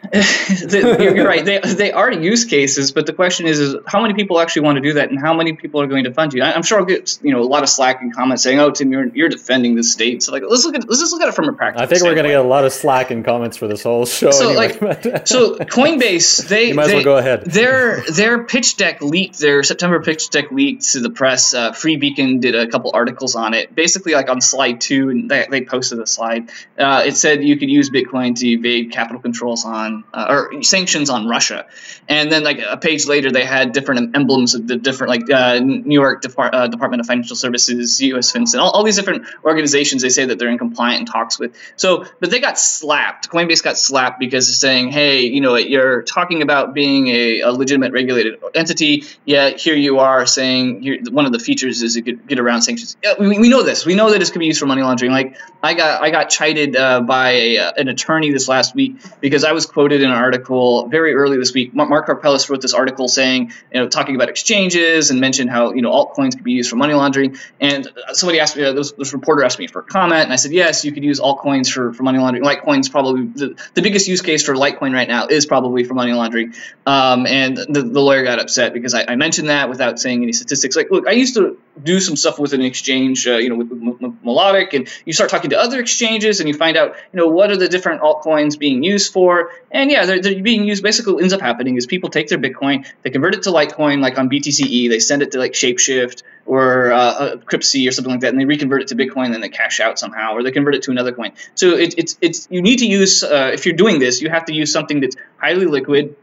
you're 0.12 1.26
right. 1.26 1.44
They, 1.44 1.58
they 1.58 1.92
are 1.92 2.12
use 2.12 2.44
cases, 2.44 2.92
but 2.92 3.06
the 3.06 3.12
question 3.12 3.46
is, 3.46 3.58
is 3.58 3.76
how 3.86 4.00
many 4.02 4.14
people 4.14 4.38
actually 4.38 4.62
want 4.62 4.76
to 4.76 4.82
do 4.82 4.94
that, 4.94 5.10
and 5.10 5.18
how 5.18 5.34
many 5.34 5.52
people 5.54 5.80
are 5.80 5.86
going 5.86 6.04
to 6.04 6.12
fund 6.12 6.32
you? 6.32 6.42
I'm 6.42 6.62
sure 6.62 6.78
I'll 6.78 6.84
get 6.84 7.18
you 7.22 7.32
know 7.32 7.42
a 7.42 7.44
lot 7.44 7.62
of 7.62 7.68
slack 7.68 8.02
and 8.02 8.14
comments 8.14 8.42
saying, 8.42 8.58
"Oh, 8.58 8.70
Tim, 8.70 8.92
you're 8.92 9.06
you're 9.08 9.28
defending 9.28 9.74
the 9.74 9.82
state." 9.82 10.22
So 10.22 10.32
like, 10.32 10.42
let's 10.48 10.64
look 10.64 10.74
at 10.74 10.88
let's 10.88 11.00
just 11.00 11.12
look 11.12 11.22
at 11.22 11.28
it 11.28 11.34
from 11.34 11.48
a 11.48 11.52
practical. 11.52 11.82
I 11.82 11.86
think 11.86 12.02
we're 12.02 12.14
going 12.14 12.24
to 12.24 12.30
get 12.30 12.40
a 12.40 12.48
lot 12.48 12.64
of 12.64 12.72
slack 12.72 13.10
and 13.10 13.24
comments 13.24 13.56
for 13.56 13.66
this 13.66 13.82
whole 13.82 14.06
show. 14.06 14.30
So 14.30 14.50
anyway. 14.50 14.78
like, 14.80 15.26
so 15.26 15.56
Coinbase, 15.56 16.46
they 16.48 16.68
you 16.68 16.74
might 16.74 16.86
they, 16.86 16.98
as 16.98 17.04
well 17.04 17.16
go 17.16 17.18
ahead. 17.18 17.44
Their 17.44 18.02
their 18.02 18.44
pitch 18.44 18.76
deck 18.76 19.02
leaked. 19.02 19.38
Their 19.38 19.62
September 19.62 20.02
pitch 20.02 20.30
deck 20.30 20.52
leaked 20.52 20.92
to 20.92 21.00
the 21.00 21.10
press. 21.10 21.54
Uh, 21.54 21.72
Free 21.72 21.96
Beacon 21.96 22.40
did 22.40 22.54
a 22.54 22.68
couple 22.68 22.92
articles 22.94 23.34
on 23.34 23.54
it. 23.54 23.74
Basically, 23.74 24.14
like 24.14 24.28
on 24.28 24.40
slide 24.40 24.80
two, 24.80 25.10
and 25.10 25.30
they, 25.30 25.46
they 25.50 25.64
posted 25.64 25.98
a 25.98 26.06
slide. 26.06 26.50
Uh, 26.78 27.02
it 27.06 27.16
said 27.16 27.42
you 27.42 27.56
could 27.56 27.70
use 27.70 27.90
Bitcoin 27.90 28.36
to 28.36 28.46
evade 28.46 28.92
capital 28.92 29.20
controls 29.20 29.64
on. 29.66 30.04
Uh, 30.14 30.26
or 30.28 30.62
sanctions 30.62 31.10
on 31.10 31.28
Russia. 31.28 31.66
And 32.08 32.30
then 32.30 32.44
like 32.44 32.60
a 32.60 32.76
page 32.76 33.06
later, 33.06 33.30
they 33.30 33.44
had 33.44 33.72
different 33.72 34.16
emblems 34.16 34.54
of 34.54 34.66
the 34.66 34.76
different 34.76 35.10
like 35.10 35.30
uh, 35.30 35.58
New 35.58 35.94
York 36.00 36.22
Depart- 36.22 36.54
uh, 36.54 36.68
Department 36.68 37.00
of 37.00 37.06
Financial 37.06 37.36
Services, 37.36 38.00
U.S. 38.00 38.32
FinCEN, 38.32 38.60
all, 38.60 38.70
all 38.70 38.84
these 38.84 38.96
different 38.96 39.26
organizations. 39.44 40.02
They 40.02 40.08
say 40.08 40.26
that 40.26 40.38
they're 40.38 40.48
in 40.48 40.58
compliant 40.58 41.08
talks 41.08 41.38
with. 41.38 41.54
So, 41.76 42.04
but 42.20 42.30
they 42.30 42.40
got 42.40 42.58
slapped. 42.58 43.28
Coinbase 43.28 43.62
got 43.62 43.76
slapped 43.76 44.20
because 44.20 44.46
they're 44.46 44.54
saying, 44.54 44.90
hey, 44.90 45.22
you 45.22 45.40
know, 45.40 45.56
you're 45.56 46.02
talking 46.02 46.42
about 46.42 46.74
being 46.74 47.08
a, 47.08 47.40
a 47.40 47.50
legitimate 47.50 47.92
regulated 47.92 48.40
entity, 48.54 49.04
yet 49.24 49.60
here 49.60 49.74
you 49.74 49.98
are 49.98 50.26
saying 50.26 51.06
one 51.10 51.26
of 51.26 51.32
the 51.32 51.38
features 51.38 51.82
is 51.82 51.96
you 51.96 52.02
could 52.02 52.26
get 52.26 52.38
around 52.38 52.62
sanctions. 52.62 52.96
Yeah, 53.02 53.14
we, 53.18 53.38
we 53.38 53.48
know 53.48 53.62
this. 53.62 53.84
We 53.84 53.94
know 53.94 54.10
that 54.10 54.18
this 54.18 54.30
could 54.30 54.38
be 54.38 54.46
used 54.46 54.60
for 54.60 54.66
money 54.66 54.82
laundering. 54.82 55.12
Like 55.12 55.36
I 55.62 55.74
got 55.74 56.02
I 56.02 56.10
got 56.10 56.30
chided 56.30 56.76
uh, 56.76 57.00
by 57.00 57.30
a, 57.30 57.72
an 57.76 57.88
attorney 57.88 58.30
this 58.30 58.48
last 58.48 58.74
week 58.74 58.96
because 59.20 59.44
I 59.44 59.52
was 59.56 59.66
quoted 59.66 60.02
in 60.02 60.10
an 60.10 60.16
article 60.16 60.86
very 60.88 61.14
early 61.14 61.38
this 61.38 61.54
week. 61.54 61.74
Mark 61.74 62.06
Karpelès 62.06 62.48
wrote 62.50 62.60
this 62.60 62.74
article 62.74 63.08
saying, 63.08 63.52
you 63.72 63.80
know, 63.80 63.88
talking 63.88 64.14
about 64.14 64.28
exchanges 64.28 65.10
and 65.10 65.18
mentioned 65.18 65.48
how 65.48 65.72
you 65.72 65.80
know 65.80 65.90
altcoins 65.90 66.34
could 66.34 66.44
be 66.44 66.52
used 66.52 66.68
for 66.68 66.76
money 66.76 66.92
laundering. 66.92 67.36
And 67.58 67.88
somebody 68.12 68.38
asked 68.38 68.56
me, 68.56 68.64
uh, 68.64 68.72
this, 68.72 68.92
this, 68.92 69.14
reporter 69.14 69.42
asked 69.44 69.58
me 69.58 69.66
for 69.66 69.80
a 69.80 69.82
comment, 69.82 70.24
and 70.24 70.32
I 70.32 70.36
said, 70.36 70.52
yes, 70.52 70.84
you 70.84 70.92
could 70.92 71.04
use 71.04 71.20
altcoins 71.20 71.72
for, 71.72 71.94
for 71.94 72.02
money 72.02 72.18
laundering. 72.18 72.44
Litecoin's 72.44 72.90
probably 72.90 73.26
the, 73.26 73.56
the 73.72 73.80
biggest 73.80 74.06
use 74.06 74.20
case 74.20 74.44
for 74.44 74.54
Litecoin 74.54 74.92
right 74.92 75.08
now 75.08 75.26
is 75.26 75.46
probably 75.46 75.84
for 75.84 75.94
money 75.94 76.12
laundering. 76.12 76.54
Um, 76.84 77.26
and 77.26 77.56
the, 77.56 77.82
the 77.82 78.00
lawyer 78.00 78.22
got 78.24 78.38
upset 78.38 78.74
because 78.74 78.92
I, 78.92 79.06
I, 79.08 79.16
mentioned 79.16 79.48
that 79.48 79.70
without 79.70 79.98
saying 79.98 80.22
any 80.22 80.32
statistics. 80.32 80.76
Like, 80.76 80.90
look, 80.90 81.08
I 81.08 81.12
used 81.12 81.34
to 81.34 81.58
do 81.82 81.98
some 82.00 82.14
stuff 82.16 82.38
with 82.38 82.52
an 82.52 82.60
exchange, 82.60 83.26
uh, 83.26 83.36
you 83.38 83.48
know, 83.48 83.56
with, 83.56 83.70
with 83.70 84.14
Melodic, 84.22 84.74
and 84.74 84.88
you 85.06 85.12
start 85.14 85.30
talking 85.30 85.50
to 85.50 85.58
other 85.58 85.80
exchanges, 85.80 86.40
and 86.40 86.48
you 86.48 86.54
find 86.54 86.76
out, 86.76 86.94
you 87.12 87.16
know, 87.18 87.28
what 87.28 87.50
are 87.50 87.56
the 87.56 87.68
different 87.68 88.02
altcoins 88.02 88.58
being 88.58 88.82
used 88.82 89.12
for? 89.12 89.35
And 89.70 89.90
yeah, 89.90 90.06
they're, 90.06 90.20
they're 90.20 90.42
being 90.42 90.64
used. 90.64 90.82
Basically, 90.82 91.14
what 91.14 91.22
ends 91.22 91.32
up 91.32 91.40
happening 91.40 91.76
is 91.76 91.86
people 91.86 92.10
take 92.10 92.28
their 92.28 92.38
Bitcoin, 92.38 92.86
they 93.02 93.10
convert 93.10 93.34
it 93.34 93.42
to 93.44 93.50
Litecoin, 93.50 94.00
like 94.00 94.18
on 94.18 94.28
BTCE, 94.28 94.88
they 94.88 94.98
send 94.98 95.22
it 95.22 95.32
to 95.32 95.38
like 95.38 95.52
Shapeshift 95.52 96.22
or 96.44 96.92
uh, 96.92 97.36
Cryptsy 97.36 97.88
or 97.88 97.92
something 97.92 98.12
like 98.12 98.20
that, 98.20 98.30
and 98.30 98.40
they 98.40 98.44
reconvert 98.44 98.82
it 98.82 98.88
to 98.88 98.94
Bitcoin, 98.94 99.26
and 99.26 99.34
then 99.34 99.40
they 99.40 99.48
cash 99.48 99.80
out 99.80 99.98
somehow, 99.98 100.34
or 100.34 100.42
they 100.42 100.52
convert 100.52 100.74
it 100.74 100.82
to 100.82 100.90
another 100.90 101.12
coin. 101.12 101.32
So 101.54 101.70
it, 101.70 101.94
it's 101.98 102.16
it's 102.20 102.48
you 102.50 102.62
need 102.62 102.78
to 102.78 102.86
use 102.86 103.24
uh, 103.24 103.50
if 103.52 103.66
you're 103.66 103.76
doing 103.76 103.98
this, 103.98 104.20
you 104.20 104.30
have 104.30 104.46
to 104.46 104.54
use 104.54 104.72
something 104.72 105.00
that's 105.00 105.16
highly 105.38 105.66
liquid 105.66 106.16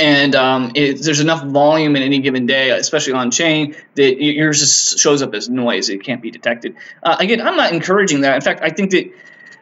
and 0.00 0.34
um, 0.34 0.72
it, 0.74 1.02
there's 1.02 1.20
enough 1.20 1.44
volume 1.44 1.94
in 1.94 2.02
any 2.02 2.20
given 2.20 2.46
day, 2.46 2.70
especially 2.70 3.12
on 3.12 3.30
chain, 3.30 3.76
that 3.96 4.22
yours 4.22 4.60
just 4.60 4.98
shows 4.98 5.20
up 5.20 5.34
as 5.34 5.48
noise. 5.48 5.90
It 5.90 6.02
can't 6.02 6.22
be 6.22 6.30
detected. 6.30 6.76
Uh, 7.02 7.16
again, 7.18 7.40
I'm 7.40 7.56
not 7.56 7.72
encouraging 7.72 8.22
that. 8.22 8.36
In 8.36 8.40
fact, 8.40 8.62
I 8.62 8.70
think 8.70 8.92
that 8.92 9.12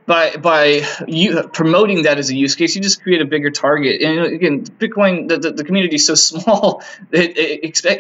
by 0.09 0.37
by 0.37 0.87
you 1.07 1.43
promoting 1.53 2.05
that 2.05 2.19
as 2.19 2.31
a 2.31 2.35
use 2.35 2.55
case, 2.57 2.75
you 2.75 2.81
just 2.81 3.03
create 3.03 3.21
a 3.21 3.27
bigger 3.27 3.51
target. 3.51 4.01
And 4.01 4.21
again, 4.21 4.65
Bitcoin, 4.65 5.29
the, 5.29 5.37
the, 5.37 5.53
the 5.53 5.65
community 5.65 5.97
is 5.97 6.07
so 6.07 6.15
small 6.31 6.83
that 7.11 7.39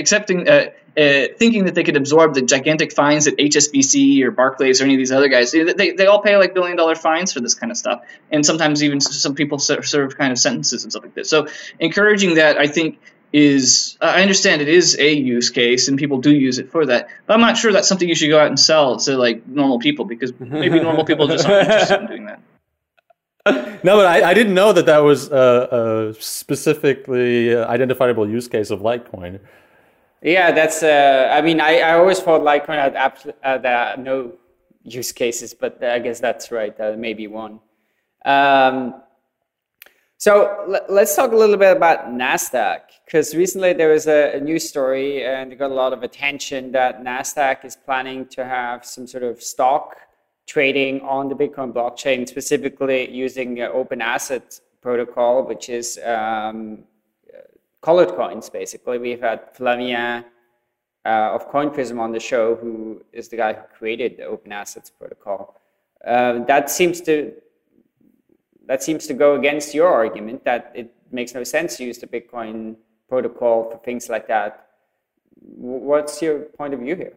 accepting, 0.00 0.48
uh, 0.48 0.70
uh, 0.96 1.26
thinking 1.36 1.66
that 1.66 1.74
they 1.74 1.84
could 1.84 1.96
absorb 1.96 2.34
the 2.34 2.42
gigantic 2.42 2.92
fines 2.92 3.26
that 3.26 3.36
HSBC 3.36 4.22
or 4.22 4.30
Barclays 4.30 4.80
or 4.80 4.84
any 4.84 4.94
of 4.94 4.98
these 4.98 5.12
other 5.12 5.28
guys, 5.28 5.52
they, 5.52 5.92
they 5.92 6.06
all 6.06 6.22
pay 6.22 6.38
like 6.38 6.54
billion 6.54 6.78
dollar 6.78 6.94
fines 6.94 7.32
for 7.32 7.40
this 7.40 7.54
kind 7.54 7.70
of 7.70 7.76
stuff. 7.76 8.00
And 8.32 8.44
sometimes 8.44 8.82
even 8.82 9.00
some 9.00 9.34
people 9.34 9.58
serve 9.58 10.16
kind 10.16 10.32
of 10.32 10.38
sentences 10.38 10.82
and 10.84 10.90
stuff 10.90 11.04
like 11.04 11.14
this. 11.14 11.28
So 11.28 11.46
encouraging 11.78 12.36
that, 12.36 12.56
I 12.56 12.68
think, 12.68 13.00
is 13.32 13.98
I 14.00 14.22
understand 14.22 14.62
it 14.62 14.68
is 14.68 14.98
a 14.98 15.12
use 15.12 15.50
case 15.50 15.88
and 15.88 15.98
people 15.98 16.18
do 16.18 16.32
use 16.32 16.58
it 16.58 16.70
for 16.70 16.86
that. 16.86 17.08
But 17.26 17.34
I'm 17.34 17.40
not 17.40 17.56
sure 17.56 17.72
that's 17.72 17.88
something 17.88 18.08
you 18.08 18.14
should 18.14 18.30
go 18.30 18.40
out 18.40 18.46
and 18.46 18.58
sell 18.58 18.96
to 18.98 19.16
like 19.16 19.46
normal 19.46 19.78
people 19.78 20.04
because 20.04 20.32
maybe 20.38 20.80
normal 20.88 21.04
people 21.04 21.26
just 21.28 21.46
aren't 21.46 21.68
interested 21.68 22.00
in 22.00 22.06
doing 22.06 22.26
that. 22.26 22.40
No, 23.82 23.96
but 23.96 24.06
I, 24.06 24.30
I 24.30 24.34
didn't 24.34 24.52
know 24.52 24.74
that 24.74 24.84
that 24.86 24.98
was 24.98 25.30
a, 25.30 26.12
a 26.12 26.14
specifically 26.20 27.56
identifiable 27.56 28.28
use 28.28 28.46
case 28.46 28.68
of 28.70 28.80
Litecoin. 28.80 29.40
Yeah, 30.20 30.50
that's. 30.50 30.82
Uh, 30.82 31.30
I 31.32 31.40
mean, 31.40 31.58
I, 31.60 31.78
I 31.78 31.94
always 31.94 32.18
thought 32.18 32.42
Litecoin 32.42 32.74
had 32.74 32.94
absolutely 32.94 33.40
uh, 33.42 33.96
no 33.96 34.32
use 34.82 35.12
cases, 35.12 35.54
but 35.54 35.82
I 35.82 35.98
guess 36.00 36.20
that's 36.20 36.50
right. 36.50 36.78
Uh, 36.78 36.96
maybe 36.98 37.26
one. 37.26 37.60
Um, 38.24 39.00
so 40.18 40.82
let's 40.88 41.14
talk 41.14 41.32
a 41.32 41.36
little 41.36 41.56
bit 41.56 41.76
about 41.76 42.08
Nasdaq 42.08 42.80
because 43.08 43.34
recently 43.34 43.72
there 43.72 43.88
was 43.88 44.06
a, 44.06 44.36
a, 44.36 44.40
news 44.40 44.68
story 44.68 45.24
and 45.24 45.50
it 45.50 45.56
got 45.56 45.70
a 45.70 45.74
lot 45.74 45.94
of 45.94 46.02
attention 46.02 46.70
that 46.72 47.02
Nasdaq 47.02 47.64
is 47.64 47.74
planning 47.74 48.26
to 48.26 48.44
have 48.44 48.84
some 48.84 49.06
sort 49.06 49.22
of 49.22 49.42
stock 49.42 49.96
trading 50.46 51.00
on 51.00 51.30
the 51.30 51.34
Bitcoin 51.34 51.72
blockchain, 51.72 52.28
specifically 52.28 53.10
using 53.10 53.62
open 53.62 54.02
asset 54.02 54.60
protocol, 54.82 55.42
which 55.46 55.70
is 55.70 55.98
um, 56.04 56.80
colored 57.80 58.10
coins. 58.14 58.50
Basically, 58.50 58.98
we've 58.98 59.22
had 59.22 59.54
Flavien 59.54 60.26
uh, 61.06 61.08
of 61.08 61.50
CoinPrism 61.50 61.98
on 61.98 62.12
the 62.12 62.20
show, 62.20 62.56
who 62.56 63.02
is 63.14 63.30
the 63.30 63.38
guy 63.38 63.54
who 63.54 63.62
created 63.78 64.18
the 64.18 64.24
open 64.24 64.52
assets 64.52 64.90
protocol. 64.90 65.58
Uh, 66.06 66.44
that 66.44 66.68
seems 66.68 67.00
to 67.00 67.32
that 68.66 68.82
seems 68.82 69.06
to 69.06 69.14
go 69.14 69.34
against 69.36 69.74
your 69.74 69.88
argument 69.88 70.44
that 70.44 70.70
it 70.74 70.92
makes 71.10 71.32
no 71.32 71.42
sense 71.42 71.78
to 71.78 71.84
use 71.84 71.96
the 71.96 72.06
Bitcoin 72.06 72.76
protocol 73.08 73.70
for 73.70 73.78
things 73.78 74.08
like 74.08 74.28
that. 74.28 74.66
What's 75.40 76.20
your 76.20 76.40
point 76.40 76.74
of 76.74 76.80
view 76.80 76.96
here? 76.96 77.12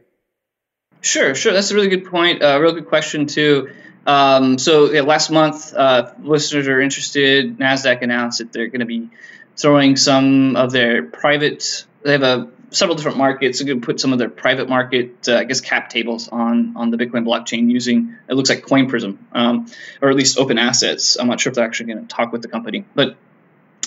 Sure, 1.01 1.33
sure. 1.33 1.53
That's 1.53 1.71
a 1.71 1.75
really 1.75 1.89
good 1.89 2.05
point. 2.05 2.43
A 2.43 2.55
uh, 2.55 2.59
real 2.59 2.73
good 2.73 2.87
question 2.87 3.25
too. 3.25 3.71
Um, 4.05 4.57
so 4.57 4.91
yeah, 4.91 5.01
last 5.01 5.31
month, 5.31 5.73
uh, 5.73 6.13
listeners 6.21 6.67
are 6.67 6.79
interested. 6.79 7.57
Nasdaq 7.57 8.01
announced 8.01 8.39
that 8.39 8.51
they're 8.51 8.67
going 8.67 8.81
to 8.81 8.85
be 8.85 9.09
throwing 9.57 9.95
some 9.95 10.55
of 10.55 10.71
their 10.71 11.03
private. 11.03 11.85
They 12.03 12.13
have 12.13 12.23
a 12.23 12.49
several 12.71 12.95
different 12.95 13.17
markets. 13.17 13.59
They're 13.59 13.67
going 13.67 13.81
to 13.81 13.85
put 13.85 13.99
some 13.99 14.13
of 14.13 14.19
their 14.19 14.29
private 14.29 14.69
market, 14.69 15.27
uh, 15.27 15.37
I 15.37 15.43
guess, 15.43 15.61
cap 15.61 15.89
tables 15.89 16.29
on 16.29 16.75
on 16.77 16.89
the 16.89 16.97
Bitcoin 16.97 17.25
blockchain 17.25 17.69
using 17.69 18.15
it 18.27 18.33
looks 18.33 18.49
like 18.49 18.65
CoinPrism, 18.65 19.17
um, 19.33 19.67
or 20.01 20.09
at 20.09 20.15
least 20.15 20.37
open 20.37 20.57
assets. 20.57 21.17
I'm 21.19 21.27
not 21.27 21.39
sure 21.39 21.51
if 21.51 21.55
they're 21.55 21.65
actually 21.65 21.93
going 21.93 22.07
to 22.07 22.15
talk 22.15 22.31
with 22.31 22.41
the 22.41 22.47
company, 22.47 22.85
but 22.95 23.17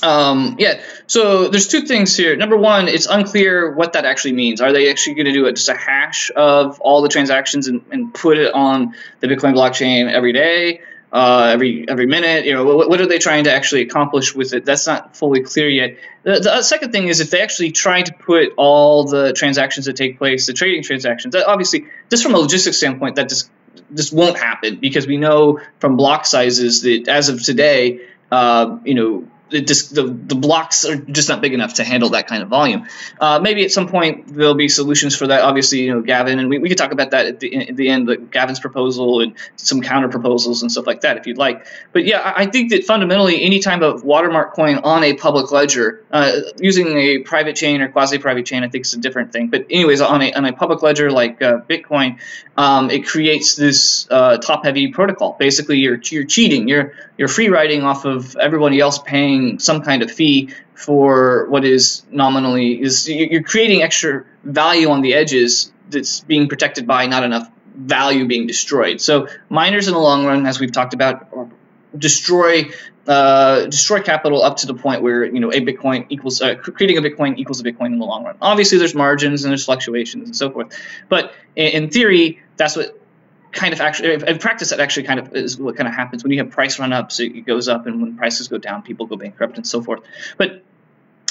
um, 0.04 0.56
yeah, 0.58 0.82
so 1.06 1.48
there's 1.48 1.66
two 1.66 1.82
things 1.82 2.14
here. 2.14 2.36
Number 2.36 2.58
one, 2.58 2.88
it's 2.88 3.06
unclear 3.06 3.74
what 3.74 3.94
that 3.94 4.04
actually 4.04 4.34
means. 4.34 4.60
Are 4.60 4.70
they 4.70 4.90
actually 4.90 5.14
going 5.14 5.26
to 5.26 5.32
do 5.32 5.46
it 5.46 5.56
just 5.56 5.68
a 5.70 5.74
hash 5.74 6.30
of 6.36 6.78
all 6.80 7.00
the 7.00 7.08
transactions 7.08 7.68
and, 7.68 7.82
and 7.90 8.12
put 8.12 8.36
it 8.36 8.52
on 8.52 8.94
the 9.20 9.28
Bitcoin 9.28 9.54
blockchain 9.54 10.12
every 10.12 10.32
day? 10.32 10.82
Uh, 11.10 11.50
every 11.52 11.88
every 11.88 12.06
minute. 12.06 12.44
You 12.44 12.52
know, 12.52 12.64
what, 12.64 12.88
what, 12.90 13.00
are 13.00 13.06
they 13.06 13.18
trying 13.18 13.44
to 13.44 13.52
actually 13.52 13.82
accomplish 13.82 14.34
with 14.34 14.52
it? 14.52 14.64
That's 14.64 14.86
not 14.86 15.16
fully 15.16 15.42
clear 15.42 15.68
yet. 15.68 15.96
The, 16.24 16.40
the, 16.40 16.62
second 16.62 16.90
thing 16.90 17.06
is 17.06 17.20
if 17.20 17.30
they 17.30 17.40
actually 17.40 17.70
try 17.70 18.02
to 18.02 18.12
put 18.12 18.52
all 18.56 19.04
the 19.04 19.32
transactions 19.32 19.86
that 19.86 19.94
take 19.94 20.18
place, 20.18 20.46
the 20.46 20.52
trading 20.52 20.82
transactions, 20.82 21.32
that 21.32 21.46
obviously, 21.46 21.86
just 22.10 22.24
from 22.24 22.34
a 22.34 22.38
logistics 22.38 22.78
standpoint, 22.78 23.16
that 23.16 23.28
just 23.28 23.48
just 23.94 24.12
won't 24.12 24.36
happen 24.36 24.76
because 24.80 25.06
we 25.06 25.16
know 25.16 25.60
from 25.78 25.96
block 25.96 26.26
sizes 26.26 26.82
that 26.82 27.06
as 27.06 27.28
of 27.28 27.40
today, 27.42 28.00
uh, 28.32 28.78
you 28.84 28.94
know, 28.94 29.28
it 29.54 29.66
just 29.66 29.94
the, 29.94 30.02
the 30.02 30.34
blocks 30.34 30.84
are 30.84 30.96
just 30.96 31.28
not 31.28 31.40
big 31.40 31.54
enough 31.54 31.74
to 31.74 31.84
handle 31.84 32.10
that 32.10 32.26
kind 32.26 32.42
of 32.42 32.48
volume. 32.48 32.86
Uh, 33.20 33.38
maybe 33.40 33.64
at 33.64 33.70
some 33.70 33.88
point 33.88 34.34
there'll 34.34 34.54
be 34.54 34.68
solutions 34.68 35.16
for 35.16 35.28
that. 35.28 35.42
Obviously, 35.42 35.82
you 35.82 35.94
know, 35.94 36.02
Gavin, 36.02 36.38
and 36.38 36.48
we, 36.48 36.58
we 36.58 36.68
could 36.68 36.78
talk 36.78 36.92
about 36.92 37.12
that 37.12 37.26
at 37.26 37.40
the, 37.40 37.68
at 37.68 37.76
the 37.76 37.88
end, 37.88 38.08
like 38.08 38.30
Gavin's 38.30 38.60
proposal 38.60 39.20
and 39.20 39.34
some 39.56 39.82
counter 39.82 40.08
proposals 40.08 40.62
and 40.62 40.70
stuff 40.70 40.86
like 40.86 41.02
that 41.02 41.16
if 41.16 41.26
you'd 41.26 41.38
like. 41.38 41.66
But 41.92 42.04
yeah, 42.04 42.20
I, 42.20 42.42
I 42.42 42.46
think 42.46 42.70
that 42.70 42.84
fundamentally, 42.84 43.42
any 43.42 43.60
type 43.60 43.82
of 43.82 44.04
watermark 44.04 44.54
coin 44.54 44.78
on 44.78 45.04
a 45.04 45.14
public 45.14 45.50
ledger, 45.52 46.04
uh, 46.10 46.32
using 46.58 46.96
a 46.98 47.18
private 47.20 47.56
chain 47.56 47.80
or 47.80 47.88
quasi 47.88 48.18
private 48.18 48.46
chain, 48.46 48.64
I 48.64 48.68
think 48.68 48.84
is 48.84 48.94
a 48.94 49.00
different 49.00 49.32
thing. 49.32 49.48
But 49.48 49.66
anyways, 49.70 50.00
on 50.00 50.22
a, 50.22 50.32
on 50.32 50.44
a 50.44 50.52
public 50.52 50.82
ledger 50.82 51.10
like 51.10 51.40
uh, 51.42 51.60
Bitcoin, 51.60 52.18
um, 52.56 52.90
it 52.90 53.06
creates 53.06 53.56
this 53.56 54.06
uh, 54.10 54.38
top 54.38 54.64
heavy 54.64 54.88
protocol. 54.88 55.36
Basically, 55.38 55.78
you're, 55.78 56.00
you're 56.10 56.24
cheating. 56.24 56.68
You're 56.68 56.94
you're 57.16 57.28
free 57.28 57.48
riding 57.48 57.82
off 57.82 58.04
of 58.04 58.36
everybody 58.36 58.80
else 58.80 58.98
paying 58.98 59.43
some 59.58 59.82
kind 59.82 60.02
of 60.02 60.10
fee 60.10 60.50
for 60.74 61.46
what 61.48 61.64
is 61.64 62.04
nominally 62.10 62.80
is 62.80 63.08
you're 63.08 63.42
creating 63.42 63.82
extra 63.82 64.24
value 64.42 64.90
on 64.90 65.00
the 65.00 65.14
edges 65.14 65.72
that's 65.88 66.20
being 66.20 66.48
protected 66.48 66.86
by 66.86 67.06
not 67.06 67.22
enough 67.24 67.48
value 67.74 68.26
being 68.26 68.46
destroyed. 68.46 69.00
So 69.00 69.28
miners 69.48 69.88
in 69.88 69.94
the 69.94 70.00
long 70.00 70.24
run, 70.26 70.46
as 70.46 70.60
we've 70.60 70.72
talked 70.72 70.94
about, 70.94 71.28
destroy 71.96 72.70
uh, 73.06 73.66
destroy 73.66 74.00
capital 74.00 74.42
up 74.42 74.56
to 74.56 74.66
the 74.66 74.74
point 74.74 75.02
where 75.02 75.24
you 75.24 75.40
know 75.40 75.50
a 75.52 75.60
Bitcoin 75.60 76.06
equals 76.08 76.40
uh, 76.40 76.54
creating 76.56 76.98
a 76.98 77.02
Bitcoin 77.02 77.36
equals 77.38 77.60
a 77.60 77.64
Bitcoin 77.64 77.86
in 77.86 77.98
the 77.98 78.06
long 78.06 78.24
run. 78.24 78.36
Obviously, 78.40 78.78
there's 78.78 78.94
margins 78.94 79.44
and 79.44 79.50
there's 79.50 79.64
fluctuations 79.64 80.28
and 80.28 80.36
so 80.36 80.50
forth, 80.50 80.78
but 81.08 81.34
in, 81.54 81.84
in 81.84 81.90
theory, 81.90 82.42
that's 82.56 82.76
what 82.76 82.98
kind 83.54 83.72
of 83.72 83.80
actually 83.80 84.14
in 84.14 84.38
practice 84.38 84.70
that 84.70 84.80
actually 84.80 85.04
kind 85.04 85.20
of 85.20 85.34
is 85.34 85.58
what 85.58 85.76
kind 85.76 85.88
of 85.88 85.94
happens 85.94 86.22
when 86.22 86.32
you 86.32 86.38
have 86.38 86.50
price 86.50 86.78
run 86.78 86.92
ups 86.92 87.20
it 87.20 87.46
goes 87.46 87.68
up 87.68 87.86
and 87.86 88.00
when 88.00 88.16
prices 88.16 88.48
go 88.48 88.58
down 88.58 88.82
people 88.82 89.06
go 89.06 89.16
bankrupt 89.16 89.56
and 89.56 89.66
so 89.66 89.82
forth. 89.82 90.02
But 90.36 90.62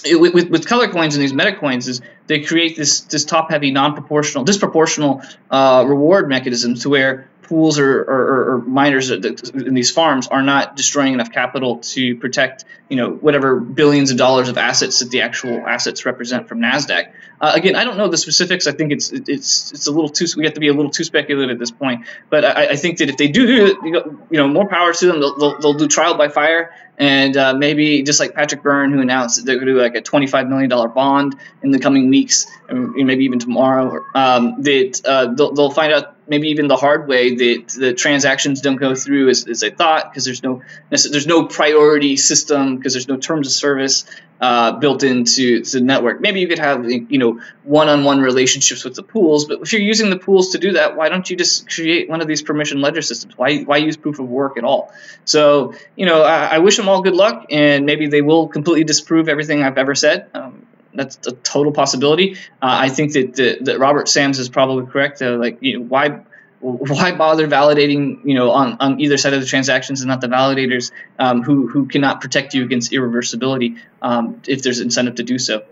it, 0.05 0.19
with, 0.19 0.49
with 0.49 0.67
color 0.67 0.87
coins 0.87 1.15
and 1.15 1.23
these 1.23 1.33
meta 1.33 1.55
coins 1.55 1.87
is 1.87 2.01
they 2.27 2.41
create 2.41 2.75
this 2.75 3.01
this 3.01 3.25
top 3.25 3.49
heavy 3.49 3.71
non-proportional 3.71 4.45
disproportional 4.45 5.25
uh, 5.49 5.85
reward 5.87 6.27
mechanism 6.29 6.75
to 6.75 6.89
where 6.89 7.29
pools 7.43 7.79
or, 7.79 8.01
or, 8.01 8.53
or, 8.53 8.61
miners 8.61 9.11
in 9.11 9.73
these 9.73 9.91
farms 9.91 10.27
are 10.27 10.41
not 10.41 10.75
destroying 10.75 11.13
enough 11.13 11.31
capital 11.31 11.77
to 11.77 12.15
protect, 12.15 12.65
you 12.89 12.97
know, 12.97 13.11
whatever 13.11 13.59
billions 13.59 14.11
of 14.11 14.17
dollars 14.17 14.49
of 14.49 14.57
assets 14.57 14.99
that 14.99 15.11
the 15.11 15.21
actual 15.21 15.65
assets 15.67 16.05
represent 16.05 16.47
from 16.47 16.59
Nasdaq. 16.59 17.11
Uh, 17.41 17.51
again, 17.55 17.75
I 17.75 17.83
don't 17.83 17.97
know 17.97 18.07
the 18.07 18.17
specifics. 18.17 18.67
I 18.67 18.71
think 18.71 18.91
it's 18.91 19.11
it's 19.11 19.71
it's 19.73 19.87
a 19.87 19.91
little 19.91 20.09
too. 20.09 20.25
We 20.37 20.45
have 20.45 20.53
to 20.53 20.59
be 20.59 20.69
a 20.69 20.73
little 20.73 20.91
too 20.91 21.03
speculative 21.03 21.53
at 21.53 21.59
this 21.59 21.71
point. 21.71 22.05
But 22.29 22.45
I, 22.45 22.69
I 22.69 22.75
think 22.75 22.99
that 22.99 23.09
if 23.09 23.17
they 23.17 23.27
do 23.27 23.45
do 23.45 23.83
you 24.29 24.37
know, 24.37 24.47
more 24.47 24.67
power 24.67 24.93
to 24.93 25.05
them. 25.05 25.19
They'll, 25.19 25.37
they'll, 25.37 25.59
they'll 25.59 25.73
do 25.73 25.87
trial 25.87 26.15
by 26.15 26.29
fire, 26.29 26.73
and 26.97 27.35
uh, 27.35 27.53
maybe 27.53 28.03
just 28.03 28.19
like 28.19 28.33
Patrick 28.33 28.63
Byrne, 28.63 28.91
who 28.91 29.01
announced 29.01 29.37
that 29.37 29.45
they're 29.45 29.55
going 29.55 29.67
to 29.67 29.73
do 29.73 29.79
like 29.79 29.95
a 29.95 30.01
twenty-five 30.01 30.47
million 30.47 30.69
dollar 30.69 30.87
bond 30.87 31.35
in 31.61 31.71
the 31.71 31.79
coming 31.79 32.09
weeks, 32.09 32.47
and 32.69 32.93
maybe 32.93 33.25
even 33.25 33.39
tomorrow. 33.39 34.03
Um, 34.15 34.61
that 34.63 35.01
uh, 35.05 35.33
they'll, 35.33 35.53
they'll 35.53 35.71
find 35.71 35.93
out 35.93 36.12
maybe 36.27 36.49
even 36.49 36.67
the 36.67 36.75
hard 36.75 37.07
way 37.07 37.35
that 37.35 37.67
the 37.77 37.93
transactions 37.93 38.61
don't 38.61 38.77
go 38.77 38.95
through 38.95 39.29
as, 39.29 39.47
as 39.47 39.63
thought 39.77 40.09
because 40.09 40.25
there's 40.25 40.43
no 40.43 40.61
there's 40.89 41.27
no 41.27 41.45
priority 41.45 42.17
system 42.17 42.77
because 42.77 42.93
there's 42.93 43.07
no 43.07 43.17
terms 43.17 43.47
of 43.47 43.53
service 43.53 44.05
uh, 44.41 44.73
built 44.73 45.03
into 45.03 45.63
the 45.63 45.79
network. 45.79 46.21
Maybe 46.21 46.39
you 46.39 46.47
could 46.47 46.59
have 46.59 46.89
you 46.89 47.17
know 47.17 47.41
one-on-one 47.63 48.21
relationships 48.21 48.83
with 48.83 48.95
the 48.95 49.03
pools, 49.03 49.45
but 49.45 49.61
if 49.61 49.73
you're 49.73 49.81
using 49.81 50.09
the 50.09 50.17
pools 50.17 50.49
to 50.49 50.57
do 50.57 50.73
that, 50.73 50.95
why 50.95 51.09
don't 51.09 51.29
you 51.29 51.35
just 51.35 51.69
create 51.69 52.09
one 52.09 52.21
of 52.21 52.27
these 52.27 52.41
permission 52.41 52.81
ledger 52.81 53.01
systems? 53.01 53.37
Why 53.37 53.59
why 53.63 53.77
use 53.77 53.97
proof 53.97 54.19
of 54.19 54.27
work 54.27 54.57
at 54.57 54.63
all? 54.63 54.93
So 55.25 55.73
you 55.95 56.05
know 56.05 56.23
I, 56.23 56.55
I 56.55 56.57
wish 56.59 56.77
them 56.77 56.89
all 56.89 57.01
good 57.01 57.15
luck, 57.15 57.47
and 57.49 57.85
maybe 57.85 58.07
they 58.07 58.21
will 58.21 58.47
completely 58.47 58.83
disprove 58.83 59.29
everything 59.29 59.63
I've 59.63 59.77
ever 59.77 59.95
said. 59.95 60.29
Um, 60.33 60.65
that's 60.93 61.17
a 61.27 61.31
total 61.31 61.71
possibility. 61.71 62.35
Uh, 62.61 62.85
I 62.85 62.89
think 62.89 63.13
that, 63.13 63.35
that, 63.35 63.65
that 63.65 63.79
Robert 63.79 64.07
Sams 64.07 64.39
is 64.39 64.49
probably 64.49 64.85
correct. 64.85 65.21
Like, 65.21 65.57
you 65.61 65.79
know, 65.79 65.85
why 65.85 66.21
why 66.63 67.11
bother 67.11 67.45
validating, 67.45 68.23
you 68.23 68.35
know, 68.35 68.51
on, 68.51 68.77
on 68.79 69.01
either 69.01 69.17
side 69.17 69.33
of 69.33 69.41
the 69.41 69.45
transactions 69.45 69.99
and 69.99 70.07
not 70.07 70.21
the 70.21 70.27
validators 70.27 70.91
um, 71.19 71.43
who 71.43 71.67
who 71.67 71.87
cannot 71.87 72.21
protect 72.21 72.53
you 72.53 72.63
against 72.63 72.93
irreversibility 72.93 73.77
um, 74.01 74.41
if 74.47 74.63
there's 74.63 74.79
incentive 74.79 75.15
to 75.15 75.23
do 75.23 75.37
so. 75.37 75.65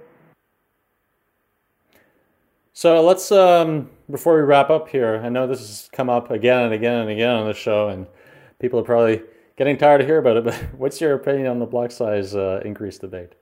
So 2.73 3.03
let's 3.03 3.31
um, 3.31 3.89
before 4.09 4.35
we 4.35 4.41
wrap 4.41 4.69
up 4.69 4.89
here. 4.89 5.21
I 5.23 5.29
know 5.29 5.47
this 5.47 5.59
has 5.59 5.89
come 5.93 6.09
up 6.09 6.29
again 6.29 6.63
and 6.63 6.73
again 6.73 7.01
and 7.01 7.09
again 7.09 7.35
on 7.35 7.47
the 7.47 7.53
show, 7.53 7.87
and 7.87 8.05
people 8.59 8.79
are 8.79 8.83
probably 8.83 9.21
getting 9.55 9.77
tired 9.77 9.99
to 9.99 10.05
hear 10.05 10.17
about 10.17 10.37
it. 10.37 10.43
But 10.43 10.55
what's 10.77 10.99
your 10.99 11.13
opinion 11.13 11.47
on 11.47 11.59
the 11.59 11.65
block 11.65 11.91
size 11.91 12.35
uh, 12.35 12.61
increase 12.65 12.97
debate? 12.97 13.33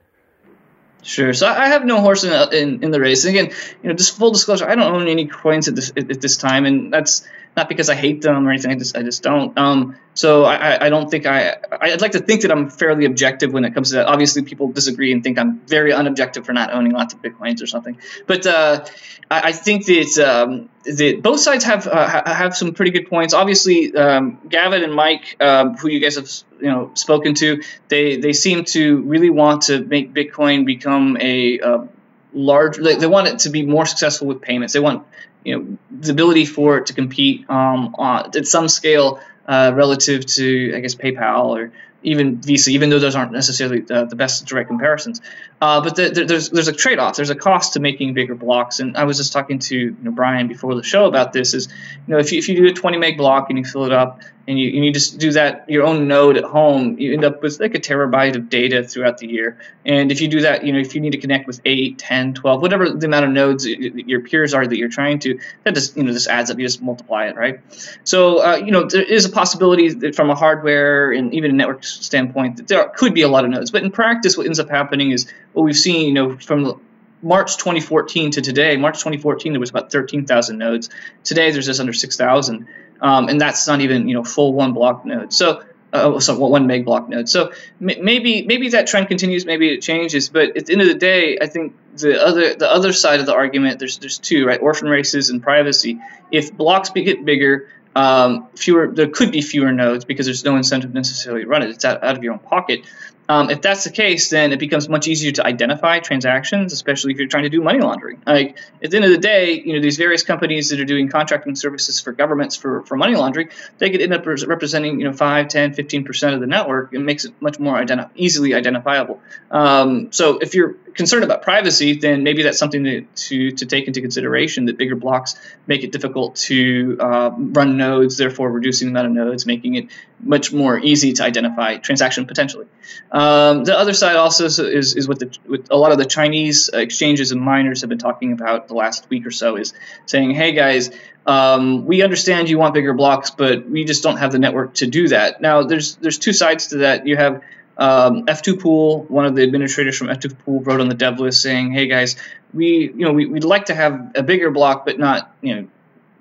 Sure. 1.02 1.32
So 1.32 1.46
I 1.46 1.68
have 1.68 1.84
no 1.84 2.00
horse 2.00 2.24
in, 2.24 2.32
in, 2.52 2.84
in 2.84 2.90
the 2.90 3.00
race. 3.00 3.24
And 3.24 3.36
again, 3.36 3.52
you 3.82 3.88
know, 3.88 3.94
just 3.94 4.16
full 4.16 4.32
disclosure, 4.32 4.68
I 4.68 4.74
don't 4.74 4.94
own 4.94 5.08
any 5.08 5.26
coins 5.26 5.68
at 5.68 5.74
this 5.74 5.92
at, 5.96 6.20
this 6.20 6.36
time, 6.36 6.66
and 6.66 6.92
that's 6.92 7.26
not 7.60 7.68
because 7.68 7.90
I 7.90 7.94
hate 7.94 8.22
them 8.22 8.48
or 8.48 8.50
anything. 8.50 8.70
I 8.70 8.74
just 8.74 8.96
I 8.96 9.02
just 9.02 9.22
don't. 9.22 9.56
Um, 9.58 9.96
so 10.14 10.44
I, 10.44 10.86
I 10.86 10.88
don't 10.88 11.10
think 11.10 11.26
I 11.26 11.56
I'd 11.80 12.00
like 12.00 12.12
to 12.12 12.20
think 12.20 12.42
that 12.42 12.50
I'm 12.50 12.70
fairly 12.70 13.04
objective 13.04 13.52
when 13.52 13.64
it 13.66 13.74
comes 13.74 13.90
to 13.90 13.96
that. 13.96 14.06
Obviously, 14.06 14.42
people 14.42 14.72
disagree 14.72 15.12
and 15.12 15.22
think 15.22 15.38
I'm 15.38 15.60
very 15.66 15.92
unobjective 15.92 16.46
for 16.46 16.54
not 16.54 16.72
owning 16.72 16.92
lots 16.92 17.12
of 17.12 17.20
bitcoins 17.20 17.62
or 17.62 17.66
something. 17.66 17.98
But 18.26 18.46
uh, 18.46 18.86
I, 19.30 19.48
I, 19.48 19.52
think 19.52 19.84
that 19.86 20.12
um, 20.26 20.70
that 20.84 21.20
both 21.22 21.40
sides 21.40 21.64
have 21.64 21.86
uh, 21.86 22.32
have 22.32 22.56
some 22.56 22.72
pretty 22.72 22.92
good 22.92 23.08
points. 23.10 23.34
Obviously, 23.34 23.94
um, 23.94 24.40
Gavin 24.48 24.82
and 24.82 24.94
Mike, 24.94 25.36
um, 25.40 25.76
who 25.76 25.90
you 25.90 26.00
guys 26.00 26.16
have 26.16 26.30
you 26.60 26.70
know 26.70 26.92
spoken 26.94 27.34
to, 27.34 27.62
they 27.88 28.16
they 28.16 28.32
seem 28.32 28.64
to 28.76 29.02
really 29.02 29.30
want 29.30 29.62
to 29.64 29.84
make 29.84 30.14
Bitcoin 30.14 30.64
become 30.64 31.18
a 31.20 31.60
uh, 31.60 31.84
large. 32.32 32.78
They, 32.78 32.96
they 32.96 33.06
want 33.06 33.28
it 33.28 33.40
to 33.40 33.50
be 33.50 33.66
more 33.66 33.84
successful 33.84 34.28
with 34.28 34.40
payments. 34.40 34.72
They 34.72 34.80
want 34.80 35.06
you 35.44 35.58
know 35.58 35.78
the 35.90 36.12
ability 36.12 36.44
for 36.44 36.78
it 36.78 36.86
to 36.86 36.92
compete 36.94 37.48
um, 37.48 37.94
at 37.98 38.46
some 38.46 38.68
scale 38.68 39.20
uh, 39.46 39.72
relative 39.74 40.26
to 40.26 40.74
I 40.76 40.80
guess 40.80 40.94
PayPal 40.94 41.46
or 41.46 41.72
even 42.02 42.40
Visa, 42.40 42.70
even 42.70 42.90
though 42.90 42.98
those 42.98 43.14
aren't 43.14 43.32
necessarily 43.32 43.80
the, 43.80 44.06
the 44.06 44.16
best 44.16 44.46
direct 44.46 44.68
comparisons. 44.68 45.20
Uh, 45.60 45.82
but 45.82 45.94
the, 45.94 46.08
the, 46.08 46.24
there's 46.24 46.48
there's 46.48 46.68
a 46.68 46.72
trade-off. 46.72 47.16
There's 47.16 47.30
a 47.30 47.34
cost 47.34 47.74
to 47.74 47.80
making 47.80 48.14
bigger 48.14 48.34
blocks. 48.34 48.80
And 48.80 48.96
I 48.96 49.04
was 49.04 49.18
just 49.18 49.32
talking 49.32 49.58
to 49.58 49.76
you 49.76 49.96
know, 50.00 50.10
Brian 50.10 50.48
before 50.48 50.74
the 50.74 50.82
show 50.82 51.04
about 51.04 51.34
this. 51.34 51.52
Is 51.52 51.68
you 52.06 52.14
know 52.14 52.18
if 52.18 52.32
you, 52.32 52.38
if 52.38 52.48
you 52.48 52.56
do 52.56 52.66
a 52.66 52.72
20 52.72 52.96
meg 52.96 53.18
block 53.18 53.50
and 53.50 53.58
you 53.58 53.64
fill 53.64 53.84
it 53.84 53.92
up 53.92 54.20
and 54.48 54.58
you, 54.58 54.68
and 54.74 54.84
you 54.84 54.92
just 54.92 55.18
do 55.18 55.32
that 55.32 55.68
your 55.68 55.84
own 55.84 56.08
node 56.08 56.38
at 56.38 56.44
home, 56.44 56.98
you 56.98 57.12
end 57.12 57.24
up 57.24 57.42
with 57.42 57.60
like 57.60 57.74
a 57.74 57.78
terabyte 57.78 58.36
of 58.36 58.48
data 58.48 58.82
throughout 58.82 59.18
the 59.18 59.28
year. 59.28 59.58
And 59.84 60.10
if 60.10 60.22
you 60.22 60.28
do 60.28 60.40
that, 60.40 60.64
you 60.64 60.72
know 60.72 60.78
if 60.78 60.94
you 60.94 61.02
need 61.02 61.12
to 61.12 61.18
connect 61.18 61.46
with 61.46 61.60
8, 61.64 61.98
10, 61.98 62.34
12, 62.34 62.62
whatever 62.62 62.88
the 62.88 63.06
amount 63.06 63.26
of 63.26 63.30
nodes 63.30 63.66
your 63.66 64.20
peers 64.22 64.54
are 64.54 64.66
that 64.66 64.76
you're 64.78 64.88
trying 64.88 65.18
to, 65.20 65.38
that 65.64 65.74
just 65.74 65.94
you 65.94 66.04
know 66.04 66.12
just 66.12 66.28
adds 66.28 66.50
up. 66.50 66.58
You 66.58 66.66
just 66.66 66.80
multiply 66.80 67.26
it, 67.26 67.36
right? 67.36 67.60
So 68.04 68.42
uh, 68.42 68.56
you 68.56 68.70
know 68.70 68.84
there 68.84 69.02
is 69.02 69.26
a 69.26 69.30
possibility 69.30 69.92
that 69.92 70.16
from 70.16 70.30
a 70.30 70.34
hardware 70.34 71.12
and 71.12 71.34
even 71.34 71.50
a 71.50 71.54
network 71.54 71.84
standpoint 71.84 72.56
that 72.56 72.68
there 72.68 72.88
could 72.88 73.12
be 73.12 73.22
a 73.22 73.28
lot 73.28 73.44
of 73.44 73.50
nodes. 73.50 73.70
But 73.70 73.82
in 73.82 73.90
practice, 73.90 74.38
what 74.38 74.46
ends 74.46 74.58
up 74.58 74.70
happening 74.70 75.10
is 75.10 75.30
what 75.52 75.64
we've 75.64 75.76
seen, 75.76 76.06
you 76.06 76.12
know, 76.12 76.36
from 76.38 76.80
March 77.22 77.56
2014 77.56 78.32
to 78.32 78.40
today. 78.40 78.76
March 78.76 78.98
2014, 78.98 79.52
there 79.52 79.60
was 79.60 79.70
about 79.70 79.92
13,000 79.92 80.58
nodes. 80.58 80.90
Today, 81.24 81.50
there's 81.50 81.66
just 81.66 81.80
under 81.80 81.92
6,000, 81.92 82.66
um, 83.00 83.28
and 83.28 83.40
that's 83.40 83.66
not 83.66 83.80
even 83.80 84.08
you 84.08 84.14
know 84.14 84.24
full 84.24 84.52
one 84.52 84.72
block 84.72 85.04
node. 85.04 85.32
So. 85.32 85.64
Uh, 85.92 86.20
so 86.20 86.38
one 86.38 86.68
meg 86.68 86.84
block 86.84 87.08
node. 87.08 87.28
So 87.28 87.50
maybe 87.80 88.46
maybe 88.46 88.68
that 88.68 88.86
trend 88.86 89.08
continues, 89.08 89.44
maybe 89.44 89.74
it 89.74 89.82
changes. 89.82 90.28
But 90.28 90.56
at 90.56 90.66
the 90.66 90.72
end 90.74 90.82
of 90.82 90.86
the 90.86 90.94
day, 90.94 91.36
I 91.42 91.48
think 91.48 91.74
the 91.96 92.24
other 92.24 92.54
the 92.54 92.70
other 92.70 92.92
side 92.92 93.18
of 93.18 93.26
the 93.26 93.34
argument 93.34 93.80
there's 93.80 93.98
there's 93.98 94.18
two 94.18 94.46
right 94.46 94.60
orphan 94.62 94.88
races 94.88 95.30
and 95.30 95.42
privacy. 95.42 95.98
If 96.30 96.56
blocks 96.56 96.90
get 96.90 97.24
bigger, 97.24 97.70
um, 97.96 98.46
fewer 98.54 98.86
there 98.86 99.08
could 99.08 99.32
be 99.32 99.42
fewer 99.42 99.72
nodes 99.72 100.04
because 100.04 100.26
there's 100.26 100.44
no 100.44 100.54
incentive 100.54 100.94
necessarily 100.94 101.42
to 101.42 101.48
run 101.48 101.62
it. 101.62 101.70
It's 101.70 101.84
out, 101.84 102.04
out 102.04 102.16
of 102.16 102.22
your 102.22 102.34
own 102.34 102.38
pocket. 102.38 102.84
Um, 103.30 103.48
if 103.48 103.62
that's 103.62 103.84
the 103.84 103.90
case, 103.92 104.28
then 104.28 104.50
it 104.50 104.58
becomes 104.58 104.88
much 104.88 105.06
easier 105.06 105.30
to 105.30 105.46
identify 105.46 106.00
transactions, 106.00 106.72
especially 106.72 107.12
if 107.12 107.18
you're 107.18 107.28
trying 107.28 107.44
to 107.44 107.48
do 107.48 107.62
money 107.62 107.78
laundering. 107.78 108.20
Like 108.26 108.58
at 108.82 108.90
the 108.90 108.96
end 108.96 109.04
of 109.04 109.12
the 109.12 109.18
day, 109.18 109.52
you 109.52 109.74
know 109.74 109.80
these 109.80 109.98
various 109.98 110.24
companies 110.24 110.70
that 110.70 110.80
are 110.80 110.84
doing 110.84 111.08
contracting 111.08 111.54
services 111.54 112.00
for 112.00 112.10
governments 112.10 112.56
for, 112.56 112.82
for 112.86 112.96
money 112.96 113.14
laundering, 113.14 113.50
they 113.78 113.90
could 113.90 114.02
end 114.02 114.12
up 114.12 114.26
representing 114.26 114.98
you 114.98 115.06
know 115.06 115.12
5, 115.12 115.46
10, 115.46 115.74
15 115.74 116.04
percent 116.04 116.34
of 116.34 116.40
the 116.40 116.48
network. 116.48 116.92
It 116.92 116.98
makes 116.98 117.24
it 117.24 117.40
much 117.40 117.60
more 117.60 117.76
identi- 117.76 118.10
easily 118.16 118.52
identifiable. 118.52 119.20
Um, 119.52 120.10
so 120.10 120.38
if 120.38 120.56
you're 120.56 120.74
concerned 120.94 121.24
about 121.24 121.42
privacy, 121.42 121.94
then 121.94 122.22
maybe 122.22 122.42
that's 122.42 122.58
something 122.58 122.84
to, 122.84 123.00
to, 123.02 123.50
to 123.52 123.66
take 123.66 123.86
into 123.86 124.00
consideration 124.00 124.66
that 124.66 124.76
bigger 124.76 124.96
blocks 124.96 125.36
make 125.66 125.84
it 125.84 125.92
difficult 125.92 126.36
to 126.36 126.96
uh, 127.00 127.30
run 127.36 127.76
nodes, 127.76 128.16
therefore 128.16 128.50
reducing 128.50 128.88
the 128.88 128.92
amount 128.92 129.06
of 129.06 129.12
nodes, 129.12 129.46
making 129.46 129.74
it 129.74 129.88
much 130.20 130.52
more 130.52 130.78
easy 130.78 131.12
to 131.14 131.22
identify 131.22 131.76
transaction 131.76 132.26
potentially. 132.26 132.66
Um, 133.10 133.64
the 133.64 133.78
other 133.78 133.94
side 133.94 134.16
also 134.16 134.46
is, 134.46 134.58
is, 134.58 135.08
what, 135.08 135.18
the, 135.18 135.36
what 135.46 135.68
a 135.70 135.76
lot 135.76 135.92
of 135.92 135.98
the 135.98 136.04
Chinese 136.04 136.70
exchanges 136.72 137.32
and 137.32 137.40
miners 137.40 137.80
have 137.80 137.88
been 137.88 137.98
talking 137.98 138.32
about 138.32 138.68
the 138.68 138.74
last 138.74 139.08
week 139.10 139.26
or 139.26 139.30
so 139.30 139.56
is 139.56 139.72
saying, 140.06 140.30
hey 140.32 140.52
guys, 140.52 140.90
um, 141.26 141.86
we 141.86 142.02
understand 142.02 142.48
you 142.48 142.58
want 142.58 142.74
bigger 142.74 142.94
blocks, 142.94 143.30
but 143.30 143.68
we 143.68 143.84
just 143.84 144.02
don't 144.02 144.16
have 144.16 144.32
the 144.32 144.38
network 144.38 144.74
to 144.74 144.86
do 144.86 145.08
that. 145.08 145.40
Now, 145.40 145.62
there's 145.62 145.96
there's 145.96 146.18
two 146.18 146.32
sides 146.32 146.68
to 146.68 146.78
that. 146.78 147.06
You 147.06 147.16
have 147.16 147.42
um, 147.76 148.26
F2 148.26 148.60
Pool, 148.60 149.04
one 149.04 149.24
of 149.24 149.34
the 149.34 149.42
administrators 149.42 149.96
from 149.96 150.08
F2 150.08 150.38
Pool 150.40 150.60
wrote 150.60 150.80
on 150.80 150.88
the 150.88 150.94
dev 150.94 151.20
list 151.20 151.42
saying, 151.42 151.72
"Hey 151.72 151.86
guys, 151.86 152.16
we 152.52 152.92
you 152.94 153.04
know 153.04 153.12
we, 153.12 153.26
would 153.26 153.44
like 153.44 153.66
to 153.66 153.74
have 153.74 154.12
a 154.14 154.22
bigger 154.22 154.50
block, 154.50 154.84
but 154.84 154.98
not 154.98 155.34
you 155.40 155.54
know 155.54 155.68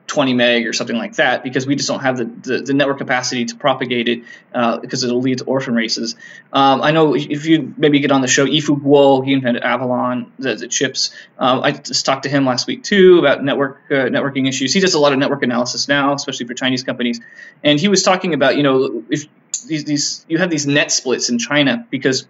20 0.10 0.34
meg 0.34 0.68
or 0.68 0.74
something 0.74 0.98
like 0.98 1.16
that 1.16 1.44
because 1.44 1.68
we 1.68 1.76
just 1.76 1.88
don't 1.88 2.02
have 2.02 2.18
the, 2.18 2.26
the, 2.26 2.62
the 2.62 2.74
network 2.74 2.98
capacity 2.98 3.46
to 3.46 3.56
propagate 3.56 4.10
it 4.10 4.24
uh, 4.54 4.80
because 4.80 5.04
it'll 5.04 5.22
lead 5.22 5.38
to 5.38 5.44
orphan 5.46 5.76
races. 5.76 6.16
Um, 6.52 6.82
I 6.82 6.92
know 6.92 7.16
if 7.16 7.46
you 7.46 7.74
maybe 7.78 8.00
get 8.00 8.12
on 8.12 8.22
the 8.22 8.28
show, 8.28 8.46
Yifu 8.46 8.82
Guo, 8.82 9.24
he 9.24 9.34
invented 9.34 9.64
Avalon, 9.64 10.32
the, 10.40 10.56
the 10.56 10.68
chips. 10.68 11.12
Um, 11.38 11.62
I 11.64 11.72
just 11.72 12.06
talked 12.06 12.24
to 12.24 12.30
him 12.30 12.46
last 12.46 12.68
week 12.68 12.84
too 12.84 13.20
about 13.20 13.44
network 13.44 13.82
uh, 13.92 14.10
networking 14.10 14.50
issues. 14.50 14.74
He 14.74 14.80
does 14.80 14.96
a 14.96 15.00
lot 15.00 15.14
of 15.14 15.20
network 15.20 15.44
analysis 15.44 15.88
now, 15.88 16.14
especially 16.14 16.48
for 16.48 16.56
Chinese 16.56 16.84
companies. 16.84 17.22
And 17.64 17.80
he 17.80 17.88
was 17.88 18.04
talking 18.04 18.34
about, 18.34 18.58
you 18.58 18.64
know, 18.64 19.04
if 19.10 19.28
these, 19.64 19.84
these 19.86 20.26
you 20.28 20.38
have 20.38 20.50
these 20.50 20.68
net 20.68 20.92
splits 20.92 21.30
in 21.30 21.40
China 21.40 21.88
because 21.90 22.26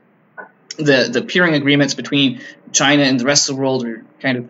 the 0.77 1.10
the 1.11 1.22
peering 1.22 1.56
agreements 1.56 1.93
between 1.93 2.41
China 2.72 3.03
and 3.03 3.19
the 3.19 3.26
rest 3.26 3.49
of 3.49 3.56
the 3.56 3.61
world 3.61 3.85
are 3.85 4.06
kind 4.22 4.38
of 4.38 4.49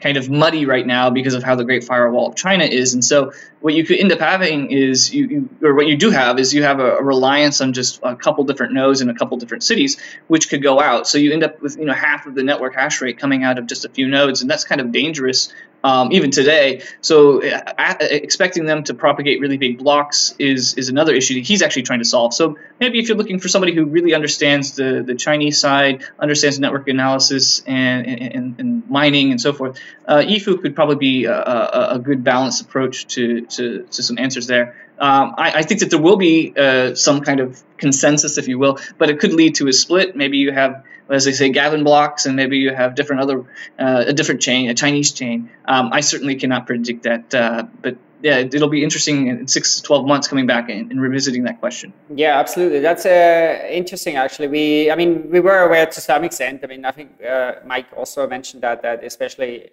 kind 0.00 0.16
of 0.16 0.30
muddy 0.30 0.66
right 0.66 0.86
now 0.86 1.10
because 1.10 1.34
of 1.34 1.42
how 1.42 1.54
the 1.54 1.64
Great 1.64 1.84
Firewall 1.84 2.28
of 2.28 2.34
China 2.36 2.64
is. 2.64 2.94
And 2.94 3.04
so 3.04 3.32
what 3.60 3.74
you 3.74 3.84
could 3.84 3.98
end 3.98 4.12
up 4.12 4.18
having 4.18 4.70
is 4.70 5.12
you, 5.12 5.26
you 5.28 5.48
or 5.62 5.74
what 5.74 5.86
you 5.86 5.96
do 5.96 6.10
have 6.10 6.38
is 6.38 6.54
you 6.54 6.62
have 6.62 6.80
a, 6.80 6.96
a, 6.96 7.02
reliance 7.02 7.60
on 7.60 7.72
just 7.72 8.00
a 8.02 8.16
couple 8.16 8.44
different 8.44 8.72
nodes 8.72 9.00
in 9.00 9.10
a 9.10 9.14
couple 9.14 9.36
different 9.36 9.62
cities, 9.62 10.00
which 10.26 10.48
could 10.48 10.62
go 10.62 10.80
out. 10.80 11.06
So 11.06 11.18
you 11.18 11.32
end 11.32 11.44
up 11.44 11.60
with 11.60 11.76
you 11.76 11.84
know 11.84 11.92
half 11.92 12.26
of 12.26 12.34
the 12.34 12.42
network 12.42 12.74
hash 12.74 13.00
rate 13.00 13.18
coming 13.18 13.44
out 13.44 13.58
of 13.58 13.66
just 13.66 13.84
a 13.84 13.88
few 13.88 14.08
nodes, 14.08 14.40
and 14.40 14.50
that's 14.50 14.64
kind 14.64 14.80
of 14.80 14.92
dangerous 14.92 15.52
um, 15.82 16.12
even 16.12 16.30
today. 16.30 16.82
So 17.00 17.42
uh, 17.42 17.94
expecting 18.00 18.66
them 18.66 18.84
to 18.84 18.94
propagate 18.94 19.40
really 19.40 19.56
big 19.56 19.78
blocks 19.78 20.34
is 20.38 20.74
is 20.74 20.88
another 20.88 21.14
issue 21.14 21.34
that 21.34 21.46
he's 21.46 21.62
actually 21.62 21.82
trying 21.82 22.00
to 22.00 22.04
solve. 22.04 22.34
So 22.34 22.58
maybe 22.78 22.98
if 22.98 23.08
you're 23.08 23.16
looking 23.16 23.38
for 23.38 23.48
somebody 23.48 23.74
who 23.74 23.86
really 23.86 24.14
understands 24.14 24.76
the, 24.76 25.02
the 25.04 25.14
Chinese 25.14 25.58
side, 25.58 26.04
understands 26.18 26.58
network 26.58 26.88
analysis 26.88 27.62
and, 27.66 28.06
and, 28.06 28.60
and 28.60 28.90
mining 28.90 29.30
and 29.30 29.40
so 29.40 29.52
forth, 29.52 29.78
uh, 30.06 30.18
Yifu 30.18 30.60
could 30.60 30.74
probably 30.74 30.96
be 30.96 31.24
a, 31.24 31.34
a, 31.34 31.88
a, 31.94 31.98
good 31.98 32.24
balanced 32.24 32.62
approach 32.62 33.06
to, 33.08 33.42
to, 33.42 33.84
to 33.84 34.02
some 34.02 34.18
answers 34.18 34.46
there. 34.46 34.76
Um, 34.98 35.34
I, 35.38 35.52
I, 35.56 35.62
think 35.62 35.80
that 35.80 35.90
there 35.90 36.00
will 36.00 36.16
be 36.16 36.52
uh, 36.54 36.94
some 36.94 37.22
kind 37.22 37.40
of 37.40 37.62
consensus, 37.78 38.36
if 38.36 38.48
you 38.48 38.58
will, 38.58 38.78
but 38.98 39.08
it 39.08 39.18
could 39.18 39.32
lead 39.32 39.54
to 39.56 39.68
a 39.68 39.72
split. 39.72 40.14
Maybe 40.14 40.36
you 40.36 40.52
have 40.52 40.84
as 41.10 41.24
they 41.24 41.32
say, 41.32 41.50
Gavin 41.50 41.84
blocks, 41.84 42.26
and 42.26 42.36
maybe 42.36 42.58
you 42.58 42.74
have 42.74 42.94
different 42.94 43.22
other, 43.22 43.40
uh, 43.78 44.04
a 44.06 44.12
different 44.12 44.40
chain, 44.40 44.70
a 44.70 44.74
Chinese 44.74 45.12
chain. 45.12 45.50
Um, 45.66 45.90
I 45.92 46.00
certainly 46.00 46.36
cannot 46.36 46.66
predict 46.66 47.02
that, 47.02 47.34
uh, 47.34 47.64
but 47.82 47.96
yeah, 48.22 48.38
it'll 48.38 48.68
be 48.68 48.84
interesting 48.84 49.28
in 49.28 49.48
six 49.48 49.76
to 49.76 49.82
12 49.82 50.06
months 50.06 50.28
coming 50.28 50.46
back 50.46 50.68
and, 50.68 50.90
and 50.90 51.00
revisiting 51.00 51.44
that 51.44 51.58
question. 51.60 51.92
Yeah, 52.14 52.38
absolutely. 52.38 52.80
That's 52.80 53.06
uh, 53.06 53.66
interesting, 53.70 54.16
actually. 54.16 54.48
We, 54.48 54.90
I 54.90 54.94
mean, 54.94 55.30
we 55.30 55.40
were 55.40 55.60
aware 55.60 55.86
to 55.86 56.00
some 56.00 56.24
extent. 56.24 56.60
I 56.62 56.66
mean, 56.66 56.84
I 56.84 56.90
think 56.90 57.22
uh, 57.24 57.54
Mike 57.64 57.86
also 57.96 58.26
mentioned 58.26 58.62
that, 58.62 58.82
that 58.82 59.04
especially, 59.04 59.70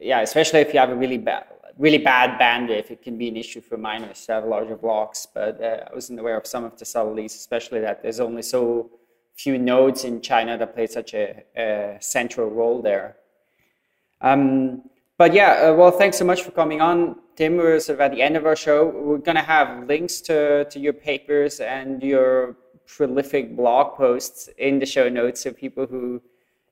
yeah, 0.00 0.20
especially 0.22 0.60
if 0.60 0.72
you 0.72 0.80
have 0.80 0.90
a 0.90 0.94
really 0.94 1.18
bad, 1.18 1.44
really 1.76 1.98
bad 1.98 2.40
bandwidth, 2.40 2.90
it 2.90 3.02
can 3.02 3.18
be 3.18 3.28
an 3.28 3.36
issue 3.36 3.60
for 3.60 3.76
miners 3.76 4.24
to 4.26 4.32
have 4.32 4.44
larger 4.44 4.76
blocks. 4.76 5.26
But 5.26 5.62
uh, 5.62 5.84
I 5.90 5.94
wasn't 5.94 6.20
aware 6.20 6.38
of 6.38 6.46
some 6.46 6.64
of 6.64 6.78
the 6.78 6.84
subtleties, 6.84 7.34
especially 7.34 7.80
that 7.80 8.02
there's 8.02 8.20
only 8.20 8.42
so 8.42 8.90
few 9.36 9.58
nodes 9.58 10.04
in 10.04 10.20
China 10.20 10.56
that 10.56 10.74
play 10.74 10.86
such 10.86 11.14
a, 11.14 11.42
a 11.56 11.96
central 12.00 12.50
role 12.50 12.80
there. 12.82 13.16
Um, 14.20 14.82
but 15.18 15.32
yeah, 15.32 15.68
uh, 15.68 15.74
well, 15.74 15.90
thanks 15.90 16.18
so 16.18 16.24
much 16.24 16.42
for 16.42 16.50
coming 16.50 16.80
on, 16.80 17.16
Tim. 17.36 17.56
We're 17.56 17.78
sort 17.80 17.96
of 17.96 18.00
at 18.00 18.12
the 18.12 18.22
end 18.22 18.36
of 18.36 18.46
our 18.46 18.56
show. 18.56 18.86
We're 18.86 19.18
going 19.18 19.36
to 19.36 19.42
have 19.42 19.86
links 19.86 20.20
to, 20.22 20.64
to 20.64 20.80
your 20.80 20.92
papers 20.92 21.60
and 21.60 22.02
your 22.02 22.56
prolific 22.86 23.56
blog 23.56 23.96
posts 23.96 24.48
in 24.58 24.78
the 24.78 24.86
show 24.86 25.08
notes, 25.08 25.42
so 25.42 25.52
people 25.52 25.86
who 25.86 26.20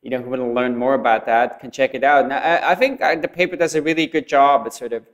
you 0.03 0.11
know 0.11 0.21
who 0.21 0.31
want 0.31 0.43
to 0.43 0.49
learn 0.49 0.77
more 0.77 0.95
about 0.95 1.27
that 1.27 1.61
can 1.61 1.71
check 1.71 1.95
it 1.95 2.03
out. 2.03 2.25
And 2.25 2.33
I, 2.33 2.73
I 2.73 2.75
think 2.75 3.01
uh, 3.01 3.15
the 3.15 3.29
paper 3.29 3.57
does 3.57 3.75
a 3.75 3.83
really 3.83 4.07
good 4.07 4.27
job 4.27 4.67
at 4.67 4.75
sort 4.75 4.93
of 4.93 5.07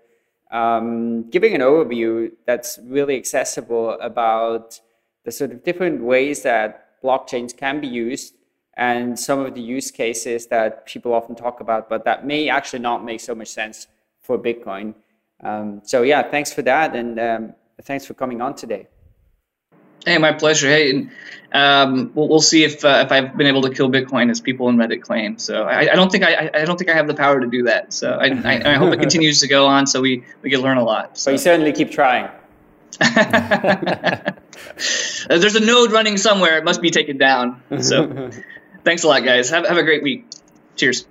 um, 0.50 1.28
giving 1.28 1.54
an 1.54 1.60
overview 1.60 2.32
that's 2.46 2.78
really 2.84 3.16
accessible 3.16 3.90
about 4.00 4.80
the 5.24 5.30
sort 5.30 5.50
of 5.50 5.62
different 5.62 6.02
ways 6.02 6.42
that 6.42 6.88
blockchains 7.02 7.56
can 7.56 7.80
be 7.80 7.88
used 7.88 8.34
and 8.78 9.18
some 9.18 9.40
of 9.40 9.54
the 9.54 9.60
use 9.60 9.90
cases 9.90 10.46
that 10.46 10.86
people 10.86 11.12
often 11.12 11.34
talk 11.34 11.60
about, 11.60 11.88
but 11.88 12.04
that 12.04 12.24
may 12.24 12.48
actually 12.48 12.78
not 12.78 13.04
make 13.04 13.20
so 13.20 13.34
much 13.34 13.48
sense 13.48 13.88
for 14.20 14.38
Bitcoin. 14.38 14.94
Um, 15.42 15.82
so 15.84 16.02
yeah, 16.02 16.22
thanks 16.30 16.52
for 16.52 16.62
that, 16.62 16.94
and 16.94 17.18
um, 17.18 17.54
thanks 17.82 18.06
for 18.06 18.14
coming 18.14 18.40
on 18.40 18.54
today. 18.54 18.86
Hey, 20.04 20.16
my 20.18 20.32
pleasure. 20.32 20.68
Hey, 20.68 20.90
and, 20.90 21.10
um, 21.52 22.12
we'll, 22.14 22.28
we'll 22.28 22.40
see 22.40 22.62
if 22.62 22.84
uh, 22.84 23.02
if 23.04 23.10
I've 23.12 23.36
been 23.36 23.48
able 23.48 23.62
to 23.62 23.70
kill 23.70 23.90
Bitcoin 23.90 24.30
as 24.30 24.40
people 24.40 24.68
in 24.68 24.76
Reddit 24.76 25.02
claim. 25.02 25.38
So 25.38 25.64
I, 25.64 25.92
I 25.92 25.94
don't 25.96 26.10
think 26.10 26.22
I, 26.24 26.50
I 26.54 26.64
don't 26.64 26.78
think 26.78 26.88
I 26.88 26.94
have 26.94 27.08
the 27.08 27.14
power 27.14 27.40
to 27.40 27.46
do 27.46 27.64
that. 27.64 27.92
So 27.92 28.12
I, 28.12 28.26
I, 28.26 28.72
I 28.72 28.74
hope 28.74 28.94
it 28.94 29.00
continues 29.00 29.40
to 29.40 29.48
go 29.48 29.66
on 29.66 29.86
so 29.88 30.00
we 30.00 30.24
we 30.42 30.50
can 30.50 30.60
learn 30.60 30.78
a 30.78 30.84
lot. 30.84 31.18
So 31.18 31.32
you 31.32 31.38
certainly 31.38 31.72
keep 31.72 31.90
trying. 31.90 32.30
There's 35.28 35.56
a 35.56 35.64
node 35.64 35.93
running 35.93 36.16
somewhere. 36.16 36.59
It 36.59 36.64
must 36.64 36.80
be 36.80 36.90
taken 36.90 37.18
down. 37.18 37.62
So. 37.80 38.30
Thanks 38.89 39.05
a 39.05 39.09
lot, 39.09 39.22
guys. 39.22 39.51
Have, 39.51 39.66
have 39.66 39.76
a 39.76 39.82
great 39.82 40.02
week. 40.02 40.24
Cheers. 40.76 41.06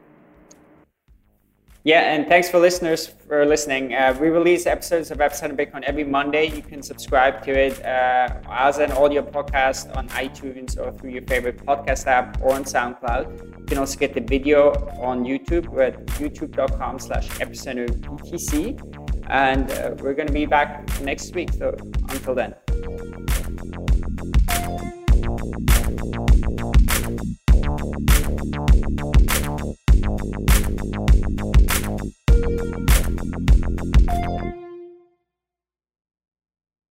Yeah, 1.84 2.11
and 2.11 2.28
thanks 2.28 2.49
for 2.49 2.60
listeners 2.60 3.07
for 3.28 3.45
listening. 3.45 3.94
Uh, 3.94 4.18
we 4.19 4.30
release 4.30 4.65
episodes 4.65 5.10
of 5.11 5.19
Epicenter 5.19 5.56
Bitcoin 5.56 5.84
every 5.84 6.03
Monday. 6.03 6.48
You 6.48 6.61
can 6.64 6.82
subscribe 6.82 7.44
to 7.44 7.52
it 7.52 7.80
uh, 7.86 8.41
as 8.49 8.80
an 8.80 8.91
audio 8.94 9.22
podcast 9.22 9.95
on 9.95 10.10
iTunes 10.10 10.78
or 10.78 10.91
through 10.91 11.11
your 11.11 11.22
favorite 11.22 11.64
podcast 11.65 12.07
app 12.07 12.41
or 12.41 12.56
on 12.56 12.65
SoundCloud. 12.65 13.60
You 13.60 13.65
can 13.65 13.78
also 13.78 13.98
get 13.98 14.14
the 14.14 14.22
video 14.22 14.72
on 14.99 15.24
YouTube. 15.24 15.68
We're 15.68 15.84
at 15.84 16.06
youtube.com 16.18 16.99
slash 16.99 17.30
epicenter 17.38 17.88
BTC. 18.02 19.28
And 19.30 19.72
uh, 19.72 19.95
we're 19.99 20.15
going 20.15 20.28
to 20.28 20.34
be 20.34 20.45
back 20.45 20.99
next 21.02 21.34
week. 21.36 21.53
So 21.53 21.74
until 22.10 22.36
then. 22.36 22.56
Thank 22.80 23.02
you. 30.86 30.97